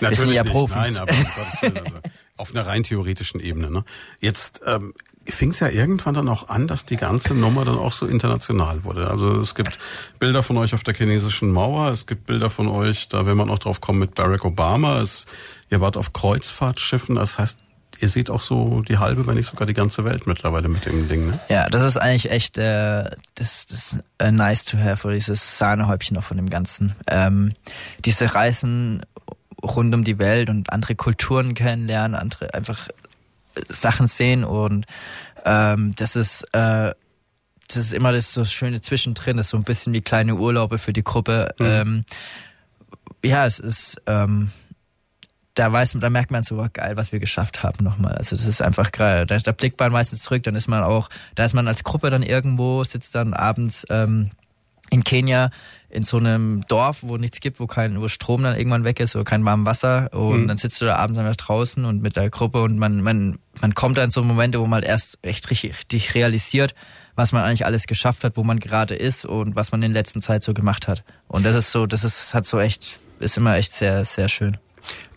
wir 0.00 0.12
sind 0.14 0.32
ja 0.32 0.42
nicht, 0.42 0.52
Profis. 0.52 0.76
nein, 0.76 0.96
aber 0.96 1.12
um 1.12 1.18
Willen, 1.18 1.76
also 1.76 1.90
auf 2.36 2.54
einer 2.54 2.66
rein 2.66 2.82
theoretischen 2.82 3.40
Ebene. 3.40 3.70
Ne? 3.70 3.84
Jetzt 4.20 4.62
ähm, 4.66 4.92
fing 5.28 5.50
es 5.50 5.60
ja 5.60 5.68
irgendwann 5.68 6.14
dann 6.14 6.28
auch 6.28 6.48
an, 6.48 6.66
dass 6.66 6.86
die 6.86 6.96
ganze 6.96 7.34
Nummer 7.34 7.64
dann 7.64 7.78
auch 7.78 7.92
so 7.92 8.06
international 8.06 8.84
wurde. 8.84 9.10
Also 9.10 9.40
es 9.40 9.54
gibt 9.54 9.78
Bilder 10.18 10.42
von 10.42 10.56
euch 10.56 10.74
auf 10.74 10.84
der 10.84 10.94
chinesischen 10.94 11.52
Mauer, 11.52 11.90
es 11.90 12.06
gibt 12.06 12.26
Bilder 12.26 12.50
von 12.50 12.68
euch, 12.68 13.08
da 13.08 13.26
will 13.26 13.34
man 13.34 13.50
auch 13.50 13.58
drauf 13.58 13.80
kommen 13.80 13.98
mit 13.98 14.14
Barack 14.14 14.44
Obama. 14.44 15.00
Es, 15.00 15.26
ihr 15.70 15.80
wart 15.80 15.96
auf 15.96 16.12
Kreuzfahrtschiffen, 16.12 17.14
das 17.14 17.38
heißt, 17.38 17.60
ihr 18.00 18.08
seht 18.08 18.30
auch 18.30 18.40
so 18.40 18.82
die 18.82 18.98
halbe, 18.98 19.26
wenn 19.26 19.36
nicht 19.36 19.48
sogar 19.48 19.66
die 19.66 19.72
ganze 19.72 20.04
Welt 20.04 20.26
mittlerweile 20.26 20.68
mit 20.68 20.86
dem 20.86 21.08
Ding. 21.08 21.28
Ne? 21.28 21.40
Ja, 21.48 21.68
das 21.68 21.82
ist 21.82 21.96
eigentlich 21.96 22.30
echt 22.30 22.58
äh, 22.58 23.10
das, 23.34 23.66
das 23.66 23.98
äh, 24.18 24.30
nice 24.30 24.64
to 24.64 24.78
have 24.78 25.06
oder 25.06 25.14
dieses 25.14 25.58
Sahnehäubchen 25.58 26.14
noch 26.14 26.24
von 26.24 26.36
dem 26.36 26.50
Ganzen. 26.50 26.94
Ähm, 27.06 27.52
diese 28.04 28.34
Reisen 28.34 29.02
rund 29.62 29.94
um 29.94 30.04
die 30.04 30.18
Welt 30.18 30.50
und 30.50 30.72
andere 30.72 30.94
Kulturen 30.94 31.54
kennenlernen, 31.54 32.14
andere 32.14 32.54
einfach 32.54 32.88
Sachen 33.68 34.06
sehen 34.06 34.44
und 34.44 34.86
ähm, 35.44 35.94
das 35.96 36.16
ist 36.16 36.42
äh, 36.52 36.94
das 37.68 37.76
ist 37.76 37.92
immer 37.92 38.12
das 38.12 38.32
so 38.32 38.44
schöne 38.44 38.80
Zwischendrin, 38.80 39.36
das 39.36 39.46
ist 39.46 39.50
so 39.50 39.56
ein 39.56 39.64
bisschen 39.64 39.92
wie 39.92 40.00
kleine 40.00 40.36
Urlaube 40.36 40.78
für 40.78 40.92
die 40.92 41.02
Gruppe. 41.02 41.54
Ähm, 41.58 42.04
ja, 43.24 43.44
es 43.44 43.58
ist 43.58 44.00
ähm, 44.06 44.50
da 45.56 45.72
weiß 45.72 45.94
man, 45.94 46.02
da 46.02 46.10
merkt 46.10 46.30
man 46.30 46.42
so, 46.42 46.60
oh, 46.60 46.68
geil, 46.72 46.96
was 46.96 47.12
wir 47.12 47.18
geschafft 47.18 47.62
haben 47.62 47.82
nochmal. 47.82 48.12
Also 48.12 48.36
das 48.36 48.46
ist 48.46 48.60
einfach 48.60 48.92
geil. 48.92 49.26
Da, 49.26 49.38
da 49.38 49.52
blickt 49.52 49.80
man 49.80 49.90
meistens 49.90 50.22
zurück, 50.22 50.42
dann 50.42 50.54
ist 50.54 50.68
man 50.68 50.82
auch, 50.82 51.08
da 51.34 51.44
ist 51.44 51.54
man 51.54 51.66
als 51.66 51.82
Gruppe 51.82 52.10
dann 52.10 52.22
irgendwo, 52.22 52.84
sitzt 52.84 53.14
dann 53.14 53.32
abends 53.32 53.86
ähm, 53.88 54.30
in 54.90 55.02
Kenia 55.02 55.50
in 55.96 56.02
so 56.02 56.18
einem 56.18 56.60
Dorf, 56.68 56.98
wo 57.00 57.16
nichts 57.16 57.40
gibt, 57.40 57.58
wo 57.58 57.66
kein, 57.66 58.00
wo 58.00 58.08
Strom 58.08 58.42
dann 58.42 58.54
irgendwann 58.54 58.84
weg 58.84 59.00
ist 59.00 59.16
oder 59.16 59.24
kein 59.24 59.44
warmes 59.46 59.66
Wasser 59.66 60.12
und 60.12 60.46
dann 60.46 60.58
sitzt 60.58 60.78
du 60.80 60.84
da 60.84 60.96
abends 60.96 61.18
einfach 61.18 61.36
draußen 61.36 61.86
und 61.86 62.02
mit 62.02 62.16
der 62.16 62.28
Gruppe 62.28 62.62
und 62.62 62.78
man, 62.78 63.00
man, 63.00 63.38
man 63.62 63.74
kommt 63.74 63.96
dann 63.96 64.04
in 64.04 64.10
so 64.10 64.22
Momente, 64.22 64.60
wo 64.60 64.66
man 64.66 64.82
erst 64.82 65.18
echt 65.22 65.50
richtig, 65.50 66.14
realisiert, 66.14 66.74
was 67.14 67.32
man 67.32 67.42
eigentlich 67.42 67.64
alles 67.64 67.86
geschafft 67.86 68.24
hat, 68.24 68.36
wo 68.36 68.44
man 68.44 68.60
gerade 68.60 68.94
ist 68.94 69.24
und 69.24 69.56
was 69.56 69.72
man 69.72 69.82
in 69.82 69.92
der 69.92 70.00
letzten 70.00 70.20
Zeit 70.20 70.42
so 70.42 70.52
gemacht 70.52 70.86
hat. 70.86 71.02
Und 71.28 71.46
das 71.46 71.56
ist 71.56 71.72
so, 71.72 71.86
das 71.86 72.04
ist, 72.04 72.34
hat 72.34 72.44
so 72.44 72.60
echt, 72.60 72.98
ist 73.18 73.38
immer 73.38 73.56
echt 73.56 73.72
sehr, 73.72 74.04
sehr 74.04 74.28
schön. 74.28 74.58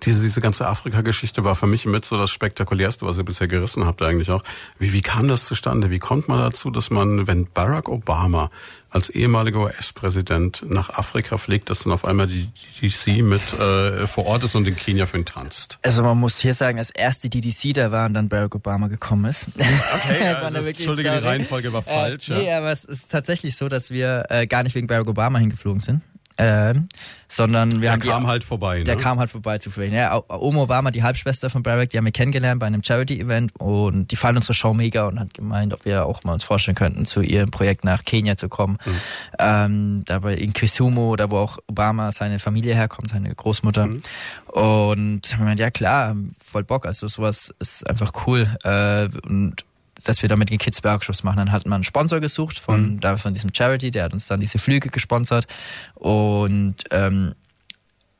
Diese, 0.03 0.21
diese 0.21 0.39
ganze 0.39 0.67
Afrika-Geschichte 0.67 1.43
war 1.43 1.55
für 1.55 1.67
mich 1.67 1.85
mit 1.85 2.05
so 2.05 2.17
das 2.17 2.29
Spektakulärste, 2.29 3.05
was 3.05 3.17
ihr 3.17 3.25
bisher 3.25 3.47
gerissen 3.47 3.85
habt 3.85 4.01
eigentlich 4.01 4.31
auch. 4.31 4.43
Wie, 4.77 4.93
wie 4.93 5.01
kam 5.01 5.27
das 5.27 5.45
zustande? 5.45 5.89
Wie 5.89 5.99
kommt 5.99 6.27
man 6.29 6.39
dazu, 6.39 6.71
dass 6.71 6.89
man, 6.89 7.27
wenn 7.27 7.47
Barack 7.51 7.89
Obama 7.89 8.49
als 8.91 9.09
ehemaliger 9.09 9.59
US-Präsident 9.59 10.65
nach 10.67 10.89
Afrika 10.89 11.37
fliegt, 11.37 11.69
dass 11.69 11.79
dann 11.83 11.93
auf 11.93 12.05
einmal 12.05 12.27
die 12.27 12.49
DDC 12.81 13.21
mit 13.23 13.53
äh, 13.53 14.07
vor 14.07 14.25
Ort 14.25 14.43
ist 14.43 14.55
und 14.55 14.67
in 14.67 14.75
Kenia 14.75 15.05
für 15.05 15.17
ihn 15.17 15.25
tanzt? 15.25 15.79
Also 15.83 16.01
man 16.01 16.17
muss 16.17 16.39
hier 16.39 16.53
sagen, 16.53 16.79
als 16.79 16.89
erst 16.89 17.23
die 17.23 17.29
DDC 17.29 17.73
da 17.73 17.91
war 17.91 18.07
und 18.07 18.13
dann 18.13 18.29
Barack 18.29 18.55
Obama 18.55 18.87
gekommen 18.87 19.25
ist. 19.25 19.47
Okay, 19.55 20.23
ja, 20.23 20.49
das, 20.49 20.65
Entschuldige, 20.65 21.11
die 21.11 21.25
Reihenfolge 21.25 21.71
war 21.73 21.81
äh, 21.81 21.83
falsch. 21.83 22.29
Äh, 22.29 22.37
nee, 22.37 22.47
ja. 22.47 22.57
aber 22.57 22.71
es 22.71 22.85
ist 22.85 23.11
tatsächlich 23.11 23.55
so, 23.55 23.67
dass 23.67 23.91
wir 23.91 24.25
äh, 24.29 24.47
gar 24.47 24.63
nicht 24.63 24.75
wegen 24.75 24.87
Barack 24.87 25.07
Obama 25.07 25.39
hingeflogen 25.39 25.81
sind. 25.81 26.01
Ähm, 26.39 26.87
sondern 27.27 27.71
wir 27.73 27.79
der 27.81 27.91
haben 27.91 27.99
kam 27.99 28.23
die, 28.23 28.29
halt 28.29 28.43
vorbei. 28.43 28.83
Der 28.83 28.95
ne? 28.95 29.01
kam 29.01 29.19
halt 29.19 29.29
vorbei 29.29 29.57
zufällig. 29.59 29.91
Ja, 29.91 30.23
Oma 30.29 30.61
Obama, 30.61 30.89
die 30.89 31.03
Halbschwester 31.03 31.49
von 31.49 31.61
Barack, 31.61 31.89
die 31.89 31.97
haben 31.97 32.05
wir 32.05 32.11
kennengelernt 32.11 32.59
bei 32.59 32.65
einem 32.65 32.81
Charity-Event 32.81 33.59
und 33.59 34.09
die 34.09 34.15
fanden 34.15 34.37
unsere 34.37 34.53
Show 34.53 34.73
mega 34.73 35.05
und 35.05 35.19
hat 35.19 35.33
gemeint, 35.33 35.73
ob 35.73 35.85
wir 35.85 36.05
auch 36.05 36.23
mal 36.23 36.33
uns 36.33 36.43
vorstellen 36.43 36.75
könnten, 36.75 37.05
zu 37.05 37.21
ihrem 37.21 37.51
Projekt 37.51 37.83
nach 37.83 38.05
Kenia 38.05 38.37
zu 38.37 38.47
kommen. 38.49 38.77
Mhm. 38.85 38.91
Ähm, 39.37 40.01
dabei 40.05 40.35
in 40.35 40.53
Kisumu, 40.53 41.17
da 41.17 41.29
wo 41.29 41.37
auch 41.37 41.57
Obama 41.67 42.11
seine 42.13 42.39
Familie 42.39 42.73
herkommt, 42.73 43.09
seine 43.09 43.35
Großmutter. 43.35 43.87
Mhm. 43.87 44.01
Und 44.47 45.21
haben 45.21 45.21
wir 45.31 45.37
gemeint, 45.37 45.59
ja 45.59 45.69
klar, 45.71 46.15
voll 46.43 46.63
Bock. 46.63 46.85
Also 46.85 47.07
sowas 47.09 47.53
ist 47.59 47.87
einfach 47.87 48.13
cool. 48.25 48.47
Äh, 48.63 49.09
und 49.27 49.65
dass 50.03 50.21
wir 50.21 50.29
da 50.29 50.35
mit 50.35 50.49
den 50.49 50.57
Kids 50.57 50.83
Workshops 50.83 51.23
machen. 51.23 51.37
Dann 51.37 51.51
hat 51.51 51.65
man 51.65 51.75
einen 51.75 51.83
Sponsor 51.83 52.19
gesucht 52.19 52.59
von, 52.59 52.93
mhm. 52.93 52.99
da, 52.99 53.17
von 53.17 53.33
diesem 53.33 53.53
Charity, 53.53 53.91
der 53.91 54.05
hat 54.05 54.13
uns 54.13 54.27
dann 54.27 54.39
diese 54.39 54.59
Flüge 54.59 54.89
gesponsert. 54.89 55.47
Und, 55.95 56.75
ähm, 56.91 57.33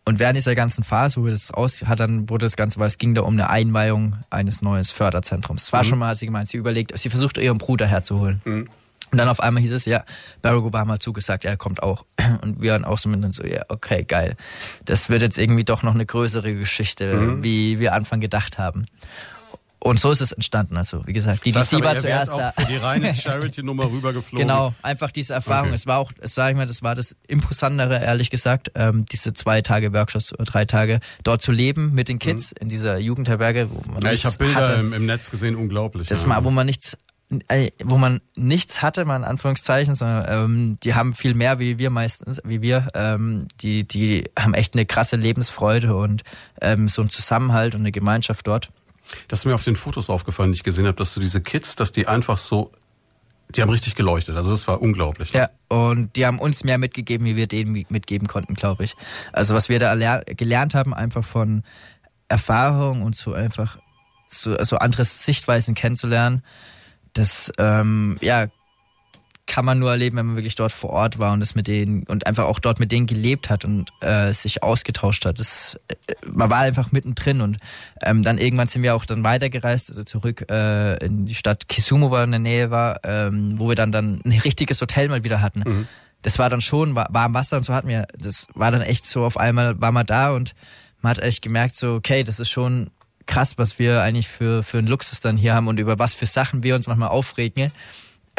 und 0.06 0.20
während 0.20 0.38
dieser 0.38 0.56
ganzen 0.56 0.84
Phase, 0.84 1.22
wo 1.22 1.28
das 1.28 1.52
aus 1.52 1.84
hat, 1.86 2.00
dann 2.00 2.30
wurde 2.30 2.46
das 2.46 2.58
Ganze, 2.58 2.80
weil 2.80 2.88
es 2.88 2.98
ging 2.98 3.14
da 3.14 3.22
um 3.22 3.34
eine 3.34 3.50
Einweihung 3.50 4.16
eines 4.30 4.62
neuen 4.62 4.84
Förderzentrums. 4.84 5.64
Es 5.64 5.74
war 5.74 5.84
mhm. 5.84 5.88
schon 5.88 6.00
mal, 6.00 6.10
hat 6.10 6.18
sie 6.18 6.26
gemeint, 6.26 6.48
sie 6.48 6.58
überlegt, 6.58 6.98
sie 6.98 7.10
versucht 7.10 7.38
ihren 7.38 7.58
Bruder 7.58 7.86
herzuholen. 7.86 8.42
Mhm. 8.46 8.70
Und 9.12 9.18
dann 9.18 9.28
auf 9.28 9.40
einmal 9.40 9.62
hieß 9.64 9.72
es, 9.72 9.86
ja, 9.86 10.04
Barack 10.42 10.64
Obama 10.64 10.94
hat 10.94 11.02
zugesagt, 11.02 11.46
er 11.46 11.58
kommt 11.58 11.82
auch. 11.82 12.06
Und 12.44 12.62
wir 12.62 12.74
waren 12.74 12.86
auch 12.86 13.00
so 13.00 13.10
mit 13.10 13.34
so, 13.34 13.44
ja, 13.44 13.64
okay, 13.70 14.04
geil. 14.04 14.36
Das 14.86 15.10
wird 15.10 15.22
jetzt 15.22 15.38
irgendwie 15.38 15.64
doch 15.64 15.82
noch 15.82 15.96
eine 15.96 16.06
größere 16.06 16.54
Geschichte, 16.54 17.16
mhm. 17.16 17.44
wie 17.44 17.80
wir 17.80 17.94
Anfang 17.94 18.20
gedacht 18.20 18.58
haben. 18.58 18.86
Und 19.82 20.00
so 20.00 20.12
ist 20.12 20.22
es 20.22 20.34
entstanden. 20.34 20.76
Also, 20.76 21.08
wie 21.08 21.14
gesagt, 21.14 21.46
die 21.46 21.54
das 21.54 21.70
DC 21.70 21.82
war 21.82 21.96
zuerst 21.96 22.34
da. 22.34 22.52
für 22.52 22.66
die 22.66 22.76
reine 22.76 23.16
Charity-Nummer 23.16 23.86
rübergeflogen. 23.86 24.46
Genau, 24.46 24.74
einfach 24.82 25.12
diese 25.12 25.34
Erfahrung. 25.34 25.68
Okay. 25.68 25.76
Es 25.76 25.88
war 25.88 26.00
auch, 26.00 26.12
es 26.20 26.34
sage 26.34 26.52
ich 26.52 26.58
mal, 26.58 26.66
das 26.66 26.84
war 26.84 26.96
das 26.96 27.16
Imposantere, 27.28 28.04
ehrlich 28.04 28.30
gesagt, 28.30 28.72
ähm, 28.76 29.06
diese 29.06 29.32
zwei 29.34 29.62
Tage 29.62 29.94
Workshops 29.94 30.34
oder 30.34 30.44
drei 30.44 30.66
Tage 30.66 31.00
dort 31.24 31.42
zu 31.42 31.54
leben 31.54 31.94
mit 31.94 32.10
den 32.10 32.20
Kids 32.20 32.52
mhm. 32.52 32.64
in 32.64 32.70
dieser 32.70 32.98
Jugendherberge, 32.98 33.70
wo 33.72 33.82
man 33.90 34.02
ja, 34.02 34.12
ich 34.12 34.26
habe 34.26 34.38
Bilder 34.38 34.80
im, 34.80 34.92
im, 34.92 35.06
Netz 35.06 35.32
gesehen, 35.32 35.56
unglaublich. 35.56 36.08
Das 36.08 36.24
ja. 36.24 36.28
mal, 36.28 36.44
wo 36.44 36.52
man 36.52 36.66
nichts 36.66 36.98
äh, 37.48 37.70
wo 37.84 37.98
man 37.98 38.22
nichts 38.36 38.82
hatte, 38.82 39.06
mal 39.06 39.16
in 39.16 39.24
Anführungszeichen, 39.24 39.94
sondern 39.94 40.26
ähm, 40.28 40.78
die 40.84 40.96
haben 40.96 41.14
viel 41.14 41.36
mehr 41.36 41.60
wie 41.60 41.78
wir 41.78 41.92
meistens, 41.92 42.42
wie 42.44 42.62
wir. 42.62 42.88
Ähm, 42.96 43.48
die, 43.62 43.88
die 43.88 44.26
haben 44.38 44.56
echt 44.56 44.74
eine 44.74 44.86
krasse 44.86 45.16
Lebensfreude 45.16 45.96
und 45.96 46.24
ähm, 46.60 46.90
so 46.90 47.04
ein 47.04 47.10
Zusammenhalt 47.10 47.76
und 47.76 47.82
eine 47.82 47.92
Gemeinschaft 47.92 48.48
dort. 48.48 48.70
Das 49.28 49.40
ist 49.40 49.46
mir 49.46 49.56
auf 49.56 49.64
den 49.64 49.76
Fotos 49.76 50.10
aufgefallen, 50.10 50.52
die 50.52 50.58
ich 50.58 50.64
gesehen 50.64 50.88
habe, 50.88 50.98
dass 50.98 51.14
du 51.14 51.20
diese 51.20 51.42
Kids, 51.42 51.76
dass 51.76 51.92
die 51.92 52.08
einfach 52.08 52.38
so, 52.38 52.72
die 53.50 53.62
haben 53.62 53.70
richtig 53.70 53.96
geleuchtet. 53.96 54.36
Also 54.36 54.52
das 54.52 54.68
war 54.68 54.82
unglaublich. 54.82 55.34
Ja, 55.34 55.50
und 55.68 56.16
die 56.16 56.26
haben 56.26 56.40
uns 56.40 56.64
mehr 56.64 56.78
mitgegeben, 56.78 57.26
wie 57.26 57.36
wir 57.36 57.48
denen 57.48 57.86
mitgeben 57.90 58.28
konnten, 58.28 58.54
glaube 58.54 58.84
ich. 58.84 58.96
Also 59.34 59.56
was 59.56 59.70
wir 59.70 59.80
da 59.80 60.22
gelernt 60.26 60.76
haben, 60.76 60.94
einfach 60.94 61.24
von 61.24 61.64
Erfahrung 62.28 63.02
und 63.02 63.16
so 63.16 63.34
einfach 63.34 63.80
so, 64.28 64.56
so 64.64 64.78
andere 64.78 65.04
Sichtweisen 65.06 65.74
kennenzulernen, 65.74 66.44
das 67.14 67.52
ähm, 67.58 68.18
ja 68.22 68.48
kann 69.50 69.66
man 69.66 69.80
nur 69.80 69.90
erleben, 69.90 70.16
wenn 70.16 70.28
man 70.28 70.36
wirklich 70.36 70.56
dort 70.56 70.72
vor 70.72 70.92
Ort 70.92 71.18
war 71.18 71.34
und 71.34 71.42
es 71.42 71.56
mit 71.56 71.68
denen 71.68 72.04
und 72.04 72.28
einfach 72.28 72.46
auch 72.46 72.60
dort 72.60 72.80
mit 72.80 72.92
denen 72.92 73.08
gelebt 73.08 73.50
hat 73.50 73.66
und 73.66 73.90
äh, 74.00 74.32
sich 74.32 74.62
ausgetauscht 74.62 75.26
hat. 75.26 75.40
Das, 75.40 75.78
äh, 75.88 76.14
man 76.32 76.52
war 76.52 76.60
einfach 76.60 76.92
mittendrin 76.92 77.42
und 77.42 77.58
ähm, 78.04 78.22
dann 78.22 78.38
irgendwann 78.38 78.68
sind 78.68 78.84
wir 78.84 78.96
auch 78.96 79.06
dann 79.06 79.24
weitergereist, 79.24 79.90
also 79.90 80.04
zurück 80.04 80.46
äh, 80.52 81.04
in 81.04 81.26
die 81.26 81.34
Stadt 81.34 81.68
Kisumu, 81.68 82.12
wo 82.12 82.18
in 82.18 82.30
der 82.30 82.40
Nähe 82.40 82.70
war, 82.70 83.00
ähm, 83.04 83.56
wo 83.58 83.68
wir 83.68 83.76
dann 83.76 83.92
dann 83.92 84.22
ein 84.24 84.32
richtiges 84.32 84.80
Hotel 84.82 85.10
mal 85.10 85.24
wieder 85.24 85.42
hatten. 85.42 85.64
Mhm. 85.66 85.88
Das 86.22 86.38
war 86.38 86.52
dann 86.52 86.62
schon 86.62 86.94
war, 86.94 87.08
warm 87.10 87.34
Wasser 87.34 87.58
und 87.58 87.64
so 87.64 87.74
hatten 87.74 87.88
wir, 87.88 88.06
das 88.18 88.48
war 88.54 88.72
dann 88.72 88.82
echt 88.82 89.06
so 89.06 89.26
auf 89.26 89.38
einmal 89.38 89.82
war 89.82 89.92
man 89.92 90.06
da 90.06 90.32
und 90.32 90.54
man 91.02 91.10
hat 91.10 91.24
echt 91.24 91.42
gemerkt 91.42 91.76
so, 91.76 91.96
okay, 91.96 92.24
das 92.24 92.40
ist 92.40 92.52
schon 92.52 92.92
krass, 93.26 93.58
was 93.58 93.80
wir 93.80 94.04
eigentlich 94.04 94.28
für, 94.28 94.62
für 94.62 94.78
einen 94.78 94.88
Luxus 94.88 95.22
dann 95.22 95.38
hier 95.38 95.56
haben 95.56 95.68
und 95.68 95.80
über 95.80 95.98
was 95.98 96.14
für 96.14 96.28
Sachen 96.28 96.62
wir 96.62 96.76
uns 96.76 96.88
manchmal 96.88 97.10
aufregen 97.10 97.72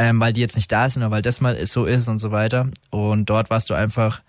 ähm, 0.00 0.18
weil 0.18 0.32
die 0.32 0.40
jetzt 0.40 0.56
nicht 0.56 0.72
da 0.72 0.88
sind, 0.88 1.02
oder 1.02 1.10
weil 1.10 1.20
das 1.20 1.42
mal 1.42 1.66
so 1.66 1.84
ist 1.84 2.08
und 2.08 2.20
so 2.20 2.32
weiter. 2.32 2.70
Und 2.88 3.28
dort 3.28 3.50
warst 3.50 3.68
du 3.68 3.74
einfach, 3.74 4.22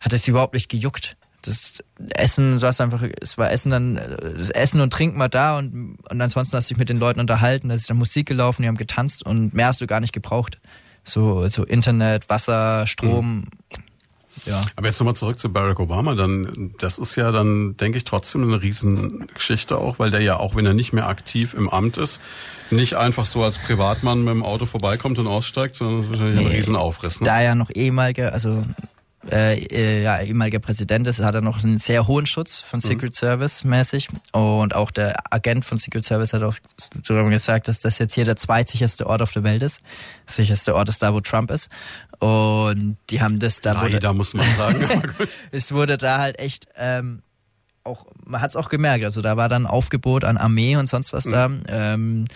hat 0.00 0.14
es 0.14 0.26
überhaupt 0.26 0.54
nicht 0.54 0.70
gejuckt. 0.70 1.18
Das 1.42 1.84
Essen, 2.14 2.58
du 2.58 2.66
hast 2.66 2.80
einfach, 2.80 3.02
es 3.20 3.36
war 3.36 3.50
Essen 3.50 3.70
dann, 3.70 3.94
das 4.38 4.48
Essen 4.48 4.80
und 4.80 4.90
Trinken 4.90 5.18
war 5.18 5.28
da 5.28 5.58
und, 5.58 5.98
und 6.08 6.20
ansonsten 6.20 6.56
hast 6.56 6.70
du 6.70 6.74
dich 6.74 6.78
mit 6.78 6.88
den 6.88 6.98
Leuten 6.98 7.20
unterhalten, 7.20 7.68
da 7.68 7.74
ist 7.74 7.90
dann 7.90 7.98
Musik 7.98 8.26
gelaufen, 8.26 8.62
die 8.62 8.68
haben 8.68 8.78
getanzt 8.78 9.22
und 9.22 9.52
mehr 9.52 9.66
hast 9.66 9.82
du 9.82 9.86
gar 9.86 10.00
nicht 10.00 10.14
gebraucht. 10.14 10.58
So, 11.04 11.46
so 11.46 11.62
Internet, 11.64 12.30
Wasser, 12.30 12.86
Strom, 12.86 13.40
mhm. 13.40 13.48
Ja. 14.46 14.62
Aber 14.76 14.86
jetzt 14.86 14.98
nochmal 15.00 15.16
zurück 15.16 15.38
zu 15.38 15.52
Barack 15.52 15.80
Obama, 15.80 16.14
dann, 16.14 16.72
das 16.78 16.98
ist 16.98 17.16
ja 17.16 17.32
dann, 17.32 17.76
denke 17.76 17.98
ich, 17.98 18.04
trotzdem 18.04 18.44
eine 18.44 18.62
Riesengeschichte 18.62 19.76
auch, 19.76 19.98
weil 19.98 20.10
der 20.10 20.20
ja 20.20 20.38
auch, 20.38 20.54
wenn 20.54 20.64
er 20.64 20.74
nicht 20.74 20.92
mehr 20.92 21.08
aktiv 21.08 21.54
im 21.54 21.68
Amt 21.68 21.96
ist, 21.96 22.20
nicht 22.70 22.94
einfach 22.94 23.26
so 23.26 23.42
als 23.42 23.58
Privatmann 23.58 24.20
mit 24.24 24.32
dem 24.32 24.44
Auto 24.44 24.66
vorbeikommt 24.66 25.18
und 25.18 25.26
aussteigt, 25.26 25.74
sondern 25.74 25.96
das 25.96 26.06
ist 26.06 26.10
wahrscheinlich 26.12 26.36
nee, 26.36 26.46
ein 26.46 26.52
Riesenaufriss. 26.52 27.20
Ne? 27.20 27.26
Da 27.26 27.40
er 27.40 27.54
noch 27.54 27.70
ehemaliger, 27.70 28.32
also 28.32 28.62
äh, 29.30 29.58
äh, 29.64 30.02
ja, 30.02 30.20
ehemaliger 30.20 30.58
Präsident 30.58 31.06
ist, 31.06 31.20
hat 31.20 31.34
er 31.34 31.40
noch 31.40 31.62
einen 31.62 31.78
sehr 31.78 32.06
hohen 32.06 32.26
Schutz 32.26 32.60
von 32.60 32.78
mhm. 32.78 32.82
Secret 32.82 33.10
mhm. 33.10 33.14
Service 33.14 33.64
mäßig. 33.64 34.08
Und 34.32 34.74
auch 34.74 34.90
der 34.90 35.16
Agent 35.30 35.64
von 35.64 35.78
Secret 35.78 36.04
Service 36.04 36.32
hat 36.32 36.42
auch 36.42 36.54
sogar 37.02 37.28
gesagt, 37.28 37.68
dass 37.68 37.80
das 37.80 37.98
jetzt 37.98 38.14
hier 38.14 38.24
der 38.24 38.36
zweitsicherste 38.36 39.06
Ort 39.06 39.22
auf 39.22 39.32
der 39.32 39.42
Welt 39.42 39.62
ist. 39.62 39.80
Der 40.28 40.34
sicherste 40.34 40.74
Ort 40.74 40.88
ist 40.88 41.02
da, 41.02 41.12
wo 41.12 41.20
Trump 41.20 41.50
ist. 41.50 41.70
Und 42.18 42.96
die 43.10 43.20
haben 43.20 43.38
das 43.38 43.60
da. 43.60 43.72
Leider 43.72 44.08
wurde, 44.08 44.14
muss 44.14 44.34
man 44.34 44.46
sagen. 44.56 45.14
es 45.50 45.72
wurde 45.72 45.98
da 45.98 46.18
halt 46.18 46.38
echt 46.38 46.66
ähm, 46.76 47.22
auch, 47.86 48.06
man 48.26 48.40
hat 48.40 48.50
es 48.50 48.56
auch 48.56 48.68
gemerkt. 48.68 49.04
Also 49.04 49.22
da 49.22 49.36
war 49.36 49.48
dann 49.48 49.66
Aufgebot 49.66 50.24
an 50.24 50.36
Armee 50.36 50.76
und 50.76 50.88
sonst 50.88 51.12
was 51.12 51.26
mhm. 51.26 51.30
da. 51.30 51.50
Ähm, 51.68 52.26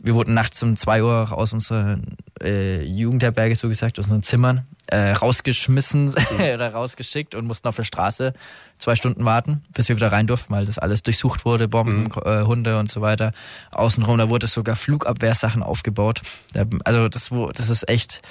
wir 0.00 0.14
wurden 0.14 0.34
nachts 0.34 0.62
um 0.62 0.76
zwei 0.76 1.02
Uhr 1.02 1.32
aus 1.32 1.52
unserer 1.52 1.98
äh, 2.40 2.84
Jugendherberge, 2.84 3.56
so 3.56 3.68
gesagt, 3.68 3.98
aus 3.98 4.06
unseren 4.06 4.22
Zimmern 4.22 4.66
äh, 4.86 5.10
rausgeschmissen 5.12 6.06
mhm. 6.30 6.40
oder 6.54 6.72
rausgeschickt 6.72 7.34
und 7.34 7.46
mussten 7.46 7.66
auf 7.66 7.76
der 7.76 7.84
Straße 7.84 8.32
zwei 8.78 8.94
Stunden 8.94 9.24
warten, 9.24 9.64
bis 9.74 9.88
wir 9.88 9.96
wieder 9.96 10.12
rein 10.12 10.28
durften, 10.28 10.52
weil 10.52 10.66
das 10.66 10.78
alles 10.78 11.02
durchsucht 11.02 11.44
wurde, 11.44 11.66
Bomben, 11.66 12.04
mhm. 12.04 12.22
äh, 12.24 12.42
Hunde 12.44 12.78
und 12.78 12.90
so 12.90 13.00
weiter. 13.00 13.32
Außenrum, 13.72 14.18
da 14.18 14.28
wurde 14.28 14.46
sogar 14.46 14.76
Flugabwehrsachen 14.76 15.62
aufgebaut. 15.64 16.22
Also 16.84 17.08
das, 17.08 17.30
das 17.54 17.68
ist 17.68 17.88
echt 17.88 18.22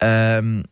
ähm, 0.00 0.64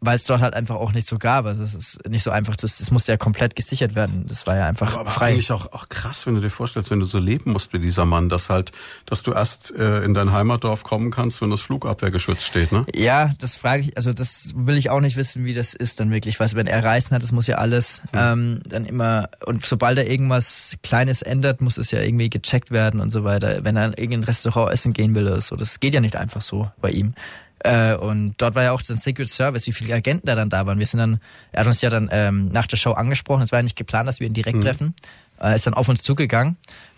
weil 0.00 0.16
es 0.16 0.24
dort 0.24 0.40
halt 0.40 0.54
einfach 0.54 0.76
auch 0.76 0.92
nicht 0.92 1.06
so 1.06 1.18
gab. 1.18 1.44
Also 1.44 1.62
es 1.62 1.74
ist 1.74 2.08
nicht 2.08 2.22
so 2.22 2.30
einfach, 2.30 2.56
es 2.62 2.90
musste 2.90 3.12
ja 3.12 3.18
komplett 3.18 3.54
gesichert 3.54 3.94
werden. 3.94 4.24
Das 4.26 4.46
war 4.46 4.56
ja 4.56 4.66
einfach 4.66 4.92
aber, 4.92 5.00
aber 5.00 5.10
frei. 5.10 5.32
eigentlich 5.32 5.52
auch, 5.52 5.72
auch 5.72 5.88
krass, 5.90 6.26
wenn 6.26 6.34
du 6.34 6.40
dir 6.40 6.48
vorstellst, 6.48 6.90
wenn 6.90 7.00
du 7.00 7.06
so 7.06 7.18
leben 7.18 7.52
musst 7.52 7.74
wie 7.74 7.78
dieser 7.78 8.06
Mann, 8.06 8.30
dass 8.30 8.48
halt, 8.48 8.72
dass 9.04 9.22
du 9.22 9.32
erst 9.32 9.74
äh, 9.76 10.02
in 10.02 10.14
dein 10.14 10.32
Heimatdorf 10.32 10.84
kommen 10.84 11.10
kannst, 11.10 11.42
wenn 11.42 11.50
das 11.50 11.60
Flugabwehrgeschütz 11.60 12.44
steht, 12.44 12.72
ne? 12.72 12.86
Ja, 12.94 13.32
das 13.38 13.58
frage 13.58 13.82
ich, 13.82 13.96
also 13.96 14.14
das 14.14 14.52
will 14.56 14.78
ich 14.78 14.88
auch 14.88 15.00
nicht 15.00 15.16
wissen, 15.16 15.44
wie 15.44 15.52
das 15.52 15.74
ist 15.74 16.00
dann 16.00 16.10
wirklich, 16.10 16.40
weil 16.40 16.50
wenn 16.54 16.66
er 16.66 16.82
Reisen 16.82 17.14
hat, 17.14 17.22
das 17.22 17.32
muss 17.32 17.46
ja 17.46 17.56
alles 17.56 18.02
mhm. 18.12 18.18
ähm, 18.18 18.60
dann 18.66 18.86
immer, 18.86 19.28
und 19.44 19.66
sobald 19.66 19.98
er 19.98 20.08
irgendwas 20.08 20.78
Kleines 20.82 21.20
ändert, 21.20 21.60
muss 21.60 21.76
es 21.76 21.90
ja 21.90 22.00
irgendwie 22.00 22.30
gecheckt 22.30 22.70
werden 22.70 23.00
und 23.00 23.10
so 23.10 23.24
weiter. 23.24 23.64
Wenn 23.64 23.76
er 23.76 23.86
in 23.86 23.92
irgendein 23.92 24.24
Restaurant 24.24 24.72
essen 24.72 24.94
gehen 24.94 25.14
will 25.14 25.26
oder 25.26 25.42
so, 25.42 25.56
das 25.56 25.78
geht 25.78 25.92
ja 25.92 26.00
nicht 26.00 26.16
einfach 26.16 26.40
so 26.40 26.70
bei 26.80 26.90
ihm. 26.90 27.14
Äh, 27.62 27.94
und 27.94 28.34
dort 28.38 28.54
war 28.54 28.62
ja 28.62 28.72
auch 28.72 28.80
so 28.80 28.94
ein 28.94 28.98
Secret 28.98 29.28
Service, 29.28 29.66
wie 29.66 29.72
viele 29.72 29.94
Agenten 29.94 30.26
da 30.26 30.34
dann 30.34 30.48
da 30.48 30.66
waren. 30.66 30.78
Wir 30.78 30.86
sind 30.86 30.98
dann, 30.98 31.20
er 31.52 31.60
hat 31.60 31.66
uns 31.66 31.82
ja 31.82 31.90
dann 31.90 32.08
ähm, 32.10 32.48
nach 32.48 32.66
der 32.66 32.76
Show 32.76 32.92
angesprochen, 32.92 33.42
es 33.42 33.52
war 33.52 33.58
ja 33.58 33.62
nicht 33.62 33.76
geplant, 33.76 34.08
dass 34.08 34.20
wir 34.20 34.26
ihn 34.26 34.32
direkt 34.32 34.56
mhm. 34.56 34.62
treffen. 34.62 34.94
Er 35.38 35.54
ist 35.54 35.66
dann 35.66 35.74
auf 35.74 35.88
uns 35.88 36.02
zugegangen, 36.02 36.56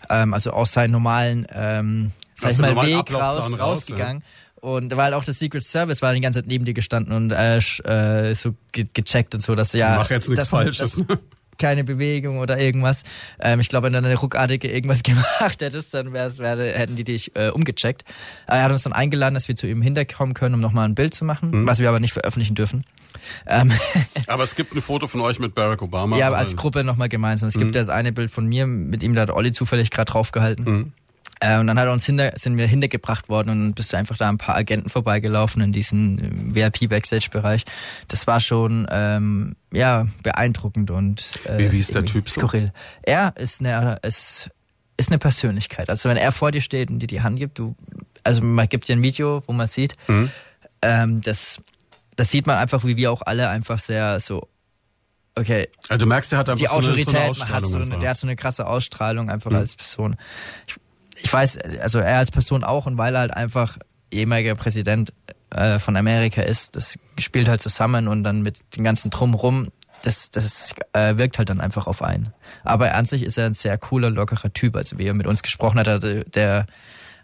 ähm, 0.09 0.33
also 0.33 0.51
aus 0.51 0.73
seinem 0.73 0.91
normalen, 0.91 1.47
ähm, 1.53 2.11
sag 2.33 2.51
ich 2.51 2.59
mal, 2.59 2.75
Weg 2.75 3.13
raus, 3.13 3.43
raus, 3.43 3.59
rausgegangen. 3.59 4.21
Ja. 4.21 4.69
Und 4.69 4.89
da 4.89 4.95
war 4.95 5.05
halt 5.05 5.13
auch 5.13 5.25
das 5.25 5.39
Secret 5.39 5.63
Service, 5.63 6.01
war 6.01 6.13
die 6.13 6.21
ganze 6.21 6.39
Zeit 6.39 6.47
neben 6.47 6.63
dir 6.63 6.73
gestanden 6.73 7.13
und 7.13 7.31
äh, 7.31 7.57
äh, 7.57 8.33
so 8.33 8.55
ge 8.71 8.85
gecheckt 8.93 9.35
und 9.35 9.41
so, 9.41 9.55
dass 9.55 9.73
ja. 9.73 9.97
Mach 9.97 10.09
jetzt 10.09 10.29
nichts 10.29 10.47
Falsches. 10.47 11.03
Das, 11.05 11.17
keine 11.57 11.83
Bewegung 11.83 12.39
oder 12.39 12.57
irgendwas. 12.57 13.03
Ähm, 13.39 13.59
ich 13.59 13.69
glaube, 13.69 13.85
wenn 13.85 13.93
du 13.93 13.99
eine 13.99 14.15
ruckartige 14.15 14.71
irgendwas 14.71 15.03
gemacht 15.03 15.61
hättest, 15.61 15.93
dann 15.93 16.13
wär's, 16.13 16.39
wär, 16.39 16.57
hätten 16.57 16.95
die 16.95 17.03
dich 17.03 17.35
äh, 17.35 17.49
umgecheckt. 17.49 18.03
Er 18.47 18.63
hat 18.63 18.71
uns 18.71 18.83
dann 18.83 18.93
eingeladen, 18.93 19.33
dass 19.33 19.47
wir 19.47 19.55
zu 19.55 19.67
ihm 19.67 19.81
hinterkommen 19.81 20.33
können, 20.33 20.55
um 20.55 20.61
nochmal 20.61 20.87
ein 20.87 20.95
Bild 20.95 21.13
zu 21.13 21.25
machen, 21.25 21.51
mhm. 21.51 21.67
was 21.67 21.79
wir 21.79 21.89
aber 21.89 21.99
nicht 21.99 22.13
veröffentlichen 22.13 22.55
dürfen. 22.55 22.83
Ähm. 23.47 23.71
aber 24.27 24.43
es 24.43 24.55
gibt 24.55 24.75
ein 24.75 24.81
Foto 24.81 25.07
von 25.07 25.21
euch 25.21 25.39
mit 25.39 25.53
Barack 25.53 25.81
Obama. 25.81 26.17
Ja, 26.17 26.31
als 26.31 26.55
Gruppe 26.55 26.83
nochmal 26.83 27.09
gemeinsam. 27.09 27.47
Es 27.47 27.55
mhm. 27.55 27.61
gibt 27.61 27.75
ja 27.75 27.81
das 27.81 27.89
eine 27.89 28.11
Bild 28.11 28.31
von 28.31 28.47
mir, 28.47 28.67
mit 28.67 29.03
ihm 29.03 29.15
da 29.15 29.21
hat 29.21 29.29
Olli 29.29 29.51
zufällig 29.51 29.91
gerade 29.91 30.11
draufgehalten. 30.11 30.65
Mhm. 30.65 30.93
Äh, 31.43 31.59
und 31.59 31.67
dann 31.67 31.77
hat 31.77 31.87
er 31.87 31.93
uns 31.93 32.05
hinter, 32.05 32.31
sind 32.35 32.57
wir 32.57 32.67
hintergebracht 32.67 33.27
worden 33.27 33.49
und 33.49 33.73
bist 33.73 33.91
du 33.91 33.97
einfach 33.97 34.17
da 34.17 34.29
ein 34.29 34.37
paar 34.37 34.55
Agenten 34.55 34.89
vorbeigelaufen 34.89 35.61
in 35.61 35.73
diesen 35.73 36.55
VIP-Backstage-Bereich. 36.55 37.65
Das 38.07 38.27
war 38.27 38.39
schon 38.39 38.87
ähm, 38.89 39.55
ja 39.71 40.07
beeindruckend 40.23 40.89
und 40.89 41.23
äh, 41.45 41.57
wie, 41.57 41.71
wie 41.73 41.79
ist 41.79 41.95
der 41.95 42.05
Typ 42.05 42.29
skurril. 42.29 42.67
So? 42.67 42.71
Er 43.03 43.33
ist 43.35 43.59
eine, 43.59 43.99
ist, 44.03 44.51
ist 44.95 45.09
eine 45.09 45.19
Persönlichkeit. 45.19 45.89
Also 45.89 46.07
wenn 46.07 46.17
er 46.17 46.31
vor 46.31 46.51
dir 46.51 46.61
steht 46.61 46.89
und 46.89 46.99
dir 46.99 47.07
die 47.07 47.21
Hand 47.21 47.39
gibt, 47.39 47.59
du, 47.59 47.75
also 48.23 48.41
man 48.41 48.69
gibt 48.69 48.87
dir 48.87 48.95
ein 48.95 49.03
Video, 49.03 49.43
wo 49.45 49.51
man 49.51 49.67
sieht, 49.67 49.95
mhm. 50.07 50.31
ähm, 50.81 51.21
das, 51.21 51.61
das 52.15 52.31
sieht 52.31 52.47
man 52.47 52.55
einfach, 52.57 52.85
wie 52.85 52.95
wir 52.95 53.11
auch 53.11 53.21
alle 53.21 53.49
einfach 53.49 53.79
sehr 53.79 54.21
so 54.21 54.47
Okay. 55.35 55.67
Also 55.89 55.97
du 55.97 56.05
merkst, 56.05 56.31
der 56.31 56.39
hat 56.39 56.49
einfach 56.49 56.63
die 56.63 56.69
Autorität, 56.69 57.05
so 57.05 57.17
eine, 57.17 57.33
so 57.33 57.43
eine 57.43 57.53
hat 57.53 57.65
so 57.65 57.77
eine, 57.79 57.97
der 57.97 58.09
hat 58.11 58.17
so 58.17 58.27
eine 58.27 58.35
krasse 58.35 58.67
Ausstrahlung 58.67 59.31
einfach 59.31 59.49
mhm. 59.49 59.57
als 59.57 59.75
Person. 59.75 60.15
Ich, 60.67 60.75
ich 61.23 61.31
weiß, 61.31 61.57
also 61.81 61.99
er 61.99 62.17
als 62.17 62.31
Person 62.31 62.63
auch 62.63 62.85
und 62.85 62.97
weil 62.97 63.15
er 63.15 63.21
halt 63.21 63.33
einfach 63.33 63.77
ehemaliger 64.11 64.55
Präsident 64.55 65.13
äh, 65.49 65.79
von 65.79 65.95
Amerika 65.95 66.41
ist, 66.41 66.75
das 66.75 66.99
spielt 67.17 67.47
halt 67.47 67.61
zusammen 67.61 68.07
und 68.07 68.23
dann 68.23 68.41
mit 68.41 68.75
dem 68.75 68.83
ganzen 68.83 69.09
Drumrum, 69.09 69.69
das, 70.03 70.31
das 70.31 70.75
äh, 70.91 71.17
wirkt 71.17 71.37
halt 71.37 71.49
dann 71.49 71.61
einfach 71.61 71.87
auf 71.87 72.01
einen. 72.01 72.33
Aber 72.63 72.93
an 72.93 73.05
sich 73.05 73.23
ist 73.23 73.37
er 73.37 73.45
ein 73.45 73.53
sehr 73.53 73.77
cooler, 73.77 74.09
lockerer 74.09 74.51
Typ. 74.51 74.75
Also 74.75 74.97
wie 74.97 75.05
er 75.05 75.13
mit 75.13 75.27
uns 75.27 75.43
gesprochen 75.43 75.79
hat, 75.79 75.87
der, 75.87 76.25
der 76.25 76.65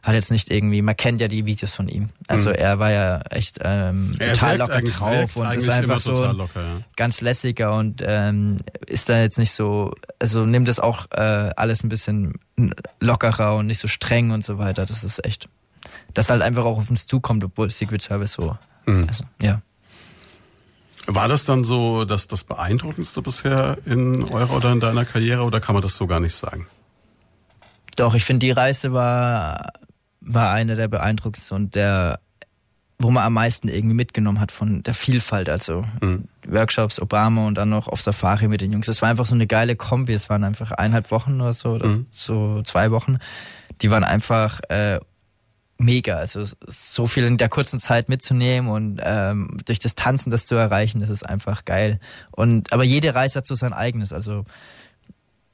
hat 0.02 0.14
jetzt 0.14 0.32
nicht 0.32 0.50
irgendwie, 0.50 0.82
man 0.82 0.96
kennt 0.96 1.20
ja 1.22 1.28
die 1.28 1.46
Videos 1.46 1.74
von 1.74 1.88
ihm. 1.88 2.08
Also 2.28 2.50
mhm. 2.50 2.56
er 2.56 2.80
war 2.80 2.92
ja 2.92 3.20
echt 3.30 3.60
ähm, 3.62 4.16
total 4.18 4.58
locker 4.58 4.82
drauf 4.82 5.36
und 5.36 5.54
ist 5.54 5.70
einfach 5.70 6.00
so 6.00 6.14
locker, 6.32 6.62
ja. 6.62 6.82
ganz 6.96 7.22
lässiger 7.22 7.74
und 7.74 8.02
ähm, 8.06 8.60
ist 8.86 9.10
da 9.10 9.20
jetzt 9.20 9.38
nicht 9.38 9.52
so, 9.52 9.94
also 10.20 10.46
nimmt 10.46 10.68
das 10.68 10.80
auch 10.80 11.08
äh, 11.12 11.52
alles 11.56 11.84
ein 11.84 11.90
bisschen 11.90 12.40
lockerer 13.00 13.56
und 13.56 13.68
nicht 13.68 13.80
so 13.80 13.88
streng 13.88 14.32
und 14.32 14.44
so 14.44 14.58
weiter. 14.58 14.86
Das 14.86 15.04
ist 15.04 15.24
echt, 15.26 15.50
das 16.14 16.30
halt 16.30 16.42
einfach 16.42 16.64
auch 16.66 16.78
auf 16.78 16.90
uns 16.90 17.06
zukommt, 17.06 17.44
obwohl 17.44 17.70
Secret 17.70 18.02
Service 18.02 18.34
so, 18.34 18.58
mhm. 18.86 19.06
also, 19.08 19.24
ja. 19.42 19.62
War 21.08 21.28
das 21.28 21.44
dann 21.46 21.64
so 21.64 22.06
das, 22.06 22.28
das 22.28 22.44
Beeindruckendste 22.44 23.22
bisher 23.22 23.80
in 23.86 24.24
eurer 24.26 24.58
oder 24.58 24.72
in 24.72 24.80
deiner 24.80 25.06
Karriere 25.06 25.44
oder 25.44 25.60
kann 25.60 25.74
man 25.74 25.82
das 25.82 25.96
so 25.96 26.06
gar 26.06 26.20
nicht 26.20 26.36
sagen? 26.36 26.68
Doch, 27.96 28.14
ich 28.14 28.24
finde, 28.24 28.46
die 28.46 28.52
Reise 28.52 28.94
war 28.94 29.74
war 30.22 30.54
einer 30.54 30.76
der 30.76 30.88
beeindruckendsten 30.88 31.56
und 31.56 31.76
der, 31.76 32.20
wo 33.00 33.10
man 33.10 33.24
am 33.24 33.34
meisten 33.34 33.70
irgendwie 33.70 33.96
mitgenommen 33.96 34.40
hat 34.40 34.52
von 34.52 34.84
der 34.84 34.94
Vielfalt. 34.94 35.50
Also 35.50 35.86
mhm. 36.02 36.26
Workshops, 36.48 37.02
Obama 37.02 37.48
und 37.48 37.56
dann 37.56 37.70
noch 37.70 37.88
auf 37.88 38.02
Safari 38.02 38.48
mit 38.48 38.62
den 38.62 38.72
Jungs. 38.72 38.88
Das 38.88 39.02
war 39.02 39.10
einfach 39.10 39.26
so 39.26 39.36
eine 39.36 39.48
geile 39.48 39.76
Kombi. 39.76 40.14
Es 40.14 40.30
waren 40.30 40.44
einfach 40.44 40.72
eineinhalb 40.72 41.12
Wochen 41.12 41.40
oder 41.40 41.54
so, 41.54 41.72
oder 41.72 41.88
mhm. 41.88 42.08
so 42.12 42.62
zwei 42.64 42.92
Wochen. 42.92 43.18
Die 43.82 43.90
waren 43.90 44.04
einfach 44.04 44.60
äh, 44.70 45.00
mega. 45.78 46.18
Also 46.18 46.46
so 46.68 47.08
viel 47.08 47.24
in 47.24 47.38
der 47.38 47.50
kurzen 47.50 47.80
Zeit 47.80 48.10
mitzunehmen 48.10 48.70
und 48.70 49.02
ähm, 49.04 49.58
durch 49.66 49.80
das 49.80 49.96
Tanzen 49.96 50.30
das 50.30 50.46
zu 50.46 50.56
erreichen, 50.56 51.00
das 51.00 51.10
ist 51.10 51.24
einfach 51.24 51.66
geil. 51.66 52.00
Und 52.32 52.74
aber 52.74 52.84
jede 52.84 53.16
Reise 53.16 53.40
hat 53.40 53.46
so 53.48 53.56
sein 53.56 53.74
eigenes. 53.74 54.12
Also 54.12 54.46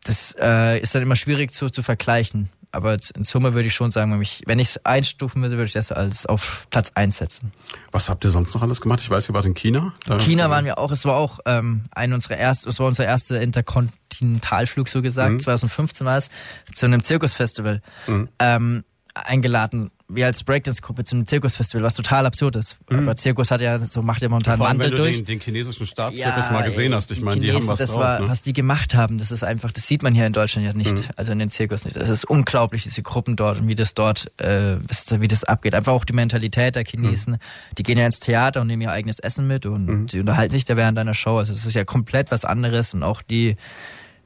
das 0.03 0.35
äh, 0.39 0.79
ist 0.79 0.93
dann 0.93 1.03
immer 1.03 1.15
schwierig 1.15 1.51
zu, 1.51 1.69
zu 1.69 1.81
vergleichen 1.83 2.49
aber 2.75 2.97
in 3.15 3.23
Summe 3.23 3.53
würde 3.53 3.67
ich 3.67 3.73
schon 3.73 3.89
sagen, 3.89 4.11
wenn 4.45 4.59
ich 4.59 4.67
es 4.67 4.85
einstufen 4.85 5.41
würde, 5.41 5.55
würde 5.55 5.67
ich 5.67 5.73
das 5.73 5.91
als 5.91 6.25
auf 6.25 6.67
Platz 6.69 6.91
1 6.95 7.17
setzen. 7.17 7.53
Was 7.91 8.09
habt 8.09 8.23
ihr 8.25 8.29
sonst 8.29 8.53
noch 8.53 8.61
alles 8.61 8.81
gemacht? 8.81 8.99
Ich 9.01 9.09
weiß, 9.09 9.29
ihr 9.29 9.33
wart 9.33 9.45
in 9.45 9.53
China. 9.53 9.93
Da 10.05 10.19
China 10.19 10.49
waren 10.49 10.65
wir 10.65 10.77
auch. 10.77 10.91
Es 10.91 11.05
war 11.05 11.15
auch 11.15 11.39
ähm, 11.45 11.85
ein 11.91 12.13
unserer 12.13 12.37
ersten, 12.37 12.69
es 12.69 12.79
war 12.79 12.87
unser 12.87 13.05
erster 13.05 13.41
Interkontinentalflug 13.41 14.89
so 14.89 15.01
gesagt. 15.01 15.31
Mhm. 15.31 15.39
2015 15.39 16.05
war 16.05 16.17
es 16.17 16.29
zu 16.73 16.85
einem 16.85 17.01
Zirkusfestival 17.01 17.81
mhm. 18.07 18.29
ähm, 18.39 18.83
eingeladen 19.13 19.91
wir 20.07 20.27
als 20.27 20.43
Breakdance-Gruppe 20.43 21.03
zu 21.03 21.15
einem 21.15 21.25
Zirkusfestival, 21.25 21.83
was 21.83 21.95
total 21.95 22.25
absurd 22.27 22.55
ist. 22.57 22.77
Mhm. 22.89 22.99
Aber 22.99 23.15
Zirkus 23.15 23.49
hat 23.49 23.61
ja, 23.61 23.79
so 23.79 24.03
macht 24.03 24.21
ja 24.21 24.29
momentan 24.29 24.57
Vor 24.57 24.67
allem, 24.67 24.77
Wandel 24.77 24.91
wenn 24.91 24.97
du 24.97 25.03
durch. 25.03 25.15
Den, 25.17 25.25
den 25.25 25.39
chinesischen 25.39 25.87
Staatszirkus 25.87 26.47
ja, 26.47 26.53
mal 26.53 26.63
gesehen 26.63 26.93
hast, 26.93 27.11
ich 27.11 27.21
meine, 27.21 27.41
die 27.41 27.51
haben 27.51 27.67
was 27.67 27.79
das 27.79 27.91
drauf. 27.91 28.01
War, 28.01 28.19
ne? 28.19 28.29
Was 28.29 28.43
die 28.43 28.53
gemacht 28.53 28.93
haben, 28.93 29.17
das 29.17 29.31
ist 29.31 29.43
einfach, 29.43 29.71
das 29.71 29.87
sieht 29.87 30.03
man 30.03 30.13
hier 30.13 30.27
in 30.27 30.33
Deutschland 30.33 30.67
ja 30.67 30.73
nicht, 30.73 30.93
mhm. 30.93 31.05
also 31.15 31.31
in 31.31 31.39
den 31.39 31.49
Zirkus 31.49 31.85
nicht. 31.85 31.97
Es 31.97 32.09
ist 32.09 32.25
unglaublich, 32.25 32.83
diese 32.83 33.01
Gruppen 33.01 33.35
dort 33.35 33.59
und 33.59 33.67
wie 33.67 33.75
das 33.75 33.95
dort, 33.95 34.31
äh, 34.39 34.77
wie 35.19 35.27
das 35.27 35.43
abgeht. 35.43 35.73
Einfach 35.73 35.93
auch 35.93 36.05
die 36.05 36.13
Mentalität 36.13 36.75
der 36.75 36.85
Chinesen. 36.85 37.33
Mhm. 37.33 37.75
Die 37.77 37.83
gehen 37.83 37.97
ja 37.97 38.05
ins 38.05 38.19
Theater 38.19 38.61
und 38.61 38.67
nehmen 38.67 38.83
ihr 38.83 38.91
eigenes 38.91 39.19
Essen 39.19 39.47
mit 39.47 39.65
und 39.65 39.85
mhm. 39.85 40.07
die 40.07 40.19
unterhalten 40.19 40.51
sich 40.51 40.65
da 40.65 40.77
während 40.77 40.99
einer 40.99 41.15
Show. 41.15 41.37
Also 41.37 41.53
es 41.53 41.65
ist 41.65 41.73
ja 41.73 41.83
komplett 41.83 42.29
was 42.29 42.45
anderes 42.45 42.93
und 42.93 43.01
auch 43.01 43.23
die 43.23 43.55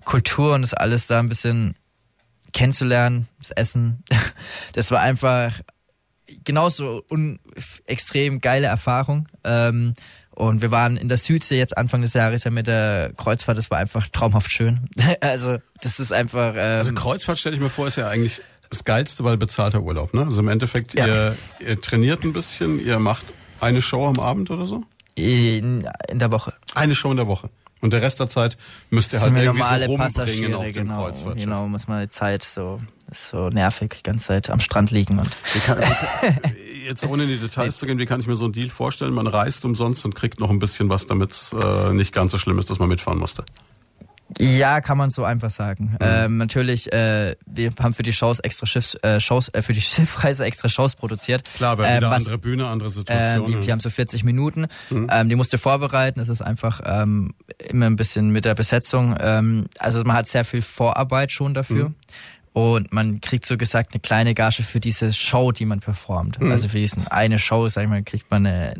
Kultur 0.03 0.55
und 0.55 0.63
das 0.63 0.73
alles 0.73 1.07
da 1.07 1.19
ein 1.19 1.29
bisschen 1.29 1.75
kennenzulernen, 2.53 3.27
das 3.39 3.51
Essen. 3.51 4.03
Das 4.73 4.91
war 4.91 5.01
einfach 5.01 5.61
genauso 6.43 7.03
un 7.09 7.39
extrem 7.85 8.39
geile 8.39 8.67
Erfahrung. 8.67 9.27
Ähm, 9.43 9.93
und 10.31 10.61
wir 10.61 10.71
waren 10.71 10.95
in 10.95 11.09
der 11.09 11.17
Südsee 11.17 11.57
jetzt 11.57 11.77
Anfang 11.77 12.01
des 12.01 12.13
Jahres 12.13 12.45
ja 12.45 12.51
mit 12.51 12.67
der 12.67 13.11
Kreuzfahrt. 13.17 13.57
Das 13.57 13.69
war 13.71 13.77
einfach 13.77 14.07
traumhaft 14.07 14.51
schön. 14.51 14.87
also 15.21 15.57
das 15.81 15.99
ist 15.99 16.13
einfach. 16.13 16.53
Ähm, 16.55 16.77
also 16.77 16.93
Kreuzfahrt 16.93 17.39
stelle 17.39 17.55
ich 17.55 17.61
mir 17.61 17.69
vor, 17.69 17.87
ist 17.87 17.97
ja 17.97 18.07
eigentlich 18.07 18.41
das 18.69 18.85
geilste, 18.85 19.23
weil 19.23 19.37
bezahlter 19.37 19.81
Urlaub. 19.81 20.13
Ne? 20.13 20.21
Also 20.21 20.39
im 20.39 20.47
Endeffekt, 20.47 20.93
ja. 20.97 21.07
ihr, 21.07 21.37
ihr 21.59 21.81
trainiert 21.81 22.23
ein 22.23 22.33
bisschen, 22.33 22.83
ihr 22.85 22.99
macht 22.99 23.25
eine 23.59 23.81
Show 23.81 24.07
am 24.07 24.19
Abend 24.19 24.49
oder 24.51 24.65
so? 24.65 24.81
In, 25.15 25.87
in 26.07 26.19
der 26.19 26.31
Woche. 26.31 26.53
Eine 26.75 26.95
Show 26.95 27.11
in 27.11 27.17
der 27.17 27.27
Woche. 27.27 27.49
Und 27.81 27.93
der 27.93 28.01
Rest 28.01 28.19
der 28.19 28.27
Zeit 28.27 28.57
müsst 28.89 29.13
ihr 29.13 29.21
halt 29.21 29.33
irgendwie 29.35 29.63
so 29.63 29.85
rumbringen 29.85 30.53
auf 30.53 30.65
dem 30.65 30.87
genau, 30.87 31.03
Kreuzfahrt. 31.03 31.37
Genau, 31.37 31.67
muss 31.67 31.87
man 31.87 32.01
die 32.01 32.09
Zeit 32.09 32.43
so, 32.43 32.81
ist 33.09 33.29
so 33.29 33.49
nervig, 33.49 33.95
die 33.97 34.03
ganze 34.03 34.27
Zeit 34.27 34.49
am 34.49 34.59
Strand 34.59 34.91
liegen 34.91 35.17
und. 35.19 35.29
Kann, 35.65 35.77
jetzt 36.85 37.05
ohne 37.05 37.23
in 37.23 37.29
die 37.29 37.37
Details 37.37 37.77
zu 37.77 37.85
gehen, 37.85 37.97
wie 37.97 38.05
kann 38.05 38.19
ich 38.19 38.27
mir 38.27 38.35
so 38.35 38.45
einen 38.45 38.53
Deal 38.53 38.69
vorstellen? 38.69 39.13
Man 39.13 39.27
reist 39.27 39.63
umsonst 39.63 40.03
und 40.05 40.13
kriegt 40.13 40.39
noch 40.39 40.49
ein 40.49 40.59
bisschen 40.59 40.89
was, 40.89 41.05
damit 41.05 41.31
es 41.31 41.53
äh, 41.53 41.93
nicht 41.93 42.13
ganz 42.13 42.33
so 42.33 42.37
schlimm 42.37 42.59
ist, 42.59 42.69
dass 42.69 42.79
man 42.79 42.89
mitfahren 42.89 43.19
musste. 43.19 43.45
Ja, 44.37 44.79
kann 44.81 44.97
man 44.97 45.09
so 45.09 45.23
einfach 45.23 45.49
sagen. 45.49 45.91
Mhm. 45.91 45.97
Ähm, 45.99 46.37
natürlich, 46.37 46.91
äh, 46.93 47.35
wir 47.47 47.71
haben 47.79 47.93
für 47.93 48.03
die 48.03 48.13
Shows 48.13 48.39
extra 48.39 48.67
Schiffs, 48.67 48.95
äh, 49.01 49.19
Shows, 49.19 49.49
äh, 49.49 49.61
für 49.61 49.73
die 49.73 49.81
Schiffreise 49.81 50.45
extra 50.45 50.69
Shows 50.69 50.95
produziert. 50.95 51.51
Klar, 51.55 51.77
weil 51.77 51.89
ähm, 51.89 51.97
wieder 51.97 52.11
was, 52.11 52.19
andere 52.19 52.37
Bühne, 52.37 52.67
andere 52.67 52.89
Situation. 52.89 53.43
Äh, 53.43 53.55
die, 53.57 53.65
die 53.65 53.71
haben 53.71 53.79
so 53.79 53.89
40 53.89 54.23
Minuten. 54.23 54.67
Mhm. 54.89 55.07
Ähm, 55.11 55.29
die 55.29 55.35
musste 55.35 55.57
vorbereiten. 55.57 56.19
Das 56.19 56.29
ist 56.29 56.41
einfach 56.41 56.81
ähm, 56.85 57.33
immer 57.57 57.87
ein 57.87 57.95
bisschen 57.95 58.29
mit 58.31 58.45
der 58.45 58.55
Besetzung. 58.55 59.15
Ähm, 59.19 59.67
also 59.79 60.01
man 60.03 60.15
hat 60.15 60.27
sehr 60.27 60.45
viel 60.45 60.61
Vorarbeit 60.61 61.31
schon 61.31 61.53
dafür. 61.53 61.89
Mhm. 61.89 61.95
Und 62.53 62.91
man 62.91 63.21
kriegt 63.21 63.45
so 63.45 63.57
gesagt 63.57 63.93
eine 63.93 64.01
kleine 64.01 64.33
Gage 64.33 64.63
für 64.63 64.79
diese 64.79 65.13
Show, 65.13 65.51
die 65.51 65.65
man 65.65 65.79
performt. 65.79 66.39
Mhm. 66.41 66.51
Also 66.51 66.67
für 66.67 66.79
diesen 66.79 67.07
eine 67.07 67.37
Show, 67.39 67.67
sag 67.67 67.83
ich 67.83 67.89
mal, 67.89 68.03
kriegt 68.03 68.29
man 68.31 68.45
eine, 68.45 68.73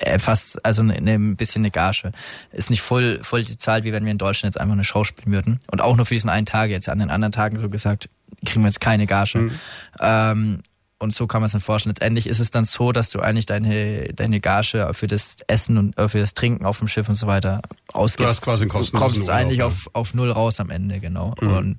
äh, 0.00 0.18
fast, 0.18 0.64
also 0.64 0.82
eine, 0.82 0.94
eine, 0.94 1.12
ein 1.12 1.36
bisschen 1.36 1.62
eine 1.62 1.70
Gage. 1.70 2.12
Ist 2.52 2.70
nicht 2.70 2.82
voll, 2.82 3.20
voll 3.22 3.44
die 3.44 3.56
Zahl, 3.56 3.84
wie 3.84 3.92
wenn 3.92 4.04
wir 4.04 4.12
in 4.12 4.18
Deutschland 4.18 4.54
jetzt 4.54 4.60
einfach 4.60 4.74
eine 4.74 4.84
Show 4.84 5.04
spielen 5.04 5.32
würden. 5.32 5.60
Und 5.70 5.80
auch 5.80 5.96
nur 5.96 6.04
für 6.04 6.14
diesen 6.14 6.30
einen 6.30 6.46
Tag 6.46 6.70
jetzt. 6.70 6.88
An 6.88 6.98
den 6.98 7.10
anderen 7.10 7.32
Tagen 7.32 7.58
so 7.58 7.68
gesagt, 7.68 8.08
kriegen 8.44 8.62
wir 8.62 8.68
jetzt 8.68 8.80
keine 8.80 9.06
Gage. 9.06 9.38
Mhm. 9.38 9.60
Ähm, 10.00 10.62
und 11.00 11.14
so 11.14 11.26
kann 11.26 11.40
man 11.40 11.46
es 11.46 11.52
dann 11.52 11.62
vorstellen. 11.62 11.94
Letztendlich 11.94 12.26
ist 12.26 12.40
es 12.40 12.50
dann 12.50 12.64
so, 12.64 12.92
dass 12.92 13.10
du 13.10 13.20
eigentlich 13.20 13.46
deine, 13.46 14.12
deine 14.12 14.38
Gage 14.38 14.90
für 14.92 15.06
das 15.06 15.38
Essen 15.46 15.78
und 15.78 15.98
äh, 15.98 16.08
für 16.08 16.20
das 16.20 16.34
Trinken 16.34 16.66
auf 16.66 16.78
dem 16.78 16.88
Schiff 16.88 17.08
und 17.08 17.14
so 17.14 17.26
weiter 17.26 17.62
ausgibst. 17.94 18.20
Du 18.20 18.28
hast 18.28 18.42
quasi 18.42 18.64
einen 18.64 18.70
kostenlosen 18.70 19.14
Du 19.14 19.16
kommst 19.16 19.30
eigentlich 19.30 19.58
ja. 19.60 19.66
auf, 19.66 19.88
auf 19.94 20.12
null 20.12 20.30
raus 20.30 20.60
am 20.60 20.70
Ende, 20.70 21.00
genau. 21.00 21.34
Mhm. 21.40 21.56
Und 21.56 21.78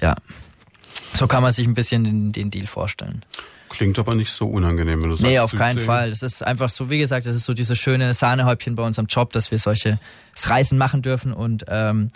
ja, 0.00 0.14
so 1.14 1.26
kann 1.26 1.42
man 1.42 1.52
sich 1.54 1.66
ein 1.66 1.74
bisschen 1.74 2.04
den, 2.04 2.32
den 2.32 2.50
Deal 2.50 2.66
vorstellen. 2.66 3.24
Klingt 3.70 3.98
aber 3.98 4.14
nicht 4.14 4.30
so 4.30 4.48
unangenehm, 4.48 5.00
wenn 5.02 5.08
du 5.08 5.16
sagst. 5.16 5.30
Nee, 5.30 5.38
auf 5.38 5.52
keinen 5.52 5.78
Fall. 5.78 6.10
Das 6.10 6.22
ist 6.22 6.42
einfach 6.42 6.68
so, 6.68 6.90
wie 6.90 6.98
gesagt, 6.98 7.24
das 7.24 7.34
ist 7.34 7.46
so 7.46 7.54
diese 7.54 7.74
schöne 7.74 8.12
Sahnehäubchen 8.12 8.76
bei 8.76 8.82
unserem 8.82 9.06
Job, 9.06 9.32
dass 9.32 9.50
wir 9.50 9.58
solche 9.58 9.98
Reisen 10.44 10.76
machen 10.76 11.00
dürfen 11.00 11.32
und 11.32 11.64
ähm, 11.68 12.10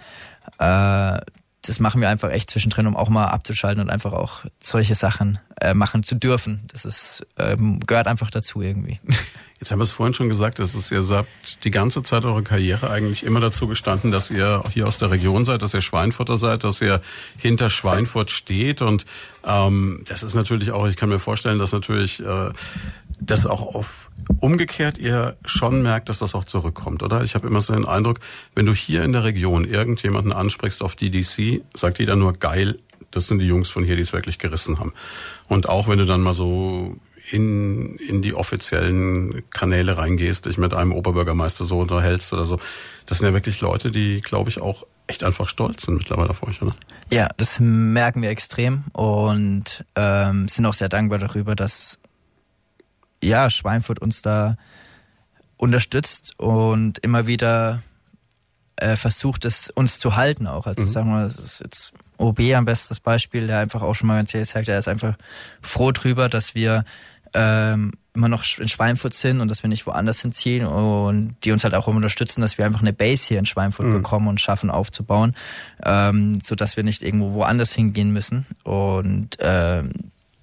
äh, 0.59 1.19
das 1.67 1.81
machen 1.81 2.01
wir 2.01 2.09
einfach 2.09 2.31
echt 2.31 2.51
zwischendrin, 2.51 2.87
um 2.87 2.97
auch 2.97 3.09
mal 3.09 3.27
abzuschalten 3.27 3.83
und 3.83 3.91
einfach 3.91 4.13
auch 4.13 4.45
solche 4.61 4.95
Sachen 4.95 5.39
äh, 5.61 5.75
machen 5.75 6.03
zu 6.03 6.15
dürfen. 6.15 6.65
Das 6.69 6.85
ist, 6.85 7.27
ähm, 7.39 7.81
gehört 7.87 8.07
einfach 8.07 8.31
dazu 8.31 8.63
irgendwie. 8.63 9.01
Jetzt 9.59 9.71
haben 9.71 9.79
wir 9.79 9.85
es 9.85 9.91
vorhin 9.91 10.13
schon 10.13 10.29
gesagt, 10.29 10.59
dass 10.59 10.75
es 10.75 10.93
ihr 10.93 11.03
habt 11.09 11.65
die 11.65 11.71
ganze 11.71 12.03
Zeit 12.03 12.27
eure 12.27 12.43
Karriere 12.43 12.91
eigentlich 12.91 13.25
immer 13.25 13.41
dazu 13.41 13.67
gestanden, 13.67 14.11
dass 14.11 14.31
ihr 14.31 14.63
hier 14.73 14.87
aus 14.87 14.99
der 14.99 15.11
Region 15.11 15.47
seid, 15.47 15.63
dass 15.63 15.73
ihr 15.73 15.81
Schweinfurter 15.81 16.37
seid, 16.37 16.63
dass 16.65 16.83
ihr 16.83 17.01
hinter 17.39 17.71
Schweinfurt 17.71 18.31
steht 18.31 18.83
und 18.83 19.07
ähm, 19.45 20.03
das 20.07 20.23
ist 20.23 20.35
natürlich 20.35 20.73
auch, 20.73 20.87
ich 20.87 20.97
kann 20.97 21.09
mir 21.09 21.19
vorstellen, 21.19 21.59
dass 21.59 21.73
natürlich 21.73 22.21
äh, 22.21 22.51
das 23.19 23.47
auch 23.47 23.75
auf 23.75 24.11
umgekehrt 24.41 24.99
ihr 24.99 25.37
schon 25.45 25.83
merkt, 25.83 26.11
dass 26.11 26.19
das 26.19 26.35
auch 26.35 26.45
zurückkommt, 26.45 27.03
oder? 27.03 27.23
Ich 27.23 27.35
habe 27.35 27.47
immer 27.47 27.63
so 27.63 27.73
den 27.73 27.87
Eindruck, 27.87 28.19
wenn 28.55 28.67
du 28.67 28.75
hier 28.75 29.05
in 29.05 29.13
der 29.13 29.25
Region 29.25 29.65
irgendjemanden 29.65 30.33
ansprichst 30.33 30.83
auf 30.83 30.97
DDC, 30.97 31.63
sagt 31.75 31.99
jeder 31.99 32.17
nur 32.17 32.35
geil, 32.35 32.79
das 33.11 33.29
sind 33.29 33.39
die 33.39 33.47
Jungs 33.47 33.71
von 33.71 33.85
hier, 33.85 33.97
die 33.97 34.03
es 34.03 34.13
wirklich 34.13 34.39
gerissen 34.39 34.79
haben. 34.79 34.93
Und 35.49 35.69
auch 35.69 35.89
wenn 35.89 35.99
du 35.99 36.05
dann 36.05 36.21
mal 36.21 36.35
so 36.35 36.97
in, 37.31 37.97
in 37.97 38.23
die 38.23 38.35
offiziellen 38.35 39.43
Kanäle 39.51 39.99
reingehst, 39.99 40.47
dich 40.47 40.59
mit 40.59 40.75
einem 40.75 40.93
Oberbürgermeister 40.93 41.65
so 41.65 41.81
unterhältst 41.81 42.33
oder 42.33 42.45
so, 42.45 42.59
das 43.07 43.19
sind 43.19 43.27
ja 43.27 43.35
wirklich 43.35 43.61
Leute, 43.61 43.91
die, 43.91 44.21
glaube 44.21 44.51
ich, 44.51 44.61
auch 44.61 44.85
echt 45.07 45.25
einfach 45.25 45.49
stolz 45.49 45.85
sind 45.85 45.97
mittlerweile 45.97 46.31
auf 46.31 46.43
euch, 46.43 46.63
oder? 46.63 46.75
Ja, 47.11 47.29
das 47.37 47.61
merken 47.61 48.23
wir 48.23 48.31
extrem 48.31 48.85
und 48.93 49.85
ähm, 49.95 50.49
sind 50.49 50.67
auch 50.67 50.75
sehr 50.75 50.89
dankbar 50.89 51.19
darüber, 51.19 51.55
dass 51.55 51.99
ja 53.23 53.49
Schweinfurt 53.51 54.01
uns 54.01 54.23
da 54.23 54.57
unterstützt 55.57 56.39
und 56.39 56.99
immer 56.99 57.27
wieder 57.27 57.83
äh, 58.77 58.97
versucht, 58.97 59.45
es 59.45 59.71
uns 59.71 59.99
zu 59.99 60.17
halten 60.17 60.47
auch. 60.47 60.67
Also 60.67 60.83
mhm. 60.83 60.89
sagen 60.89 61.11
wir, 61.11 61.27
das 61.29 61.39
ist 61.39 61.61
jetzt 61.61 61.93
OB 62.19 62.41
am 62.55 62.65
bestes 62.65 63.01
Beispiel, 63.01 63.47
der 63.47 63.59
einfach 63.59 63.83
auch 63.83 63.95
schon 63.95 64.09
mal 64.09 64.17
ganz 64.17 64.35
ehrlich 64.35 64.51
sagt, 64.51 64.69
er 64.69 64.79
ist 64.79 64.89
einfach 64.89 65.17
froh 65.63 65.93
drüber, 65.93 66.29
dass 66.29 66.55
wir 66.55 66.85
ähm, 67.37 67.93
immer 68.15 68.29
noch 68.29 68.45
in 68.59 68.69
Schweinfurt 68.69 69.15
sind 69.15 69.41
und 69.41 69.49
dass 69.51 69.63
wir 69.63 69.69
nicht 69.69 69.87
woanders 69.87 70.23
hinziehen 70.23 70.67
und 70.67 71.37
die 71.45 71.53
uns 71.53 71.65
halt 71.65 71.75
auch 71.75 71.87
unterstützen, 71.87 72.41
dass 72.41 72.57
wir 72.57 72.65
einfach 72.65 72.81
eine 72.81 72.95
Base 72.95 73.29
hier 73.29 73.39
in 73.39 73.47
Schweinfurt 73.47 73.87
mhm. 73.87 73.93
bekommen 73.93 74.27
und 74.27 74.41
schaffen 74.41 74.71
aufzubauen, 74.71 75.35
ähm, 75.85 76.41
so 76.41 76.55
dass 76.55 76.77
wir 76.77 76.85
nicht 76.85 77.03
irgendwo 77.03 77.35
woanders 77.35 77.75
hingehen 77.75 78.13
müssen 78.13 78.47
und 78.65 79.37
ähm, 79.41 79.91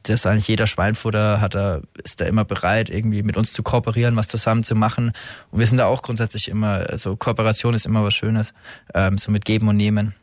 dass 0.03 0.25
eigentlich 0.25 0.49
jeder 0.49 0.67
Schweinfurter 0.67 1.39
hat 1.39 1.55
da, 1.55 1.79
ist 2.03 2.19
da 2.21 2.25
immer 2.25 2.45
bereit, 2.45 2.89
irgendwie 2.89 3.23
mit 3.23 3.37
uns 3.37 3.53
zu 3.53 3.63
kooperieren, 3.63 4.15
was 4.17 4.27
zusammen 4.27 4.63
zu 4.63 4.75
machen. 4.75 5.13
Und 5.49 5.59
wir 5.59 5.67
sind 5.67 5.77
da 5.77 5.85
auch 5.85 6.01
grundsätzlich 6.01 6.49
immer, 6.49 6.85
also 6.89 7.15
Kooperation 7.15 7.73
ist 7.73 7.85
immer 7.85 8.03
was 8.03 8.13
Schönes, 8.13 8.53
ähm, 8.93 9.17
so 9.17 9.31
mit 9.31 9.45
Geben 9.45 9.69
und 9.69 9.77
Nehmen, 9.77 10.13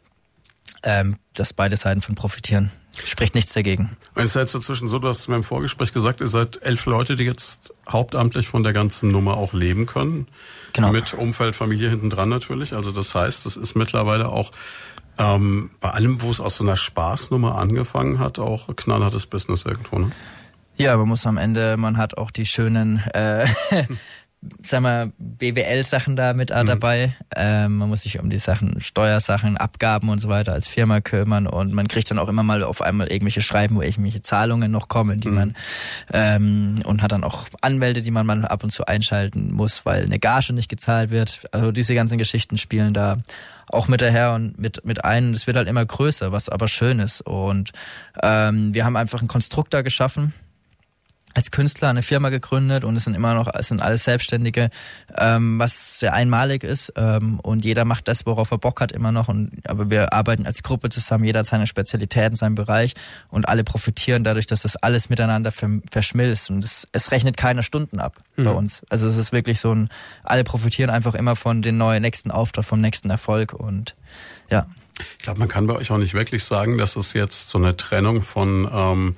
ähm, 0.83 1.17
dass 1.35 1.53
beide 1.53 1.77
Seiten 1.77 2.01
von 2.03 2.15
profitieren. 2.15 2.71
Spricht 3.05 3.35
nichts 3.35 3.53
dagegen. 3.53 3.97
Und 4.15 4.25
es 4.25 4.31
ist 4.31 4.37
jetzt 4.37 4.55
dazwischen 4.55 4.89
so, 4.89 4.99
du 4.99 5.09
hast 5.09 5.29
mir 5.29 5.37
im 5.37 5.45
Vorgespräch 5.45 5.93
gesagt, 5.93 6.21
ihr 6.21 6.27
seid 6.27 6.61
elf 6.63 6.87
Leute, 6.87 7.17
die 7.17 7.25
jetzt 7.25 7.73
hauptamtlich 7.89 8.49
von 8.49 8.63
der 8.63 8.73
ganzen 8.73 9.11
Nummer 9.11 9.37
auch 9.37 9.53
leben 9.53 9.87
können. 9.87 10.27
Genau. 10.73 10.91
Mit 10.91 11.15
Umfeld, 11.15 11.57
Familie 11.57 11.89
hinten 11.89 12.11
dran 12.11 12.29
natürlich. 12.29 12.75
Also 12.75 12.93
das 12.93 13.15
heißt, 13.15 13.47
das 13.47 13.57
ist 13.57 13.75
mittlerweile 13.75 14.29
auch 14.29 14.53
ähm, 15.19 15.71
bei 15.81 15.91
allem, 15.91 16.21
wo 16.23 16.31
es 16.31 16.41
aus 16.41 16.57
so 16.57 16.65
einer 16.65 16.77
Spaßnummer 16.77 17.57
angefangen 17.57 18.19
hat, 18.19 18.39
auch 18.39 18.75
knallhartes 18.75 19.27
Business 19.27 19.65
irgendwo, 19.65 19.99
ne? 19.99 20.11
Ja, 20.77 20.97
man 20.97 21.09
muss 21.09 21.27
am 21.27 21.37
Ende, 21.37 21.77
man 21.77 21.99
hat 21.99 22.17
auch 22.17 22.31
die 22.31 22.47
schönen 22.47 23.01
äh, 23.13 23.47
sag 24.63 24.81
mal, 24.81 25.13
BWL-Sachen 25.19 26.17
da 26.17 26.33
mit 26.33 26.51
mhm. 26.51 26.67
dabei. 26.67 27.17
Ähm, 27.37 27.77
man 27.77 27.89
muss 27.89 28.03
sich 28.03 28.19
um 28.19 28.31
die 28.31 28.39
Sachen, 28.39 28.81
Steuersachen, 28.81 29.57
Abgaben 29.57 30.09
und 30.09 30.19
so 30.19 30.29
weiter 30.29 30.53
als 30.53 30.67
Firma 30.67 31.01
kümmern 31.01 31.47
und 31.47 31.75
man 31.75 31.89
kriegt 31.89 32.11
dann 32.11 32.19
auch 32.19 32.29
immer 32.29 32.43
mal 32.43 32.63
auf 32.63 32.81
einmal 32.81 33.09
irgendwelche 33.09 33.43
Schreiben, 33.43 33.77
wo 33.77 33.83
irgendwelche 33.83 34.23
Zahlungen 34.23 34.71
noch 34.71 34.89
kommen, 34.89 35.21
die 35.21 35.29
mhm. 35.29 35.35
man 35.35 35.57
ähm, 36.13 36.81
und 36.85 37.03
hat 37.03 37.13
dann 37.13 37.25
auch 37.25 37.49
Anwälte, 37.61 38.03
die 38.03 38.11
man 38.11 38.27
mal 38.27 38.45
ab 38.47 38.65
und 38.65 38.71
zu 38.71 38.87
einschalten 38.87 39.53
muss, 39.53 39.85
weil 39.85 40.05
eine 40.05 40.19
Gage 40.19 40.53
nicht 40.53 40.69
gezahlt 40.69 41.11
wird. 41.11 41.43
Also 41.53 41.71
diese 41.71 41.95
ganzen 41.95 42.17
Geschichten 42.17 42.57
spielen 42.57 42.95
da 42.95 43.19
auch 43.67 43.89
mit 43.89 44.01
daher 44.01 44.33
und 44.33 44.59
mit, 44.59 44.85
mit 44.85 45.05
ein. 45.05 45.33
Es 45.33 45.47
wird 45.47 45.57
halt 45.57 45.69
immer 45.69 45.85
größer, 45.85 46.33
was 46.33 46.49
aber 46.49 46.67
schön 46.67 46.99
ist. 46.99 47.21
Und 47.21 47.71
ähm, 48.23 48.75
wir 48.75 48.85
haben 48.85 48.97
einfach 48.97 49.21
einen 49.21 49.29
Konstruktor 49.29 49.83
geschaffen, 49.83 50.33
als 51.35 51.51
Künstler 51.51 51.89
eine 51.89 52.03
Firma 52.03 52.29
gegründet 52.31 52.85
und 52.85 52.97
es 52.97 53.05
sind 53.05 53.15
immer 53.15 53.35
noch, 53.35 53.49
es 53.55 53.69
sind 53.69 53.83
alles 53.83 54.05
Selbstständige, 54.05 54.71
ähm, 55.17 55.59
was 55.59 56.01
sehr 56.01 56.13
einmalig 56.13 56.65
ist 56.65 56.93
ähm, 56.97 57.39
und 57.41 57.65
jeder 57.65 57.85
macht 57.85 58.09
das, 58.09 58.27
worauf 58.27 58.51
er 58.51 58.59
Bock 58.59 58.81
hat 58.81 58.93
immer 58.93 59.13
noch 59.13 59.29
und 59.29 59.51
aber 59.65 59.91
wir 59.91 60.13
arbeiten 60.13 60.47
als 60.47 60.63
Gruppe 60.63 60.89
zusammen, 60.89 61.25
jeder 61.25 61.41
hat 61.41 61.47
seine 61.47 61.67
Spezialität 61.67 62.31
in 62.31 62.35
seinem 62.35 62.55
Bereich 62.57 62.95
und 63.29 63.49
alle 63.49 63.65
profitieren 63.65 64.25
dadurch, 64.25 64.47
dass 64.47 64.63
das 64.63 64.77
alles 64.77 65.09
miteinander 65.09 65.53
verschmilzt 65.53 66.51
und 66.51 66.65
es, 66.65 66.89
es 66.93 67.13
rechnet 67.13 67.37
keine 67.37 67.63
Stunden 67.63 68.01
ab 68.01 68.17
mhm. 68.37 68.45
bei 68.45 68.51
uns. 68.51 68.83
Also 68.89 69.07
es 69.07 69.17
ist 69.17 69.33
wirklich 69.33 69.61
so 69.61 69.73
ein, 69.73 69.89
alle 70.25 70.43
profitieren 70.43 70.91
einfach 70.91 71.15
immer 71.15 71.37
von 71.37 71.63
den 71.63 71.79
neuen 71.79 72.03
nächsten 72.03 72.31
Auftrag, 72.31 72.65
vom 72.65 72.81
nächsten 72.81 73.11
Erfolg 73.11 73.53
und 73.53 73.95
ja. 74.51 74.67
Ich 75.17 75.23
glaube, 75.25 75.39
man 75.39 75.49
kann 75.49 75.67
bei 75.67 75.75
euch 75.75 75.91
auch 75.93 75.97
nicht 75.97 76.13
wirklich 76.13 76.45
sagen, 76.45 76.77
dass 76.77 76.97
es 76.97 77.15
jetzt 77.15 77.49
so 77.49 77.57
eine 77.57 77.77
Trennung 77.77 78.21
von 78.21 78.69
ähm 78.73 79.17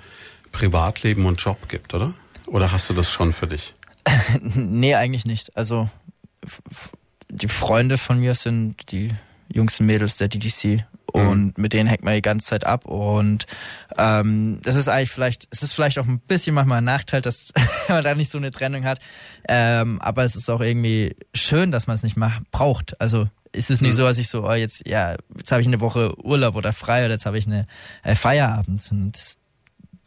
Privatleben 0.53 1.27
und 1.27 1.41
Job 1.41 1.69
gibt, 1.69 1.95
oder? 1.95 2.13
Oder 2.47 2.73
hast 2.73 2.91
du 2.91 2.95
das 2.95 3.11
schon 3.11 3.33
für 3.33 3.47
dich? 3.47 3.75
nee, 4.41 4.95
eigentlich 4.95 5.25
nicht. 5.25 5.57
Also 5.57 5.89
die 7.29 7.49
Freunde 7.49 7.99
von 7.99 8.19
mir 8.19 8.35
sind 8.35 8.93
die 8.93 9.11
jüngsten 9.49 9.87
Mädels 9.87 10.17
der 10.17 10.29
DDC 10.29 10.85
und 11.07 11.59
mhm. 11.59 11.63
mit 11.63 11.73
denen 11.73 11.89
hängt 11.89 12.03
man 12.03 12.15
die 12.15 12.23
ganze 12.23 12.47
Zeit 12.47 12.65
ab 12.65 12.87
und 12.87 13.47
ähm, 13.99 14.61
das 14.63 14.77
ist 14.77 14.89
eigentlich 14.89 15.11
vielleicht, 15.11 15.47
es 15.51 15.63
ist 15.63 15.75
vielleicht 15.75 15.99
auch 15.99 16.07
ein 16.07 16.21
bisschen 16.21 16.55
manchmal 16.55 16.79
ein 16.79 16.85
Nachteil, 16.85 17.21
dass 17.21 17.53
man 17.89 18.03
da 18.03 18.15
nicht 18.15 18.31
so 18.31 18.39
eine 18.39 18.51
Trennung 18.51 18.85
hat, 18.85 18.99
ähm, 19.47 20.01
aber 20.01 20.25
es 20.25 20.37
ist 20.37 20.49
auch 20.49 20.61
irgendwie 20.61 21.15
schön, 21.35 21.71
dass 21.71 21.87
man 21.87 21.95
es 21.95 22.03
nicht 22.03 22.17
mal 22.17 22.41
braucht. 22.51 23.01
Also 23.01 23.29
ist 23.53 23.71
es 23.71 23.83
nicht 23.83 23.93
mhm. 23.93 23.97
so, 23.97 24.03
dass 24.05 24.19
ich 24.19 24.29
so, 24.29 24.49
oh, 24.49 24.55
jetzt, 24.55 24.89
ja, 24.89 25.17
jetzt 25.37 25.53
habe 25.53 25.61
ich 25.61 25.69
eine 25.69 25.81
Woche 25.81 26.19
Urlaub 26.25 26.57
oder 26.57 26.73
frei 26.73 27.05
oder 27.05 27.13
jetzt 27.13 27.27
habe 27.27 27.37
ich 27.37 27.47
eine 27.47 27.67
äh, 28.03 28.15
Feierabend 28.15 28.89
und 28.91 29.13
das, 29.13 29.39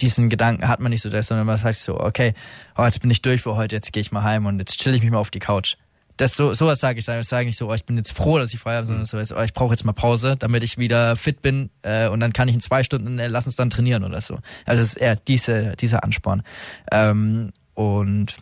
diesen 0.02 0.30
Gedanken 0.30 0.68
hat 0.68 0.80
man 0.80 0.90
nicht 0.90 1.02
so, 1.02 1.10
sondern 1.10 1.48
man 1.48 1.58
sagt 1.58 1.78
so, 1.78 2.00
okay, 2.00 2.34
oh, 2.78 2.84
jetzt 2.84 3.02
bin 3.02 3.12
ich 3.12 3.22
durch 3.22 3.42
für 3.42 3.56
heute, 3.56 3.76
jetzt 3.76 3.94
gehe 3.94 4.02
ich 4.02 4.12
mal 4.12 4.24
heim 4.24 4.46
und 4.46 4.60
jetzt 4.60 4.80
chill 4.80 4.94
ich 4.94 5.02
mich 5.02 5.12
mal 5.12 5.20
auf 5.20 5.32
die 5.32 5.40
Couch. 5.40 5.78
Das 6.18 6.36
so 6.36 6.54
sowas 6.54 6.80
sage 6.80 7.00
ich, 7.00 7.08
ich 7.08 7.28
sage 7.28 7.46
nicht 7.46 7.58
so, 7.58 7.70
oh, 7.70 7.74
ich 7.74 7.86
bin 7.86 7.98
jetzt 7.98 8.14
froh, 8.14 8.38
dass 8.38 8.54
ich 8.54 8.60
frei 8.60 8.76
habe, 8.76 8.86
sondern 8.86 9.06
so, 9.06 9.18
oh, 9.18 9.42
ich 9.42 9.54
brauche 9.54 9.74
jetzt 9.74 9.84
mal 9.84 9.94
Pause, 9.94 10.38
damit 10.38 10.64
ich 10.64 10.78
wieder 10.78 11.16
fit 11.18 11.42
bin 11.42 11.70
äh, 11.82 12.08
und 12.08 12.22
dann 12.22 12.32
kann 12.32 12.48
ich 12.48 12.56
in 12.56 12.62
zwei 12.62 12.84
Stunden 12.84 13.20
äh, 13.20 13.28
lass 13.28 13.46
uns 13.46 13.58
dann 13.58 13.70
trainieren 13.70 14.04
oder 14.04 14.22
so. 14.22 14.40
Also 14.66 14.82
es 14.82 14.90
ist 14.90 14.96
eher 14.96 15.18
diese 15.18 15.76
dieser 15.76 16.04
Ansporn 16.04 16.44
ähm, 16.92 17.52
und 17.74 18.38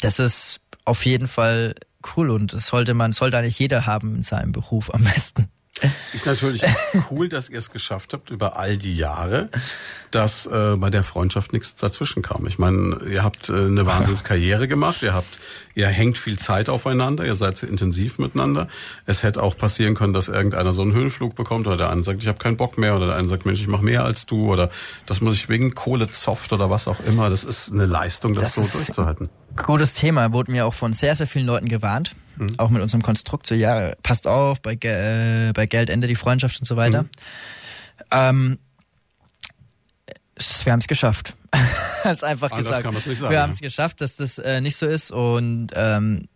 das 0.00 0.18
ist 0.18 0.60
auf 0.84 1.06
jeden 1.06 1.28
Fall 1.28 1.74
cool 2.16 2.30
und 2.30 2.52
das 2.52 2.66
sollte 2.66 2.94
man 2.94 3.12
sollte 3.12 3.38
eigentlich 3.38 3.58
jeder 3.58 3.86
haben 3.86 4.16
in 4.16 4.22
seinem 4.24 4.50
Beruf 4.50 4.92
am 4.92 5.04
besten. 5.04 5.48
Ist 6.12 6.26
natürlich 6.26 6.62
cool, 7.10 7.28
dass 7.28 7.48
ihr 7.48 7.58
es 7.58 7.70
geschafft 7.70 8.12
habt 8.12 8.30
über 8.30 8.56
all 8.56 8.76
die 8.76 8.96
Jahre, 8.96 9.48
dass 10.10 10.46
äh, 10.46 10.76
bei 10.76 10.90
der 10.90 11.04
Freundschaft 11.04 11.52
nichts 11.52 11.76
dazwischen 11.76 12.22
kam. 12.22 12.46
Ich 12.46 12.58
meine, 12.58 12.98
ihr 13.08 13.22
habt 13.22 13.48
äh, 13.48 13.52
eine 13.52 13.86
Wahnsinnskarriere 13.86 14.66
gemacht, 14.66 15.02
ihr 15.02 15.14
habt, 15.14 15.38
ihr 15.74 15.86
hängt 15.86 16.18
viel 16.18 16.38
Zeit 16.38 16.68
aufeinander, 16.68 17.24
ihr 17.24 17.36
seid 17.36 17.56
sehr 17.56 17.68
intensiv 17.68 18.18
miteinander. 18.18 18.68
Es 19.06 19.22
hätte 19.22 19.42
auch 19.42 19.56
passieren 19.56 19.94
können, 19.94 20.12
dass 20.12 20.28
irgendeiner 20.28 20.72
so 20.72 20.82
einen 20.82 20.92
Höhenflug 20.92 21.36
bekommt 21.36 21.66
oder 21.68 21.76
der 21.76 21.90
eine 21.90 22.02
sagt, 22.02 22.20
ich 22.20 22.28
habe 22.28 22.38
keinen 22.38 22.56
Bock 22.56 22.76
mehr 22.76 22.96
oder 22.96 23.06
der 23.06 23.16
eine 23.16 23.28
sagt, 23.28 23.46
Mensch, 23.46 23.60
ich 23.60 23.68
mache 23.68 23.84
mehr 23.84 24.04
als 24.04 24.26
du 24.26 24.50
oder 24.52 24.70
das 25.06 25.20
muss 25.20 25.36
ich 25.36 25.48
wegen 25.48 25.74
Kohle 25.74 26.10
zofft 26.10 26.52
oder 26.52 26.68
was 26.68 26.88
auch 26.88 27.00
immer. 27.00 27.30
Das 27.30 27.44
ist 27.44 27.72
eine 27.72 27.86
Leistung, 27.86 28.34
das, 28.34 28.54
das 28.54 28.72
so 28.72 28.78
durchzuhalten. 28.78 29.30
Gutes 29.56 29.94
Thema, 29.94 30.32
wurde 30.32 30.50
mir 30.50 30.66
auch 30.66 30.74
von 30.74 30.92
sehr, 30.92 31.14
sehr 31.14 31.26
vielen 31.26 31.46
Leuten 31.46 31.68
gewarnt. 31.68 32.10
Mhm. 32.40 32.54
Auch 32.56 32.70
mit 32.70 32.80
unserem 32.80 33.02
Konstrukt, 33.02 33.46
so 33.46 33.54
ja, 33.54 33.94
passt 34.02 34.26
auf, 34.26 34.62
bei, 34.62 34.72
äh, 34.72 35.52
bei 35.52 35.66
Geld 35.66 35.90
endet 35.90 36.08
die 36.08 36.16
Freundschaft 36.16 36.58
und 36.58 36.64
so 36.64 36.76
weiter. 36.76 37.02
Mhm. 37.02 37.08
Ähm, 38.10 38.58
wir 40.64 40.72
haben 40.72 40.80
es 40.80 40.88
geschafft. 40.88 41.34
Ganz 42.02 42.22
einfach 42.22 42.50
Anders 42.50 42.66
gesagt. 42.66 42.84
Kann 42.84 42.94
nicht 42.94 43.04
sagen, 43.04 43.30
wir 43.30 43.42
haben 43.42 43.52
es 43.52 43.60
geschafft, 43.60 44.00
dass 44.00 44.16
das 44.16 44.38
äh, 44.38 44.62
nicht 44.62 44.76
so 44.76 44.86
ist 44.86 45.10
und 45.10 45.68
ähm, 45.74 46.28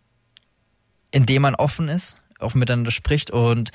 indem 1.09 1.41
man 1.41 1.55
offen 1.55 1.89
ist, 1.89 2.17
auch 2.37 2.53
miteinander 2.53 2.91
spricht 2.91 3.31
und 3.31 3.71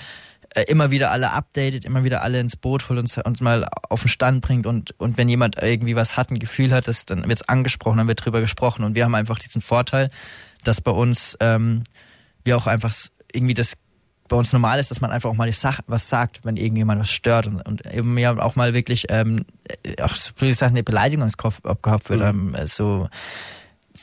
äh, 0.54 0.62
immer 0.68 0.92
wieder 0.92 1.10
alle 1.10 1.32
updatet, 1.32 1.84
immer 1.84 2.04
wieder 2.04 2.22
alle 2.22 2.38
ins 2.38 2.54
Boot 2.54 2.88
holt 2.88 3.00
und 3.00 3.26
uns 3.26 3.40
mal 3.40 3.66
auf 3.88 4.02
den 4.02 4.08
Stand 4.08 4.40
bringt 4.40 4.66
und, 4.66 4.94
und 5.00 5.18
wenn 5.18 5.28
jemand 5.28 5.60
irgendwie 5.60 5.96
was 5.96 6.16
hat, 6.16 6.30
ein 6.30 6.38
Gefühl 6.38 6.72
hat, 6.72 6.86
das, 6.86 7.06
dann 7.06 7.26
wird 7.26 7.40
es 7.40 7.48
angesprochen, 7.48 7.98
dann 7.98 8.06
wird 8.06 8.24
drüber 8.24 8.40
gesprochen 8.40 8.84
und 8.84 8.94
wir 8.94 9.04
haben 9.04 9.16
einfach 9.16 9.40
diesen 9.40 9.62
Vorteil, 9.62 10.10
dass 10.62 10.80
bei 10.80 10.92
uns 10.92 11.36
ähm, 11.40 11.82
wir 12.44 12.56
auch 12.56 12.66
einfach 12.66 12.94
irgendwie 13.32 13.54
das 13.54 13.76
bei 14.30 14.36
uns 14.36 14.52
normal 14.52 14.78
ist, 14.78 14.90
dass 14.90 15.00
man 15.00 15.10
einfach 15.10 15.28
auch 15.28 15.34
mal 15.34 15.46
die 15.46 15.52
Sache, 15.52 15.82
was 15.86 16.08
sagt, 16.08 16.44
wenn 16.44 16.56
irgendjemand 16.56 17.00
was 17.00 17.10
stört 17.10 17.46
und, 17.48 17.60
und 17.60 17.84
eben 17.86 18.16
ja 18.16 18.38
auch 18.38 18.56
mal 18.56 18.72
wirklich 18.72 19.06
ähm, 19.10 19.44
auch 20.00 20.14
so 20.14 20.30
wie 20.38 20.48
gesagt 20.48 20.70
eine 20.70 20.82
Beleidigung 20.82 21.24
ins 21.24 21.36
Kopf 21.36 21.60
abgehabt 21.64 22.08
wird, 22.08 22.20
mhm. 22.20 22.54
ähm, 22.56 22.66
so 22.66 23.08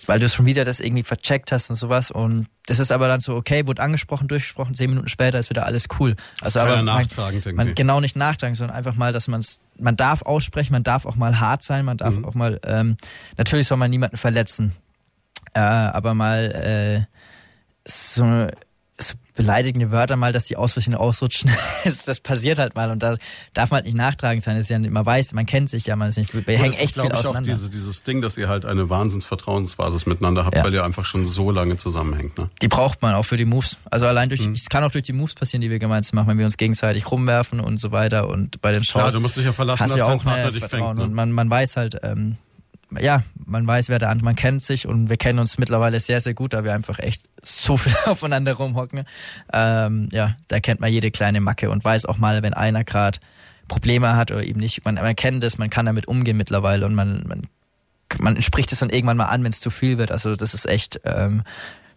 weil 0.06 0.20
du 0.20 0.28
schon 0.28 0.46
wieder 0.46 0.66
das 0.66 0.82
irgendwie 0.82 1.04
vercheckt 1.04 1.52
hast 1.52 1.70
und 1.70 1.78
sowas 1.78 2.12
und 2.12 2.48
das 2.66 2.80
ist 2.80 2.92
aber 2.92 3.08
dann 3.08 3.22
so 3.22 3.36
okay, 3.36 3.66
wurde 3.66 3.82
angesprochen, 3.82 4.28
durchgesprochen, 4.28 4.76
zehn 4.76 4.90
Minuten 4.90 5.08
später 5.08 5.40
ist 5.40 5.50
wieder 5.50 5.66
alles 5.66 5.88
cool. 5.98 6.16
Also 6.42 6.60
aber 6.60 6.84
man, 6.84 7.08
man 7.56 7.74
genau 7.74 8.02
nicht 8.02 8.18
nachtragen, 8.18 8.54
sondern 8.54 8.76
einfach 8.76 8.96
mal, 8.96 9.14
dass 9.14 9.30
man 9.30 9.40
es, 9.40 9.62
man 9.80 9.96
darf 9.96 10.24
aussprechen, 10.24 10.74
man 10.74 10.84
darf 10.84 11.06
auch 11.06 11.16
mal 11.16 11.40
hart 11.40 11.64
sein, 11.64 11.86
man 11.86 11.98
darf 11.98 12.18
mhm. 12.18 12.26
auch 12.26 12.34
mal, 12.34 12.60
ähm, 12.66 12.98
natürlich 13.38 13.68
soll 13.68 13.78
man 13.78 13.90
niemanden 13.90 14.18
verletzen, 14.18 14.74
äh, 15.54 15.60
aber 15.60 16.14
mal 16.14 17.08
äh, 17.08 17.17
so 17.88 18.48
so 19.00 19.14
beleidigende 19.36 19.92
Wörter 19.92 20.16
mal, 20.16 20.34
dass 20.34 20.46
die 20.46 20.58
aus 20.58 20.74
Versehen 20.74 20.96
ausrutschen. 20.96 21.52
das, 21.84 22.20
passiert 22.20 22.58
halt 22.58 22.76
mal 22.76 22.90
und 22.90 23.04
da 23.04 23.16
darf 23.54 23.70
man 23.70 23.78
halt 23.78 23.86
nicht 23.86 23.96
nachtragend 23.96 24.44
sein. 24.44 24.56
Das 24.56 24.64
ist 24.64 24.70
ja, 24.70 24.80
man 24.80 25.06
weiß, 25.06 25.34
man 25.34 25.46
kennt 25.46 25.70
sich 25.70 25.86
ja, 25.86 25.96
man 25.96 26.10
ist 26.10 26.18
nicht, 26.18 26.34
wir 26.34 26.58
hängen 26.58 26.74
echt 26.74 26.96
viel 26.96 27.04
ich, 27.06 27.14
auseinander. 27.14 27.40
auch 27.40 27.44
diese, 27.44 27.70
dieses 27.70 28.02
Ding, 28.02 28.22
dass 28.22 28.38
ihr 28.38 28.50
halt 28.50 28.66
eine 28.66 28.90
Wahnsinnsvertrauensbasis 28.90 30.08
miteinander 30.08 30.46
habt, 30.46 30.56
ja. 30.56 30.64
weil 30.64 30.74
ihr 30.74 30.84
einfach 30.84 31.06
schon 31.06 31.26
so 31.26 31.52
lange 31.52 31.78
zusammenhängt. 31.78 32.38
Ne? 32.40 32.50
Die 32.64 32.68
braucht 32.68 33.04
man 33.04 33.14
auch 33.14 33.26
für 33.26 33.38
die 33.38 33.46
Moves. 33.46 33.78
Also 33.92 34.08
allein 34.08 34.30
durch, 34.30 34.42
mhm. 34.42 34.54
es 34.54 34.68
kann 34.70 34.84
auch 34.84 34.92
durch 34.92 35.04
die 35.04 35.14
Moves 35.14 35.36
passieren, 35.36 35.62
die 35.62 35.70
wir 35.70 35.80
gemeinsam 35.80 36.16
machen, 36.16 36.30
wenn 36.30 36.40
wir 36.40 36.46
uns 36.46 36.58
gegenseitig 36.58 37.10
rumwerfen 37.12 37.60
und 37.60 37.78
so 37.78 37.92
weiter 37.92 38.30
und 38.30 38.62
bei 38.62 38.72
den 38.72 38.84
Shows. 38.84 39.02
Klar, 39.02 39.12
du 39.12 39.20
musst 39.20 39.38
dich 39.38 39.46
ja 39.46 39.54
verlassen, 39.54 39.88
dass 39.88 40.02
dein 40.02 40.20
Partner 40.20 40.52
dich 40.52 40.66
fängt. 40.66 40.98
Ne? 40.98 41.04
Und 41.04 41.14
man, 41.14 41.32
man 41.32 41.50
weiß 41.50 41.78
halt, 41.78 42.00
ähm, 42.02 42.38
ja, 43.00 43.24
man 43.46 43.68
weiß, 43.68 43.90
wer 43.90 44.00
der 44.00 44.10
andere, 44.10 44.26
man 44.26 44.36
kennt 44.36 44.64
sich 44.64 44.88
und 44.88 45.10
wir 45.10 45.18
kennen 45.18 45.40
uns 45.40 45.58
mittlerweile 45.58 46.00
sehr, 46.00 46.22
sehr 46.22 46.34
gut, 46.34 46.54
da 46.54 46.64
wir 46.64 46.74
einfach 46.74 47.00
echt 47.00 47.30
so 47.42 47.78
viel 47.78 47.94
aufeinander 48.06 48.54
rumhocken. 48.54 49.04
Ähm, 49.52 50.10
ja, 50.12 50.36
da 50.48 50.60
kennt 50.60 50.80
man 50.80 50.92
jede 50.92 51.12
kleine 51.12 51.42
Macke 51.42 51.70
und 51.70 51.84
weiß 51.84 52.06
auch 52.06 52.18
mal, 52.18 52.42
wenn 52.44 52.54
einer 52.54 52.84
gerade 52.84 53.20
Probleme 53.68 54.16
hat 54.16 54.32
oder 54.32 54.44
eben 54.44 54.60
nicht. 54.60 54.86
Man, 54.86 54.96
man 54.96 55.16
kennt 55.16 55.44
es, 55.44 55.58
man 55.58 55.70
kann 55.70 55.86
damit 55.86 56.08
umgehen 56.08 56.38
mittlerweile 56.38 56.86
und 56.86 56.96
man, 56.96 57.24
man, 57.28 57.48
man 58.20 58.42
spricht 58.42 58.72
es 58.72 58.80
dann 58.80 58.90
irgendwann 58.90 59.18
mal 59.18 59.26
an, 59.26 59.44
wenn 59.44 59.52
es 59.52 59.60
zu 59.60 59.70
viel 59.70 59.98
wird. 59.98 60.12
Also 60.12 60.36
das 60.36 60.54
ist 60.54 60.66
echt 60.66 61.02
ähm, 61.04 61.44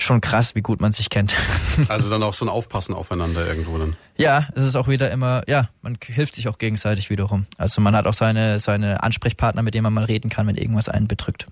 schon 0.02 0.20
krass, 0.20 0.54
wie 0.54 0.62
gut 0.62 0.80
man 0.80 0.92
sich 0.92 1.10
kennt. 1.10 1.34
Also 1.88 2.10
dann 2.10 2.22
auch 2.22 2.34
so 2.34 2.44
ein 2.44 2.48
Aufpassen 2.48 2.94
aufeinander 2.94 3.46
irgendwo 3.46 3.78
dann. 3.78 3.96
Ja, 4.18 4.48
es 4.54 4.64
ist 4.64 4.76
auch 4.76 4.86
wieder 4.86 5.10
immer, 5.10 5.42
ja, 5.48 5.70
man 5.82 5.96
hilft 6.04 6.34
sich 6.34 6.46
auch 6.48 6.58
gegenseitig 6.58 7.08
wiederum. 7.10 7.46
Also 7.56 7.80
man 7.80 7.96
hat 7.96 8.06
auch 8.06 8.14
seine, 8.14 8.58
seine 8.58 9.02
Ansprechpartner, 9.02 9.62
mit 9.62 9.74
denen 9.74 9.84
man 9.84 9.94
mal 9.94 10.04
reden 10.04 10.28
kann, 10.28 10.46
wenn 10.46 10.56
irgendwas 10.56 10.88
einen 10.88 11.08
bedrückt. 11.08 11.46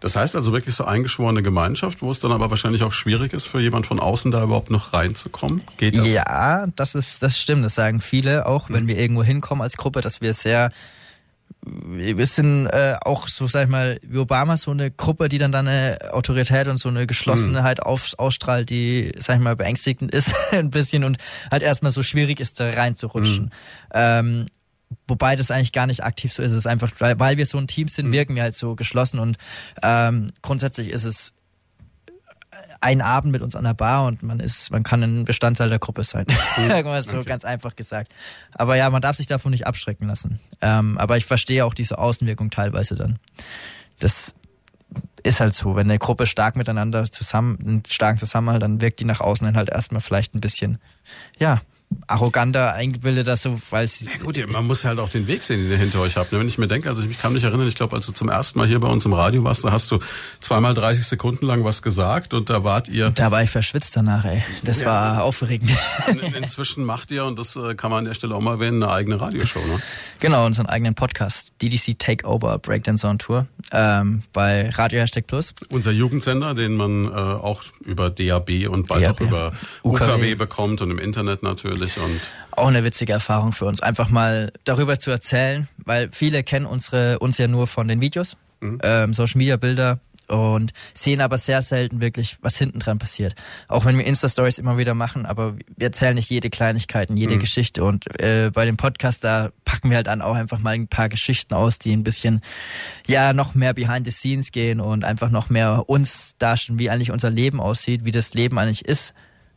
Das 0.00 0.16
heißt 0.16 0.36
also 0.36 0.52
wirklich 0.52 0.74
so 0.74 0.84
eingeschworene 0.84 1.42
Gemeinschaft, 1.42 2.02
wo 2.02 2.10
es 2.10 2.20
dann 2.20 2.32
aber 2.32 2.50
wahrscheinlich 2.50 2.82
auch 2.82 2.92
schwierig 2.92 3.32
ist, 3.32 3.46
für 3.46 3.60
jemand 3.60 3.86
von 3.86 4.00
außen 4.00 4.30
da 4.30 4.42
überhaupt 4.42 4.70
noch 4.70 4.92
reinzukommen. 4.92 5.62
Geht 5.76 5.98
das? 5.98 6.08
Ja, 6.08 6.66
das 6.76 6.94
ist, 6.94 7.22
das 7.22 7.38
stimmt. 7.38 7.64
Das 7.64 7.74
sagen 7.74 8.00
viele 8.00 8.46
auch, 8.46 8.70
wenn 8.70 8.88
wir 8.88 8.98
irgendwo 8.98 9.22
hinkommen 9.22 9.62
als 9.62 9.76
Gruppe, 9.76 10.00
dass 10.00 10.20
wir 10.20 10.32
sehr 10.34 10.70
wir 11.66 12.26
sind 12.26 12.66
äh, 12.66 12.96
auch 13.00 13.28
so, 13.28 13.46
sag 13.46 13.64
ich 13.64 13.70
mal, 13.70 13.98
wie 14.02 14.18
Obama, 14.18 14.56
so 14.56 14.70
eine 14.70 14.90
Gruppe, 14.90 15.28
die 15.28 15.38
dann 15.38 15.52
da 15.52 15.60
eine 15.60 15.98
Autorität 16.12 16.68
und 16.68 16.78
so 16.78 16.88
eine 16.88 17.06
Geschlossenheit 17.06 17.78
mhm. 17.78 17.84
auf, 17.84 18.14
ausstrahlt, 18.18 18.68
die, 18.68 19.12
sag 19.18 19.36
ich 19.36 19.42
mal, 19.42 19.56
beängstigend 19.56 20.12
ist 20.12 20.34
ein 20.52 20.70
bisschen 20.70 21.04
und 21.04 21.18
halt 21.50 21.62
erstmal 21.62 21.92
so 21.92 22.02
schwierig 22.02 22.40
ist, 22.40 22.60
da 22.60 22.68
reinzurutschen. 22.70 23.44
Mhm. 23.44 23.50
Ähm, 23.92 24.46
wobei 25.08 25.36
das 25.36 25.50
eigentlich 25.50 25.72
gar 25.72 25.86
nicht 25.86 26.04
aktiv 26.04 26.32
so 26.32 26.42
ist. 26.42 26.52
Es 26.52 26.58
ist 26.58 26.66
einfach, 26.66 26.92
weil, 26.98 27.18
weil 27.18 27.36
wir 27.36 27.46
so 27.46 27.58
ein 27.58 27.66
Team 27.66 27.88
sind, 27.88 28.08
mhm. 28.08 28.12
wirken 28.12 28.34
wir 28.34 28.42
halt 28.42 28.54
so 28.54 28.74
geschlossen 28.74 29.18
und 29.18 29.38
ähm, 29.82 30.32
grundsätzlich 30.42 30.88
ist 30.90 31.04
es 31.04 31.34
einen 32.80 33.00
Abend 33.00 33.32
mit 33.32 33.42
uns 33.42 33.56
an 33.56 33.64
der 33.64 33.74
Bar 33.74 34.06
und 34.06 34.22
man 34.22 34.40
ist, 34.40 34.70
man 34.70 34.82
kann 34.82 35.02
ein 35.02 35.24
Bestandteil 35.24 35.68
der 35.68 35.78
Gruppe 35.78 36.04
sein. 36.04 36.26
Sagen 36.56 36.88
wir 36.90 37.02
so 37.02 37.18
okay. 37.18 37.28
ganz 37.28 37.44
einfach 37.44 37.76
gesagt. 37.76 38.12
Aber 38.52 38.76
ja, 38.76 38.90
man 38.90 39.02
darf 39.02 39.16
sich 39.16 39.26
davon 39.26 39.50
nicht 39.50 39.66
abschrecken 39.66 40.06
lassen. 40.08 40.40
Ähm, 40.60 40.98
aber 40.98 41.16
ich 41.16 41.24
verstehe 41.24 41.64
auch 41.64 41.74
diese 41.74 41.98
Außenwirkung 41.98 42.50
teilweise 42.50 42.96
dann. 42.96 43.18
Das 43.98 44.34
ist 45.22 45.40
halt 45.40 45.54
so. 45.54 45.76
Wenn 45.76 45.90
eine 45.90 45.98
Gruppe 45.98 46.26
stark 46.26 46.56
miteinander 46.56 47.04
zusammen, 47.04 47.58
einen 47.60 47.82
starken 47.88 48.18
Zusammenhalt, 48.18 48.62
dann 48.62 48.80
wirkt 48.80 49.00
die 49.00 49.04
nach 49.04 49.20
außen 49.20 49.56
halt 49.56 49.70
erstmal 49.70 50.00
vielleicht 50.00 50.34
ein 50.34 50.40
bisschen, 50.40 50.78
ja, 51.38 51.60
arroganter, 52.06 52.74
eingebildeter, 52.74 53.36
so, 53.36 53.60
weil 53.70 53.86
sie. 53.86 54.06
Ja, 54.06 54.22
gut, 54.22 54.38
man 54.48 54.66
muss 54.66 54.84
halt 54.84 54.98
auch 54.98 55.08
den 55.08 55.26
Weg 55.26 55.42
sehen, 55.42 55.60
den 55.62 55.70
ihr 55.70 55.78
hinter 55.78 56.00
euch 56.00 56.16
habt. 56.16 56.32
Ne? 56.32 56.38
Wenn 56.38 56.48
ich 56.48 56.58
mir 56.58 56.66
denke, 56.66 56.88
also 56.88 57.02
ich 57.02 57.18
kann 57.18 57.32
mich 57.32 57.44
erinnern, 57.44 57.68
ich 57.68 57.74
glaube, 57.74 57.96
als 57.96 58.06
du 58.06 58.12
zum 58.12 58.28
ersten 58.28 58.58
Mal 58.58 58.68
hier 58.68 58.80
bei 58.80 58.88
uns 58.88 59.04
im 59.04 59.12
Radio 59.12 59.44
warst, 59.44 59.64
da 59.64 59.72
hast 59.72 59.90
du 59.90 59.98
zweimal 60.40 60.74
30 60.74 61.06
Sekunden 61.06 61.46
lang 61.46 61.64
was 61.64 61.82
gesagt 61.82 62.34
und 62.34 62.50
da 62.50 62.64
wart 62.64 62.88
ihr. 62.88 63.10
Da 63.10 63.30
war 63.30 63.42
ich 63.42 63.50
verschwitzt 63.50 63.96
danach, 63.96 64.24
ey. 64.24 64.42
Das 64.62 64.80
ja, 64.80 64.86
war 64.86 65.24
aufregend. 65.24 65.70
Inzwischen 66.36 66.84
macht 66.84 67.10
ihr, 67.10 67.24
und 67.24 67.38
das 67.38 67.56
äh, 67.56 67.74
kann 67.74 67.90
man 67.90 68.00
an 68.00 68.04
der 68.06 68.14
Stelle 68.14 68.34
auch 68.34 68.40
mal 68.40 68.54
erwähnen, 68.54 68.82
eine 68.82 68.92
eigene 68.92 69.20
Radioshow, 69.20 69.60
ne? 69.66 69.80
Genau, 70.20 70.46
unseren 70.46 70.66
eigenen 70.66 70.94
Podcast. 70.94 71.52
DDC 71.60 71.98
Takeover 71.98 72.58
Breakdance 72.58 73.06
on 73.06 73.18
Tour. 73.18 73.46
Ähm, 73.72 74.22
bei 74.32 74.70
Radio 74.70 75.00
Hashtag 75.00 75.26
Plus. 75.26 75.52
Unser 75.68 75.90
Jugendsender, 75.90 76.54
den 76.54 76.74
man 76.74 77.06
äh, 77.06 77.08
auch 77.10 77.62
über 77.80 78.10
DAB 78.10 78.68
und 78.68 78.88
bald 78.88 79.04
DAB. 79.04 79.16
auch 79.16 79.20
über 79.20 79.52
UKW. 79.82 80.12
UKW 80.14 80.34
bekommt 80.34 80.80
und 80.82 80.90
im 80.90 80.98
Internet 80.98 81.42
natürlich 81.42 81.83
natürlich 81.86 82.16
und 82.16 82.32
auch 82.52 82.68
eine 82.68 82.84
witzige 82.84 83.12
Erfahrung 83.12 83.52
für 83.52 83.66
uns, 83.66 83.80
einfach 83.80 84.10
mal 84.10 84.52
darüber 84.64 84.98
zu 84.98 85.10
erzählen, 85.10 85.68
weil 85.76 86.10
viele 86.12 86.42
kennen 86.42 86.66
unsere 86.66 87.18
uns 87.18 87.38
ja 87.38 87.48
nur 87.48 87.66
von 87.66 87.88
den 87.88 88.00
Videos, 88.00 88.36
mhm. 88.60 88.78
ähm, 88.82 89.14
Social 89.14 89.38
Media 89.38 89.56
Bilder 89.56 90.00
und 90.28 90.72
sehen 90.94 91.20
aber 91.20 91.38
sehr 91.38 91.62
selten 91.62 92.00
wirklich, 92.00 92.38
was 92.40 92.56
hinten 92.56 92.78
dran 92.78 92.98
passiert. 92.98 93.34
Auch 93.68 93.84
wenn 93.84 93.98
wir 93.98 94.06
Insta-Stories 94.06 94.58
immer 94.58 94.78
wieder 94.78 94.94
machen, 94.94 95.26
aber 95.26 95.56
wir 95.76 95.86
erzählen 95.86 96.14
nicht 96.14 96.30
jede 96.30 96.50
Kleinigkeit, 96.50 97.10
jede 97.10 97.34
mhm. 97.34 97.40
Geschichte. 97.40 97.84
Und 97.84 98.06
äh, 98.20 98.50
bei 98.52 98.64
dem 98.64 98.76
Podcast, 98.76 99.24
da 99.24 99.50
packen 99.64 99.90
wir 99.90 99.96
halt 99.96 100.08
an 100.08 100.22
auch 100.22 100.34
einfach 100.34 100.60
mal 100.60 100.74
ein 100.74 100.88
paar 100.88 101.08
Geschichten 101.08 101.54
aus, 101.54 101.78
die 101.78 101.92
ein 101.92 102.04
bisschen, 102.04 102.40
ja, 103.06 103.32
noch 103.32 103.54
mehr 103.54 103.74
behind 103.74 104.06
the 104.06 104.10
scenes 104.10 104.50
gehen 104.50 104.80
und 104.80 105.04
einfach 105.04 105.30
noch 105.30 105.50
mehr 105.50 105.88
uns 105.88 106.36
darstellen, 106.38 106.78
wie 106.78 106.90
eigentlich 106.90 107.10
unser 107.10 107.30
Leben 107.30 107.60
aussieht, 107.60 108.04
wie 108.04 108.10
das 108.10 108.34
Leben 108.34 108.58
eigentlich 108.58 108.84
ist 108.84 109.14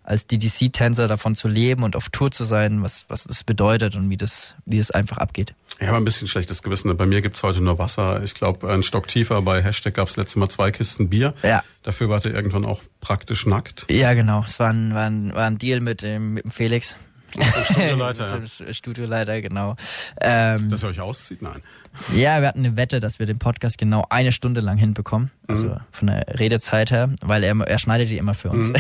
als 0.07 0.25
DDC-Tänzer 0.25 1.09
davon 1.09 1.35
zu 1.35 1.49
leben 1.49 1.84
und 1.84 1.97
auf 1.97 2.07
Tour 2.09 2.31
zu 2.31 2.45
sein, 2.45 2.81
was, 2.81 3.05
was 3.09 3.25
das 3.25 3.43
bedeutet 3.43 3.95
und 3.97 4.09
wie 4.09 4.15
das, 4.15 4.55
wie 4.65 4.79
es 4.79 4.89
einfach 4.89 5.17
abgeht. 5.17 5.53
Ich 5.79 5.88
habe 5.88 5.97
ein 5.97 6.05
bisschen 6.05 6.27
schlechtes 6.29 6.63
Gewissen. 6.63 6.95
Bei 6.95 7.05
mir 7.05 7.21
gibt's 7.21 7.43
heute 7.43 7.59
nur 7.61 7.77
Wasser. 7.77 8.23
Ich 8.23 8.34
glaube, 8.34 8.71
ein 8.71 8.84
Stock 8.84 9.09
tiefer 9.09 9.41
bei 9.41 9.61
Hashtag 9.61 9.95
gab's 9.95 10.15
letztes 10.15 10.38
Mal 10.38 10.47
zwei 10.47 10.71
Kisten 10.71 11.09
Bier. 11.09 11.34
Ja. 11.43 11.61
Dafür 11.84 12.07
war 12.07 12.25
er 12.25 12.34
irgendwann 12.34 12.65
auch 12.65 12.81
praktisch 13.01 13.45
nackt. 13.45 13.85
Ja, 13.91 14.13
genau. 14.13 14.43
Es 14.45 14.59
war 14.61 14.69
ein, 14.69 14.93
war 14.93 15.07
ein, 15.07 15.35
war 15.35 15.45
ein 15.45 15.57
Deal 15.57 15.81
mit 15.81 16.01
dem, 16.01 16.35
mit 16.35 16.45
dem 16.45 16.51
Felix. 16.51 16.95
Studioleiter, 17.29 18.41
ja. 18.65 18.73
Studioleiter, 18.73 19.41
genau. 19.41 19.75
Ähm, 20.21 20.69
Dass 20.69 20.83
er 20.83 20.89
euch 20.89 21.01
auszieht? 21.01 21.41
Nein. 21.41 21.61
Ja, 22.13 22.41
wir 22.41 22.47
hatten 22.47 22.59
eine 22.59 22.77
Wette, 22.77 22.99
dass 22.99 23.19
wir 23.19 23.25
den 23.25 23.39
Podcast 23.39 23.77
genau 23.77 24.05
eine 24.09 24.31
Stunde 24.31 24.61
lang 24.61 24.77
hinbekommen. 24.77 25.31
Also 25.47 25.67
mhm. 25.67 25.79
von 25.91 26.07
der 26.07 26.39
Redezeit 26.39 26.91
her, 26.91 27.09
weil 27.21 27.43
er, 27.43 27.57
er 27.59 27.79
schneidet 27.79 28.09
die 28.09 28.17
immer 28.17 28.33
für 28.33 28.49
uns. 28.49 28.69
Mhm. 28.69 28.75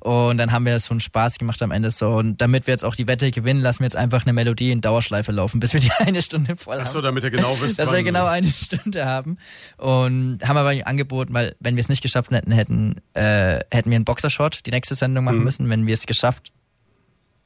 und 0.00 0.38
dann 0.38 0.52
haben 0.52 0.66
wir 0.66 0.78
so 0.78 0.92
einen 0.92 1.00
Spaß 1.00 1.38
gemacht 1.38 1.62
am 1.62 1.70
Ende 1.70 1.90
so. 1.90 2.10
Und 2.10 2.40
damit 2.40 2.66
wir 2.66 2.72
jetzt 2.72 2.84
auch 2.84 2.94
die 2.94 3.08
Wette 3.08 3.30
gewinnen, 3.30 3.60
lassen 3.60 3.80
wir 3.80 3.86
jetzt 3.86 3.96
einfach 3.96 4.24
eine 4.24 4.32
Melodie 4.32 4.70
in 4.70 4.80
Dauerschleife 4.80 5.32
laufen, 5.32 5.60
bis 5.60 5.72
wir 5.72 5.80
die 5.80 5.90
eine 5.98 6.22
Stunde 6.22 6.56
voll 6.56 6.74
haben. 6.74 6.82
Ach 6.84 6.86
so, 6.86 7.00
damit 7.00 7.24
er 7.24 7.30
genau 7.30 7.58
wisst. 7.60 7.78
dass 7.78 7.92
wir 7.92 8.02
genau 8.02 8.26
eine 8.26 8.48
Stunde 8.52 9.04
haben. 9.04 9.36
Und 9.78 10.38
haben 10.44 10.56
aber 10.56 10.74
angeboten, 10.86 11.34
weil 11.34 11.56
wenn 11.60 11.76
wir 11.76 11.80
es 11.80 11.88
nicht 11.88 12.02
geschafft 12.02 12.30
hätten, 12.30 12.52
hätten, 12.52 13.00
äh, 13.14 13.60
hätten 13.70 13.90
wir 13.90 13.96
einen 13.96 14.04
Boxershot 14.04 14.60
die 14.66 14.70
nächste 14.70 14.94
Sendung 14.94 15.24
machen 15.24 15.38
mhm. 15.38 15.44
müssen. 15.44 15.70
Wenn 15.70 15.86
wir 15.86 15.94
es 15.94 16.06
geschafft 16.06 16.52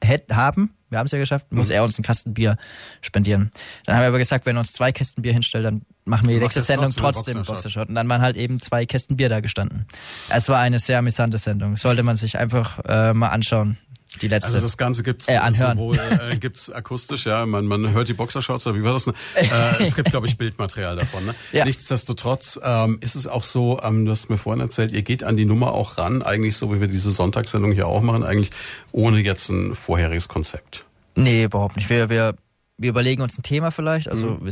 hätten, 0.03 0.35
haben, 0.35 0.73
wir 0.89 0.99
haben 0.99 1.05
es 1.07 1.11
ja 1.11 1.19
geschafft, 1.19 1.51
muss 1.51 1.67
mhm. 1.67 1.75
er 1.75 1.83
uns 1.83 1.97
einen 1.97 2.05
Kasten 2.05 2.33
Bier 2.33 2.57
spendieren. 3.01 3.51
Dann 3.85 3.95
haben 3.95 4.03
wir 4.03 4.07
aber 4.07 4.19
gesagt, 4.19 4.45
wenn 4.45 4.55
er 4.55 4.59
uns 4.59 4.71
zwei 4.71 4.91
Kästen 4.91 5.21
Bier 5.21 5.33
hinstellt, 5.33 5.65
dann 5.65 5.81
machen 6.05 6.27
wir 6.29 6.35
die 6.35 6.41
nächste 6.41 6.61
Sendung 6.61 6.89
trotzdem, 6.89 7.35
trotzdem 7.35 7.43
Boxershot. 7.43 7.89
Und 7.89 7.95
dann 7.95 8.07
waren 8.07 8.21
halt 8.21 8.37
eben 8.37 8.59
zwei 8.59 8.85
Kästen 8.85 9.17
Bier 9.17 9.27
da 9.27 9.41
gestanden. 9.41 9.85
Es 10.29 10.47
war 10.47 10.59
eine 10.59 10.79
sehr 10.79 10.99
amüsante 10.99 11.37
Sendung. 11.37 11.75
Sollte 11.75 12.03
man 12.03 12.15
sich 12.15 12.37
einfach 12.37 12.79
äh, 12.85 13.13
mal 13.13 13.29
anschauen. 13.29 13.77
Die 14.21 14.27
letzte. 14.27 14.47
Also 14.47 14.61
das 14.61 14.77
Ganze 14.77 15.03
gibt's 15.03 15.27
äh, 15.27 15.39
sowohl 15.51 15.97
äh, 15.97 16.37
gibt's 16.37 16.71
akustisch, 16.71 17.25
ja, 17.25 17.45
man, 17.45 17.65
man 17.65 17.91
hört 17.91 18.07
die 18.07 18.13
Boxershorts, 18.13 18.65
oder 18.65 18.77
wie 18.77 18.83
war 18.83 18.93
das? 18.93 19.07
Ne? 19.07 19.13
Äh, 19.35 19.47
es 19.83 19.95
gibt, 19.95 20.11
glaube 20.11 20.27
ich, 20.27 20.37
Bildmaterial 20.37 20.95
davon. 20.95 21.25
Ne? 21.25 21.35
Ja. 21.51 21.65
Nichtsdestotrotz 21.65 22.59
ähm, 22.63 22.97
ist 23.01 23.15
es 23.15 23.27
auch 23.27 23.43
so, 23.43 23.79
ähm, 23.83 24.05
du 24.05 24.11
hast 24.11 24.29
mir 24.29 24.37
vorhin 24.37 24.61
erzählt, 24.61 24.93
ihr 24.93 25.01
geht 25.01 25.23
an 25.23 25.35
die 25.35 25.45
Nummer 25.45 25.73
auch 25.73 25.97
ran, 25.97 26.21
eigentlich 26.23 26.57
so 26.57 26.73
wie 26.73 26.79
wir 26.79 26.87
diese 26.87 27.11
Sonntagssendung 27.11 27.73
hier 27.73 27.87
auch 27.87 28.01
machen, 28.01 28.23
eigentlich 28.23 28.51
ohne 28.91 29.19
jetzt 29.19 29.49
ein 29.49 29.75
vorheriges 29.75 30.27
Konzept. 30.29 30.85
Nee, 31.15 31.43
überhaupt 31.43 31.75
nicht. 31.75 31.89
Wir, 31.89 32.09
wir, 32.09 32.35
wir 32.77 32.89
überlegen 32.89 33.21
uns 33.21 33.37
ein 33.37 33.43
Thema 33.43 33.71
vielleicht, 33.71 34.07
also 34.09 34.39
mhm. 34.39 34.49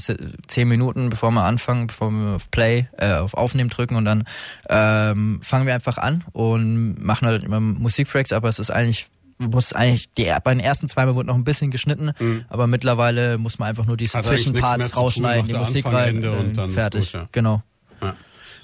zehn 0.48 0.68
Minuten, 0.68 1.10
bevor 1.10 1.32
wir 1.32 1.44
anfangen, 1.44 1.88
bevor 1.88 2.10
wir 2.10 2.36
auf 2.36 2.52
Play, 2.52 2.88
äh, 2.98 3.14
auf 3.14 3.36
Aufnehmen 3.36 3.70
drücken 3.70 3.96
und 3.96 4.06
dann 4.06 4.26
ähm, 4.68 5.40
fangen 5.44 5.66
wir 5.66 5.76
einfach 5.76 5.98
an 5.98 6.24
und 6.34 7.04
machen 7.04 7.28
halt 7.28 7.44
immer 7.44 7.60
Musiktracks, 7.60 8.34
aber 8.34 8.50
es 8.50 8.60
ist 8.60 8.72
eigentlich 8.72 9.08
muss 9.38 9.74
eigentlich, 9.74 10.12
die, 10.14 10.32
bei 10.44 10.54
den 10.54 10.60
ersten 10.60 10.88
zwei 10.88 11.06
Mal 11.06 11.16
wurde 11.16 11.28
noch 11.28 11.36
ein 11.36 11.44
bisschen 11.44 11.72
geschnitten, 11.72 12.12
mhm. 12.20 12.46
aber 12.50 12.68
mittlerweile 12.68 13.38
muss 13.38 13.60
man 13.60 13.70
einfach 13.70 13.86
nur 13.86 13.98
diese 13.98 14.18
also 14.18 14.30
Zwischenparts 14.30 14.96
rausschneiden, 14.96 15.48
die 15.48 15.56
Musik 15.56 15.86
rein, 15.86 16.26
und 16.26 16.58
dann 16.58 16.72
fertig. 16.72 17.12
Gut, 17.12 17.22
ja. 17.22 17.28
Genau. 17.32 17.64
Ja. 18.02 18.16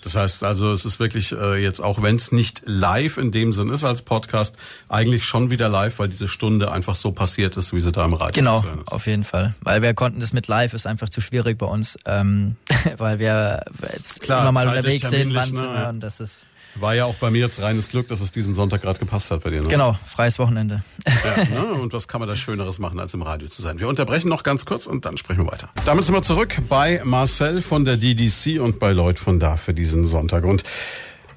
Das 0.03 0.15
heißt 0.15 0.43
also, 0.43 0.72
es 0.72 0.84
ist 0.85 0.99
wirklich 0.99 1.31
äh, 1.31 1.61
jetzt 1.61 1.80
auch, 1.80 2.02
wenn 2.02 2.15
es 2.15 2.31
nicht 2.31 2.64
live 2.65 3.18
in 3.18 3.31
dem 3.31 3.52
Sinn 3.52 3.69
ist 3.69 3.84
als 3.84 4.02
Podcast, 4.02 4.57
eigentlich 4.89 5.26
schon 5.26 5.52
wieder 5.52 5.69
live, 5.69 5.99
weil 5.99 6.10
diese 6.10 6.27
Stunde 6.27 6.72
einfach 6.72 6.95
so 6.95 7.11
passiert 7.11 7.56
ist, 7.57 7.73
wie 7.73 7.80
sie 7.80 7.91
da 7.91 8.06
im 8.06 8.14
Radio 8.14 8.34
Genau, 8.34 8.64
auf 8.88 9.06
jeden 9.06 9.23
Fall. 9.23 9.53
Weil 9.61 9.81
wir 9.81 9.93
konnten 9.93 10.19
das 10.19 10.34
mit 10.34 10.48
live, 10.48 10.73
ist 10.73 10.88
einfach 10.88 11.10
zu 11.10 11.22
schwierig 11.22 11.57
bei 11.57 11.68
uns, 11.68 11.99
ähm, 12.06 12.56
weil 12.98 13.19
wir 13.19 13.64
jetzt 13.93 14.22
Klar, 14.22 14.41
immer 14.41 14.52
mal 14.52 14.68
unterwegs 14.68 15.07
sind, 15.10 15.34
wann 15.34 15.49
ne, 15.52 15.64
ja. 15.64 15.89
und 15.89 15.99
das 15.99 16.19
ist 16.19 16.45
war 16.76 16.95
ja 16.95 17.06
auch 17.06 17.15
bei 17.15 17.30
mir 17.30 17.39
jetzt 17.39 17.61
reines 17.61 17.89
Glück, 17.89 18.07
dass 18.07 18.22
es 18.22 18.31
diesen 18.31 18.53
Sonntag 18.53 18.81
gerade 18.81 18.99
gepasst 18.99 19.30
hat 19.31 19.43
bei 19.43 19.49
dir. 19.49 19.61
Ne? 19.61 19.68
Genau, 19.68 19.98
freies 20.06 20.39
Wochenende. 20.39 20.84
Ja, 21.06 21.43
ne? 21.61 21.73
Und 21.73 21.93
was 21.93 22.07
kann 22.07 22.19
man 22.19 22.27
da 22.27 22.35
Schöneres 22.35 22.80
machen, 22.80 22.99
als 22.99 23.14
im 23.14 23.22
Radio 23.22 23.48
zu 23.48 23.61
sein? 23.61 23.80
Wir 23.80 23.88
unterbrechen 23.88 24.30
noch 24.30 24.43
ganz 24.43 24.65
kurz 24.65 24.88
und 24.88 25.06
dann 25.06 25.18
sprechen 25.18 25.45
wir 25.45 25.52
weiter. 25.52 25.69
Damit 25.85 26.06
sind 26.06 26.15
wir 26.15 26.22
zurück 26.22 26.56
bei 26.69 27.02
Marcel 27.03 27.61
von 27.61 27.85
der 27.85 27.98
DDC 27.98 28.60
und 28.60 28.80
bei 28.80 28.91
Lloyd 28.91 29.19
von 29.19 29.39
da 29.39 29.57
für 29.57 29.73
diesen 29.73 30.07
Sonntag. 30.07 30.43
Und 30.45 30.64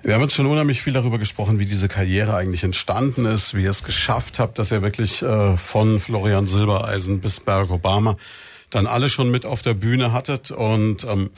Wir 0.03 0.13
haben 0.15 0.21
jetzt 0.21 0.35
schon 0.35 0.45
unheimlich 0.45 0.83
viel 0.83 0.93
darüber 0.93 1.19
gesprochen, 1.19 1.59
wie 1.59 1.65
diese 1.65 1.89
Karriere 1.89 2.35
eigentlich 2.37 2.63
entstanden 2.63 3.25
ist, 3.25 3.55
wie 3.55 3.63
ihr 3.63 3.71
es 3.71 3.85
geschafft 3.85 4.39
habt, 4.39 4.59
dass 4.59 4.71
ihr 4.71 4.83
wirklich 4.83 5.23
äh, 5.23 5.57
von 5.57 5.99
Florian 5.99 6.47
Silbereisen 6.47 7.21
bis 7.21 7.41
Barack 7.41 7.71
Obama 7.71 8.17
dann 8.69 8.87
alle 8.87 9.09
schon 9.09 9.31
mit 9.31 9.47
auf 9.47 9.63
der 9.63 9.73
Bühne 9.73 10.13
hattet. 10.13 10.51
Und 10.51 11.05
ähm, 11.05 11.31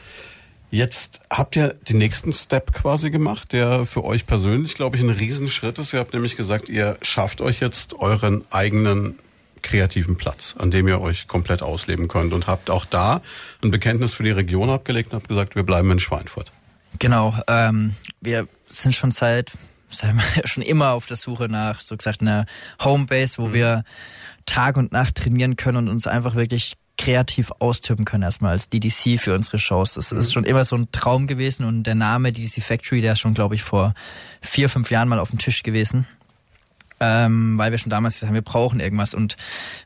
jetzt 0.70 1.20
habt 1.30 1.56
ihr 1.56 1.74
den 1.88 1.98
nächsten 1.98 2.32
Step 2.32 2.72
quasi 2.72 3.10
gemacht, 3.10 3.52
der 3.52 3.86
für 3.86 4.04
euch 4.04 4.26
persönlich, 4.26 4.74
glaube 4.74 4.96
ich, 4.96 5.02
ein 5.02 5.10
Riesenschritt 5.10 5.78
ist. 5.78 5.92
Ihr 5.92 6.00
habt 6.00 6.14
nämlich 6.14 6.36
gesagt, 6.36 6.68
ihr 6.68 6.98
schafft 7.02 7.40
euch 7.40 7.60
jetzt 7.60 7.94
euren 7.94 8.44
eigenen 8.50 9.18
kreativen 9.62 10.16
Platz, 10.16 10.54
an 10.58 10.70
dem 10.70 10.86
ihr 10.86 11.00
euch 11.00 11.26
komplett 11.26 11.62
ausleben 11.62 12.08
könnt 12.08 12.32
und 12.32 12.46
habt 12.46 12.70
auch 12.70 12.84
da 12.84 13.20
ein 13.62 13.70
Bekenntnis 13.70 14.14
für 14.14 14.22
die 14.22 14.30
Region 14.30 14.70
abgelegt 14.70 15.12
und 15.12 15.16
habt 15.16 15.28
gesagt, 15.28 15.56
wir 15.56 15.64
bleiben 15.64 15.90
in 15.90 15.98
Schweinfurt. 15.98 16.52
Genau, 16.98 17.36
ähm, 17.48 17.94
wir 18.20 18.46
sind 18.66 18.94
schon 18.94 19.10
seit, 19.10 19.52
sagen 19.90 20.20
wir, 20.34 20.46
schon 20.46 20.62
immer 20.62 20.92
auf 20.92 21.06
der 21.06 21.16
Suche 21.16 21.48
nach, 21.48 21.80
so 21.80 21.96
gesagt, 21.96 22.20
einer 22.20 22.46
Homebase, 22.80 23.38
wo 23.38 23.48
mhm. 23.48 23.52
wir 23.52 23.84
Tag 24.46 24.76
und 24.76 24.92
Nacht 24.92 25.16
trainieren 25.16 25.56
können 25.56 25.78
und 25.78 25.88
uns 25.88 26.06
einfach 26.06 26.36
wirklich 26.36 26.74
kreativ 26.96 27.52
austoben 27.58 28.04
können, 28.04 28.22
erstmal 28.22 28.52
als 28.52 28.68
DDC 28.68 29.18
für 29.20 29.34
unsere 29.34 29.58
Shows. 29.58 29.94
Das 29.94 30.12
mhm. 30.12 30.18
ist 30.18 30.32
schon 30.32 30.44
immer 30.44 30.64
so 30.64 30.76
ein 30.76 30.90
Traum 30.92 31.26
gewesen 31.26 31.64
und 31.64 31.84
der 31.84 31.94
Name 31.94 32.32
DDC 32.32 32.62
Factory, 32.62 33.00
der 33.00 33.14
ist 33.14 33.20
schon, 33.20 33.34
glaube 33.34 33.54
ich, 33.54 33.62
vor 33.62 33.94
vier, 34.40 34.68
fünf 34.68 34.90
Jahren 34.90 35.08
mal 35.08 35.18
auf 35.18 35.30
dem 35.30 35.38
Tisch 35.38 35.62
gewesen. 35.62 36.06
Ähm, 36.98 37.58
weil 37.58 37.72
wir 37.72 37.78
schon 37.78 37.90
damals 37.90 38.14
gesagt 38.14 38.28
haben, 38.28 38.34
wir 38.34 38.42
brauchen 38.42 38.80
irgendwas 38.80 39.12
und 39.12 39.36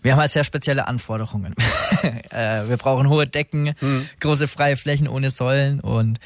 wir 0.01 0.13
haben 0.13 0.21
halt 0.21 0.31
sehr 0.31 0.45
spezielle 0.45 0.87
Anforderungen. 0.87 1.57
äh, 2.31 2.69
wir 2.69 2.77
brauchen 2.77 3.09
hohe 3.09 3.27
Decken, 3.27 3.75
mhm. 3.81 4.09
große 4.21 4.47
freie 4.47 4.77
Flächen 4.77 5.09
ohne 5.09 5.29
Säulen 5.29 5.81
und 5.81 6.21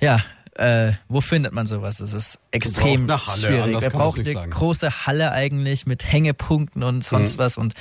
ja, 0.00 0.22
äh, 0.54 0.92
wo 1.08 1.20
findet 1.20 1.54
man 1.54 1.66
sowas? 1.66 1.98
Das 1.98 2.12
ist 2.12 2.40
extrem 2.50 3.02
eine 3.02 3.26
Halle, 3.26 3.40
schwierig. 3.40 3.80
Wir 3.80 3.90
brauchen 3.90 4.20
eine 4.20 4.32
sagen. 4.32 4.50
große 4.50 5.06
Halle 5.06 5.32
eigentlich 5.32 5.86
mit 5.86 6.10
Hängepunkten 6.10 6.82
und 6.82 7.04
sonst 7.04 7.36
mhm. 7.36 7.38
was. 7.38 7.58
Und 7.58 7.74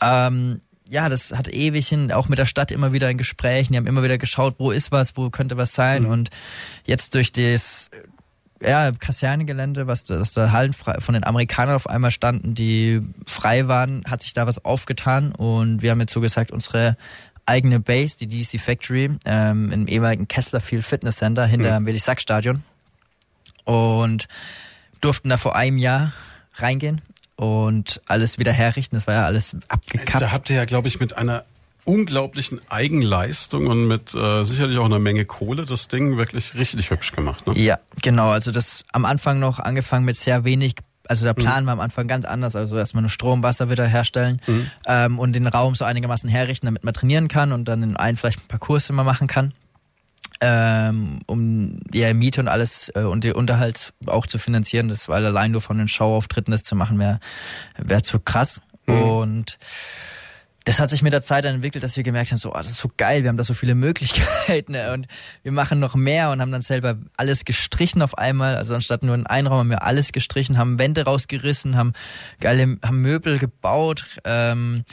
ähm, 0.00 0.62
ja, 0.88 1.08
das 1.08 1.32
hat 1.32 1.48
ewig 1.48 1.88
hin, 1.88 2.12
auch 2.12 2.28
mit 2.28 2.38
der 2.38 2.46
Stadt 2.46 2.70
immer 2.70 2.92
wieder 2.92 3.10
in 3.10 3.18
Gesprächen. 3.18 3.72
Die 3.72 3.78
haben 3.78 3.86
immer 3.86 4.02
wieder 4.02 4.18
geschaut, 4.18 4.56
wo 4.58 4.70
ist 4.70 4.92
was, 4.92 5.16
wo 5.16 5.30
könnte 5.30 5.56
was 5.56 5.74
sein. 5.74 6.04
Mhm. 6.04 6.10
Und 6.10 6.30
jetzt 6.84 7.14
durch 7.14 7.32
das 7.32 7.90
ja, 8.62 8.92
Kasernengelände, 8.92 9.86
was 9.86 10.04
dass 10.04 10.32
da 10.32 10.52
Hallen 10.52 10.72
von 10.72 11.12
den 11.12 11.24
Amerikanern 11.24 11.74
auf 11.74 11.88
einmal 11.88 12.10
standen, 12.10 12.54
die 12.54 13.00
frei 13.26 13.68
waren, 13.68 14.04
hat 14.08 14.22
sich 14.22 14.32
da 14.32 14.46
was 14.46 14.64
aufgetan 14.64 15.32
und 15.32 15.82
wir 15.82 15.90
haben 15.90 16.00
jetzt 16.00 16.12
so 16.12 16.20
gesagt, 16.20 16.50
unsere 16.50 16.96
eigene 17.44 17.80
Base, 17.80 18.16
die 18.18 18.28
DC 18.28 18.60
Factory, 18.60 19.10
ähm, 19.24 19.72
im 19.72 19.86
ehemaligen 19.86 20.26
Kessler 20.26 20.60
Field 20.60 20.84
Fitness 20.84 21.16
Center 21.16 21.46
hinter 21.46 21.70
mhm. 21.72 21.84
dem 21.84 21.86
Willi-Sack-Stadion. 21.86 22.62
Und 23.64 24.26
durften 25.00 25.28
da 25.28 25.36
vor 25.36 25.54
einem 25.54 25.78
Jahr 25.78 26.12
reingehen 26.54 27.02
und 27.36 28.00
alles 28.06 28.38
wieder 28.38 28.52
herrichten. 28.52 28.96
Das 28.96 29.06
war 29.06 29.14
ja 29.14 29.24
alles 29.24 29.56
abgekappt. 29.68 30.22
Da 30.22 30.32
habt 30.32 30.50
ihr 30.50 30.56
ja, 30.56 30.64
glaube 30.64 30.88
ich, 30.88 31.00
mit 31.00 31.16
einer 31.16 31.44
unglaublichen 31.84 32.60
Eigenleistung 32.68 33.68
und 33.68 33.86
mit 33.86 34.14
äh, 34.14 34.44
sicherlich 34.44 34.78
auch 34.78 34.86
einer 34.86 34.98
Menge 34.98 35.24
Kohle 35.24 35.64
das 35.64 35.88
Ding 35.88 36.16
wirklich 36.16 36.54
richtig 36.54 36.90
hübsch 36.90 37.12
gemacht. 37.12 37.46
Ne? 37.46 37.56
Ja, 37.56 37.78
genau. 38.02 38.30
Also 38.30 38.50
das 38.50 38.84
am 38.92 39.04
Anfang 39.04 39.38
noch 39.38 39.60
angefangen 39.60 40.04
mit 40.04 40.16
sehr 40.16 40.44
wenig 40.44 40.74
also 41.08 41.24
der 41.24 41.34
Plan 41.34 41.62
mhm. 41.62 41.66
war 41.68 41.72
am 41.74 41.80
Anfang 41.80 42.08
ganz 42.08 42.24
anders. 42.24 42.56
Also 42.56 42.76
erstmal 42.76 43.02
nur 43.02 43.10
Strom, 43.10 43.44
Wasser 43.44 43.70
wieder 43.70 43.86
herstellen 43.86 44.40
mhm. 44.46 44.70
ähm, 44.86 45.18
und 45.20 45.34
den 45.34 45.46
Raum 45.46 45.76
so 45.76 45.84
einigermaßen 45.84 46.28
herrichten, 46.28 46.66
damit 46.66 46.82
man 46.82 46.94
trainieren 46.94 47.28
kann 47.28 47.52
und 47.52 47.66
dann 47.66 47.84
in 47.84 47.96
einen 47.96 48.16
vielleicht 48.16 48.40
ein 48.40 48.48
paar 48.48 48.58
Kurse 48.58 48.92
immer 48.92 49.04
machen 49.04 49.28
kann. 49.28 49.52
Ähm, 50.40 51.20
um 51.26 51.80
die 51.92 52.12
Miete 52.12 52.42
und 52.42 52.48
alles 52.48 52.92
äh, 52.94 53.00
und 53.00 53.24
den 53.24 53.32
Unterhalt 53.32 53.94
auch 54.06 54.26
zu 54.26 54.38
finanzieren. 54.38 54.88
Das 54.88 55.08
weil 55.08 55.24
allein 55.24 55.50
nur 55.50 55.62
von 55.62 55.78
den 55.78 55.88
Showauftritten 55.88 56.52
das 56.52 56.62
zu 56.62 56.76
machen 56.76 56.98
wäre 56.98 57.20
wär 57.78 58.02
zu 58.02 58.20
krass. 58.20 58.60
Mhm. 58.86 59.02
Und 59.02 59.58
das 60.66 60.80
hat 60.80 60.90
sich 60.90 61.00
mit 61.00 61.12
der 61.12 61.22
Zeit 61.22 61.44
dann 61.44 61.54
entwickelt, 61.54 61.84
dass 61.84 61.96
wir 61.96 62.02
gemerkt 62.02 62.32
haben, 62.32 62.38
so, 62.38 62.50
oh, 62.50 62.56
das 62.56 62.68
ist 62.68 62.78
so 62.78 62.90
geil, 62.96 63.22
wir 63.22 63.28
haben 63.28 63.36
da 63.36 63.44
so 63.44 63.54
viele 63.54 63.74
Möglichkeiten 63.76 64.72
ne? 64.72 64.92
und 64.92 65.06
wir 65.44 65.52
machen 65.52 65.78
noch 65.78 65.94
mehr 65.94 66.30
und 66.30 66.40
haben 66.40 66.50
dann 66.50 66.60
selber 66.60 66.96
alles 67.16 67.44
gestrichen 67.44 68.02
auf 68.02 68.18
einmal. 68.18 68.56
Also 68.56 68.74
anstatt 68.74 69.04
nur 69.04 69.14
einen 69.14 69.26
Einraum 69.26 69.58
haben 69.58 69.70
wir 69.70 69.84
alles 69.84 70.10
gestrichen, 70.10 70.58
haben 70.58 70.80
Wände 70.80 71.04
rausgerissen, 71.04 71.76
haben 71.76 71.92
geile, 72.40 72.78
haben 72.84 73.00
Möbel 73.00 73.38
gebaut, 73.38 74.06
ähm, 74.24 74.84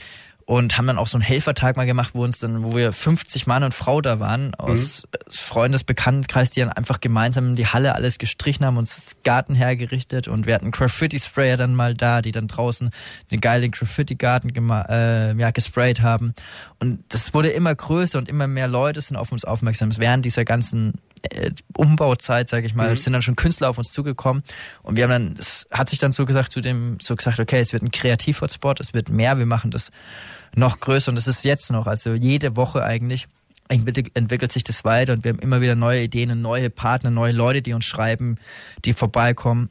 und 0.45 0.78
haben 0.78 0.88
dann 0.88 0.98
auch 0.98 1.07
so 1.07 1.18
einen 1.18 1.24
Helfertag 1.24 1.78
mal 1.78 1.86
gemacht, 1.86 2.11
wo 2.14 2.24
uns 2.24 2.40
dann, 2.40 2.64
wo 2.64 2.76
wir 2.76 2.91
50 2.91 3.48
Mann 3.48 3.64
und 3.64 3.74
Frau 3.74 4.02
da 4.02 4.20
waren, 4.20 4.53
aus 4.56 5.03
mhm. 5.03 5.32
Freundesbekanntenkreis, 5.32 6.52
die 6.52 6.60
dann 6.60 6.70
einfach 6.70 6.99
gemeinsam 6.99 7.56
die 7.56 7.68
Halle 7.68 7.95
alles 7.95 8.18
gestrichen 8.18 8.65
haben, 8.65 8.78
uns 8.78 8.95
das 8.95 9.24
Garten 9.24 9.56
hergerichtet 9.56 10.28
und 10.28 10.45
wir 10.45 10.56
hatten 10.56 10.72
Graffiti-Sprayer 10.72 11.57
dann 11.57 11.76
mal 11.76 11.94
da, 11.94 12.22
die 12.22 12.32
dann 12.32 12.48
draußen 12.48 12.91
den 13.32 13.41
geilen 13.41 13.72
Graffiti-Garten 13.72 14.49
äh, 14.90 15.34
ja, 15.36 15.52
gesprayt 15.52 16.02
haben. 16.02 16.34
Und 16.80 17.03
das 17.10 17.34
wurde 17.34 17.49
immer 17.49 17.74
größer 17.74 18.18
und 18.18 18.30
immer 18.30 18.48
mehr 18.48 18.68
Leute 18.68 19.02
sind 19.02 19.18
auf 19.18 19.32
uns 19.32 19.45
aufmerksam. 19.45 19.98
Während 19.98 20.26
dieser 20.26 20.45
ganzen 20.45 20.94
äh, 21.23 21.51
Umbauzeit, 21.75 22.49
sage 22.49 22.65
ich 22.65 22.75
mal, 22.75 22.91
mhm. 22.91 22.97
sind 22.97 23.13
dann 23.13 23.21
schon 23.21 23.35
Künstler 23.35 23.69
auf 23.69 23.77
uns 23.77 23.91
zugekommen 23.91 24.43
und 24.81 24.95
wir 24.95 25.03
haben 25.03 25.11
dann, 25.11 25.35
es 25.39 25.67
hat 25.71 25.89
sich 25.89 25.99
dann 25.99 26.11
so 26.11 26.25
gesagt 26.25 26.51
zu 26.51 26.61
dem, 26.61 26.97
so 27.01 27.15
gesagt, 27.15 27.39
okay, 27.39 27.59
es 27.59 27.73
wird 27.73 27.83
ein 27.83 27.91
Kreativ-Hotspot, 27.91 28.79
es 28.79 28.93
wird 28.93 29.09
mehr, 29.09 29.37
wir 29.37 29.45
machen 29.45 29.71
das 29.71 29.91
noch 30.55 30.79
größer 30.79 31.09
und 31.09 31.15
das 31.15 31.27
ist 31.27 31.43
jetzt 31.45 31.71
noch, 31.71 31.87
also 31.87 32.13
jede 32.13 32.55
Woche 32.55 32.83
eigentlich 32.83 33.27
entwickelt 33.69 34.51
sich 34.51 34.63
das 34.63 34.83
weiter 34.83 35.13
und 35.13 35.23
wir 35.23 35.31
haben 35.31 35.39
immer 35.39 35.61
wieder 35.61 35.75
neue 35.75 36.03
Ideen 36.03 36.41
neue 36.41 36.69
Partner, 36.69 37.09
neue 37.09 37.31
Leute, 37.31 37.61
die 37.61 37.73
uns 37.73 37.85
schreiben, 37.85 38.37
die 38.85 38.93
vorbeikommen. 38.93 39.69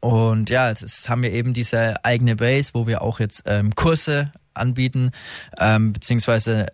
Und 0.00 0.50
ja, 0.50 0.70
es 0.70 1.08
haben 1.08 1.22
wir 1.22 1.32
eben 1.32 1.54
diese 1.54 2.04
eigene 2.04 2.36
Base, 2.36 2.70
wo 2.74 2.86
wir 2.86 3.02
auch 3.02 3.18
jetzt 3.18 3.44
ähm, 3.46 3.74
Kurse 3.74 4.32
anbieten, 4.54 5.10
ähm, 5.58 5.92
beziehungsweise 5.92 6.66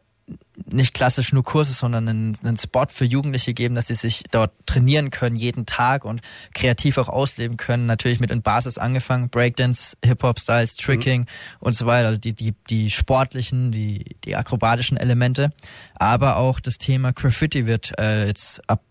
nicht 0.70 0.95
klassisch 0.95 1.33
nur 1.33 1.43
Kurse, 1.43 1.73
sondern 1.73 2.09
einen, 2.09 2.37
einen 2.45 2.57
Spot 2.57 2.87
für 2.89 3.05
Jugendliche 3.05 3.55
geben, 3.55 3.74
dass 3.74 3.87
sie 3.87 3.95
sich 3.95 4.24
dort 4.31 4.53
trainieren 4.66 5.11
können 5.11 5.37
jeden 5.37 5.65
Tag 5.65 6.05
und 6.05 6.20
kreativ 6.55 6.99
auch 6.99 7.09
ausleben 7.09 7.57
können. 7.57 7.87
Natürlich 7.87 8.20
mit 8.20 8.31
in 8.31 8.43
Basis 8.43 8.79
angefangen, 8.79 9.31
Breakdance, 9.31 9.97
Hip-Hop-Styles, 10.05 10.77
Tricking 10.77 11.23
mhm. 11.23 11.27
und 11.61 11.74
so 11.74 11.87
weiter. 11.87 12.09
Also 12.09 12.20
die, 12.20 12.35
die, 12.35 12.55
die 12.69 12.91
sportlichen, 12.91 13.73
die, 13.73 14.16
die 14.24 14.37
akrobatischen 14.37 14.97
Elemente. 14.97 15.53
Aber 15.95 16.37
auch 16.37 16.61
das 16.61 16.79
Thema 16.79 17.12
Graffiti 17.12 17.66
wird 17.66 17.99
äh, 17.99 18.27
jetzt 18.27 18.61
ab 18.69 18.83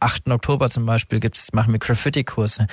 8. 0.00 0.28
Oktober 0.28 0.70
zum 0.70 0.86
Beispiel 0.86 1.18
gibt's, 1.18 1.52
machen 1.52 1.72
wir 1.72 1.78
Graffiti-Kurse, 1.78 2.66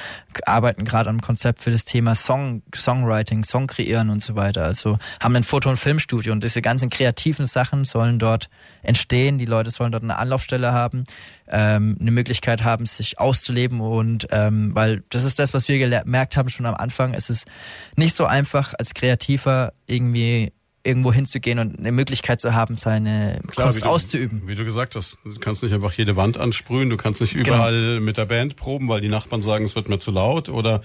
arbeiten 0.46 0.86
gerade 0.86 1.10
am 1.10 1.22
Konzept 1.22 1.62
für 1.62 1.72
das 1.72 1.86
Thema 1.86 2.14
Song, 2.14 2.62
Songwriting, 2.76 3.44
Song 3.44 3.68
kreieren 3.68 4.10
und 4.10 4.22
so 4.22 4.36
weiter. 4.36 4.64
Also 4.64 5.00
haben 5.20 5.36
ein 5.36 5.44
Foto- 5.44 5.70
und 5.70 5.78
Filmstudio 5.78 6.34
und 6.34 6.44
diese 6.44 6.62
ganzen 6.62 6.90
kreativen 6.90 7.46
Sachen 7.46 7.86
sollen 7.86 8.20
dort 8.20 8.35
entstehen. 8.84 9.38
Die 9.38 9.46
Leute 9.46 9.72
sollen 9.72 9.92
dort 9.92 10.04
eine 10.04 10.18
Anlaufstelle 10.18 10.72
haben, 10.72 11.04
ähm, 11.48 11.98
eine 12.00 12.12
Möglichkeit 12.12 12.64
haben, 12.64 12.86
sich 12.86 13.20
auszuleben 13.20 13.82
und 13.82 14.28
ähm, 14.32 14.72
weil 14.74 15.04
das 15.10 15.24
ist 15.24 15.40
das, 15.40 15.54
was 15.54 15.68
wir 15.68 15.80
gemerkt 15.80 16.38
haben 16.38 16.50
schon 16.50 16.66
am 16.66 16.76
Anfang. 16.76 17.14
Es 17.14 17.30
ist 17.30 17.48
nicht 17.96 18.16
so 18.16 18.26
einfach 18.26 18.74
als 18.78 18.94
Kreativer 18.94 19.74
irgendwie 19.88 20.52
irgendwo 20.86 21.12
hinzugehen 21.12 21.60
und 21.60 21.80
eine 21.80 21.92
Möglichkeit 21.92 22.40
zu 22.40 22.54
haben, 22.54 22.78
seine 22.78 23.42
Klar, 23.48 23.68
Kunst 23.68 23.80
wie 23.80 23.84
du, 23.84 23.90
auszuüben. 23.90 24.44
Wie 24.46 24.56
du 24.56 24.64
gesagt 24.64 24.96
hast, 24.96 25.18
du 25.26 25.34
kannst 25.40 25.64
nicht 25.64 25.74
einfach 25.74 25.94
jede 25.94 26.16
Wand 26.16 26.38
ansprühen, 26.38 26.90
du 26.90 26.98
kannst 26.98 27.22
nicht 27.22 27.34
genau. 27.34 27.56
überall 27.56 27.82
genau. 27.82 28.02
mit 28.02 28.18
der 28.18 28.26
Band 28.26 28.56
proben, 28.56 28.88
weil 28.88 29.02
die 29.02 29.10
Nachbarn 29.10 29.42
sagen, 29.42 29.66
es 29.66 29.76
wird 29.76 29.90
mir 29.90 30.00
zu 30.00 30.12
laut 30.12 30.48
oder 30.48 30.84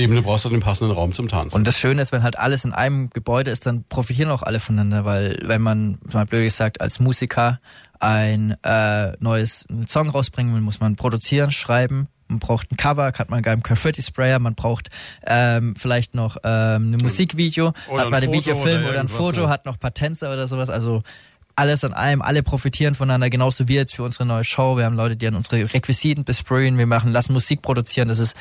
Eben, 0.00 0.14
du 0.14 0.22
brauchst 0.22 0.44
halt 0.44 0.54
den 0.54 0.60
passenden 0.60 0.94
Raum 0.94 1.12
zum 1.12 1.28
Tanzen. 1.28 1.56
Und 1.56 1.66
das 1.66 1.78
Schöne 1.78 2.02
ist, 2.02 2.12
wenn 2.12 2.22
halt 2.22 2.38
alles 2.38 2.64
in 2.64 2.72
einem 2.72 3.10
Gebäude 3.10 3.50
ist, 3.50 3.66
dann 3.66 3.84
profitieren 3.84 4.30
auch 4.30 4.42
alle 4.42 4.60
voneinander, 4.60 5.04
weil 5.04 5.38
wenn 5.44 5.62
man, 5.62 5.98
mal 6.12 6.26
blöd 6.26 6.44
gesagt, 6.44 6.80
als 6.80 7.00
Musiker 7.00 7.60
ein 7.98 8.56
äh, 8.62 9.12
neues 9.20 9.66
Song 9.86 10.08
rausbringen 10.08 10.54
will, 10.54 10.62
muss 10.62 10.80
man 10.80 10.96
produzieren, 10.96 11.50
schreiben, 11.50 12.08
man 12.28 12.38
braucht 12.38 12.70
ein 12.72 12.76
Cover, 12.76 13.06
hat 13.06 13.28
man 13.28 13.44
einen 13.44 13.62
Graffiti-Sprayer, 13.62 14.38
man 14.38 14.54
braucht 14.54 14.88
ähm, 15.26 15.74
vielleicht 15.76 16.14
noch 16.14 16.36
ähm, 16.44 16.94
ein 16.94 17.00
Musikvideo, 17.02 17.72
oder 17.88 18.02
hat 18.02 18.10
man 18.10 18.22
ein 18.22 18.32
Videofilm 18.32 18.82
oder, 18.82 18.90
oder 18.90 19.00
ein 19.00 19.08
Foto, 19.08 19.42
ja. 19.42 19.48
hat 19.48 19.66
noch 19.66 19.78
Patenzer 19.78 20.32
oder 20.32 20.48
sowas. 20.48 20.70
Also 20.70 21.02
alles 21.56 21.84
an 21.84 21.92
allem, 21.92 22.22
alle 22.22 22.42
profitieren 22.42 22.94
voneinander, 22.94 23.28
genauso 23.28 23.68
wie 23.68 23.74
jetzt 23.74 23.94
für 23.94 24.04
unsere 24.04 24.24
neue 24.24 24.44
Show. 24.44 24.76
Wir 24.76 24.86
haben 24.86 24.96
Leute, 24.96 25.16
die 25.16 25.26
an 25.26 25.34
unsere 25.34 25.72
Requisiten 25.74 26.24
besprayen, 26.24 26.78
wir 26.78 26.86
machen, 26.86 27.12
lassen 27.12 27.32
Musik 27.32 27.60
produzieren. 27.60 28.08
Das 28.08 28.18
ist 28.18 28.36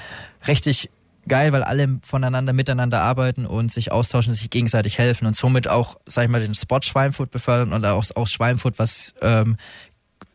richtig 0.48 0.90
geil, 1.30 1.53
weil 1.53 1.64
alle 1.64 1.99
voneinander 2.01 2.51
miteinander 2.51 3.01
arbeiten 3.01 3.45
und 3.45 3.72
sich 3.72 3.91
austauschen, 3.91 4.34
sich 4.34 4.49
gegenseitig 4.49 4.97
helfen 4.97 5.26
und 5.26 5.35
somit 5.35 5.69
auch, 5.69 5.97
sag 6.06 6.26
ich 6.26 6.30
mal, 6.30 6.41
den 6.41 6.56
Spot 6.56 6.81
Schweinfurt 6.81 7.31
befördern 7.31 7.72
und 7.72 7.85
auch, 7.85 8.03
auch 8.15 8.27
Schweinfurt, 8.27 8.77
was 8.80 9.15
ähm, 9.22 9.56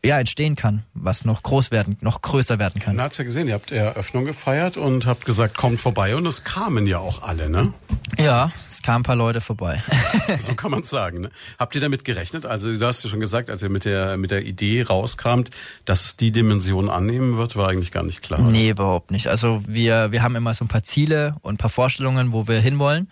ja, 0.05 0.19
entstehen 0.19 0.55
kann, 0.55 0.83
was 0.93 1.25
noch 1.25 1.43
groß 1.43 1.71
werden, 1.71 1.97
noch 2.01 2.21
größer 2.21 2.59
werden 2.59 2.81
kann. 2.81 2.95
Man 2.95 3.05
hat's 3.05 3.17
ja 3.17 3.23
gesehen, 3.23 3.47
ihr 3.47 3.53
habt 3.55 3.71
Eröffnung 3.71 4.25
gefeiert 4.25 4.77
und 4.77 5.05
habt 5.05 5.25
gesagt, 5.25 5.57
kommt 5.57 5.79
vorbei 5.79 6.15
und 6.15 6.25
es 6.25 6.43
kamen 6.43 6.87
ja 6.87 6.99
auch 6.99 7.23
alle, 7.23 7.49
ne? 7.49 7.73
Ja, 8.17 8.51
es 8.69 8.81
kamen 8.81 8.99
ein 8.99 9.03
paar 9.03 9.15
Leute 9.15 9.41
vorbei. 9.41 9.81
so 10.39 10.53
kann 10.55 10.71
man 10.71 10.83
sagen. 10.83 11.21
Ne? 11.21 11.31
Habt 11.59 11.75
ihr 11.75 11.81
damit 11.81 12.05
gerechnet? 12.05 12.45
Also 12.45 12.73
du 12.73 12.85
hast 12.85 13.03
ja 13.03 13.09
schon 13.09 13.19
gesagt, 13.19 13.49
als 13.49 13.61
ihr 13.61 13.69
mit 13.69 13.85
der 13.85 14.17
mit 14.17 14.31
der 14.31 14.45
Idee 14.45 14.83
rauskamt, 14.83 15.51
dass 15.85 16.05
es 16.05 16.17
die 16.17 16.31
Dimension 16.31 16.89
annehmen 16.89 17.37
wird, 17.37 17.55
war 17.55 17.69
eigentlich 17.69 17.91
gar 17.91 18.03
nicht 18.03 18.21
klar. 18.21 18.39
Oder? 18.39 18.49
Nee, 18.49 18.69
überhaupt 18.69 19.11
nicht. 19.11 19.27
Also 19.27 19.63
wir 19.67 20.11
wir 20.11 20.21
haben 20.21 20.35
immer 20.35 20.53
so 20.53 20.65
ein 20.65 20.69
paar 20.69 20.83
Ziele 20.83 21.35
und 21.41 21.55
ein 21.55 21.57
paar 21.57 21.69
Vorstellungen, 21.69 22.31
wo 22.31 22.47
wir 22.47 22.59
hinwollen 22.59 23.09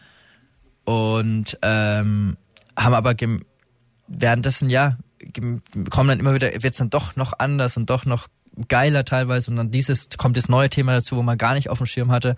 und 0.86 1.58
ähm, 1.62 2.38
haben 2.78 2.94
aber 2.94 3.16
währenddessen 4.08 4.70
ja 4.70 4.98
kommen 5.90 6.08
dann 6.08 6.20
immer 6.20 6.34
wieder, 6.34 6.52
wird 6.52 6.74
es 6.74 6.78
dann 6.78 6.90
doch 6.90 7.16
noch 7.16 7.34
anders 7.38 7.78
und 7.78 7.90
doch 7.90 8.06
noch 8.06 8.28
geiler 8.68 9.04
teilweise 9.04 9.50
und 9.50 9.58
dann 9.58 9.72
dieses 9.72 10.10
kommt 10.18 10.38
das 10.38 10.48
neue 10.48 10.70
Thema 10.70 10.94
dazu, 10.94 11.18
wo 11.18 11.24
man 11.24 11.38
gar 11.38 11.54
nicht 11.56 11.70
auf 11.70 11.80
dem 11.80 11.88
Schirm 11.88 12.12
hatte. 12.12 12.36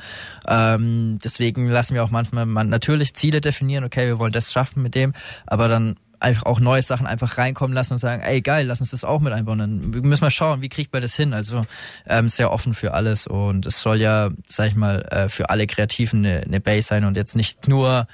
Ähm, 0.47 1.19
deswegen 1.23 1.67
lassen 1.67 1.93
wir 1.93 2.03
auch 2.03 2.09
manchmal 2.09 2.45
man 2.45 2.69
natürlich 2.69 3.13
Ziele 3.15 3.41
definieren, 3.41 3.83
okay, 3.83 4.07
wir 4.07 4.19
wollen 4.19 4.31
das 4.31 4.53
schaffen 4.53 4.81
mit 4.81 4.95
dem, 4.95 5.13
aber 5.45 5.67
dann 5.67 5.97
einfach 6.19 6.43
auch 6.43 6.59
neue 6.59 6.81
Sachen 6.81 7.05
einfach 7.05 7.37
reinkommen 7.37 7.75
lassen 7.75 7.93
und 7.93 7.99
sagen, 7.99 8.21
ey 8.23 8.41
geil, 8.41 8.65
lass 8.65 8.81
uns 8.81 8.91
das 8.91 9.03
auch 9.03 9.19
mit 9.19 9.33
einbauen. 9.33 9.59
Dann 9.59 9.79
müssen 9.89 10.23
wir 10.23 10.31
schauen, 10.31 10.61
wie 10.61 10.69
kriegt 10.69 10.93
man 10.93 11.01
das 11.01 11.15
hin. 11.15 11.33
Also 11.33 11.63
ähm, 12.07 12.29
sehr 12.29 12.51
offen 12.51 12.73
für 12.73 12.93
alles 12.93 13.27
und 13.27 13.65
es 13.65 13.81
soll 13.81 14.01
ja, 14.01 14.29
sag 14.45 14.67
ich 14.67 14.75
mal, 14.75 15.01
äh, 15.11 15.29
für 15.29 15.49
alle 15.49 15.67
Kreativen 15.67 16.25
eine, 16.25 16.41
eine 16.41 16.59
Base 16.59 16.87
sein 16.87 17.03
und 17.05 17.17
jetzt 17.17 17.35
nicht 17.35 17.67
nur, 17.67 18.07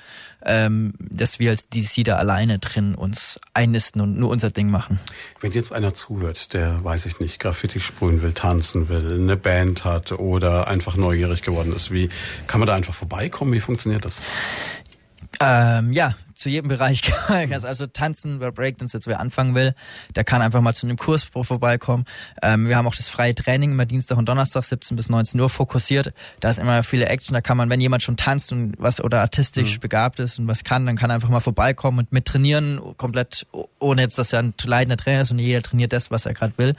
ähm, 0.46 0.94
dass 1.00 1.40
wir 1.40 1.52
als 1.52 1.70
DC 1.70 2.04
da 2.04 2.18
alleine 2.18 2.60
drin 2.60 2.96
uns 2.96 3.40
einnisten 3.54 4.02
und 4.02 4.18
nur 4.18 4.30
unser 4.30 4.50
Ding 4.50 4.70
machen. 4.70 5.00
Wenn 5.40 5.52
jetzt 5.52 5.74
einer 5.74 5.94
zuhört, 5.94 6.54
der, 6.54 6.84
weiß 6.84 7.06
ich 7.06 7.20
nicht, 7.20 7.40
Graffiti 7.40 7.80
sprühen 7.80 8.22
will, 8.24 8.34
tanzen 8.34 8.90
will, 8.90 9.20
eine 9.22 9.38
Band 9.38 9.86
hat 9.86 10.12
oder 10.14 10.68
einfach 10.68 10.96
neugierig 10.96 11.44
geworden 11.44 11.74
ist, 11.74 11.92
wie 11.92 12.10
kann 12.48 12.60
man 12.60 12.68
da 12.68 12.76
einfach 12.76 12.94
vorbeikommen? 12.94 13.54
Wie 13.54 13.60
funktioniert 13.60 14.06
das? 14.06 14.22
Ähm, 15.40 15.92
ja, 15.94 16.16
zu 16.42 16.50
jedem 16.50 16.68
Bereich. 16.68 17.02
also 17.64 17.88
tanzen 17.88 18.38
oder 18.38 18.52
Breakdance, 18.52 18.98
jetzt 18.98 19.08
wer 19.08 19.20
anfangen 19.20 19.56
will, 19.56 19.74
der 20.16 20.24
kann 20.24 20.42
einfach 20.42 20.62
mal 20.62 20.74
zu 20.74 20.88
einem 20.88 20.98
Kurs 20.98 21.24
vorbeikommen. 21.24 22.06
Ähm, 22.42 22.68
wir 22.68 22.78
haben 22.78 22.88
auch 22.88 22.96
das 22.96 23.10
freie 23.10 23.36
Training 23.36 23.72
immer 23.72 23.86
Dienstag 23.86 24.18
und 24.18 24.28
Donnerstag 24.28 24.64
17 24.64 24.98
bis 24.98 25.10
19 25.10 25.40
Uhr 25.40 25.50
fokussiert. 25.50 26.14
Da 26.40 26.50
ist 26.50 26.60
immer 26.60 26.84
viele 26.84 27.08
Action. 27.08 27.34
Da 27.34 27.42
kann 27.42 27.58
man, 27.58 27.70
wenn 27.70 27.82
jemand 27.82 28.04
schon 28.04 28.18
tanzt 28.18 28.52
und 28.52 28.76
was 28.78 29.02
oder 29.02 29.22
artistisch 29.22 29.78
mhm. 29.78 29.82
begabt 29.82 30.20
ist 30.20 30.40
und 30.40 30.48
was 30.48 30.64
kann, 30.64 30.86
dann 30.86 30.96
kann 30.96 31.10
er 31.10 31.16
einfach 31.16 31.30
mal 31.30 31.40
vorbeikommen 31.40 32.00
und 32.00 32.12
mit 32.12 32.26
trainieren, 32.26 32.82
komplett 32.98 33.46
ohne 33.80 34.02
jetzt, 34.02 34.18
dass 34.18 34.34
er 34.34 34.40
ein 34.40 34.54
leidender 34.64 34.98
Trainer 34.98 35.22
ist 35.22 35.32
und 35.32 35.40
jeder 35.40 35.62
trainiert 35.62 35.94
das, 35.94 36.12
was 36.12 36.26
er 36.26 36.34
gerade 36.34 36.54
will. 36.58 36.76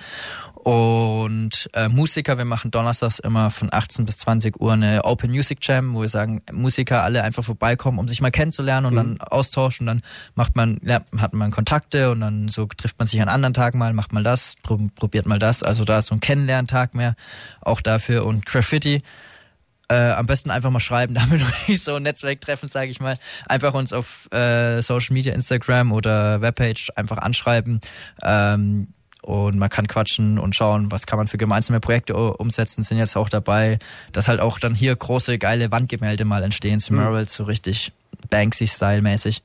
Und 0.63 1.69
äh, 1.73 1.89
Musiker, 1.89 2.39
wir 2.39 2.45
machen 2.45 2.71
donnerstags 2.71 3.19
immer 3.19 3.51
von 3.51 3.73
18 3.73 4.07
bis 4.07 4.19
20 4.19 4.61
Uhr 4.61 4.75
eine 4.75 5.05
Open 5.05 5.33
Music 5.33 5.59
Jam, 5.61 5.93
wo 5.93 6.03
wir 6.03 6.09
sagen, 6.09 6.41
Musiker 6.53 7.03
alle 7.03 7.25
einfach 7.25 7.43
vorbeikommen, 7.43 7.99
um 7.99 8.07
sich 8.07 8.21
mal 8.21 8.31
kennenzulernen 8.31 8.87
und 8.87 8.93
mhm. 8.93 8.97
dann 8.97 9.21
austauschen. 9.23 9.89
Dann 9.89 10.03
macht 10.37 10.55
man, 10.55 10.79
ja, 10.85 11.01
hat 11.19 11.35
man 11.35 11.51
Kontakte 11.51 12.13
und 12.13 12.21
dann 12.21 12.49
so 12.49 12.67
trifft 12.67 12.97
man 13.01 13.09
sich 13.09 13.21
an 13.21 13.29
anderen 13.29 13.55
Tagen 13.55 13.77
mal, 13.77 13.93
macht 13.93 14.13
mal 14.13 14.23
das, 14.23 14.55
probiert 14.63 15.27
mal 15.27 15.41
das. 15.41 15.65
Also 15.65 15.85
da 15.85 15.99
ist 15.99 16.07
so 16.07 16.15
ein 16.15 16.21
Kennenlerntag 16.21 16.95
mehr 16.95 17.17
auch 17.61 17.81
dafür. 17.81 18.25
Und 18.25 18.47
Graffiti, 18.47 19.03
äh, 19.89 20.13
am 20.13 20.27
besten 20.27 20.53
einfach 20.53 20.71
mal 20.71 20.79
schreiben, 20.79 21.15
damit 21.17 21.43
nicht 21.67 21.83
so 21.83 21.97
ein 21.97 22.05
Netzwerk 22.05 22.41
treffen, 22.41 22.69
sage 22.69 22.89
ich 22.89 23.01
mal. 23.01 23.17
Einfach 23.49 23.75
uns 23.75 23.93
auf 23.93 24.33
äh, 24.33 24.81
Social 24.81 25.13
Media, 25.13 25.35
Instagram 25.35 25.91
oder 25.91 26.41
Webpage 26.41 26.93
einfach 26.95 27.19
anschreiben. 27.19 27.81
Ähm, 28.23 28.95
und 29.23 29.57
man 29.57 29.69
kann 29.71 29.87
quatschen 29.87 30.39
und 30.39 30.55
schauen, 30.55 30.91
was 30.91 31.07
kann 31.07 31.17
man 31.17 31.29
für 31.29 31.39
gemeinsame 31.39 31.81
Projekte 31.81 32.15
umsetzen, 32.15 32.83
sind 32.83 32.99
jetzt 32.99 33.17
auch 33.17 33.29
dabei, 33.29 33.79
dass 34.13 34.29
halt 34.29 34.41
auch 34.41 34.59
dann 34.59 34.75
hier 34.75 34.95
große, 34.95 35.39
geile 35.39 35.71
Wandgemälde 35.71 36.25
mal 36.25 36.43
entstehen, 36.43 36.81
zu 36.81 36.93
mhm. 36.93 37.25
so 37.27 37.45
richtig 37.45 37.93
Banksy-Style-mäßig. 38.31 39.43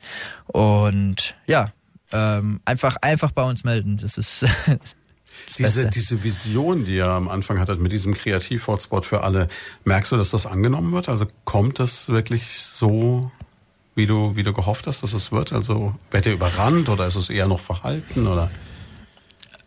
Und 0.47 1.35
ja, 1.45 1.71
ähm, 2.11 2.59
einfach, 2.65 2.97
einfach 3.01 3.31
bei 3.31 3.43
uns 3.43 3.63
melden. 3.63 3.97
Das 3.97 4.17
ist 4.17 4.43
das 5.45 5.55
diese, 5.57 5.89
diese 5.89 6.23
Vision, 6.23 6.85
die 6.85 6.95
ihr 6.95 7.07
am 7.07 7.27
Anfang 7.27 7.59
hattet 7.59 7.79
mit 7.79 7.91
diesem 7.91 8.15
Kreativ-Hotspot 8.15 9.05
für 9.05 9.21
alle, 9.23 9.47
merkst 9.85 10.11
du, 10.11 10.17
dass 10.17 10.31
das 10.31 10.47
angenommen 10.47 10.91
wird? 10.91 11.07
Also 11.07 11.27
kommt 11.45 11.77
das 11.77 12.09
wirklich 12.09 12.51
so, 12.51 13.31
wie 13.93 14.07
du, 14.07 14.35
wie 14.35 14.43
du 14.43 14.53
gehofft 14.53 14.87
hast, 14.87 15.03
dass 15.03 15.13
es 15.13 15.31
wird? 15.31 15.53
Also 15.53 15.93
werdet 16.09 16.27
ihr 16.27 16.33
überrannt 16.33 16.89
oder 16.89 17.05
ist 17.05 17.15
es 17.15 17.29
eher 17.29 17.47
noch 17.47 17.59
verhalten 17.59 18.25
oder? 18.25 18.49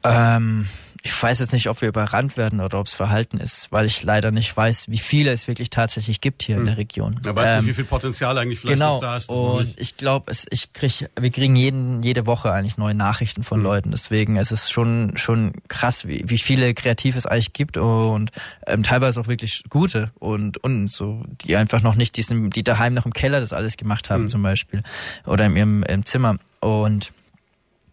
Ähm, 0.05 0.67
ich 1.03 1.23
weiß 1.23 1.39
jetzt 1.41 1.53
nicht, 1.53 1.69
ob 1.69 1.81
wir 1.81 1.89
überrannt 1.89 2.37
werden 2.37 2.61
oder 2.61 2.79
ob 2.79 2.87
es 2.87 2.93
Verhalten 2.93 3.39
ist, 3.39 3.73
weil 3.73 3.87
ich 3.87 4.03
leider 4.03 4.31
nicht 4.31 4.55
weiß, 4.55 4.91
wie 4.91 4.99
viele 4.99 5.33
es 5.33 5.49
wirklich 5.49 5.71
tatsächlich 5.71 6.21
gibt 6.21 6.43
hier 6.43 6.57
hm. 6.57 6.63
in 6.63 6.67
der 6.67 6.77
Region. 6.77 7.19
Ja, 7.25 7.35
weißt 7.35 7.53
ähm, 7.53 7.61
du, 7.61 7.67
wie 7.69 7.75
viel 7.75 7.85
Potenzial 7.85 8.37
eigentlich 8.37 8.61
vielleicht 8.61 8.79
genau, 8.79 8.95
noch 8.95 9.01
da 9.01 9.17
ist? 9.17 9.31
Und 9.31 9.81
ich 9.81 9.97
glaube, 9.97 10.33
ich 10.51 10.73
krieg, 10.75 11.09
wir 11.19 11.31
kriegen 11.31 11.57
jeden, 11.57 12.03
jede 12.03 12.27
Woche 12.27 12.53
eigentlich 12.53 12.77
neue 12.77 12.95
Nachrichten 12.95 13.43
von 13.43 13.59
hm. 13.59 13.65
Leuten. 13.65 13.91
Deswegen 13.93 14.37
es 14.37 14.53
ist 14.53 14.65
es 14.65 14.71
schon 14.71 15.13
schon 15.17 15.53
krass, 15.69 16.07
wie, 16.07 16.23
wie 16.27 16.39
viele 16.39 16.75
Kreative 16.75 17.17
es 17.17 17.25
eigentlich 17.25 17.55
gibt 17.55 17.79
und 17.79 18.31
ähm, 18.67 18.83
teilweise 18.83 19.21
auch 19.21 19.27
wirklich 19.27 19.65
gute 19.71 20.11
und 20.19 20.59
und 20.59 20.91
so, 20.91 21.23
die 21.45 21.57
einfach 21.57 21.81
noch 21.81 21.95
nicht 21.95 22.17
diesen, 22.19 22.51
die 22.51 22.63
daheim 22.63 22.93
noch 22.93 23.07
im 23.07 23.15
Keller 23.15 23.41
das 23.41 23.55
alles 23.55 23.79
gemacht 23.79 24.11
haben 24.11 24.25
hm. 24.25 24.29
zum 24.29 24.43
Beispiel 24.43 24.83
oder 25.25 25.47
in 25.47 25.57
ihrem 25.57 25.83
im 25.85 26.05
Zimmer. 26.05 26.37
Und 26.61 27.13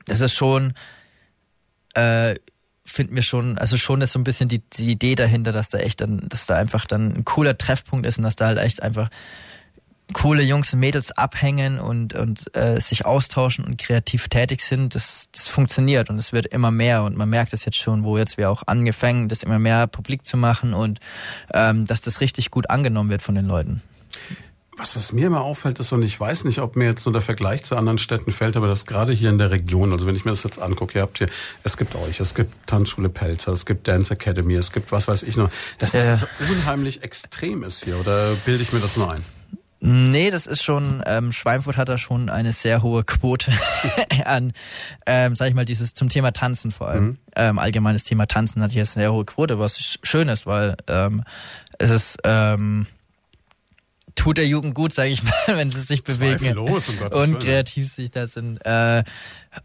das 0.06 0.20
ist 0.20 0.34
schon 0.34 0.74
äh, 1.98 2.36
finden 2.86 3.16
wir 3.16 3.24
schon, 3.24 3.58
also 3.58 3.78
schon 3.78 4.02
ist 4.02 4.14
so 4.14 4.20
ein 4.20 4.24
bisschen 4.24 4.48
die, 4.48 4.62
die 4.74 4.92
Idee 4.92 5.16
dahinter, 5.16 5.52
dass 5.52 5.70
da 5.70 5.80
echt 5.80 6.02
dann, 6.02 6.26
dass 6.30 6.46
da 6.46 6.56
einfach 6.56 6.86
dann 6.86 7.14
ein 7.14 7.26
cooler 7.26 7.58
Treffpunkt 7.58 8.06
ist 8.06 8.18
und 8.18 8.24
dass 8.24 8.36
da 8.36 8.48
halt 8.48 8.60
echt 8.60 8.82
einfach 8.82 9.10
coole 10.14 10.42
Jungs 10.42 10.74
und 10.74 10.80
Mädels 10.80 11.12
abhängen 11.12 11.80
und, 11.80 12.14
und 12.14 12.56
äh, 12.56 12.80
sich 12.80 13.06
austauschen 13.06 13.66
und 13.66 13.78
kreativ 13.78 14.30
tätig 14.30 14.62
sind, 14.62 14.96
das, 14.96 15.30
das 15.34 15.50
funktioniert 15.50 16.10
und 16.10 16.18
es 16.18 16.32
wird 16.32 16.46
immer 16.46 16.72
mehr 16.72 17.04
und 17.04 17.18
man 17.18 17.30
merkt 17.30 17.52
es 17.52 17.66
jetzt 17.66 17.78
schon, 17.78 18.06
wo 18.06 18.18
jetzt 18.18 18.38
wir 18.38 18.50
auch 18.50 18.64
angefangen, 18.68 19.28
das 19.28 19.44
immer 19.44 19.60
mehr 19.60 19.88
publik 19.88 20.26
zu 20.26 20.38
machen 20.38 20.74
und 20.74 21.00
ähm, 21.54 21.86
dass 21.86 22.02
das 22.02 22.22
richtig 22.22 22.52
gut 22.52 22.70
angenommen 22.70 23.10
wird 23.10 23.22
von 23.22 23.36
den 23.36 23.48
Leuten. 23.48 23.82
Was, 24.78 24.96
was 24.96 25.12
mir 25.12 25.28
immer 25.28 25.42
auffällt, 25.42 25.80
ist, 25.80 25.92
und 25.92 26.04
ich 26.04 26.20
weiß 26.20 26.44
nicht, 26.44 26.60
ob 26.60 26.76
mir 26.76 26.86
jetzt 26.86 27.04
so 27.04 27.10
der 27.10 27.24
Vergleich 27.24 27.64
zu 27.64 27.76
anderen 27.76 27.98
Städten 27.98 28.32
fällt, 28.32 28.56
aber 28.56 28.68
das 28.68 28.86
gerade 28.86 29.12
hier 29.12 29.32
in 29.32 29.40
der 29.40 29.50
Region, 29.50 29.92
also 29.92 30.06
wenn 30.06 30.16
ich 30.16 30.24
mir 30.24 30.32
das 30.32 30.44
jetzt 30.44 30.60
angucke, 30.60 31.00
ihr 31.00 31.02
habt 31.02 31.18
hier, 31.18 31.28
es 31.64 31.78
gibt 31.78 31.96
euch, 31.96 32.20
es 32.20 32.36
gibt 32.36 32.68
Tanzschule 32.68 33.10
Pelzer, 33.10 33.54
es 33.54 33.66
gibt 33.66 33.88
Dance 33.88 34.14
Academy, 34.14 34.54
es 34.54 34.72
gibt 34.72 34.92
was 34.92 35.08
weiß 35.08 35.24
ich 35.24 35.36
noch, 35.36 35.50
dass 35.80 35.94
ja. 35.94 36.08
das 36.08 36.28
unheimlich 36.52 37.02
extrem 37.02 37.64
ist 37.64 37.86
hier, 37.86 38.00
oder 38.00 38.36
bilde 38.46 38.62
ich 38.62 38.72
mir 38.72 38.80
das 38.80 38.98
nur 38.98 39.12
ein? 39.12 39.24
Nee, 39.80 40.32
das 40.32 40.48
ist 40.48 40.64
schon, 40.64 41.04
ähm, 41.06 41.32
Schweinfurt 41.32 41.78
hat 41.78 41.90
da 41.90 41.98
schon 41.98 42.30
eine 42.30 42.52
sehr 42.52 42.82
hohe 42.82 43.04
Quote 43.04 43.52
an, 44.26 44.54
ähm, 45.06 45.36
sag 45.36 45.50
ich 45.50 45.54
mal, 45.54 45.66
dieses 45.66 45.94
zum 45.94 46.10
Thema 46.10 46.32
Tanzen 46.34 46.72
vor 46.72 46.90
allem. 46.90 47.04
Mhm. 47.04 47.18
Ähm, 47.36 47.60
allgemeines 47.60 48.04
Thema 48.04 48.28
Tanzen 48.28 48.62
hat 48.62 48.72
hier 48.72 48.82
eine 48.82 48.86
sehr 48.86 49.14
hohe 49.14 49.26
Quote, 49.26 49.60
was 49.60 50.00
schön 50.04 50.30
ist, 50.30 50.48
weil 50.48 50.78
ähm, 50.88 51.24
es 51.78 51.92
ist, 51.92 52.20
ähm, 52.24 52.88
tut 54.18 54.38
der 54.38 54.48
Jugend 54.48 54.74
gut, 54.74 54.94
sage 54.94 55.10
ich 55.10 55.24
mal, 55.48 55.58
wenn 55.58 55.70
sie 55.70 55.82
sich 55.82 56.04
bewegen 56.04 56.38
Zweifellos, 56.38 56.90
um 56.90 56.96
und 57.00 57.14
Willen. 57.14 57.40
kreativ 57.40 57.88
sich 57.88 58.12
da 58.12 58.28
sind. 58.28 58.58
Äh, 58.66 59.04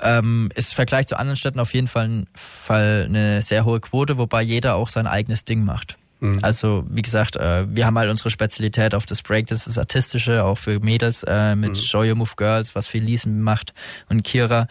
ähm, 0.00 0.50
ist 0.54 0.72
im 0.72 0.76
Vergleich 0.76 1.08
zu 1.08 1.18
anderen 1.18 1.36
Städten 1.36 1.58
auf 1.58 1.74
jeden 1.74 1.88
Fall, 1.88 2.08
ein, 2.08 2.26
Fall 2.34 3.06
eine 3.08 3.42
sehr 3.42 3.64
hohe 3.64 3.80
Quote, 3.80 4.18
wobei 4.18 4.42
jeder 4.42 4.76
auch 4.76 4.88
sein 4.88 5.06
eigenes 5.06 5.44
Ding 5.44 5.64
macht. 5.64 5.96
Mhm. 6.20 6.38
Also 6.40 6.84
wie 6.88 7.02
gesagt, 7.02 7.34
äh, 7.34 7.66
wir 7.68 7.84
haben 7.84 7.98
halt 7.98 8.08
unsere 8.08 8.30
Spezialität 8.30 8.94
auf 8.94 9.06
das 9.06 9.22
Break, 9.22 9.48
das 9.48 9.66
ist 9.66 9.76
Artistische, 9.76 10.44
auch 10.44 10.56
für 10.56 10.78
Mädels 10.78 11.24
äh, 11.26 11.56
mit 11.56 11.70
mhm. 11.70 11.74
Show 11.74 12.02
Your 12.04 12.14
Move 12.14 12.30
Girls, 12.36 12.76
was 12.76 12.86
viel 12.86 13.02
Liesen 13.02 13.42
macht 13.42 13.74
und 14.08 14.22
Kira. 14.22 14.68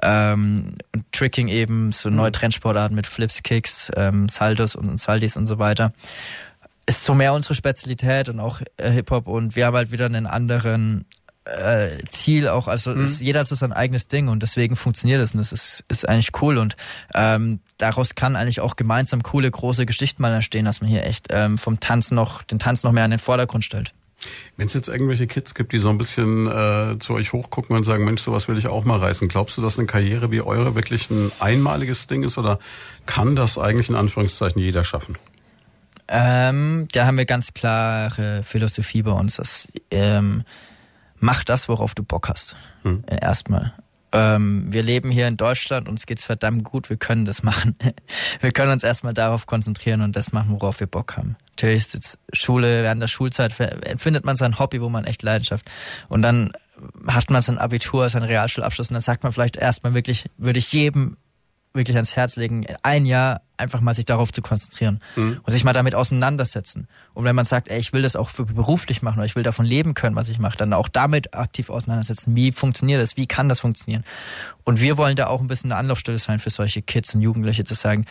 Ähm, 0.00 0.76
und 0.94 1.04
Tricking 1.10 1.48
eben, 1.48 1.90
so 1.90 2.08
neue 2.08 2.28
mhm. 2.28 2.34
Trendsportarten 2.34 2.94
mit 2.94 3.08
Flips, 3.08 3.42
Kicks, 3.42 3.90
ähm, 3.96 4.28
Saldos 4.28 4.76
und 4.76 4.96
Saldis 4.98 5.36
und 5.36 5.46
so 5.46 5.58
weiter 5.58 5.92
ist 6.86 7.04
so 7.04 7.14
mehr 7.14 7.32
unsere 7.32 7.54
Spezialität 7.54 8.28
und 8.28 8.40
auch 8.40 8.60
äh, 8.76 8.90
Hip-Hop 8.90 9.28
und 9.28 9.56
wir 9.56 9.66
haben 9.66 9.76
halt 9.76 9.92
wieder 9.92 10.06
einen 10.06 10.26
anderen 10.26 11.06
äh, 11.44 11.98
Ziel 12.08 12.48
auch, 12.48 12.68
also 12.68 12.94
mhm. 12.94 13.02
ist, 13.02 13.20
jeder 13.20 13.40
hat 13.40 13.46
so 13.46 13.54
sein 13.54 13.72
eigenes 13.72 14.08
Ding 14.08 14.28
und 14.28 14.42
deswegen 14.42 14.76
funktioniert 14.76 15.20
es 15.20 15.32
und 15.32 15.38
das 15.38 15.52
ist, 15.52 15.84
ist 15.88 16.08
eigentlich 16.08 16.30
cool 16.40 16.58
und 16.58 16.76
ähm, 17.14 17.60
daraus 17.78 18.14
kann 18.14 18.36
eigentlich 18.36 18.60
auch 18.60 18.76
gemeinsam 18.76 19.22
coole, 19.22 19.50
große 19.50 19.86
Geschichten 19.86 20.22
mal 20.22 20.32
entstehen, 20.32 20.64
dass 20.64 20.80
man 20.80 20.90
hier 20.90 21.04
echt 21.04 21.28
ähm, 21.30 21.58
vom 21.58 21.80
Tanz 21.80 22.10
noch, 22.10 22.42
den 22.42 22.58
Tanz 22.58 22.84
noch 22.84 22.92
mehr 22.92 23.04
an 23.04 23.10
den 23.10 23.18
Vordergrund 23.18 23.64
stellt. 23.64 23.92
Wenn 24.56 24.66
es 24.66 24.74
jetzt 24.74 24.86
irgendwelche 24.86 25.26
Kids 25.26 25.54
gibt, 25.54 25.72
die 25.72 25.78
so 25.78 25.88
ein 25.88 25.98
bisschen 25.98 26.46
äh, 26.46 26.96
zu 27.00 27.14
euch 27.14 27.32
hochgucken 27.32 27.74
und 27.74 27.82
sagen, 27.82 28.04
Mensch, 28.04 28.22
sowas 28.22 28.46
will 28.46 28.56
ich 28.56 28.68
auch 28.68 28.84
mal 28.84 28.98
reißen, 28.98 29.26
glaubst 29.26 29.58
du, 29.58 29.62
dass 29.62 29.78
eine 29.78 29.88
Karriere 29.88 30.30
wie 30.30 30.42
eure 30.42 30.76
wirklich 30.76 31.10
ein 31.10 31.32
einmaliges 31.40 32.06
Ding 32.06 32.22
ist 32.22 32.38
oder 32.38 32.60
kann 33.04 33.34
das 33.34 33.58
eigentlich 33.58 33.88
in 33.88 33.96
Anführungszeichen 33.96 34.62
jeder 34.62 34.84
schaffen? 34.84 35.16
Ähm, 36.14 36.88
da 36.92 37.06
haben 37.06 37.16
wir 37.16 37.24
ganz 37.24 37.54
klare 37.54 38.42
Philosophie 38.42 39.02
bei 39.02 39.12
uns. 39.12 39.36
Dass, 39.36 39.66
ähm, 39.90 40.44
mach 41.18 41.42
das, 41.42 41.70
worauf 41.70 41.94
du 41.94 42.02
Bock 42.02 42.28
hast. 42.28 42.54
Hm. 42.82 43.02
Erstmal. 43.08 43.72
ähm, 44.12 44.66
wir 44.68 44.82
leben 44.82 45.10
hier 45.10 45.26
in 45.26 45.38
Deutschland, 45.38 45.88
uns 45.88 46.04
geht's 46.04 46.26
verdammt 46.26 46.64
gut, 46.64 46.90
wir 46.90 46.98
können 46.98 47.24
das 47.24 47.42
machen. 47.42 47.76
Wir 48.42 48.52
können 48.52 48.72
uns 48.72 48.84
erstmal 48.84 49.14
darauf 49.14 49.46
konzentrieren 49.46 50.02
und 50.02 50.14
das 50.14 50.32
machen, 50.32 50.50
worauf 50.50 50.80
wir 50.80 50.86
Bock 50.86 51.16
haben. 51.16 51.36
Natürlich 51.52 51.78
ist 51.78 51.94
jetzt 51.94 52.18
Schule, 52.34 52.82
während 52.82 53.00
der 53.00 53.08
Schulzeit 53.08 53.54
findet 53.54 54.26
man 54.26 54.36
sein 54.36 54.58
Hobby, 54.58 54.82
wo 54.82 54.90
man 54.90 55.06
echt 55.06 55.22
Leidenschaft. 55.22 55.70
Und 56.10 56.20
dann 56.20 56.52
hat 57.06 57.30
man 57.30 57.40
sein 57.40 57.56
Abitur, 57.56 58.06
seinen 58.10 58.24
Realschulabschluss 58.24 58.90
und 58.90 58.94
dann 58.94 59.00
sagt 59.00 59.22
man 59.22 59.32
vielleicht 59.32 59.56
erstmal 59.56 59.94
wirklich, 59.94 60.26
würde 60.36 60.58
ich 60.58 60.72
jedem 60.72 61.16
wirklich 61.74 61.96
ans 61.96 62.16
Herz 62.16 62.36
legen, 62.36 62.66
ein 62.82 63.06
Jahr 63.06 63.42
einfach 63.56 63.80
mal 63.80 63.94
sich 63.94 64.04
darauf 64.04 64.32
zu 64.32 64.42
konzentrieren 64.42 65.00
mhm. 65.16 65.40
und 65.42 65.52
sich 65.52 65.64
mal 65.64 65.72
damit 65.72 65.94
auseinandersetzen. 65.94 66.88
Und 67.14 67.24
wenn 67.24 67.36
man 67.36 67.44
sagt, 67.44 67.68
ey, 67.68 67.78
ich 67.78 67.92
will 67.92 68.02
das 68.02 68.16
auch 68.16 68.28
für 68.28 68.44
beruflich 68.44 69.02
machen 69.02 69.18
oder 69.18 69.26
ich 69.26 69.36
will 69.36 69.42
davon 69.42 69.64
leben 69.64 69.94
können, 69.94 70.16
was 70.16 70.28
ich 70.28 70.38
mache, 70.38 70.56
dann 70.56 70.72
auch 70.72 70.88
damit 70.88 71.34
aktiv 71.34 71.70
auseinandersetzen. 71.70 72.34
Wie 72.34 72.52
funktioniert 72.52 73.00
das? 73.00 73.16
Wie 73.16 73.26
kann 73.26 73.48
das 73.48 73.60
funktionieren? 73.60 74.04
Und 74.64 74.80
wir 74.80 74.98
wollen 74.98 75.16
da 75.16 75.28
auch 75.28 75.40
ein 75.40 75.46
bisschen 75.46 75.72
eine 75.72 75.78
Anlaufstelle 75.78 76.18
sein 76.18 76.38
für 76.38 76.50
solche 76.50 76.82
Kids 76.82 77.14
und 77.14 77.22
Jugendliche 77.22 77.64
zu 77.64 77.74
sagen, 77.74 78.04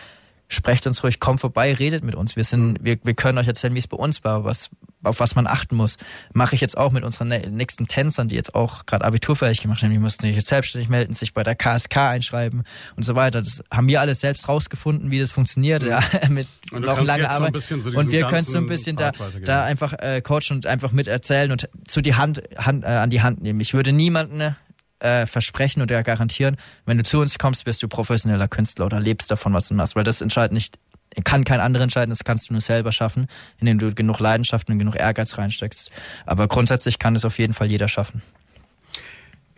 sprecht 0.52 0.86
uns 0.86 1.04
ruhig, 1.04 1.20
kommt 1.20 1.40
vorbei, 1.40 1.74
redet 1.74 2.04
mit 2.04 2.14
uns. 2.14 2.36
Wir 2.36 2.44
sind, 2.44 2.84
wir, 2.84 2.98
wir 3.04 3.14
können 3.14 3.38
euch 3.38 3.48
erzählen, 3.48 3.74
wie 3.74 3.80
es 3.80 3.88
bei 3.88 3.98
uns 3.98 4.24
war, 4.24 4.44
was, 4.44 4.70
auf 5.02 5.20
was 5.22 5.34
man 5.34 5.48
achten 5.48 5.76
muss. 5.76 5.98
Mache 6.34 6.56
ich 6.56 6.62
jetzt 6.62 6.78
auch 6.78 6.92
mit 6.92 7.06
unseren 7.06 7.30
nächsten 7.30 7.88
Tänzern, 7.88 8.28
die 8.28 8.36
jetzt 8.36 8.54
auch 8.54 8.86
gerade 8.86 9.06
abiturfähig 9.06 9.62
gemacht 9.62 9.82
haben. 9.82 9.92
Die 9.92 9.98
mussten 9.98 10.28
sich 10.28 10.36
jetzt 10.36 10.50
selbstständig 10.50 10.90
melden, 10.90 11.14
sich 11.14 11.34
bei 11.34 11.44
der 11.44 11.56
KSK 11.56 11.98
einschreiben 11.98 12.64
und 12.98 13.04
so 13.04 13.16
weiter. 13.16 13.40
Das 13.40 13.64
haben 13.72 13.88
wir 13.88 14.02
alles 14.02 14.20
selbst 14.20 14.50
rausgefunden, 14.50 15.10
wie 15.10 15.20
das 15.20 15.32
funktioniert, 15.32 15.84
mhm. 15.84 15.90
ja, 15.90 16.04
mit 16.30 16.48
und 16.72 16.86
noch 16.86 17.02
langer 17.02 17.32
Arbeit. 17.32 17.60
So 17.62 17.76
und 17.76 18.12
wir 18.12 18.26
können 18.26 18.42
so 18.42 18.58
ein 18.58 18.68
bisschen 18.68 18.98
da, 18.98 19.14
da 19.44 19.64
einfach 19.64 19.94
äh, 19.94 20.22
coachen 20.22 20.58
und 20.58 20.66
einfach 20.66 20.92
mit 20.92 21.08
erzählen 21.08 21.52
und 21.52 21.70
zu 21.88 22.02
die 22.02 22.16
Hand, 22.16 22.44
Hand 22.58 22.84
äh, 22.84 22.88
an 22.88 23.10
die 23.10 23.22
Hand 23.22 23.42
nehmen. 23.42 23.62
Ich 23.62 23.74
würde 23.74 23.94
niemanden 23.94 24.56
äh, 25.02 25.26
versprechen 25.26 25.82
oder 25.82 26.04
garantieren, 26.04 26.58
wenn 26.86 26.98
du 26.98 27.04
zu 27.04 27.20
uns 27.20 27.38
kommst, 27.38 27.66
wirst 27.66 27.84
du 27.84 27.88
professioneller 27.88 28.48
Künstler 28.48 28.86
oder 28.86 29.00
lebst 29.00 29.32
davon, 29.32 29.54
was 29.54 29.68
du 29.68 29.74
machst. 29.74 29.96
Weil 29.96 30.04
das 30.04 30.22
entscheidet 30.22 30.54
nicht, 30.54 30.78
kann 31.24 31.44
kein 31.44 31.60
anderer 31.60 31.84
entscheiden, 31.84 32.10
das 32.10 32.24
kannst 32.24 32.50
du 32.50 32.54
nur 32.54 32.62
selber 32.62 32.92
schaffen, 32.92 33.28
indem 33.60 33.80
du 33.80 33.94
genug 33.94 34.20
Leidenschaft 34.20 34.70
und 34.70 34.80
genug 34.80 34.96
Ehrgeiz 34.96 35.38
reinsteckst. 35.38 35.92
Aber 36.26 36.48
grundsätzlich 36.48 37.00
kann 37.00 37.16
es 37.16 37.26
auf 37.26 37.38
jeden 37.40 37.54
Fall 37.54 37.68
jeder 37.68 37.88
schaffen. 37.88 38.22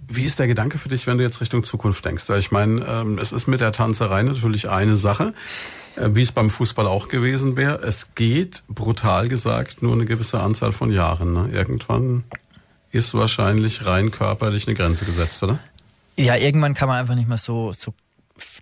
Wie 0.08 0.24
ist 0.24 0.40
der 0.40 0.48
Gedanke 0.48 0.78
für 0.78 0.90
dich, 0.90 1.08
wenn 1.08 1.18
du 1.18 1.24
jetzt 1.24 1.40
Richtung 1.42 1.64
Zukunft 1.64 2.04
denkst? 2.06 2.30
Ich 2.38 2.52
meine, 2.52 2.86
ähm, 2.86 3.18
es 3.20 3.32
ist 3.32 3.48
mit 3.48 3.62
der 3.62 3.72
Tanzerei 3.72 4.22
natürlich 4.24 4.70
eine 4.70 4.96
Sache, 4.96 5.34
äh, 5.96 6.10
wie 6.14 6.22
es 6.22 6.32
beim 6.32 6.50
Fußball 6.50 6.88
auch 6.88 7.08
gewesen 7.08 7.56
wäre. 7.56 7.82
Es 7.82 8.14
geht, 8.16 8.64
brutal 8.68 9.28
gesagt, 9.28 9.82
nur 9.82 9.94
eine 9.94 10.06
gewisse 10.06 10.42
Anzahl 10.42 10.72
von 10.72 10.92
Jahren. 10.92 11.34
Ne? 11.34 11.50
Irgendwann 11.54 12.26
ist 12.94 13.14
wahrscheinlich 13.14 13.86
rein 13.86 14.12
körperlich 14.12 14.68
eine 14.68 14.76
Grenze 14.76 15.06
gesetzt, 15.06 15.44
oder? 15.44 15.60
Ja, 16.18 16.36
irgendwann 16.36 16.76
kann 16.76 16.88
man 16.88 17.00
einfach 17.00 17.16
nicht 17.16 17.28
mehr 17.28 17.38
so, 17.38 17.74
so 17.74 17.94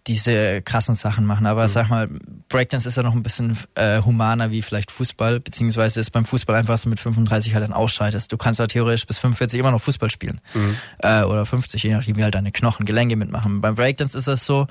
diese 0.07 0.61
krassen 0.61 0.95
Sachen 0.95 1.25
machen. 1.25 1.45
Aber 1.45 1.63
mhm. 1.63 1.67
sag 1.67 1.89
mal, 1.89 2.09
Breakdance 2.49 2.87
ist 2.87 2.95
ja 2.95 3.03
noch 3.03 3.13
ein 3.13 3.23
bisschen 3.23 3.57
äh, 3.75 4.01
humaner 4.01 4.51
wie 4.51 4.61
vielleicht 4.61 4.89
Fußball, 4.89 5.41
beziehungsweise 5.41 5.99
ist 5.99 6.11
beim 6.11 6.25
Fußball 6.25 6.55
einfach, 6.55 6.73
dass 6.73 6.83
du 6.83 6.89
mit 6.89 6.99
35 6.99 7.53
halt 7.53 7.63
dann 7.63 7.73
ausscheidest. 7.73 8.31
Du 8.31 8.37
kannst 8.37 8.59
halt 8.59 8.71
theoretisch 8.71 9.05
bis 9.05 9.19
45 9.19 9.59
immer 9.59 9.71
noch 9.71 9.81
Fußball 9.81 10.09
spielen. 10.09 10.39
Mhm. 10.53 10.77
Äh, 10.99 11.23
oder 11.23 11.45
50, 11.45 11.83
je 11.83 11.93
nachdem, 11.93 12.15
wie 12.15 12.23
halt 12.23 12.35
deine 12.35 12.51
Knochen, 12.51 12.85
Gelenke 12.85 13.17
mitmachen. 13.17 13.59
Beim 13.59 13.75
Breakdance 13.75 14.17
ist 14.17 14.27
das 14.27 14.45
so, 14.45 14.67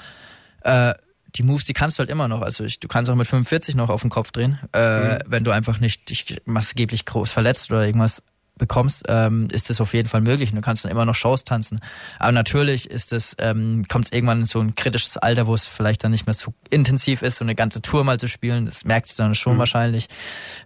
äh, 0.63 0.95
die 1.37 1.43
Moves, 1.43 1.65
die 1.65 1.75
kannst 1.75 1.99
du 1.99 2.01
halt 2.01 2.11
immer 2.11 2.29
noch. 2.29 2.41
Also 2.41 2.65
ich, 2.65 2.81
du 2.81 2.89
kannst 2.89 3.11
auch 3.11 3.15
mit 3.15 3.27
45 3.27 3.77
noch 3.77 3.89
auf 3.89 4.01
den 4.01 4.11
Kopf 4.11 4.33
drehen, 4.33 4.59
äh, 4.73 5.15
mhm. 5.15 5.19
wenn 5.27 5.45
du 5.45 5.51
einfach 5.51 5.81
nicht 5.81 6.09
dich 6.09 6.41
maßgeblich 6.47 7.05
groß 7.05 7.33
verletzt 7.33 7.71
oder 7.71 7.85
irgendwas 7.85 8.23
bekommst, 8.61 9.05
ähm, 9.09 9.49
ist 9.51 9.71
es 9.71 9.81
auf 9.81 9.93
jeden 9.93 10.09
Fall 10.09 10.21
möglich 10.21 10.51
und 10.51 10.57
du 10.57 10.63
kannst 10.63 10.85
dann 10.85 10.93
immer 10.93 11.05
noch 11.05 11.17
Shows 11.17 11.43
tanzen. 11.43 11.81
Aber 12.21 12.31
natürlich 12.31 12.89
ist 12.89 13.13
es, 13.13 13.35
ähm, 13.39 13.85
kommt 13.89 14.05
es 14.07 14.13
irgendwann 14.13 14.41
in 14.41 14.47
so 14.47 14.61
ein 14.61 14.77
kritisches 14.77 15.17
Alter, 15.17 15.49
wo 15.49 15.55
es 15.55 15.67
vielleicht 15.67 16.05
dann 16.05 16.13
nicht 16.13 16.27
mehr 16.27 16.35
so 16.35 16.55
intensiv 16.71 17.23
ist, 17.23 17.39
so 17.39 17.45
eine 17.45 17.57
ganze 17.57 17.83
Tour 17.83 18.05
mal 18.05 18.21
zu 18.21 18.29
spielen. 18.29 18.67
Das 18.67 18.85
merkst 18.85 19.19
du 19.19 19.25
dann 19.25 19.35
schon 19.35 19.55
mhm. 19.55 19.59
wahrscheinlich. 19.59 20.09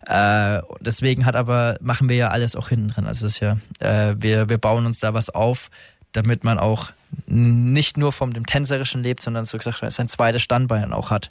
Äh, 0.06 0.60
deswegen 0.80 1.24
hat 1.24 1.36
aber, 1.36 1.78
machen 1.80 2.10
wir 2.10 2.16
ja 2.16 2.28
alles 2.28 2.54
auch 2.56 2.68
hinten 2.68 2.88
drin. 2.88 3.06
Also 3.06 3.24
das 3.24 3.34
ist 3.34 3.40
ja, 3.40 3.56
äh, 3.78 4.14
wir, 4.18 4.50
wir 4.50 4.58
bauen 4.58 4.84
uns 4.84 5.00
da 5.00 5.14
was 5.14 5.30
auf, 5.30 5.70
damit 6.12 6.44
man 6.44 6.58
auch 6.58 6.92
nicht 7.26 7.96
nur 7.96 8.12
vom 8.12 8.32
dem 8.32 8.44
Tänzerischen 8.44 9.02
lebt, 9.02 9.22
sondern 9.22 9.44
so 9.44 9.56
gesagt 9.56 9.80
sein 9.92 10.08
zweites 10.08 10.42
Standbein 10.42 10.92
auch 10.92 11.10
hat. 11.10 11.30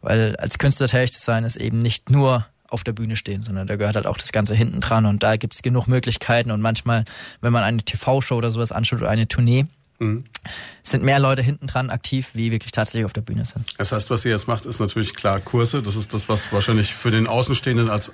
Weil 0.00 0.36
als 0.36 0.58
Künstler 0.58 0.86
tätig 0.86 1.12
zu 1.12 1.20
sein, 1.20 1.44
ist 1.44 1.56
eben 1.56 1.78
nicht 1.78 2.10
nur 2.10 2.46
auf 2.68 2.84
der 2.84 2.92
Bühne 2.92 3.16
stehen, 3.16 3.42
sondern 3.42 3.66
da 3.66 3.76
gehört 3.76 3.96
halt 3.96 4.06
auch 4.06 4.18
das 4.18 4.32
Ganze 4.32 4.54
hinten 4.54 4.80
dran 4.80 5.06
und 5.06 5.22
da 5.22 5.36
gibt 5.36 5.54
es 5.54 5.62
genug 5.62 5.86
Möglichkeiten 5.86 6.50
und 6.50 6.60
manchmal, 6.60 7.04
wenn 7.40 7.52
man 7.52 7.62
eine 7.62 7.82
TV-Show 7.82 8.36
oder 8.36 8.50
sowas 8.50 8.72
anschaut 8.72 9.00
oder 9.00 9.10
eine 9.10 9.28
Tournee, 9.28 9.66
mhm. 9.98 10.24
sind 10.82 11.04
mehr 11.04 11.18
Leute 11.18 11.42
hinten 11.42 11.66
dran 11.66 11.90
aktiv, 11.90 12.30
wie 12.34 12.50
wirklich 12.50 12.72
tatsächlich 12.72 13.04
auf 13.04 13.12
der 13.12 13.20
Bühne 13.20 13.44
sind. 13.44 13.66
Das 13.78 13.92
heißt, 13.92 14.10
was 14.10 14.24
ihr 14.24 14.32
jetzt 14.32 14.48
macht, 14.48 14.66
ist 14.66 14.80
natürlich 14.80 15.14
klar 15.14 15.40
Kurse. 15.40 15.82
Das 15.82 15.96
ist 15.96 16.14
das, 16.14 16.28
was 16.28 16.52
wahrscheinlich 16.52 16.94
für 16.94 17.10
den 17.10 17.26
Außenstehenden 17.26 17.90
als 17.90 18.12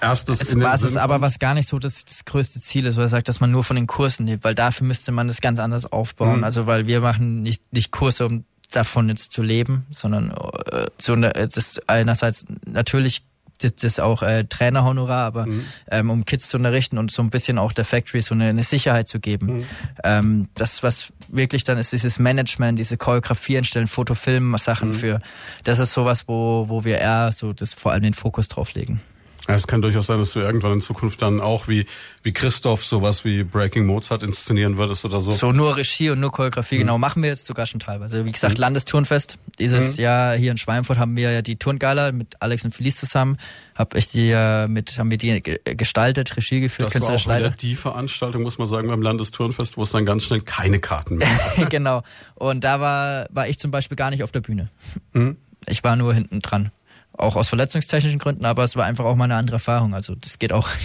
erstes 0.00 0.40
es, 0.40 0.52
in 0.52 0.60
den 0.60 0.72
ist 0.72 0.96
aber 0.96 1.20
was 1.20 1.38
gar 1.38 1.54
nicht 1.54 1.68
so 1.68 1.78
das, 1.78 2.04
das 2.04 2.24
größte 2.24 2.60
Ziel 2.60 2.86
ist, 2.86 2.96
weil 2.96 3.04
er 3.04 3.08
sagt, 3.08 3.28
dass 3.28 3.40
man 3.40 3.50
nur 3.50 3.64
von 3.64 3.76
den 3.76 3.86
Kursen 3.86 4.26
lebt, 4.26 4.44
weil 4.44 4.54
dafür 4.54 4.86
müsste 4.86 5.12
man 5.12 5.28
das 5.28 5.40
ganz 5.40 5.58
anders 5.58 5.90
aufbauen. 5.90 6.38
Mhm. 6.38 6.44
Also 6.44 6.66
weil 6.66 6.86
wir 6.86 7.00
machen 7.00 7.42
nicht, 7.42 7.72
nicht 7.72 7.90
Kurse, 7.90 8.26
um 8.26 8.44
davon 8.70 9.08
jetzt 9.08 9.32
zu 9.32 9.42
leben, 9.42 9.86
sondern 9.90 10.30
äh, 10.70 10.86
so, 10.96 11.16
das 11.16 11.80
einerseits 11.88 12.46
natürlich 12.64 13.24
das, 13.62 13.74
das 13.76 14.00
auch 14.00 14.22
äh, 14.22 14.44
Trainerhonorar, 14.44 15.26
aber 15.26 15.46
mhm. 15.46 15.64
ähm, 15.90 16.10
um 16.10 16.24
Kids 16.24 16.48
zu 16.48 16.56
unterrichten 16.56 16.98
und 16.98 17.10
so 17.10 17.22
ein 17.22 17.30
bisschen 17.30 17.58
auch 17.58 17.72
der 17.72 17.84
Factory 17.84 18.20
so 18.20 18.34
eine, 18.34 18.46
eine 18.46 18.62
Sicherheit 18.62 19.08
zu 19.08 19.20
geben. 19.20 19.46
Mhm. 19.46 19.64
Ähm, 20.04 20.48
das, 20.54 20.82
was 20.82 21.12
wirklich 21.28 21.64
dann 21.64 21.78
ist, 21.78 21.92
dieses 21.92 22.18
Management, 22.18 22.78
diese 22.78 22.96
Choreografie 22.96 23.56
entstellen, 23.56 23.86
Fotofilm, 23.86 24.56
Sachen 24.58 24.88
mhm. 24.88 24.94
für, 24.94 25.20
das 25.64 25.78
ist 25.78 25.92
sowas, 25.92 26.26
wo, 26.26 26.66
wo 26.68 26.84
wir 26.84 26.98
eher 26.98 27.32
so 27.32 27.52
das 27.52 27.74
vor 27.74 27.92
allem 27.92 28.02
den 28.02 28.14
Fokus 28.14 28.48
drauf 28.48 28.74
legen. 28.74 29.00
Es 29.46 29.66
kann 29.66 29.82
durchaus 29.82 30.06
sein, 30.06 30.18
dass 30.18 30.32
du 30.32 30.40
irgendwann 30.40 30.74
in 30.74 30.80
Zukunft 30.80 31.22
dann 31.22 31.40
auch 31.40 31.66
wie, 31.66 31.86
wie 32.22 32.32
Christoph 32.32 32.84
sowas 32.84 33.24
wie 33.24 33.42
Breaking 33.42 33.86
Mozart 33.86 34.22
inszenieren 34.22 34.76
würdest 34.76 35.04
oder 35.04 35.20
so. 35.20 35.32
So 35.32 35.52
nur 35.52 35.76
Regie 35.76 36.10
und 36.10 36.20
nur 36.20 36.30
Choreografie, 36.30 36.76
mhm. 36.76 36.80
genau, 36.80 36.98
machen 36.98 37.22
wir 37.22 37.30
jetzt 37.30 37.46
sogar 37.46 37.66
schon 37.66 37.80
teilweise. 37.80 38.24
Wie 38.24 38.32
gesagt, 38.32 38.58
mhm. 38.58 38.62
Landesturnfest. 38.62 39.38
Dieses 39.58 39.96
mhm. 39.96 40.02
Jahr 40.02 40.36
hier 40.36 40.50
in 40.50 40.58
Schweinfurt 40.58 40.98
haben 40.98 41.16
wir 41.16 41.32
ja 41.32 41.42
die 41.42 41.56
Turngala 41.56 42.12
mit 42.12 42.36
Alex 42.40 42.64
und 42.64 42.74
Felice 42.74 42.96
zusammen. 42.96 43.38
Hab 43.74 43.94
ich 43.94 44.08
die 44.08 44.28
ja 44.28 44.66
mit, 44.68 44.98
haben 44.98 45.10
wir 45.10 45.18
die 45.18 45.42
gestaltet, 45.64 46.36
Regie 46.36 46.60
geführt, 46.60 46.94
das 46.94 47.00
war 47.00 47.14
auch 47.14 47.24
wieder 47.24 47.50
die 47.50 47.74
Veranstaltung, 47.74 48.42
muss 48.42 48.58
man 48.58 48.68
sagen, 48.68 48.88
beim 48.88 49.00
Landesturnfest, 49.00 49.76
wo 49.78 49.84
es 49.84 49.90
dann 49.90 50.04
ganz 50.04 50.24
schnell 50.24 50.42
keine 50.42 50.80
Karten 50.80 51.16
mehr 51.16 51.28
gab. 51.56 51.70
genau. 51.70 52.02
Und 52.34 52.62
da 52.62 52.80
war, 52.80 53.26
war 53.30 53.48
ich 53.48 53.58
zum 53.58 53.70
Beispiel 53.70 53.96
gar 53.96 54.10
nicht 54.10 54.22
auf 54.22 54.32
der 54.32 54.40
Bühne. 54.40 54.68
Mhm. 55.12 55.36
Ich 55.66 55.82
war 55.82 55.96
nur 55.96 56.14
hinten 56.14 56.40
dran 56.40 56.70
auch 57.20 57.36
aus 57.36 57.48
verletzungstechnischen 57.48 58.18
Gründen, 58.18 58.44
aber 58.44 58.64
es 58.64 58.76
war 58.76 58.84
einfach 58.84 59.04
auch 59.04 59.16
mal 59.16 59.24
eine 59.24 59.36
andere 59.36 59.56
Erfahrung. 59.56 59.94
Also 59.94 60.14
das 60.14 60.38
geht 60.38 60.52
auch. 60.52 60.68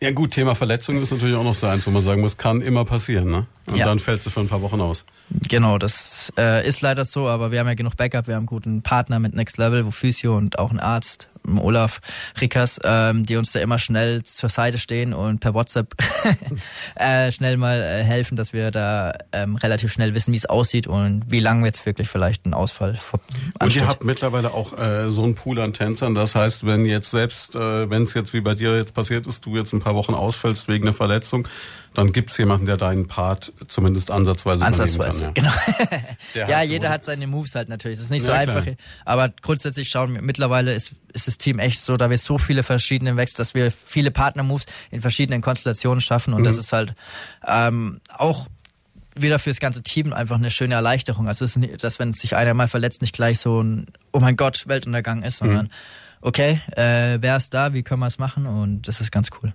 Ja 0.00 0.10
gut, 0.10 0.32
Thema 0.32 0.54
Verletzungen 0.54 1.02
ist 1.02 1.12
natürlich 1.12 1.34
auch 1.36 1.44
noch 1.44 1.54
so 1.54 1.66
eins, 1.66 1.86
wo 1.86 1.90
man 1.90 2.02
sagen 2.02 2.20
muss, 2.20 2.36
kann 2.36 2.60
immer 2.60 2.84
passieren, 2.84 3.30
ne? 3.30 3.46
Und 3.66 3.76
ja. 3.76 3.86
dann 3.86 3.98
fällst 3.98 4.26
du 4.26 4.30
für 4.30 4.40
ein 4.40 4.48
paar 4.48 4.60
Wochen 4.60 4.80
aus. 4.80 5.06
Genau, 5.48 5.78
das 5.78 6.32
äh, 6.38 6.66
ist 6.68 6.82
leider 6.82 7.04
so, 7.04 7.28
aber 7.28 7.52
wir 7.52 7.60
haben 7.60 7.68
ja 7.68 7.74
genug 7.74 7.96
Backup, 7.96 8.26
wir 8.26 8.34
haben 8.34 8.40
einen 8.40 8.46
guten 8.46 8.82
Partner 8.82 9.18
mit 9.18 9.34
Next 9.34 9.56
Level, 9.56 9.86
wo 9.86 9.90
Physio 9.90 10.36
und 10.36 10.58
auch 10.58 10.70
ein 10.70 10.80
Arzt 10.80 11.30
Olaf 11.58 12.00
Rickers, 12.40 12.80
ähm, 12.84 13.24
die 13.26 13.36
uns 13.36 13.52
da 13.52 13.60
immer 13.60 13.78
schnell 13.78 14.22
zur 14.22 14.48
Seite 14.48 14.78
stehen 14.78 15.12
und 15.12 15.40
per 15.40 15.54
WhatsApp 15.54 15.94
äh, 16.94 17.30
schnell 17.32 17.56
mal 17.56 17.80
äh, 17.80 18.04
helfen, 18.04 18.36
dass 18.36 18.52
wir 18.52 18.70
da 18.70 19.12
ähm, 19.32 19.56
relativ 19.56 19.92
schnell 19.92 20.14
wissen, 20.14 20.32
wie 20.32 20.36
es 20.36 20.46
aussieht 20.46 20.86
und 20.86 21.24
wie 21.26 21.40
lange 21.40 21.66
jetzt 21.66 21.84
wirklich 21.86 22.08
vielleicht 22.08 22.46
ein 22.46 22.54
Ausfall 22.54 22.98
ansteht. 23.58 23.60
Und 23.60 23.76
ihr 23.76 23.88
habt 23.88 24.04
mittlerweile 24.04 24.52
auch 24.52 24.78
äh, 24.78 25.10
so 25.10 25.24
einen 25.24 25.34
Pool 25.34 25.60
an 25.60 25.72
Tänzern. 25.72 26.14
Das 26.14 26.34
heißt, 26.34 26.66
wenn 26.66 26.84
jetzt 26.84 27.10
selbst, 27.10 27.56
äh, 27.56 27.90
wenn 27.90 28.02
es 28.04 28.14
jetzt 28.14 28.32
wie 28.32 28.40
bei 28.40 28.54
dir 28.54 28.76
jetzt 28.76 28.94
passiert 28.94 29.26
ist, 29.26 29.46
du 29.46 29.56
jetzt 29.56 29.72
ein 29.72 29.80
paar 29.80 29.94
Wochen 29.94 30.14
ausfällst 30.14 30.68
wegen 30.68 30.84
einer 30.84 30.94
Verletzung, 30.94 31.48
dann 31.94 32.12
gibt's 32.12 32.38
jemanden, 32.38 32.66
der 32.66 32.76
deinen 32.76 33.06
Part 33.06 33.52
zumindest 33.66 34.10
ansatzweise 34.10 34.64
Ansatzweise, 34.64 35.32
kann, 35.34 35.44
ja. 35.44 35.50
genau. 36.34 36.48
ja, 36.50 36.62
jeder 36.62 36.88
hat 36.88 37.04
seine 37.04 37.26
Moves 37.26 37.54
halt 37.54 37.68
natürlich. 37.68 37.98
Es 37.98 38.04
ist 38.04 38.10
nicht 38.10 38.24
so 38.24 38.32
einfach. 38.32 38.62
Klar. 38.62 38.76
Aber 39.04 39.28
grundsätzlich 39.42 39.88
schauen 39.88 40.14
wir, 40.14 40.22
mittlerweile 40.22 40.72
ist, 40.72 40.92
ist 41.12 41.28
das 41.28 41.38
Team 41.38 41.58
echt 41.58 41.80
so, 41.80 41.96
da 41.96 42.08
wir 42.08 42.18
so 42.18 42.38
viele 42.38 42.62
verschiedene 42.62 43.16
Wechsel, 43.16 43.38
dass 43.38 43.54
wir 43.54 43.70
viele 43.70 44.10
Partner-Moves 44.10 44.66
in 44.90 45.00
verschiedenen 45.00 45.42
Konstellationen 45.42 46.00
schaffen. 46.00 46.32
Und 46.32 46.40
mhm. 46.40 46.44
das 46.46 46.56
ist 46.56 46.72
halt 46.72 46.94
ähm, 47.46 48.00
auch 48.16 48.46
wieder 49.14 49.38
für 49.38 49.50
das 49.50 49.60
ganze 49.60 49.82
Team 49.82 50.12
einfach 50.12 50.36
eine 50.36 50.50
schöne 50.50 50.74
Erleichterung. 50.74 51.28
Also, 51.28 51.44
es 51.44 51.52
ist 51.52 51.56
nicht, 51.58 51.84
dass 51.84 51.98
wenn 51.98 52.12
sich 52.12 52.34
einer 52.34 52.54
mal 52.54 52.68
verletzt, 52.68 53.02
nicht 53.02 53.14
gleich 53.14 53.38
so 53.38 53.62
ein, 53.62 53.86
oh 54.12 54.20
mein 54.20 54.36
Gott, 54.36 54.66
Weltuntergang 54.66 55.22
ist, 55.22 55.38
sondern 55.38 55.66
mhm. 55.66 55.70
okay, 56.22 56.60
äh, 56.76 57.18
wer 57.20 57.36
ist 57.36 57.52
da, 57.52 57.74
wie 57.74 57.82
können 57.82 58.00
wir 58.00 58.06
es 58.06 58.18
machen? 58.18 58.46
Und 58.46 58.88
das 58.88 59.00
ist 59.02 59.12
ganz 59.12 59.28
cool. 59.42 59.52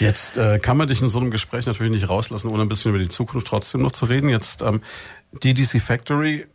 Jetzt 0.00 0.36
äh, 0.38 0.58
kann 0.58 0.76
man 0.76 0.88
dich 0.88 1.00
in 1.00 1.08
so 1.08 1.18
einem 1.20 1.30
Gespräch 1.30 1.66
natürlich 1.66 1.92
nicht 1.92 2.08
rauslassen, 2.08 2.48
ohne 2.48 2.62
ein 2.62 2.68
bisschen 2.68 2.90
über 2.90 2.98
die 2.98 3.08
Zukunft 3.08 3.46
trotzdem 3.46 3.82
noch 3.82 3.92
zu 3.92 4.06
reden. 4.06 4.28
Jetzt 4.28 4.62
ähm, 4.62 4.82
DDC 5.32 5.80
Factory 5.80 6.46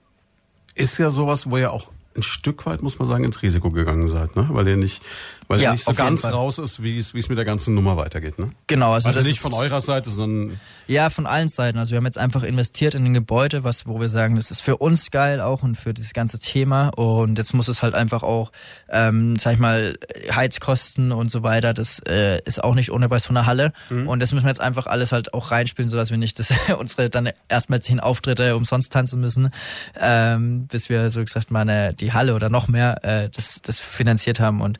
ist 0.76 0.98
ja 0.98 1.10
sowas, 1.10 1.50
wo 1.50 1.58
ja 1.58 1.70
auch 1.70 1.92
ein 2.16 2.24
Stück 2.24 2.66
weit, 2.66 2.82
muss 2.82 3.00
man 3.00 3.08
sagen, 3.08 3.24
ins 3.24 3.42
Risiko 3.42 3.72
gegangen 3.72 4.08
seid, 4.08 4.36
ne? 4.36 4.48
Weil 4.52 4.68
ihr 4.68 4.78
nicht, 4.78 5.02
weil 5.50 5.60
Ja, 5.60 5.70
ihr 5.70 5.74
nicht 5.74 5.84
so 5.84 5.94
ganz 5.96 6.24
raus 6.26 6.60
ist, 6.60 6.84
wie 6.84 6.98
es, 6.98 7.16
wie 7.16 7.20
es 7.20 7.28
mit 7.28 7.40
der 7.40 7.44
ganzen 7.44 7.74
Nummer 7.74 7.98
weitergeht, 7.98 8.38
ne? 8.38 8.52
Genau, 8.68 8.94
also, 8.94 9.10
Also 9.10 9.24
nicht 9.24 9.40
von 9.40 9.54
eurer 9.54 9.82
Seite, 9.82 10.12
sondern 10.12 10.60
Ja, 10.88 11.10
von 11.10 11.26
allen 11.26 11.48
Seiten. 11.48 11.80
Also 11.80 11.92
wir 11.92 11.98
haben 11.98 12.06
jetzt 12.06 12.20
einfach 12.20 12.44
investiert 12.44 12.94
in 12.94 13.04
ein 13.04 13.16
Gebäude, 13.16 13.64
was, 13.64 13.88
wo 13.88 14.00
wir 14.00 14.10
sagen, 14.10 14.36
das 14.36 14.52
ist 14.52 14.62
für 14.62 14.78
uns 14.78 15.10
geil 15.10 15.42
auch 15.42 15.64
und 15.64 15.76
für 15.76 15.94
dieses 15.94 16.14
ganze 16.14 16.38
Thema. 16.38 16.90
Und 16.90 17.40
jetzt 17.40 17.56
muss 17.56 17.68
es 17.68 17.82
halt 17.82 17.96
einfach 17.96 18.22
auch, 18.22 18.52
ähm, 18.90 19.38
sag 19.38 19.54
ich 19.54 19.60
mal, 19.60 19.98
Heizkosten 20.32 21.12
und 21.12 21.32
so 21.32 21.42
weiter. 21.42 21.74
Das 21.74 22.00
äh, 22.08 22.42
ist 22.46 22.64
auch 22.64 22.76
nicht 22.76 22.92
ohne 22.92 23.10
bei 23.10 23.18
so 23.18 23.30
einer 23.30 23.48
Halle. 23.48 23.74
Und 23.90 24.20
das 24.20 24.32
müssen 24.32 24.46
wir 24.46 24.50
jetzt 24.50 24.62
einfach 24.62 24.86
alles 24.86 25.12
halt 25.12 25.34
auch 25.34 25.50
reinspielen, 25.50 25.90
sodass 25.90 26.12
wir 26.12 26.18
nicht 26.18 26.38
das, 26.38 26.54
unsere 26.80 27.10
dann 27.10 27.32
erstmal 27.48 27.82
zehn 27.82 28.00
Auftritte 28.00 28.56
umsonst 28.56 28.94
tanzen 28.94 29.20
müssen, 29.20 29.50
ähm, 30.00 30.68
bis 30.68 30.90
wir 30.90 31.10
so 31.10 31.24
gesagt 31.24 31.50
mal 31.50 31.62
eine, 31.62 31.96
die 31.96 32.14
Halle 32.14 32.36
oder 32.36 32.50
noch 32.50 32.68
mehr 32.68 33.04
äh, 33.04 33.30
das, 33.30 33.64
das 33.64 33.80
finanziert 33.80 34.40
haben. 34.40 34.62
Und 34.62 34.78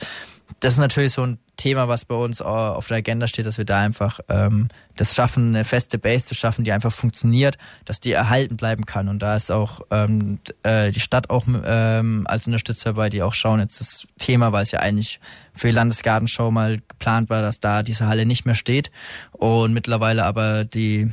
das 0.60 0.74
ist 0.74 0.80
natürlich 0.80 1.14
so 1.14 1.24
ein 1.24 1.40
Thema, 1.58 1.88
was 1.90 2.06
bei 2.06 2.16
uns 2.16 2.40
äh, 2.40 2.44
auf 2.44 2.88
der 2.88 2.98
Agenda 2.98 3.28
steht, 3.28 3.46
dass 3.46 3.58
wir 3.58 3.66
da 3.66 3.80
einfach 3.80 4.22
ähm, 4.30 4.70
das 4.96 5.14
schaffen, 5.14 5.56
eine 5.56 5.66
feste 5.66 5.98
Base 5.98 6.26
zu 6.26 6.36
schaffen, 6.36 6.64
die 6.64 6.72
einfach 6.72 6.94
funktioniert, 6.94 7.58
dass 7.84 8.00
die 8.00 8.14
erhalten 8.14 8.56
bleiben 8.56 8.86
kann. 8.86 9.10
Und 9.10 9.20
da 9.20 9.36
ist 9.36 9.52
auch 9.52 9.82
ähm, 9.92 10.40
äh, 10.64 10.92
die 10.92 11.02
Stadt 11.02 11.30
auch 11.30 11.46
ähm, 11.48 12.26
als 12.30 12.48
Unterstützer 12.48 12.92
dabei, 12.92 13.10
die 13.10 13.22
auch 13.22 13.34
schauen 13.34 13.60
jetzt 13.60 13.82
das 13.82 14.08
Thema, 14.18 14.54
weil 14.54 14.64
es 14.64 14.72
ja 14.72 14.80
eigentlich 14.80 15.20
für 15.54 15.68
die 15.68 15.74
Landesgartenschau 15.74 16.50
mal 16.50 16.80
geplant 16.88 17.30
war, 17.30 17.42
dass 17.42 17.60
da 17.60 17.84
diese 17.84 18.08
Halle 18.08 18.26
nicht 18.26 18.46
mehr 18.46 18.56
steht. 18.56 18.90
Und 19.34 19.74
mittlerweile 19.74 20.26
aber 20.26 20.64
die 20.64 21.12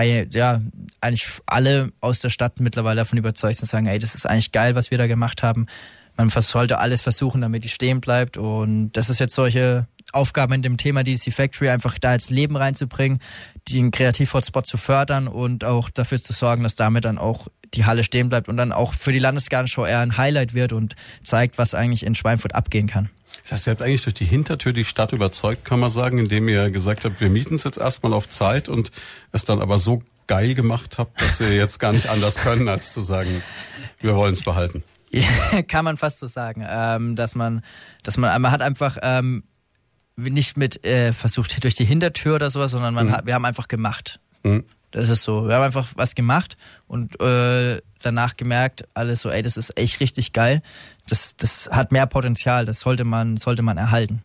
ja, 0.00 0.60
eigentlich 1.00 1.26
alle 1.46 1.90
aus 2.00 2.20
der 2.20 2.28
Stadt 2.28 2.60
mittlerweile 2.60 3.00
davon 3.00 3.18
überzeugt 3.18 3.56
sind, 3.56 3.66
sagen, 3.66 3.86
ey, 3.86 3.98
das 3.98 4.14
ist 4.14 4.26
eigentlich 4.26 4.52
geil, 4.52 4.76
was 4.76 4.92
wir 4.92 4.98
da 4.98 5.08
gemacht 5.08 5.42
haben. 5.42 5.66
Man 6.18 6.30
sollte 6.30 6.78
alles 6.78 7.00
versuchen, 7.00 7.40
damit 7.40 7.62
die 7.62 7.68
stehen 7.68 8.00
bleibt. 8.00 8.36
Und 8.36 8.90
das 8.92 9.08
ist 9.08 9.20
jetzt 9.20 9.34
solche 9.36 9.86
Aufgaben 10.12 10.52
in 10.54 10.62
dem 10.62 10.76
Thema 10.76 11.04
DC 11.04 11.32
Factory, 11.32 11.68
einfach 11.68 11.96
da 11.98 12.12
jetzt 12.12 12.30
Leben 12.30 12.56
reinzubringen, 12.56 13.20
den 13.68 13.92
Kreativ-Hotspot 13.92 14.66
zu 14.66 14.76
fördern 14.78 15.28
und 15.28 15.64
auch 15.64 15.90
dafür 15.90 16.18
zu 16.18 16.32
sorgen, 16.32 16.64
dass 16.64 16.74
damit 16.74 17.04
dann 17.04 17.18
auch 17.18 17.46
die 17.74 17.84
Halle 17.84 18.02
stehen 18.02 18.28
bleibt 18.30 18.48
und 18.48 18.56
dann 18.56 18.72
auch 18.72 18.94
für 18.94 19.12
die 19.12 19.20
Landesgartenschau 19.20 19.86
eher 19.86 20.00
ein 20.00 20.16
Highlight 20.16 20.54
wird 20.54 20.72
und 20.72 20.96
zeigt, 21.22 21.56
was 21.56 21.74
eigentlich 21.74 22.04
in 22.04 22.16
Schweinfurt 22.16 22.54
abgehen 22.54 22.88
kann. 22.88 23.10
Das 23.42 23.52
heißt, 23.52 23.68
ihr 23.68 23.70
habt 23.72 23.82
eigentlich 23.82 24.02
durch 24.02 24.14
die 24.14 24.24
Hintertür 24.24 24.72
die 24.72 24.84
Stadt 24.84 25.12
überzeugt, 25.12 25.64
kann 25.64 25.78
man 25.78 25.90
sagen, 25.90 26.18
indem 26.18 26.48
ihr 26.48 26.70
gesagt 26.70 27.04
habt, 27.04 27.20
wir 27.20 27.30
mieten 27.30 27.54
es 27.54 27.64
jetzt 27.64 27.78
erstmal 27.78 28.12
auf 28.12 28.28
Zeit 28.28 28.68
und 28.68 28.90
es 29.30 29.44
dann 29.44 29.60
aber 29.60 29.78
so 29.78 30.00
geil 30.26 30.54
gemacht 30.54 30.98
habt, 30.98 31.20
dass 31.20 31.40
ihr 31.40 31.54
jetzt 31.54 31.78
gar 31.78 31.92
nicht 31.92 32.08
anders 32.08 32.36
können, 32.36 32.68
als 32.68 32.92
zu 32.92 33.02
sagen, 33.02 33.42
wir 34.00 34.16
wollen 34.16 34.32
es 34.32 34.42
behalten. 34.42 34.82
kann 35.68 35.84
man 35.84 35.96
fast 35.96 36.18
so 36.18 36.26
sagen, 36.26 36.64
ähm, 36.68 37.16
dass 37.16 37.34
man, 37.34 37.62
dass 38.02 38.16
man, 38.16 38.40
man 38.40 38.52
hat 38.52 38.62
einfach 38.62 38.98
ähm, 39.02 39.44
nicht 40.16 40.56
mit 40.56 40.84
äh, 40.84 41.12
versucht 41.12 41.62
durch 41.64 41.74
die 41.74 41.84
Hintertür 41.84 42.36
oder 42.36 42.50
sowas, 42.50 42.72
sondern 42.72 42.94
man 42.94 43.12
hat, 43.12 43.26
wir 43.26 43.34
haben 43.34 43.44
einfach 43.44 43.68
gemacht. 43.68 44.20
Mhm. 44.42 44.64
Das 44.90 45.10
ist 45.10 45.22
so. 45.22 45.46
Wir 45.46 45.56
haben 45.56 45.64
einfach 45.64 45.88
was 45.96 46.14
gemacht 46.14 46.56
und 46.86 47.20
äh, 47.20 47.80
danach 48.00 48.36
gemerkt, 48.36 48.88
alles 48.94 49.20
so, 49.20 49.30
ey, 49.30 49.42
das 49.42 49.56
ist 49.56 49.78
echt 49.78 50.00
richtig 50.00 50.32
geil. 50.32 50.62
Das, 51.08 51.36
das 51.36 51.68
hat 51.70 51.92
mehr 51.92 52.06
Potenzial. 52.06 52.64
Das 52.64 52.80
sollte 52.80 53.04
man, 53.04 53.36
sollte 53.36 53.62
man 53.62 53.76
erhalten. 53.76 54.22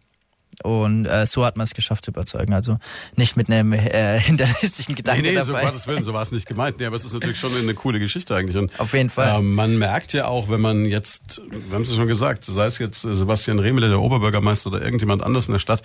Und 0.63 1.05
äh, 1.05 1.25
so 1.25 1.45
hat 1.45 1.57
man 1.57 1.65
es 1.65 1.73
geschafft 1.73 2.05
zu 2.05 2.11
überzeugen. 2.11 2.53
Also 2.53 2.77
nicht 3.15 3.37
mit 3.37 3.49
einem 3.49 3.73
äh, 3.73 4.19
hinterlistigen 4.21 4.93
Nee, 4.93 4.95
Gedanken 4.95 5.21
nee, 5.23 5.41
so 5.41 5.53
dabei. 5.53 5.65
Gottes 5.65 5.87
Willen, 5.87 6.03
so 6.03 6.13
war 6.13 6.21
es 6.21 6.31
nicht 6.31 6.47
gemeint. 6.47 6.79
Nee, 6.79 6.85
aber 6.85 6.95
es 6.95 7.05
ist 7.05 7.13
natürlich 7.13 7.39
schon 7.39 7.55
eine 7.55 7.73
coole 7.73 7.99
Geschichte 7.99 8.35
eigentlich. 8.35 8.57
Und, 8.57 8.79
Auf 8.79 8.93
jeden 8.93 9.09
Fall. 9.09 9.39
Ähm, 9.39 9.55
man 9.55 9.77
merkt 9.77 10.13
ja 10.13 10.27
auch, 10.27 10.49
wenn 10.49 10.61
man 10.61 10.85
jetzt, 10.85 11.41
wir 11.49 11.75
haben 11.75 11.83
es 11.83 11.89
ja 11.89 11.95
schon 11.95 12.07
gesagt, 12.07 12.45
sei 12.45 12.65
es 12.65 12.79
jetzt 12.79 13.05
äh, 13.05 13.15
Sebastian 13.15 13.59
Remele, 13.59 13.89
der 13.89 13.99
Oberbürgermeister 13.99 14.69
oder 14.69 14.81
irgendjemand 14.81 15.23
anders 15.23 15.47
in 15.47 15.53
der 15.53 15.59
Stadt, 15.59 15.81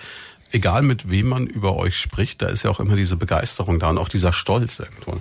egal 0.52 0.82
mit 0.82 1.10
wem 1.10 1.28
man 1.28 1.46
über 1.46 1.76
euch 1.76 1.96
spricht, 1.96 2.42
da 2.42 2.46
ist 2.46 2.62
ja 2.62 2.70
auch 2.70 2.80
immer 2.80 2.96
diese 2.96 3.16
Begeisterung 3.16 3.78
da 3.78 3.90
und 3.90 3.98
auch 3.98 4.09
dieser 4.09 4.32
Stolz 4.32 4.78
irgendwo. 4.78 5.18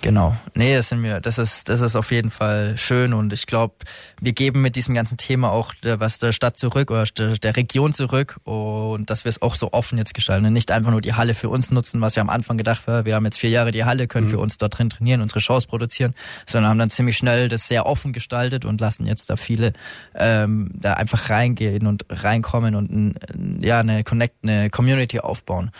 Genau. 0.00 0.36
Nee, 0.54 0.76
das 0.76 0.90
sind 0.90 1.02
wir, 1.02 1.20
das 1.20 1.38
ist, 1.38 1.68
das 1.68 1.80
ist 1.80 1.96
auf 1.96 2.12
jeden 2.12 2.30
Fall 2.30 2.76
schön 2.78 3.12
und 3.12 3.32
ich 3.32 3.46
glaube, 3.46 3.74
wir 4.20 4.32
geben 4.32 4.62
mit 4.62 4.76
diesem 4.76 4.94
ganzen 4.94 5.18
Thema 5.18 5.50
auch 5.50 5.74
der, 5.74 5.98
was 5.98 6.18
der 6.18 6.32
Stadt 6.32 6.56
zurück 6.56 6.92
oder 6.92 7.04
der, 7.36 7.56
Region 7.56 7.92
zurück 7.92 8.38
und 8.44 9.10
dass 9.10 9.24
wir 9.24 9.30
es 9.30 9.42
auch 9.42 9.56
so 9.56 9.72
offen 9.72 9.98
jetzt 9.98 10.14
gestalten 10.14 10.46
und 10.46 10.52
nicht 10.52 10.70
einfach 10.70 10.92
nur 10.92 11.00
die 11.00 11.14
Halle 11.14 11.34
für 11.34 11.48
uns 11.48 11.72
nutzen, 11.72 12.00
was 12.00 12.14
ja 12.14 12.22
am 12.22 12.30
Anfang 12.30 12.56
gedacht 12.56 12.86
war, 12.86 13.06
wir 13.06 13.16
haben 13.16 13.24
jetzt 13.24 13.38
vier 13.38 13.50
Jahre 13.50 13.72
die 13.72 13.84
Halle, 13.84 14.06
können 14.06 14.28
für 14.28 14.38
uns 14.38 14.56
dort 14.58 14.78
drin 14.78 14.88
trainieren, 14.88 15.20
unsere 15.20 15.40
Shows 15.40 15.66
produzieren, 15.66 16.14
sondern 16.46 16.70
haben 16.70 16.78
dann 16.78 16.90
ziemlich 16.90 17.16
schnell 17.16 17.48
das 17.48 17.66
sehr 17.66 17.84
offen 17.86 18.12
gestaltet 18.12 18.64
und 18.64 18.80
lassen 18.80 19.06
jetzt 19.06 19.30
da 19.30 19.36
viele 19.36 19.72
ähm, 20.14 20.70
da 20.74 20.94
einfach 20.94 21.28
reingehen 21.28 21.86
und 21.88 22.04
reinkommen 22.08 22.76
und 22.76 23.14
ja 23.60 23.80
eine 23.80 24.04
Connect, 24.04 24.36
eine 24.44 24.70
Community 24.70 25.18
aufbauen. 25.18 25.70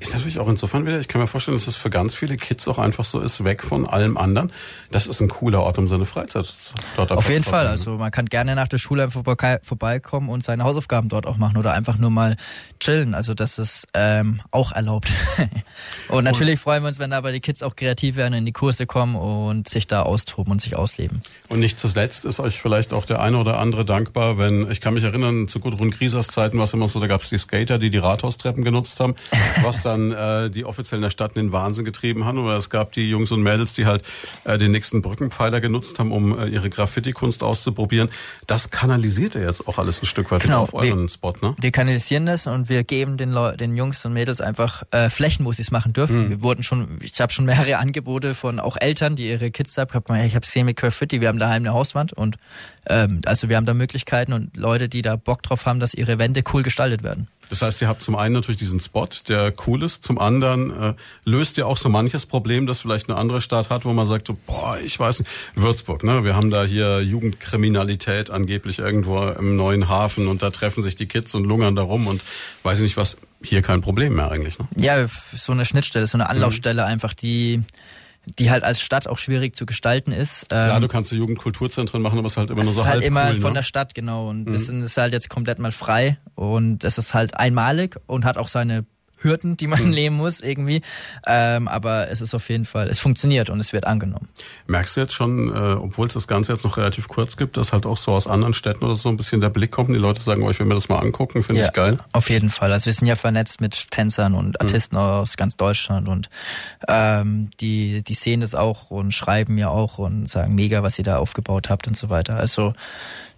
Ist 0.00 0.14
natürlich 0.14 0.38
auch 0.38 0.48
insofern 0.48 0.86
wieder, 0.86 0.98
ich 0.98 1.08
kann 1.08 1.20
mir 1.20 1.26
vorstellen, 1.26 1.56
dass 1.56 1.66
es 1.66 1.76
für 1.76 1.90
ganz 1.90 2.14
viele 2.14 2.36
Kids 2.36 2.68
auch 2.68 2.78
einfach 2.78 3.04
so 3.04 3.20
ist, 3.20 3.44
weg 3.44 3.62
von 3.62 3.86
allem 3.86 4.16
anderen. 4.16 4.52
Das 4.90 5.06
ist 5.06 5.20
ein 5.20 5.28
cooler 5.28 5.62
Ort, 5.62 5.78
um 5.78 5.86
seine 5.86 6.04
Freizeit 6.04 6.52
dort 6.96 7.12
Auf 7.12 7.28
jeden 7.28 7.44
Fall. 7.44 7.66
Also 7.66 7.98
man 7.98 8.10
kann 8.10 8.26
gerne 8.26 8.54
nach 8.54 8.68
der 8.68 8.78
Schule 8.78 9.04
einfach 9.04 9.22
vorbei- 9.22 9.60
vorbeikommen 9.62 10.28
und 10.28 10.42
seine 10.42 10.64
Hausaufgaben 10.64 11.08
dort 11.08 11.26
auch 11.26 11.36
machen 11.36 11.56
oder 11.56 11.72
einfach 11.72 11.98
nur 11.98 12.10
mal 12.10 12.36
chillen. 12.80 13.14
Also 13.14 13.34
das 13.34 13.58
ist 13.58 13.86
ähm, 13.94 14.40
auch 14.50 14.72
erlaubt. 14.72 15.12
und 16.08 16.24
natürlich 16.24 16.60
freuen 16.60 16.82
wir 16.82 16.88
uns, 16.88 16.98
wenn 16.98 17.12
aber 17.12 17.32
die 17.32 17.40
Kids 17.40 17.62
auch 17.62 17.76
kreativ 17.76 18.16
werden, 18.16 18.34
in 18.34 18.46
die 18.46 18.52
Kurse 18.52 18.86
kommen 18.86 19.16
und 19.16 19.68
sich 19.68 19.86
da 19.86 20.02
austoben 20.02 20.52
und 20.52 20.60
sich 20.60 20.76
ausleben. 20.76 21.20
Und 21.48 21.60
nicht 21.60 21.78
zuletzt 21.78 22.24
ist 22.24 22.40
euch 22.40 22.60
vielleicht 22.60 22.92
auch 22.92 23.04
der 23.04 23.20
eine 23.20 23.38
oder 23.38 23.58
andere 23.58 23.84
dankbar, 23.84 24.38
wenn, 24.38 24.70
ich 24.70 24.80
kann 24.80 24.94
mich 24.94 25.04
erinnern, 25.04 25.48
zu 25.48 25.60
Gudrun 25.60 25.90
Griesers 25.90 26.28
Zeiten 26.28 26.58
war 26.58 26.64
es 26.64 26.72
immer 26.72 26.88
so, 26.88 27.00
da 27.00 27.06
gab 27.06 27.22
es 27.22 27.30
die 27.30 27.38
Skater, 27.38 27.78
die 27.78 27.90
die 27.90 27.98
Rathaustreppen 27.98 28.64
genutzt 28.64 29.00
haben, 29.00 29.14
was 29.68 29.82
dann 29.82 30.10
äh, 30.12 30.50
die 30.50 30.64
offiziell 30.64 30.98
in 30.98 31.02
der 31.02 31.10
Stadt 31.10 31.36
in 31.36 31.46
den 31.46 31.52
Wahnsinn 31.52 31.84
getrieben 31.84 32.24
haben. 32.24 32.38
Oder 32.38 32.56
es 32.56 32.70
gab 32.70 32.92
die 32.92 33.08
Jungs 33.08 33.30
und 33.32 33.42
Mädels, 33.42 33.72
die 33.74 33.86
halt 33.86 34.02
äh, 34.44 34.58
den 34.58 34.72
nächsten 34.72 35.02
Brückenpfeiler 35.02 35.60
genutzt 35.60 35.98
haben, 35.98 36.12
um 36.12 36.38
äh, 36.38 36.46
ihre 36.46 36.70
Graffiti-Kunst 36.70 37.42
auszuprobieren. 37.42 38.08
Das 38.46 38.70
kanalisiert 38.70 39.34
ihr 39.34 39.42
jetzt 39.42 39.66
auch 39.68 39.78
alles 39.78 40.02
ein 40.02 40.06
Stück 40.06 40.30
weit 40.30 40.42
Genau. 40.42 40.62
auf 40.62 40.74
euren 40.74 41.08
Spot, 41.08 41.34
ne? 41.42 41.54
Wir 41.60 41.70
kanalisieren 41.70 42.26
das 42.26 42.46
und 42.46 42.68
wir 42.68 42.84
geben 42.84 43.16
den, 43.16 43.32
Leu 43.32 43.56
den 43.56 43.76
Jungs 43.76 44.04
und 44.04 44.12
Mädels 44.12 44.40
einfach 44.40 44.82
äh, 44.90 45.10
Flächen, 45.10 45.44
wo 45.44 45.52
sie 45.52 45.62
es 45.62 45.70
machen 45.70 45.92
dürfen. 45.92 46.30
Wir 46.30 46.42
wurden 46.42 46.62
schon, 46.62 46.98
ich 47.02 47.20
habe 47.20 47.32
schon 47.32 47.44
mehrere 47.44 47.76
Angebote 47.78 48.34
von 48.34 48.60
auch 48.60 48.76
Eltern, 48.80 49.16
die 49.16 49.28
ihre 49.28 49.50
Kids 49.50 49.74
da 49.74 49.86
haben. 49.92 50.14
Ich 50.24 50.34
habe 50.34 50.44
gesehen 50.44 50.66
mit 50.66 50.76
Graffiti, 50.76 51.20
wir 51.20 51.28
haben 51.28 51.38
daheim 51.38 51.62
eine 51.62 51.72
Hauswand 51.72 52.12
und 52.12 52.36
ähm, 52.88 53.20
also 53.26 53.48
wir 53.48 53.56
haben 53.56 53.66
da 53.66 53.74
Möglichkeiten 53.74 54.32
und 54.32 54.56
Leute, 54.56 54.88
die 54.88 55.02
da 55.02 55.16
Bock 55.16 55.42
drauf 55.42 55.66
haben, 55.66 55.80
dass 55.80 55.94
ihre 55.94 56.18
Wände 56.18 56.42
cool 56.52 56.62
gestaltet 56.62 57.02
werden. 57.02 57.28
Das 57.50 57.62
heißt, 57.62 57.80
ihr 57.82 57.88
habt 57.88 58.02
zum 58.02 58.16
einen 58.16 58.34
natürlich 58.34 58.58
diesen 58.58 58.80
Spot, 58.80 59.08
der 59.28 59.52
cool 59.66 59.82
ist, 59.82 60.04
zum 60.04 60.18
anderen 60.18 60.70
äh, 60.70 60.94
löst 61.24 61.58
ihr 61.58 61.66
auch 61.66 61.76
so 61.76 61.88
manches 61.88 62.26
Problem, 62.26 62.66
das 62.66 62.80
vielleicht 62.80 63.08
eine 63.08 63.18
andere 63.18 63.40
Stadt 63.40 63.70
hat, 63.70 63.84
wo 63.84 63.92
man 63.92 64.06
sagt, 64.06 64.26
so, 64.26 64.36
boah, 64.46 64.78
ich 64.84 64.98
weiß 64.98 65.20
nicht, 65.20 65.30
Würzburg, 65.54 66.04
ne? 66.04 66.24
Wir 66.24 66.36
haben 66.36 66.50
da 66.50 66.64
hier 66.64 67.00
Jugendkriminalität 67.00 68.30
angeblich 68.30 68.78
irgendwo 68.78 69.22
im 69.22 69.56
neuen 69.56 69.88
Hafen 69.88 70.28
und 70.28 70.42
da 70.42 70.50
treffen 70.50 70.82
sich 70.82 70.96
die 70.96 71.06
Kids 71.06 71.34
und 71.34 71.44
lungern 71.44 71.76
da 71.76 71.82
rum 71.82 72.06
und 72.06 72.24
weiß 72.62 72.78
ich 72.78 72.84
nicht 72.84 72.96
was, 72.96 73.18
hier 73.42 73.62
kein 73.62 73.80
Problem 73.80 74.14
mehr 74.14 74.30
eigentlich, 74.30 74.58
ne? 74.58 74.68
Ja, 74.76 75.06
so 75.32 75.52
eine 75.52 75.64
Schnittstelle, 75.64 76.06
so 76.06 76.18
eine 76.18 76.28
Anlaufstelle 76.28 76.84
einfach, 76.84 77.14
die 77.14 77.62
die 78.38 78.50
halt 78.50 78.64
als 78.64 78.80
Stadt 78.80 79.06
auch 79.06 79.18
schwierig 79.18 79.54
zu 79.56 79.66
gestalten 79.66 80.12
ist. 80.12 80.48
Klar, 80.48 80.76
Ähm, 80.76 80.80
du 80.82 80.88
kannst 80.88 81.12
die 81.12 81.16
Jugendkulturzentren 81.16 82.02
machen, 82.02 82.18
aber 82.18 82.26
es 82.26 82.32
ist 82.34 82.38
halt 82.38 82.50
immer 82.50 82.62
nur 82.62 82.70
es 82.70 82.74
so 82.74 82.80
ist 82.82 82.86
halt 82.86 83.02
halb 83.02 83.04
immer 83.04 83.30
cool, 83.30 83.40
von 83.40 83.50
ne? 83.52 83.58
der 83.58 83.62
Stadt, 83.64 83.94
genau. 83.94 84.28
Und 84.28 84.46
wir 84.46 84.58
sind 84.58 84.82
es 84.82 84.96
halt 84.96 85.12
jetzt 85.12 85.28
komplett 85.28 85.58
mal 85.58 85.72
frei. 85.72 86.18
Und 86.34 86.84
es 86.84 86.98
ist 86.98 87.14
halt 87.14 87.34
einmalig 87.34 87.96
und 88.06 88.24
hat 88.24 88.36
auch 88.36 88.48
seine 88.48 88.84
Hürden, 89.20 89.56
die 89.56 89.66
man 89.66 89.90
nehmen 89.90 90.16
muss 90.16 90.40
irgendwie. 90.40 90.82
Ähm, 91.26 91.68
aber 91.68 92.08
es 92.08 92.20
ist 92.20 92.34
auf 92.34 92.48
jeden 92.48 92.64
Fall, 92.64 92.88
es 92.88 93.00
funktioniert 93.00 93.50
und 93.50 93.60
es 93.60 93.72
wird 93.72 93.86
angenommen. 93.86 94.28
Merkst 94.66 94.96
du 94.96 95.00
jetzt 95.00 95.12
schon, 95.12 95.48
äh, 95.48 95.74
obwohl 95.74 96.06
es 96.06 96.14
das 96.14 96.28
Ganze 96.28 96.52
jetzt 96.52 96.64
noch 96.64 96.76
relativ 96.76 97.08
kurz 97.08 97.36
gibt, 97.36 97.56
dass 97.56 97.72
halt 97.72 97.86
auch 97.86 97.96
so 97.96 98.12
aus 98.12 98.26
anderen 98.26 98.54
Städten 98.54 98.84
oder 98.84 98.94
so 98.94 99.08
ein 99.08 99.16
bisschen 99.16 99.40
der 99.40 99.50
Blick 99.50 99.70
kommt 99.70 99.88
die 99.90 99.94
Leute 99.96 100.20
sagen, 100.20 100.42
oh, 100.42 100.50
ich 100.50 100.58
will 100.58 100.66
mir 100.66 100.74
das 100.74 100.88
mal 100.88 100.98
angucken, 100.98 101.42
finde 101.42 101.64
ich 101.64 101.72
geil. 101.72 101.98
Auf 102.12 102.30
jeden 102.30 102.50
Fall. 102.50 102.72
Also 102.72 102.86
wir 102.86 102.92
sind 102.92 103.06
ja 103.06 103.16
vernetzt 103.16 103.60
mit 103.60 103.90
Tänzern 103.90 104.34
und 104.34 104.60
Artisten 104.60 104.96
aus 104.96 105.36
ganz 105.36 105.56
Deutschland 105.56 106.08
und 106.08 106.28
ähm, 106.88 107.50
die, 107.60 108.02
die 108.02 108.14
sehen 108.14 108.40
das 108.40 108.54
auch 108.54 108.90
und 108.90 109.12
schreiben 109.12 109.54
mir 109.54 109.70
auch 109.70 109.98
und 109.98 110.28
sagen 110.28 110.54
mega, 110.54 110.82
was 110.82 110.98
ihr 110.98 111.04
da 111.04 111.18
aufgebaut 111.18 111.70
habt 111.70 111.86
und 111.86 111.96
so 111.96 112.10
weiter. 112.10 112.36
Also 112.36 112.74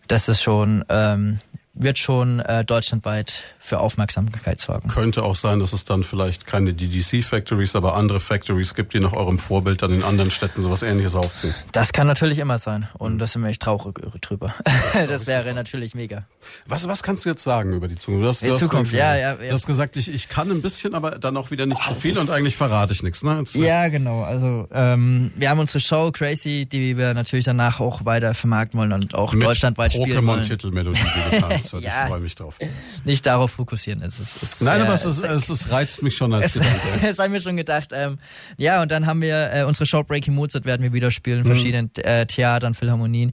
das 0.08 0.28
ist 0.28 0.42
schon, 0.42 0.84
ähm, 0.88 1.38
wird 1.72 1.98
schon 1.98 2.40
äh, 2.40 2.64
deutschlandweit 2.64 3.32
für 3.58 3.78
Aufmerksamkeit 3.78 4.58
sorgen. 4.58 4.88
Könnte 4.88 5.22
auch 5.22 5.36
sein, 5.36 5.60
dass 5.60 5.72
es 5.72 5.84
dann 5.84 6.02
vielleicht 6.02 6.46
keine 6.46 6.74
DDC-Factories, 6.74 7.76
aber 7.76 7.94
andere 7.94 8.18
Factories 8.18 8.74
gibt, 8.74 8.92
die 8.92 9.00
nach 9.00 9.12
eurem 9.12 9.38
Vorbild 9.38 9.82
dann 9.82 9.92
in 9.92 10.02
anderen 10.02 10.30
Städten 10.30 10.60
sowas 10.60 10.82
ähnliches 10.82 11.14
aufziehen. 11.14 11.54
Das 11.72 11.92
kann 11.92 12.08
natürlich 12.08 12.38
immer 12.38 12.58
sein 12.58 12.88
und 12.98 13.18
da 13.18 13.26
sind 13.26 13.42
wir 13.42 13.50
echt 13.50 13.62
traurig 13.62 13.96
drüber. 14.20 14.54
Das, 14.92 15.08
das 15.08 15.26
wäre 15.26 15.54
natürlich 15.54 15.94
mega. 15.94 16.24
Was, 16.66 16.86
was 16.88 17.02
kannst 17.02 17.24
du 17.24 17.28
jetzt 17.28 17.42
sagen 17.42 17.72
über 17.72 17.86
die 17.86 17.96
Zukunft? 17.96 18.24
Du 18.24 18.28
hast, 18.28 18.42
die 18.42 18.54
Zukunft, 18.54 18.92
ja, 18.92 19.16
ja, 19.16 19.30
ja. 19.30 19.36
Du 19.36 19.52
hast 19.52 19.66
gesagt, 19.66 19.96
ich, 19.96 20.12
ich 20.12 20.28
kann 20.28 20.50
ein 20.50 20.62
bisschen, 20.62 20.94
aber 20.94 21.12
dann 21.12 21.36
auch 21.36 21.50
wieder 21.50 21.64
nicht 21.64 21.84
zu 21.86 21.94
viel 21.94 22.18
und 22.18 22.30
eigentlich 22.30 22.56
verrate 22.56 22.92
ich 22.92 23.02
nichts. 23.02 23.22
Ne? 23.22 23.38
Jetzt, 23.38 23.56
äh, 23.56 23.66
ja, 23.66 23.88
genau. 23.88 24.22
Also 24.22 24.68
ähm, 24.72 25.30
wir 25.36 25.48
haben 25.48 25.60
unsere 25.60 25.80
Show 25.80 26.10
Crazy, 26.12 26.66
die 26.66 26.96
wir 26.96 27.14
natürlich 27.14 27.44
danach 27.44 27.80
auch 27.80 28.04
weiter 28.04 28.34
vermarkten 28.34 28.78
wollen 28.78 28.92
und 28.92 29.14
auch 29.14 29.34
deutschlandweit 29.34 29.92
spielen 29.92 30.26
wollen. 30.26 30.42
Pokémon-Titelmelodie 30.42 30.98
wird. 31.72 31.84
ja, 31.84 32.04
ich 32.04 32.10
freue 32.10 32.20
mich 32.20 32.34
drauf. 32.34 32.58
Nicht 33.04 33.26
darauf 33.26 33.52
fokussieren. 33.52 34.02
Es 34.02 34.20
ist, 34.20 34.42
es 34.42 34.60
Nein, 34.60 34.82
aber 34.82 34.94
es, 34.94 35.04
ist, 35.04 35.22
es, 35.22 35.48
es, 35.48 35.70
reizt 35.70 36.02
mich 36.02 36.16
schon 36.16 36.32
als 36.32 36.54
Gedanke. 36.54 36.78
das 37.02 37.18
haben 37.18 37.32
wir 37.32 37.40
schon 37.40 37.56
gedacht. 37.56 37.90
Ähm, 37.92 38.18
ja, 38.56 38.82
und 38.82 38.90
dann 38.90 39.06
haben 39.06 39.20
wir 39.20 39.52
äh, 39.52 39.64
unsere 39.64 39.86
Show 39.86 40.02
Breaking 40.02 40.34
Mozart 40.34 40.64
werden 40.64 40.82
wir 40.82 40.92
wieder 40.92 41.10
spielen, 41.10 41.40
mhm. 41.40 41.46
verschiedenen 41.46 41.90
äh, 41.96 42.26
Theatern, 42.26 42.74
Philharmonien, 42.74 43.32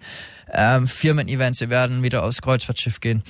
ähm, 0.51 0.87
Firmen-Events. 0.87 1.59
Wir 1.59 1.69
werden 1.69 2.03
wieder 2.03 2.23
aufs 2.23 2.41
Kreuzfahrtschiff 2.41 2.99
gehen. 2.99 3.23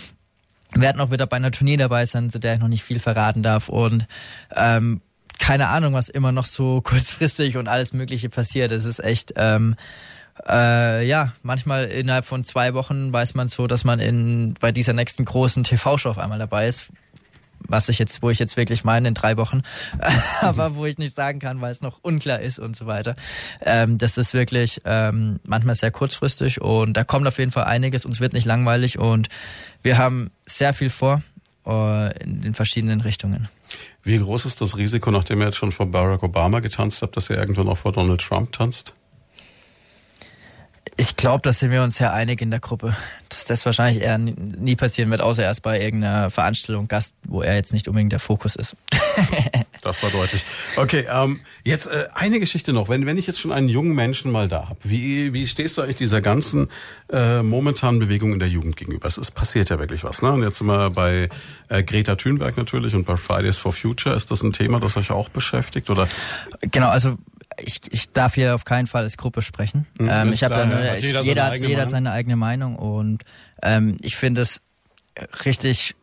Wir 0.73 0.81
werden 0.81 1.01
auch 1.01 1.11
wieder 1.11 1.27
bei 1.27 1.37
einer 1.37 1.51
Tournee 1.51 1.77
dabei 1.77 2.05
sein, 2.05 2.29
zu 2.29 2.39
der 2.39 2.55
ich 2.55 2.59
noch 2.59 2.67
nicht 2.67 2.83
viel 2.83 2.99
verraten 2.99 3.43
darf. 3.43 3.69
Und 3.69 4.05
ähm, 4.55 5.01
keine 5.39 5.67
Ahnung, 5.69 5.93
was 5.93 6.09
immer 6.09 6.31
noch 6.31 6.45
so 6.45 6.81
kurzfristig 6.83 7.57
und 7.57 7.67
alles 7.67 7.93
Mögliche 7.93 8.29
passiert. 8.29 8.71
Es 8.71 8.85
ist 8.85 9.03
echt. 9.03 9.33
Ähm, 9.35 9.75
äh, 10.47 11.05
ja, 11.05 11.33
manchmal 11.43 11.85
innerhalb 11.85 12.25
von 12.25 12.43
zwei 12.43 12.73
Wochen 12.73 13.11
weiß 13.11 13.33
man 13.33 13.47
so, 13.47 13.67
dass 13.67 13.83
man 13.83 13.99
in 13.99 14.53
bei 14.59 14.71
dieser 14.71 14.93
nächsten 14.93 15.25
großen 15.25 15.63
TV-Show 15.63 16.09
auf 16.09 16.17
einmal 16.17 16.39
dabei 16.39 16.67
ist. 16.67 16.87
Was 17.69 17.89
ich 17.89 17.97
jetzt, 17.97 18.21
wo 18.21 18.29
ich 18.29 18.37
jetzt 18.37 18.55
wirklich 18.55 18.83
meine, 18.83 19.07
in 19.07 19.13
drei 19.13 19.35
Wochen, 19.35 19.61
aber 20.41 20.75
wo 20.75 20.85
ich 20.85 20.99
nicht 20.99 21.15
sagen 21.15 21.39
kann, 21.39 21.59
weil 21.59 21.71
es 21.71 21.81
noch 21.81 21.99
unklar 22.03 22.39
ist 22.39 22.59
und 22.59 22.75
so 22.75 22.85
weiter. 22.85 23.15
Ähm, 23.61 23.97
das 23.97 24.17
ist 24.17 24.33
wirklich 24.33 24.81
ähm, 24.85 25.39
manchmal 25.43 25.75
sehr 25.75 25.91
kurzfristig 25.91 26.61
und 26.61 26.93
da 26.95 27.03
kommt 27.03 27.27
auf 27.27 27.39
jeden 27.39 27.51
Fall 27.51 27.65
einiges. 27.65 28.05
Uns 28.05 28.21
wird 28.21 28.33
nicht 28.33 28.45
langweilig 28.45 28.99
und 28.99 29.27
wir 29.81 29.97
haben 29.97 30.29
sehr 30.45 30.73
viel 30.73 30.91
vor 30.91 31.21
uh, 31.65 32.09
in 32.19 32.41
den 32.41 32.53
verschiedenen 32.53 33.01
Richtungen. 33.01 33.49
Wie 34.03 34.17
groß 34.17 34.45
ist 34.45 34.61
das 34.61 34.77
Risiko, 34.77 35.11
nachdem 35.11 35.41
ihr 35.41 35.45
jetzt 35.45 35.57
schon 35.57 35.71
vor 35.71 35.87
Barack 35.87 36.23
Obama 36.23 36.61
getanzt 36.61 37.01
habt, 37.01 37.17
dass 37.17 37.29
ihr 37.29 37.37
irgendwann 37.37 37.67
auch 37.67 37.77
vor 37.77 37.91
Donald 37.91 38.21
Trump 38.21 38.53
tanzt? 38.53 38.93
Ich 40.99 41.15
glaube, 41.15 41.41
da 41.43 41.53
sind 41.53 41.69
wir 41.69 41.83
uns 41.83 41.97
sehr 41.97 42.11
einig 42.11 42.41
in 42.41 42.49
der 42.49 42.59
Gruppe, 42.59 42.95
dass 43.29 43.45
das 43.45 43.67
wahrscheinlich 43.67 44.01
eher 44.01 44.17
nie 44.17 44.75
passieren 44.75 45.11
wird, 45.11 45.21
außer 45.21 45.43
erst 45.43 45.61
bei 45.61 45.79
irgendeiner 45.79 46.31
Veranstaltung 46.31 46.87
Gast, 46.87 47.15
wo 47.23 47.43
er 47.43 47.53
jetzt 47.53 47.71
nicht 47.71 47.87
unbedingt 47.87 48.13
der 48.13 48.19
Fokus 48.19 48.55
ist. 48.55 48.75
das 49.83 50.01
war 50.01 50.09
deutlich. 50.09 50.43
Okay, 50.75 51.05
ähm, 51.13 51.39
jetzt 51.63 51.85
äh, 51.85 52.05
eine 52.15 52.39
Geschichte 52.39 52.73
noch. 52.73 52.89
Wenn, 52.89 53.05
wenn 53.05 53.17
ich 53.19 53.27
jetzt 53.27 53.39
schon 53.39 53.51
einen 53.51 53.69
jungen 53.69 53.93
Menschen 53.93 54.31
mal 54.31 54.47
da 54.47 54.69
habe, 54.69 54.79
wie, 54.83 55.33
wie 55.33 55.45
stehst 55.45 55.77
du 55.77 55.83
eigentlich 55.83 55.97
dieser 55.97 56.19
ganzen 56.19 56.67
äh, 57.11 57.43
momentanen 57.43 57.99
Bewegung 57.99 58.33
in 58.33 58.39
der 58.39 58.49
Jugend 58.49 58.75
gegenüber? 58.75 59.07
Es, 59.07 59.19
es 59.19 59.29
passiert 59.29 59.69
ja 59.69 59.77
wirklich 59.77 60.03
was. 60.03 60.23
Ne? 60.23 60.31
Und 60.31 60.41
jetzt 60.41 60.57
sind 60.57 60.67
wir 60.67 60.89
bei 60.89 61.29
äh, 61.69 61.83
Greta 61.83 62.15
Thunberg 62.15 62.57
natürlich 62.57 62.95
und 62.95 63.05
bei 63.05 63.17
Fridays 63.17 63.59
for 63.59 63.71
Future. 63.71 64.15
Ist 64.15 64.31
das 64.31 64.41
ein 64.41 64.51
Thema, 64.51 64.79
das 64.79 64.97
euch 64.97 65.11
auch 65.11 65.29
beschäftigt? 65.29 65.91
Oder? 65.91 66.07
Genau, 66.61 66.89
also 66.89 67.17
ich, 67.59 67.81
ich 67.91 68.11
darf 68.11 68.35
hier 68.35 68.55
auf 68.55 68.65
keinen 68.65 68.87
Fall 68.87 69.03
als 69.03 69.17
Gruppe 69.17 69.41
sprechen. 69.41 69.87
Mhm, 69.99 70.09
ähm, 70.09 70.29
ich 70.29 70.43
habe 70.43 70.55
dann 70.55 70.69
jeder, 70.69 70.97
jeder, 70.97 71.23
seine, 71.23 71.43
hat, 71.43 71.57
jeder 71.57 71.87
seine 71.87 72.11
eigene 72.11 72.35
Meinung 72.35 72.75
und 72.75 73.23
ähm, 73.61 73.97
ich 74.01 74.15
finde 74.15 74.41
es 74.41 74.61
richtig 75.45 75.95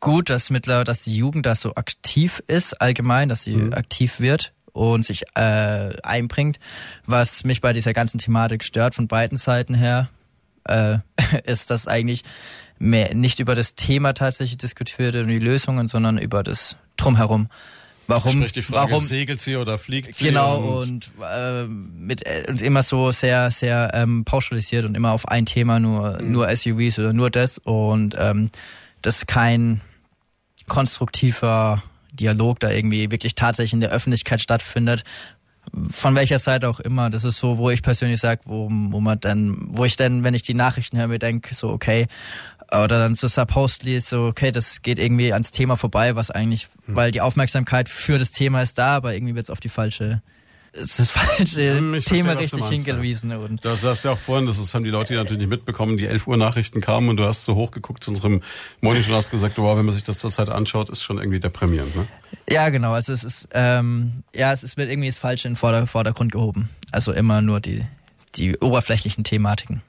gut, 0.00 0.30
dass 0.30 0.50
mittlerweile, 0.50 0.84
dass 0.84 1.04
die 1.04 1.16
Jugend 1.16 1.46
da 1.46 1.54
so 1.54 1.74
aktiv 1.74 2.42
ist 2.46 2.80
allgemein, 2.80 3.28
dass 3.28 3.44
sie 3.44 3.56
mhm. 3.56 3.72
aktiv 3.72 4.20
wird 4.20 4.52
und 4.72 5.04
sich 5.04 5.22
äh, 5.34 5.96
einbringt. 6.02 6.58
Was 7.06 7.44
mich 7.44 7.60
bei 7.60 7.72
dieser 7.72 7.92
ganzen 7.92 8.18
Thematik 8.18 8.64
stört 8.64 8.94
von 8.94 9.08
beiden 9.08 9.38
Seiten 9.38 9.74
her, 9.74 10.10
äh, 10.64 10.98
ist, 11.44 11.70
dass 11.70 11.88
eigentlich 11.88 12.24
mehr 12.78 13.14
nicht 13.14 13.38
über 13.38 13.54
das 13.54 13.74
Thema 13.74 14.12
tatsächlich 14.12 14.58
diskutiert 14.58 15.14
wird 15.14 15.24
und 15.24 15.28
die 15.28 15.38
Lösungen, 15.38 15.86
sondern 15.86 16.18
über 16.18 16.42
das 16.42 16.76
drumherum. 16.96 17.48
Warum? 18.12 18.32
Sprich 18.32 18.52
die 18.52 18.62
Frage, 18.62 18.92
warum, 18.92 19.04
segelt 19.04 19.40
sie 19.40 19.56
oder 19.56 19.78
fliegt 19.78 20.14
sie? 20.14 20.26
Genau 20.26 20.78
und, 20.78 21.12
und 21.16 21.24
äh, 21.24 21.64
mit 21.66 22.24
und 22.48 22.62
immer 22.62 22.82
so 22.82 23.10
sehr 23.12 23.50
sehr 23.50 23.90
ähm, 23.94 24.24
pauschalisiert 24.24 24.84
und 24.84 24.96
immer 24.96 25.12
auf 25.12 25.28
ein 25.28 25.46
Thema 25.46 25.78
nur 25.78 26.20
mhm. 26.20 26.32
nur 26.32 26.54
SUVs 26.54 26.98
oder 26.98 27.12
nur 27.12 27.30
das 27.30 27.58
und 27.58 28.16
ähm, 28.18 28.48
das 29.02 29.26
kein 29.26 29.80
konstruktiver 30.68 31.82
Dialog 32.12 32.60
da 32.60 32.70
irgendwie 32.70 33.10
wirklich 33.10 33.34
tatsächlich 33.34 33.72
in 33.72 33.80
der 33.80 33.90
Öffentlichkeit 33.90 34.40
stattfindet. 34.40 35.04
Von 35.90 36.14
welcher 36.16 36.38
Seite 36.38 36.68
auch 36.68 36.80
immer. 36.80 37.08
Das 37.08 37.24
ist 37.24 37.38
so, 37.38 37.56
wo 37.56 37.70
ich 37.70 37.82
persönlich 37.82 38.20
sage, 38.20 38.42
wo, 38.46 38.68
wo 38.68 39.00
man 39.00 39.20
dann, 39.20 39.56
wo 39.70 39.84
ich 39.84 39.96
dann, 39.96 40.24
wenn 40.24 40.34
ich 40.34 40.42
die 40.42 40.54
Nachrichten 40.54 40.98
höre, 40.98 41.06
mir 41.06 41.18
denke, 41.20 41.54
so, 41.54 41.70
okay, 41.70 42.08
oder 42.72 42.98
dann 42.98 43.14
so 43.14 43.28
supposedly 43.28 44.00
so, 44.00 44.26
okay, 44.26 44.50
das 44.50 44.82
geht 44.82 44.98
irgendwie 44.98 45.32
ans 45.32 45.52
Thema 45.52 45.76
vorbei, 45.76 46.16
was 46.16 46.30
eigentlich, 46.30 46.68
hm. 46.86 46.96
weil 46.96 47.10
die 47.10 47.20
Aufmerksamkeit 47.20 47.88
für 47.88 48.18
das 48.18 48.32
Thema 48.32 48.62
ist 48.62 48.78
da, 48.78 48.96
aber 48.96 49.14
irgendwie 49.14 49.34
wird 49.34 49.44
es 49.44 49.50
auf 49.50 49.60
die 49.60 49.68
falsche 49.68 50.22
es 50.74 50.98
ist 50.98 51.00
das 51.00 51.10
falsche 51.10 51.76
hm, 51.76 51.94
ich 51.94 52.06
Thema 52.06 52.34
verstehe, 52.34 52.60
richtig 52.60 52.84
hingewiesen. 52.84 53.30
Ja. 53.30 53.36
Und 53.36 53.62
das 53.62 53.84
hast 53.84 54.04
ja 54.04 54.12
auch 54.12 54.18
vorhin, 54.18 54.46
das 54.46 54.74
haben 54.74 54.84
die 54.84 54.90
Leute 54.90 55.14
natürlich 55.14 55.38
nicht 55.38 55.50
mitbekommen, 55.50 55.98
die 55.98 56.06
11 56.06 56.26
Uhr 56.26 56.38
Nachrichten 56.38 56.80
kamen 56.80 57.10
und 57.10 57.18
du 57.18 57.24
hast 57.24 57.44
so 57.44 57.54
hochgeguckt 57.54 58.02
zu 58.02 58.10
unserem 58.10 58.40
Monitor 58.80 59.10
und 59.10 59.16
hast 59.16 59.30
gesagt, 59.30 59.58
wow, 59.58 59.76
wenn 59.76 59.84
man 59.84 59.94
sich 59.94 60.02
das 60.02 60.16
zurzeit 60.16 60.48
anschaut, 60.48 60.88
ist 60.88 61.02
schon 61.02 61.18
irgendwie 61.18 61.40
deprimierend, 61.40 61.94
ne? 61.94 62.06
Ja, 62.48 62.70
genau. 62.70 62.92
Also 62.92 63.12
es 63.12 63.22
ist, 63.22 63.48
ähm, 63.52 64.22
ja, 64.34 64.52
es 64.52 64.62
ist, 64.62 64.78
wird 64.78 64.90
irgendwie 64.90 65.08
das 65.08 65.18
Falsche 65.18 65.46
in 65.46 65.54
den 65.54 65.86
Vordergrund 65.86 66.32
gehoben. 66.32 66.70
Also 66.90 67.12
immer 67.12 67.42
nur 67.42 67.60
die, 67.60 67.84
die 68.36 68.56
oberflächlichen 68.56 69.24
Thematiken. 69.24 69.82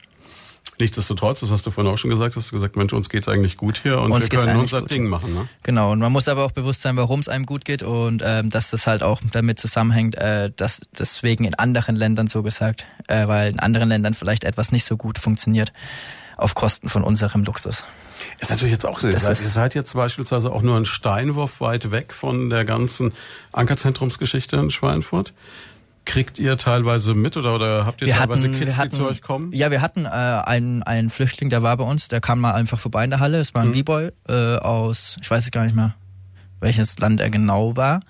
Nichtsdestotrotz, 0.79 1.41
das 1.41 1.51
hast 1.51 1.65
du 1.65 1.71
vorhin 1.71 1.91
auch 1.91 1.97
schon 1.97 2.09
gesagt, 2.09 2.35
hast 2.35 2.51
du 2.51 2.55
gesagt, 2.55 2.75
Mensch, 2.75 2.93
uns 2.93 3.09
geht's 3.09 3.27
eigentlich 3.27 3.57
gut 3.57 3.79
hier 3.83 3.99
und 3.99 4.11
uns 4.11 4.31
wir 4.31 4.39
können 4.39 4.59
unser 4.59 4.81
gut. 4.81 4.91
Ding 4.91 5.07
machen. 5.07 5.33
Ne? 5.33 5.47
Genau, 5.61 5.91
und 5.91 5.99
man 5.99 6.11
muss 6.11 6.27
aber 6.27 6.43
auch 6.45 6.51
bewusst 6.51 6.81
sein, 6.81 6.97
warum 6.97 7.19
es 7.19 7.29
einem 7.29 7.45
gut 7.45 7.63
geht 7.65 7.83
und 7.83 8.23
ähm, 8.25 8.49
dass 8.49 8.69
das 8.71 8.87
halt 8.87 9.03
auch 9.03 9.21
damit 9.31 9.59
zusammenhängt, 9.59 10.15
äh, 10.15 10.51
dass 10.55 10.81
deswegen 10.97 11.45
in 11.45 11.53
anderen 11.55 11.95
Ländern 11.95 12.27
so 12.27 12.43
gesagt, 12.43 12.85
äh, 13.07 13.27
weil 13.27 13.51
in 13.51 13.59
anderen 13.59 13.89
Ländern 13.89 14.13
vielleicht 14.13 14.43
etwas 14.43 14.71
nicht 14.71 14.85
so 14.85 14.97
gut 14.97 15.19
funktioniert 15.19 15.71
auf 16.37 16.55
Kosten 16.55 16.89
von 16.89 17.03
unserem 17.03 17.43
Luxus. 17.43 17.85
Ist 18.39 18.49
natürlich 18.49 18.73
jetzt 18.73 18.85
auch 18.85 18.99
so. 18.99 19.07
Ihr 19.07 19.17
seid, 19.17 19.39
ihr 19.39 19.49
seid 19.49 19.75
jetzt 19.75 19.93
beispielsweise 19.93 20.51
auch 20.51 20.61
nur 20.61 20.77
ein 20.77 20.85
Steinwurf 20.85 21.61
weit 21.61 21.91
weg 21.91 22.13
von 22.13 22.49
der 22.49 22.65
ganzen 22.65 23.13
Ankerzentrumsgeschichte 23.51 24.55
in 24.57 24.71
Schweinfurt. 24.71 25.33
Kriegt 26.05 26.37
ihr 26.39 26.57
teilweise 26.57 27.13
mit 27.13 27.37
oder, 27.37 27.55
oder 27.55 27.85
habt 27.85 28.01
ihr 28.01 28.07
wir 28.07 28.15
teilweise 28.15 28.47
hatten, 28.47 28.59
Kids, 28.59 28.77
hatten, 28.77 28.89
die 28.89 28.95
zu 28.97 29.07
euch 29.07 29.21
kommen? 29.21 29.51
Ja, 29.53 29.71
wir 29.71 29.81
hatten 29.81 30.05
äh, 30.05 30.09
einen, 30.09 30.83
einen 30.83 31.09
Flüchtling, 31.09 31.49
der 31.49 31.63
war 31.63 31.77
bei 31.77 31.83
uns, 31.83 32.07
der 32.09 32.19
kam 32.19 32.41
mal 32.41 32.53
einfach 32.53 32.79
vorbei 32.79 33.03
in 33.03 33.09
der 33.09 33.19
Halle. 33.19 33.39
Es 33.39 33.53
war 33.53 33.61
ein 33.61 33.69
mhm. 33.69 33.73
B-Boy 33.73 34.11
äh, 34.27 34.57
aus, 34.57 35.17
ich 35.21 35.31
weiß 35.31 35.49
gar 35.51 35.63
nicht 35.63 35.75
mehr, 35.75 35.95
welches 36.59 36.99
Land 36.99 37.21
er 37.21 37.29
genau 37.29 37.77
war. 37.77 38.01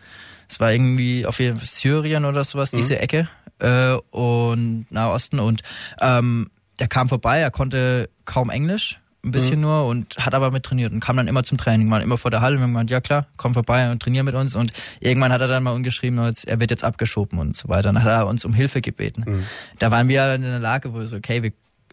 Es 0.50 0.60
war 0.60 0.72
irgendwie 0.72 1.26
auf 1.26 1.40
jeden 1.40 1.58
Fall 1.58 1.68
Syrien 1.68 2.26
oder 2.26 2.44
sowas, 2.44 2.72
mhm. 2.72 2.78
diese 2.78 3.00
Ecke 3.00 3.28
äh, 3.60 3.94
und 4.12 4.88
Nahosten. 4.90 5.40
Und 5.40 5.62
ähm, 6.02 6.50
der 6.80 6.88
kam 6.88 7.10
vorbei, 7.10 7.40
er 7.40 7.52
konnte 7.52 8.10
kaum 8.26 8.50
Englisch 8.50 9.00
ein 9.24 9.32
bisschen 9.32 9.56
mhm. 9.56 9.62
nur 9.62 9.86
und 9.88 10.18
hat 10.18 10.34
aber 10.34 10.52
mit 10.52 10.64
trainiert 10.64 10.92
und 10.92 11.00
kam 11.00 11.16
dann 11.16 11.28
immer 11.28 11.44
zum 11.44 11.58
Training, 11.58 11.90
war 11.90 12.02
immer 12.02 12.18
vor 12.18 12.30
der 12.30 12.42
Halle 12.42 12.56
und 12.56 12.60
wir 12.60 12.64
haben 12.64 12.72
gemeint, 12.74 12.90
ja 12.90 13.00
klar, 13.00 13.28
komm 13.38 13.54
vorbei 13.54 13.90
und 13.90 14.02
trainier 14.02 14.24
mit 14.24 14.36
uns 14.36 14.56
und 14.56 14.74
irgendwann 15.00 15.32
hat 15.32 15.42
er 15.42 15.48
dann 15.48 15.64
mal 15.64 15.72
umgeschrieben, 15.72 16.20
er 16.20 16.60
wird 16.60 16.72
jetzt 16.72 16.84
abgeschoben 16.84 17.40
und 17.40 17.56
so 17.56 17.70
weiter. 17.70 17.94
Dann 17.94 18.04
hat 18.04 18.12
er 18.12 18.28
uns 18.28 18.44
um 18.44 18.54
Hilfe 18.54 18.82
gebeten. 18.82 19.24
Mhm. 19.26 19.44
Da 19.80 19.92
waren 19.92 20.10
wir 20.10 20.26
dann 20.26 20.44
in 20.44 20.50
der 20.50 20.60
Lage, 20.60 20.94
wo 20.94 21.00
wir 21.00 21.08
so, 21.08 21.16
okay, 21.18 21.42
wir 21.42 21.52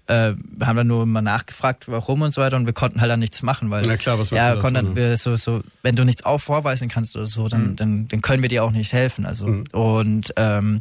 äh, 0.09 0.35
haben 0.61 0.77
dann 0.77 0.87
nur 0.89 1.07
mal 1.07 1.23
nachgefragt, 1.23 1.87
warum 1.87 2.23
und 2.23 2.33
so 2.33 2.41
weiter 2.41 2.57
und 2.57 2.67
wir 2.67 2.73
konnten 2.73 3.01
halt 3.01 3.11
dann 3.11 3.21
nichts 3.21 3.43
machen, 3.43 3.71
weil 3.71 3.85
Na 3.87 3.97
klar, 3.97 4.19
was 4.19 4.31
ja, 4.31 4.57
konnten 4.57 4.75
dann 4.75 4.97
wir 4.97 5.17
so 5.17 5.37
so, 5.37 5.63
wenn 5.83 5.95
du 5.95 6.05
nichts 6.05 6.25
auch 6.25 6.41
vorweisen 6.41 6.89
kannst 6.89 7.15
oder 7.15 7.27
so, 7.27 7.47
dann 7.47 7.71
mhm. 7.71 7.77
dann, 7.77 8.09
dann 8.09 8.23
können 8.23 8.43
wir 8.43 8.49
dir 8.49 8.65
auch 8.65 8.73
nicht 8.73 8.93
helfen, 8.93 9.25
also 9.25 9.47
mhm. 9.47 9.65
und 9.73 10.33
ähm, 10.37 10.81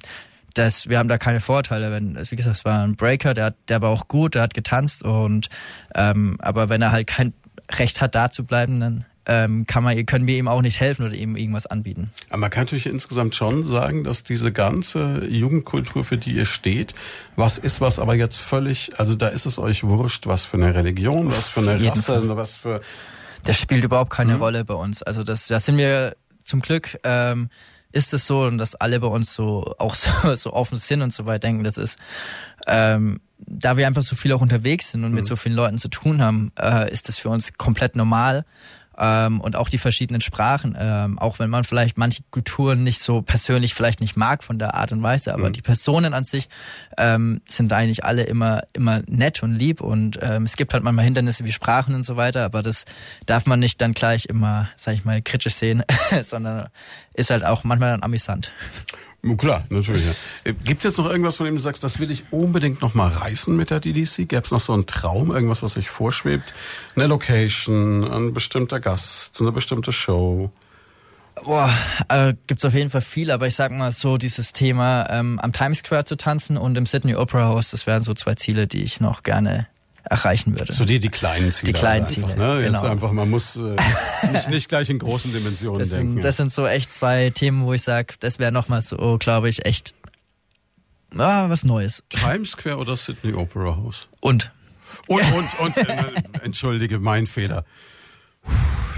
das, 0.59 0.89
wir 0.89 0.99
haben 0.99 1.09
da 1.09 1.17
keine 1.17 1.39
Vorteile. 1.39 1.91
Wenn, 1.91 2.17
wie 2.17 2.35
gesagt, 2.35 2.57
es 2.57 2.65
war 2.65 2.83
ein 2.83 2.95
Breaker, 2.95 3.33
der, 3.33 3.55
der 3.67 3.81
war 3.81 3.89
auch 3.89 4.07
gut, 4.07 4.35
der 4.35 4.41
hat 4.43 4.53
getanzt 4.53 5.03
und 5.03 5.47
ähm, 5.95 6.37
aber 6.39 6.69
wenn 6.69 6.81
er 6.81 6.91
halt 6.91 7.07
kein 7.07 7.33
Recht 7.71 8.01
hat, 8.01 8.15
da 8.15 8.29
zu 8.29 8.45
bleiben, 8.45 8.79
dann 8.79 9.05
ähm, 9.25 9.65
kann 9.67 9.83
man, 9.83 10.05
können 10.05 10.27
wir 10.27 10.37
ihm 10.37 10.47
auch 10.47 10.61
nicht 10.61 10.79
helfen 10.79 11.05
oder 11.05 11.13
ihm 11.13 11.35
irgendwas 11.35 11.65
anbieten. 11.67 12.11
Aber 12.29 12.39
man 12.39 12.49
kann 12.49 12.63
natürlich 12.63 12.87
insgesamt 12.87 13.35
schon 13.35 13.65
sagen, 13.65 14.03
dass 14.03 14.23
diese 14.23 14.51
ganze 14.51 15.25
Jugendkultur, 15.29 16.03
für 16.03 16.17
die 16.17 16.31
ihr 16.31 16.45
steht, 16.45 16.95
was 17.35 17.57
ist, 17.57 17.79
was 17.79 17.99
aber 17.99 18.15
jetzt 18.15 18.39
völlig, 18.39 18.99
also 18.99 19.15
da 19.15 19.27
ist 19.27 19.45
es 19.45 19.59
euch 19.59 19.83
wurscht, 19.83 20.25
was 20.25 20.45
für 20.45 20.57
eine 20.57 20.73
Religion, 20.73 21.31
was 21.31 21.47
für 21.49 21.61
eine 21.61 21.83
Rasse, 21.85 22.19
Fall. 22.19 22.37
was 22.37 22.57
für. 22.57 22.81
Das 23.43 23.59
spielt 23.59 23.83
überhaupt 23.83 24.09
keine 24.09 24.35
mhm. 24.35 24.41
Rolle 24.41 24.65
bei 24.65 24.73
uns. 24.73 25.03
Also 25.03 25.23
das, 25.23 25.47
das 25.47 25.65
sind 25.65 25.77
wir 25.77 26.15
zum 26.43 26.61
Glück. 26.61 26.97
Ähm, 27.03 27.49
ist 27.91 28.13
es 28.13 28.27
so 28.27 28.43
und 28.43 28.57
dass 28.57 28.75
alle 28.75 28.99
bei 28.99 29.07
uns 29.07 29.33
so 29.33 29.73
auch 29.77 29.95
so, 29.95 30.35
so 30.35 30.53
offen 30.53 30.77
sind 30.77 31.01
und 31.01 31.13
so 31.13 31.25
weit 31.25 31.43
denken, 31.43 31.63
das 31.63 31.77
ist 31.77 31.97
ähm, 32.67 33.19
da 33.39 33.77
wir 33.77 33.87
einfach 33.87 34.03
so 34.03 34.15
viel 34.15 34.33
auch 34.33 34.41
unterwegs 34.41 34.91
sind 34.91 35.03
und 35.03 35.11
mhm. 35.11 35.15
mit 35.15 35.25
so 35.25 35.35
vielen 35.35 35.55
Leuten 35.55 35.77
zu 35.77 35.87
tun 35.87 36.21
haben, 36.21 36.51
äh, 36.59 36.91
ist 36.91 37.07
das 37.07 37.17
für 37.17 37.29
uns 37.29 37.53
komplett 37.53 37.95
normal. 37.95 38.45
Ähm, 38.99 39.39
und 39.39 39.55
auch 39.55 39.69
die 39.69 39.77
verschiedenen 39.77 40.21
Sprachen, 40.21 40.75
ähm, 40.77 41.17
auch 41.19 41.39
wenn 41.39 41.49
man 41.49 41.63
vielleicht 41.63 41.97
manche 41.97 42.23
Kulturen 42.31 42.83
nicht 42.83 43.01
so 43.01 43.21
persönlich 43.21 43.73
vielleicht 43.73 44.01
nicht 44.01 44.17
mag 44.17 44.43
von 44.43 44.59
der 44.59 44.73
Art 44.73 44.91
und 44.91 45.01
Weise, 45.01 45.33
aber 45.33 45.49
mhm. 45.49 45.53
die 45.53 45.61
Personen 45.61 46.13
an 46.13 46.25
sich 46.25 46.49
ähm, 46.97 47.41
sind 47.45 47.71
eigentlich 47.71 48.03
alle 48.03 48.23
immer 48.23 48.63
immer 48.73 49.01
nett 49.07 49.41
und 49.41 49.55
lieb 49.55 49.79
und 49.79 50.19
ähm, 50.21 50.43
es 50.43 50.57
gibt 50.57 50.73
halt 50.73 50.83
manchmal 50.83 51.05
Hindernisse 51.05 51.45
wie 51.45 51.51
Sprachen 51.51 51.95
und 51.95 52.03
so 52.03 52.17
weiter, 52.17 52.43
aber 52.43 52.61
das 52.61 52.85
darf 53.25 53.45
man 53.45 53.59
nicht 53.59 53.79
dann 53.79 53.93
gleich 53.93 54.25
immer, 54.25 54.69
sag 54.75 54.95
ich 54.95 55.05
mal, 55.05 55.21
kritisch 55.21 55.53
sehen, 55.53 55.83
sondern 56.21 56.67
ist 57.13 57.29
halt 57.29 57.45
auch 57.45 57.63
manchmal 57.63 57.91
dann 57.91 58.03
amüsant. 58.03 58.51
Klar, 59.37 59.63
natürlich. 59.69 60.05
Ja. 60.05 60.11
Äh, 60.45 60.53
Gibt 60.53 60.79
es 60.79 60.85
jetzt 60.85 60.97
noch 60.97 61.09
irgendwas, 61.09 61.37
von 61.37 61.45
dem 61.45 61.55
du 61.55 61.61
sagst, 61.61 61.83
das 61.83 61.99
will 61.99 62.09
ich 62.09 62.31
unbedingt 62.31 62.81
noch 62.81 62.93
mal 62.93 63.09
reißen 63.09 63.55
mit 63.55 63.69
der 63.69 63.79
DDC? 63.81 64.29
Gäbe 64.29 64.43
es 64.43 64.51
noch 64.51 64.61
so 64.61 64.73
einen 64.73 64.85
Traum, 64.85 65.31
irgendwas, 65.31 65.61
was 65.61 65.77
euch 65.77 65.89
vorschwebt? 65.89 66.53
Eine 66.95 67.07
Location, 67.07 68.09
ein 68.09 68.33
bestimmter 68.33 68.79
Gast, 68.79 69.41
eine 69.41 69.51
bestimmte 69.51 69.91
Show? 69.91 70.51
Boah, 71.43 71.73
äh, 72.07 72.33
gibt's 72.47 72.65
auf 72.65 72.73
jeden 72.73 72.89
Fall 72.89 73.01
viel, 73.01 73.31
aber 73.31 73.47
ich 73.47 73.55
sag 73.55 73.71
mal 73.71 73.91
so, 73.91 74.17
dieses 74.17 74.53
Thema 74.53 75.09
ähm, 75.09 75.39
am 75.39 75.53
Times 75.53 75.79
Square 75.79 76.05
zu 76.05 76.15
tanzen 76.15 76.57
und 76.57 76.77
im 76.77 76.85
Sydney 76.85 77.15
Opera 77.15 77.47
House, 77.47 77.71
das 77.71 77.87
wären 77.87 78.03
so 78.03 78.13
zwei 78.13 78.35
Ziele, 78.35 78.67
die 78.67 78.83
ich 78.83 78.99
noch 78.99 79.23
gerne 79.23 79.67
erreichen 80.03 80.57
würde. 80.57 80.73
So 80.73 80.85
die, 80.85 80.99
die 80.99 81.09
kleinen 81.09 81.51
Ziele. 81.51 81.73
Die 81.73 81.79
kleinen 81.79 82.07
Ziele. 82.07 82.35
ne? 82.35 82.61
Jetzt 82.61 82.81
genau. 82.81 82.91
einfach, 82.91 83.11
man 83.11 83.29
muss 83.29 83.57
äh, 83.57 83.75
nicht, 84.31 84.49
nicht 84.49 84.69
gleich 84.69 84.89
in 84.89 84.99
großen 84.99 85.31
Dimensionen 85.33 85.79
das 85.79 85.89
denken. 85.89 86.13
Sind, 86.13 86.23
das 86.23 86.37
sind 86.37 86.51
so 86.51 86.65
echt 86.65 86.91
zwei 86.91 87.29
Themen, 87.29 87.65
wo 87.65 87.73
ich 87.73 87.81
sage, 87.81 88.15
das 88.19 88.39
wäre 88.39 88.51
nochmal 88.51 88.81
so, 88.81 89.17
glaube 89.19 89.49
ich, 89.49 89.65
echt 89.65 89.93
ah, 91.17 91.49
was 91.49 91.63
Neues. 91.63 92.03
Times 92.09 92.51
Square 92.51 92.77
oder 92.77 92.95
Sydney 92.95 93.33
Opera 93.33 93.75
House? 93.75 94.07
Und. 94.19 94.51
Und, 95.07 95.21
und, 95.33 95.59
und, 95.59 95.77
äh, 95.77 95.95
entschuldige, 96.43 96.99
mein 96.99 97.27
Fehler. 97.27 97.65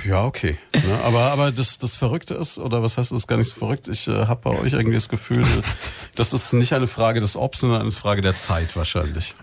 Ja, 0.05 0.25
okay. 0.25 0.57
Ne? 0.73 0.99
Aber, 1.03 1.31
aber 1.31 1.51
das, 1.51 1.77
das 1.77 1.95
Verrückte 1.95 2.33
ist, 2.33 2.57
oder 2.57 2.81
was 2.81 2.97
heißt 2.97 3.11
das 3.11 3.27
gar 3.27 3.37
nicht 3.37 3.49
so 3.49 3.59
verrückt? 3.59 3.87
Ich 3.87 4.07
äh, 4.07 4.25
habe 4.25 4.41
bei 4.41 4.57
euch 4.57 4.73
irgendwie 4.73 4.95
das 4.95 5.09
Gefühl, 5.09 5.45
das 6.15 6.33
ist 6.33 6.53
nicht 6.53 6.73
eine 6.73 6.87
Frage 6.87 7.19
des 7.19 7.35
Obs, 7.35 7.59
sondern 7.59 7.81
eine 7.81 7.91
Frage 7.91 8.21
der 8.21 8.35
Zeit 8.35 8.75
wahrscheinlich. 8.75 9.35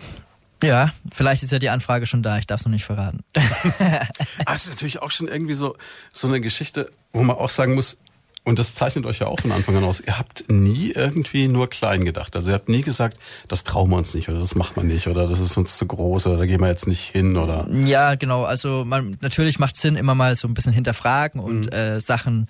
Ja, 0.62 0.92
vielleicht 1.12 1.42
ist 1.42 1.52
ja 1.52 1.58
die 1.58 1.70
Anfrage 1.70 2.06
schon 2.06 2.22
da, 2.22 2.38
ich 2.38 2.46
darf 2.46 2.60
es 2.60 2.66
noch 2.66 2.72
nicht 2.72 2.84
verraten. 2.84 3.20
Aber 3.34 3.46
ah, 4.46 4.54
es 4.54 4.64
ist 4.64 4.70
natürlich 4.70 5.00
auch 5.00 5.10
schon 5.10 5.28
irgendwie 5.28 5.54
so, 5.54 5.76
so 6.12 6.26
eine 6.26 6.40
Geschichte, 6.40 6.90
wo 7.12 7.22
man 7.22 7.36
auch 7.36 7.48
sagen 7.48 7.74
muss, 7.74 7.98
und 8.48 8.58
das 8.58 8.74
zeichnet 8.74 9.04
euch 9.04 9.18
ja 9.18 9.26
auch 9.26 9.40
von 9.40 9.52
Anfang 9.52 9.76
an 9.76 9.84
aus. 9.84 10.00
Ihr 10.00 10.18
habt 10.18 10.44
nie 10.48 10.92
irgendwie 10.92 11.48
nur 11.48 11.68
klein 11.68 12.06
gedacht. 12.06 12.34
Also 12.34 12.50
ihr 12.50 12.54
habt 12.54 12.70
nie 12.70 12.80
gesagt, 12.80 13.18
das 13.46 13.62
trauen 13.62 13.90
wir 13.90 13.96
uns 13.98 14.14
nicht 14.14 14.30
oder 14.30 14.40
das 14.40 14.54
macht 14.54 14.74
man 14.74 14.86
nicht 14.86 15.06
oder 15.06 15.26
das 15.26 15.38
ist 15.38 15.58
uns 15.58 15.76
zu 15.76 15.86
groß 15.86 16.28
oder 16.28 16.38
da 16.38 16.46
gehen 16.46 16.60
wir 16.60 16.68
jetzt 16.68 16.86
nicht 16.86 17.10
hin 17.10 17.36
oder. 17.36 17.68
Ja, 17.84 18.14
genau. 18.14 18.44
Also 18.44 18.84
man 18.86 19.18
natürlich 19.20 19.58
macht 19.58 19.76
Sinn, 19.76 19.96
immer 19.96 20.14
mal 20.14 20.34
so 20.34 20.48
ein 20.48 20.54
bisschen 20.54 20.72
hinterfragen 20.72 21.42
und 21.42 21.66
mhm. 21.66 21.72
äh, 21.72 22.00
Sachen 22.00 22.48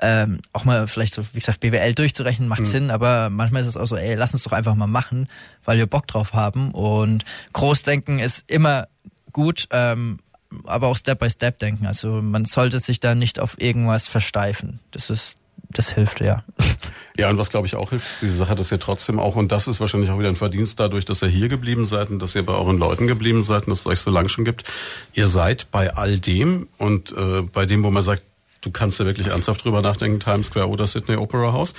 ähm, 0.00 0.40
auch 0.52 0.64
mal 0.64 0.88
vielleicht 0.88 1.14
so, 1.14 1.22
wie 1.32 1.38
gesagt, 1.38 1.60
BWL 1.60 1.94
durchzurechnen 1.94 2.48
macht 2.48 2.60
mhm. 2.60 2.66
Sinn, 2.66 2.90
aber 2.90 3.30
manchmal 3.30 3.62
ist 3.62 3.68
es 3.68 3.76
auch 3.76 3.86
so, 3.86 3.96
ey, 3.96 4.14
lass 4.14 4.32
uns 4.32 4.42
doch 4.42 4.52
einfach 4.52 4.74
mal 4.74 4.86
machen, 4.86 5.28
weil 5.64 5.78
wir 5.78 5.86
Bock 5.86 6.06
drauf 6.06 6.32
haben. 6.32 6.72
Und 6.72 7.24
Großdenken 7.52 8.18
ist 8.18 8.50
immer 8.50 8.88
gut, 9.32 9.68
ähm, 9.70 10.18
aber 10.64 10.88
auch 10.88 10.96
Step 10.96 11.20
by 11.20 11.30
Step 11.30 11.58
denken. 11.58 11.86
Also 11.86 12.22
man 12.22 12.44
sollte 12.44 12.80
sich 12.80 13.00
da 13.00 13.14
nicht 13.14 13.40
auf 13.40 13.60
irgendwas 13.60 14.08
versteifen. 14.08 14.80
Das 14.90 15.10
ist 15.10 15.38
das 15.72 15.90
hilft, 15.90 16.20
ja. 16.20 16.44
Ja, 17.16 17.28
und 17.28 17.36
was 17.36 17.50
glaube 17.50 17.66
ich 17.66 17.76
auch 17.76 17.90
hilft, 17.90 18.08
ist 18.08 18.22
diese 18.22 18.36
Sache, 18.36 18.54
dass 18.54 18.72
ihr 18.72 18.78
trotzdem 18.78 19.18
auch, 19.18 19.36
und 19.36 19.52
das 19.52 19.68
ist 19.68 19.78
wahrscheinlich 19.78 20.08
auch 20.08 20.18
wieder 20.18 20.30
ein 20.30 20.36
Verdienst 20.36 20.80
dadurch, 20.80 21.04
dass 21.04 21.20
ihr 21.20 21.28
hier 21.28 21.48
geblieben 21.48 21.84
seid 21.84 22.08
und 22.08 22.18
dass 22.22 22.34
ihr 22.34 22.46
bei 22.46 22.54
euren 22.54 22.78
Leuten 22.78 23.06
geblieben 23.06 23.42
seid 23.42 23.64
und 23.64 23.70
dass 23.70 23.80
es 23.80 23.86
euch 23.86 24.00
so 24.00 24.10
lange 24.10 24.30
schon 24.30 24.46
gibt. 24.46 24.64
Ihr 25.12 25.26
seid 25.26 25.70
bei 25.70 25.92
all 25.92 26.18
dem 26.18 26.68
und 26.78 27.12
äh, 27.12 27.42
bei 27.42 27.66
dem, 27.66 27.82
wo 27.82 27.90
man 27.90 28.02
sagt, 28.02 28.22
du 28.60 28.70
kannst 28.70 28.98
ja 28.98 29.06
wirklich 29.06 29.28
ernsthaft 29.28 29.64
drüber 29.64 29.82
nachdenken, 29.82 30.20
Times 30.20 30.46
Square 30.46 30.68
oder 30.68 30.86
Sydney 30.86 31.16
Opera 31.16 31.52
House 31.52 31.74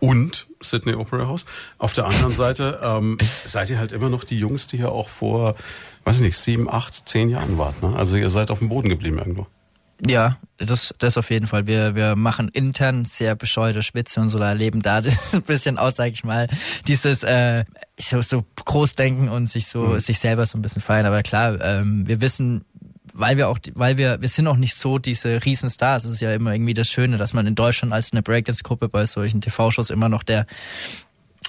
und 0.00 0.48
Sydney 0.60 0.94
Opera 0.94 1.26
House. 1.28 1.46
Auf 1.78 1.92
der 1.92 2.06
anderen 2.06 2.34
Seite 2.34 2.80
ähm, 2.82 3.18
seid 3.44 3.70
ihr 3.70 3.78
halt 3.78 3.92
immer 3.92 4.08
noch 4.08 4.24
die 4.24 4.38
Jungs, 4.38 4.66
die 4.66 4.78
hier 4.78 4.90
auch 4.90 5.08
vor, 5.08 5.54
weiß 6.04 6.16
ich 6.16 6.22
nicht, 6.22 6.36
sieben, 6.36 6.68
acht, 6.68 7.08
zehn 7.08 7.28
Jahren 7.28 7.56
wart. 7.56 7.80
Ne? 7.82 7.94
Also 7.96 8.16
ihr 8.16 8.28
seid 8.28 8.50
auf 8.50 8.58
dem 8.58 8.68
Boden 8.68 8.88
geblieben 8.88 9.18
irgendwo. 9.18 9.46
Ja, 10.04 10.38
das, 10.58 10.92
das 10.98 11.16
auf 11.16 11.30
jeden 11.30 11.46
Fall. 11.46 11.68
Wir, 11.68 11.94
wir 11.94 12.16
machen 12.16 12.48
intern 12.48 13.04
sehr 13.04 13.36
bescheuerte 13.36 13.84
Schwitze 13.84 14.20
und 14.20 14.28
so 14.28 14.38
erleben 14.38 14.82
da 14.82 15.00
das 15.00 15.32
ein 15.34 15.42
bisschen 15.42 15.78
aus, 15.78 15.94
sag 15.94 16.10
ich 16.12 16.24
mal, 16.24 16.48
dieses 16.88 17.22
äh, 17.22 17.64
so, 17.96 18.20
so 18.22 18.44
Großdenken 18.64 19.28
und 19.28 19.46
sich 19.46 19.68
so 19.68 19.84
mhm. 19.84 20.00
sich 20.00 20.18
selber 20.18 20.44
so 20.46 20.58
ein 20.58 20.62
bisschen 20.62 20.82
feiern. 20.82 21.06
Aber 21.06 21.22
klar, 21.22 21.60
ähm, 21.60 22.08
wir 22.08 22.20
wissen, 22.20 22.64
weil 23.12 23.36
wir 23.36 23.48
auch, 23.48 23.58
weil 23.74 23.96
wir, 23.96 24.20
wir 24.20 24.28
sind 24.28 24.46
auch 24.46 24.56
nicht 24.56 24.74
so 24.74 24.98
diese 24.98 25.44
Riesenstars. 25.44 26.04
Es 26.04 26.14
ist 26.14 26.20
ja 26.20 26.32
immer 26.32 26.52
irgendwie 26.52 26.74
das 26.74 26.88
Schöne, 26.88 27.16
dass 27.16 27.32
man 27.32 27.46
in 27.46 27.54
Deutschland 27.54 27.92
als 27.92 28.12
eine 28.12 28.22
Breakdance-Gruppe 28.22 28.88
bei 28.88 29.06
solchen 29.06 29.40
TV-Shows 29.40 29.90
immer 29.90 30.08
noch 30.08 30.22
der 30.22 30.46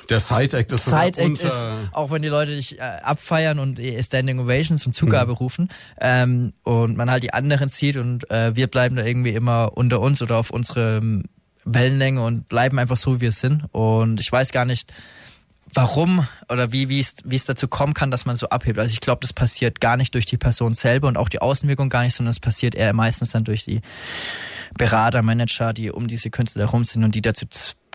der 0.10 0.20
Side-Act 0.20 0.72
ist 0.72 0.86
Side-Act 0.86 1.44
ist, 1.44 1.68
auch 1.92 2.12
wenn 2.12 2.22
die 2.22 2.28
Leute 2.28 2.56
dich 2.56 2.78
äh, 2.78 2.82
abfeiern 2.82 3.60
und 3.60 3.80
Standing 4.02 4.40
Ovations 4.40 4.86
und 4.86 4.94
Zugabe 4.94 5.32
mhm. 5.32 5.38
rufen 5.38 5.70
ähm, 6.02 6.54
und 6.64 6.98
man 6.98 7.10
halt 7.10 7.24
die 7.24 7.34
anderen 7.34 7.70
sieht 7.70 7.96
und 7.96 8.30
äh, 8.30 8.54
wir 8.56 8.68
bleiben 8.68 8.96
da 8.96 9.06
irgendwie 9.06 9.32
immer 9.32 9.72
unter 9.76 10.02
uns 10.02 10.22
oder 10.22 10.38
auf 10.38 10.50
unsere 10.50 11.24
Wellenlänge 11.66 12.24
und 12.24 12.50
bleiben 12.50 12.80
einfach 12.80 12.98
so, 12.98 13.18
wie 13.18 13.22
wir 13.22 13.32
sind. 13.32 13.64
Und 13.72 14.20
ich 14.20 14.32
weiß 14.32 14.52
gar 14.52 14.66
nicht, 14.66 14.92
warum 15.74 16.28
oder 16.50 16.72
wie 16.72 16.90
wie 16.90 17.00
es 17.00 17.16
wie 17.26 17.36
es 17.36 17.46
dazu 17.46 17.68
kommen 17.68 17.94
kann, 17.94 18.12
dass 18.12 18.26
man 18.26 18.36
so 18.36 18.50
abhebt. 18.50 18.80
Also 18.80 18.92
ich 18.94 19.02
glaube, 19.02 19.22
das 19.22 19.34
passiert 19.34 19.82
gar 19.82 19.98
nicht 19.98 20.14
durch 20.14 20.26
die 20.26 20.38
Person 20.38 20.74
selber 20.74 21.08
und 21.08 21.18
auch 21.18 21.30
die 21.30 21.42
Außenwirkung 21.42 21.90
gar 21.90 22.04
nicht, 22.04 22.16
sondern 22.16 22.32
es 22.32 22.40
passiert 22.40 22.76
eher 22.76 22.94
meistens 22.94 23.32
dann 23.32 23.44
durch 23.44 23.64
die 23.64 23.82
Berater, 24.78 25.22
Manager, 25.22 25.74
die 25.74 25.92
um 25.92 26.08
diese 26.08 26.30
Künstler 26.30 26.66
herum 26.66 26.84
sind 26.84 27.04
und 27.04 27.16
die 27.16 27.22
dazu 27.22 27.46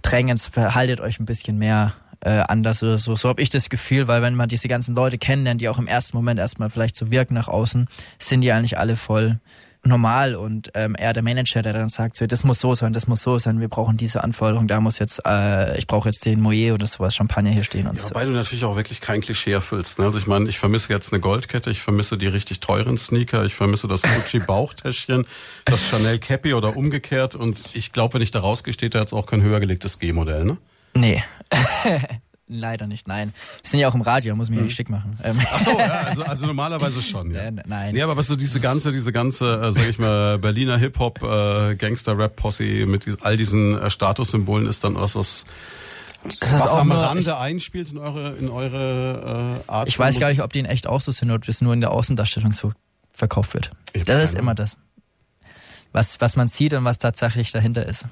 drängen, 0.03 0.39
verhaltet 0.39 1.01
euch 1.01 1.19
ein 1.19 1.27
bisschen 1.27 1.59
mehr 1.59 1.95
äh, 2.21 2.41
anders 2.41 2.83
oder 2.83 2.99
so. 2.99 3.15
So 3.15 3.29
habe 3.29 3.43
ich 3.43 3.51
das 3.51 3.69
Gefühl, 3.69 4.09
weil 4.09 4.23
wenn 4.23 4.35
man 4.35 4.49
diese 4.49 4.69
ganzen 4.69 4.95
Leute 4.95 5.19
kennenlernt, 5.19 5.61
die 5.61 5.69
auch 5.69 5.79
im 5.79 5.87
ersten 5.87 6.17
Moment 6.17 6.41
erstmal 6.41 6.71
vielleicht 6.71 6.97
so 6.97 7.11
wirken 7.11 7.35
nach 7.35 7.49
außen, 7.49 7.89
sind 8.19 8.41
die 8.41 8.53
eigentlich 8.53 8.79
alle 8.79 8.97
voll 8.97 9.41
normal 9.85 10.35
und 10.35 10.71
ähm, 10.75 10.95
er 10.95 11.13
der 11.13 11.23
Manager, 11.23 11.63
der 11.63 11.73
dann 11.73 11.89
sagt, 11.89 12.17
so, 12.17 12.27
das 12.27 12.45
muss 12.45 12.61
so 12.61 12.75
sein, 12.75 12.93
das 12.93 13.07
muss 13.07 13.23
so 13.23 13.39
sein, 13.39 13.61
wir 13.61 13.69
brauchen 13.69 13.97
diese 13.97 14.25
Anforderung, 14.25 14.69
da 14.69 14.81
muss 14.81 14.99
jetzt, 14.99 15.21
äh, 15.27 15.79
ich 15.79 15.87
brauche 15.87 16.09
jetzt 16.09 16.25
den 16.25 16.41
Moyer 16.41 16.75
oder 16.75 16.87
sowas, 16.87 17.15
Champagner 17.15 17.51
hier 17.51 17.65
stehen 17.65 17.87
und 17.87 17.97
ja, 17.97 18.03
so. 18.03 18.11
Wobei 18.11 18.25
du 18.25 18.33
natürlich 18.33 18.65
auch 18.65 18.77
wirklich 18.77 19.01
kein 19.01 19.21
Klischee 19.21 19.53
erfüllst. 19.53 19.99
Ne? 19.99 20.07
Also 20.07 20.19
ich 20.19 20.27
meine, 20.27 20.49
ich 20.49 20.59
vermisse 20.59 20.93
jetzt 20.93 21.13
eine 21.13 21.21
Goldkette, 21.21 21.71
ich 21.71 21.81
vermisse 21.81 22.19
die 22.19 22.27
richtig 22.27 22.61
teuren 22.61 22.97
Sneaker, 22.97 23.45
ich 23.45 23.55
vermisse 23.55 23.89
das 23.89 24.03
Gucci 24.03 24.41
Bauchtäschchen, 24.41 25.27
das 25.65 25.89
Chanel 25.89 26.19
Cappy 26.19 26.55
oder 26.55 26.77
umgekehrt 26.77 27.35
und 27.35 27.63
ich 27.73 27.93
glaube, 27.93 28.15
wenn 28.15 28.23
ich 28.23 28.31
da 28.31 28.41
rausgehe, 28.41 28.75
steht 28.75 28.95
da 28.95 29.01
jetzt 29.01 29.13
auch 29.13 29.27
kein 29.27 29.43
höher 29.43 29.61
gelegtes 29.61 29.99
G-Modell, 29.99 30.45
ne? 30.45 30.59
Nee. 30.95 31.23
Leider 32.49 32.87
nicht, 32.87 33.07
nein. 33.07 33.35
Wir 33.63 33.71
sind 33.71 33.81
ja 33.81 33.89
auch 33.89 33.95
im 33.95 34.01
Radio, 34.01 34.35
muss 34.35 34.49
mich 34.49 34.59
mhm. 34.59 34.65
nicht 34.65 34.77
schick 34.77 34.89
machen. 34.89 35.19
Ähm. 35.23 35.37
Ach 35.39 35.61
so, 35.61 35.79
ja, 35.79 35.87
also, 36.07 36.23
also 36.23 36.47
normalerweise 36.47 37.03
schon, 37.03 37.31
ja. 37.33 37.39
Äh, 37.49 37.53
nein. 37.67 37.95
Nee, 37.95 38.03
aber 38.03 38.17
was 38.17 38.27
so 38.27 38.37
diese 38.37 38.61
ganze, 38.61 38.91
diese 38.91 39.13
ganze, 39.13 39.61
äh, 39.61 39.73
sag 39.73 39.89
ich 39.89 39.99
mal, 39.99 40.39
Berliner 40.39 40.77
Hip-Hop, 40.79 41.23
äh, 41.23 41.77
Gangster-Rap-Posse 41.77 42.87
mit 42.87 43.07
all 43.21 43.37
diesen 43.37 43.79
äh, 43.79 43.91
Statussymbolen 43.91 44.67
ist 44.67 44.83
dann 44.83 44.97
was, 44.97 45.15
was 45.15 45.47
das 46.25 46.61
was 46.61 46.73
am 46.73 46.91
Rande 46.91 47.23
ich, 47.23 47.33
einspielt 47.33 47.93
in 47.93 47.99
eure, 47.99 48.35
in 48.37 48.49
eure 48.49 49.63
äh, 49.67 49.71
Art. 49.71 49.89
Ich 49.89 49.99
weiß 49.99 50.19
gar 50.19 50.31
nicht, 50.31 50.43
ob 50.43 50.53
die 50.53 50.59
in 50.59 50.67
echt 50.67 50.87
auch 50.87 51.01
so 51.01 51.13
sind 51.13 51.29
oder 51.29 51.37
ob 51.37 51.47
das 51.47 51.61
nur 51.61 51.73
in 51.73 51.81
der 51.81 51.93
Außendarstellung 51.93 52.53
so 52.53 52.73
verkauft 53.13 53.55
wird. 53.55 53.71
Das 54.07 54.23
ist 54.23 54.35
immer 54.35 54.55
das. 54.55 54.77
Was, 55.93 56.21
was 56.21 56.37
man 56.37 56.49
sieht 56.49 56.75
und 56.75 56.85
was 56.85 56.99
tatsächlich 56.99 57.53
dahinter 57.53 57.87
ist. 57.87 58.07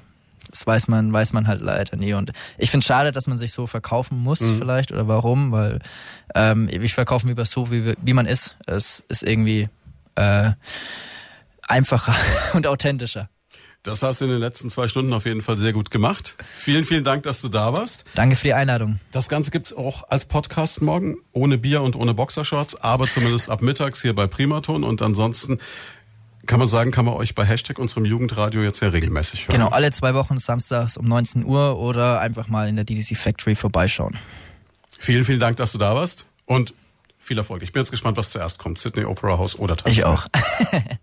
Das 0.49 0.65
weiß 0.65 0.87
man, 0.87 1.11
weiß 1.11 1.33
man 1.33 1.47
halt 1.47 1.61
leider 1.61 1.97
nie. 1.97 2.13
Und 2.13 2.31
ich 2.57 2.71
finde 2.71 2.85
schade, 2.85 3.11
dass 3.11 3.27
man 3.27 3.37
sich 3.37 3.51
so 3.51 3.67
verkaufen 3.67 4.21
muss, 4.21 4.39
mhm. 4.39 4.57
vielleicht, 4.57 4.91
oder 4.91 5.07
warum, 5.07 5.51
weil 5.51 5.79
ähm, 6.35 6.69
ich 6.69 6.93
verkaufe 6.93 7.25
mich 7.25 7.33
über 7.33 7.45
so, 7.45 7.71
wie, 7.71 7.95
wie 8.01 8.13
man 8.13 8.25
ist. 8.25 8.57
Es 8.65 9.03
ist 9.09 9.23
irgendwie 9.23 9.69
äh, 10.15 10.51
einfacher 11.61 12.15
und 12.53 12.67
authentischer. 12.67 13.29
Das 13.87 14.03
hast 14.03 14.19
du 14.19 14.25
in 14.25 14.31
den 14.31 14.41
letzten 14.41 14.69
zwei 14.69 14.89
Stunden 14.89 15.13
auf 15.13 15.25
jeden 15.25 15.41
Fall 15.41 15.55
sehr 15.55 15.71
gut 15.71 15.91
gemacht. 15.91 16.35
Vielen, 16.57 16.83
vielen 16.83 17.05
Dank, 17.05 17.23
dass 17.23 17.41
du 17.41 17.47
da 17.47 17.71
warst. 17.71 18.03
Danke 18.15 18.35
für 18.35 18.43
die 18.43 18.53
Einladung. 18.53 18.99
Das 19.11 19.29
Ganze 19.29 19.49
gibt's 19.49 19.71
auch 19.71 20.03
als 20.09 20.25
Podcast 20.25 20.81
morgen, 20.81 21.19
ohne 21.31 21.57
Bier 21.57 21.81
und 21.81 21.95
ohne 21.95 22.13
Boxershorts, 22.13 22.75
aber 22.75 23.07
zumindest 23.07 23.49
ab 23.49 23.61
mittags 23.61 24.01
hier 24.01 24.13
bei 24.13 24.27
Primaton. 24.27 24.83
Und 24.83 25.01
ansonsten 25.01 25.59
kann 26.47 26.59
man 26.59 26.67
sagen, 26.67 26.91
kann 26.91 27.05
man 27.05 27.13
euch 27.13 27.35
bei 27.35 27.45
Hashtag 27.45 27.77
unserem 27.77 28.05
Jugendradio 28.05 28.61
jetzt 28.63 28.79
ja 28.81 28.89
regelmäßig 28.89 29.47
hören. 29.47 29.59
Genau, 29.59 29.69
alle 29.69 29.91
zwei 29.91 30.13
Wochen 30.15 30.39
samstags 30.39 30.97
um 30.97 31.07
19 31.07 31.45
Uhr 31.45 31.77
oder 31.77 32.19
einfach 32.19 32.47
mal 32.47 32.67
in 32.67 32.75
der 32.75 32.85
DDC 32.85 33.15
Factory 33.17 33.55
vorbeischauen. 33.55 34.17
Vielen, 34.99 35.23
vielen 35.23 35.39
Dank, 35.39 35.57
dass 35.57 35.73
du 35.73 35.77
da 35.77 35.93
warst 35.93 36.25
und 36.45 36.73
viel 37.19 37.37
Erfolg. 37.37 37.61
Ich 37.61 37.73
bin 37.73 37.81
jetzt 37.81 37.91
gespannt, 37.91 38.17
was 38.17 38.31
zuerst 38.31 38.57
kommt. 38.57 38.79
Sydney 38.79 39.05
Opera 39.05 39.37
House 39.37 39.59
oder 39.59 39.75
Tanzania. 39.75 39.99
Ich 39.99 40.05
auch. 40.05 40.25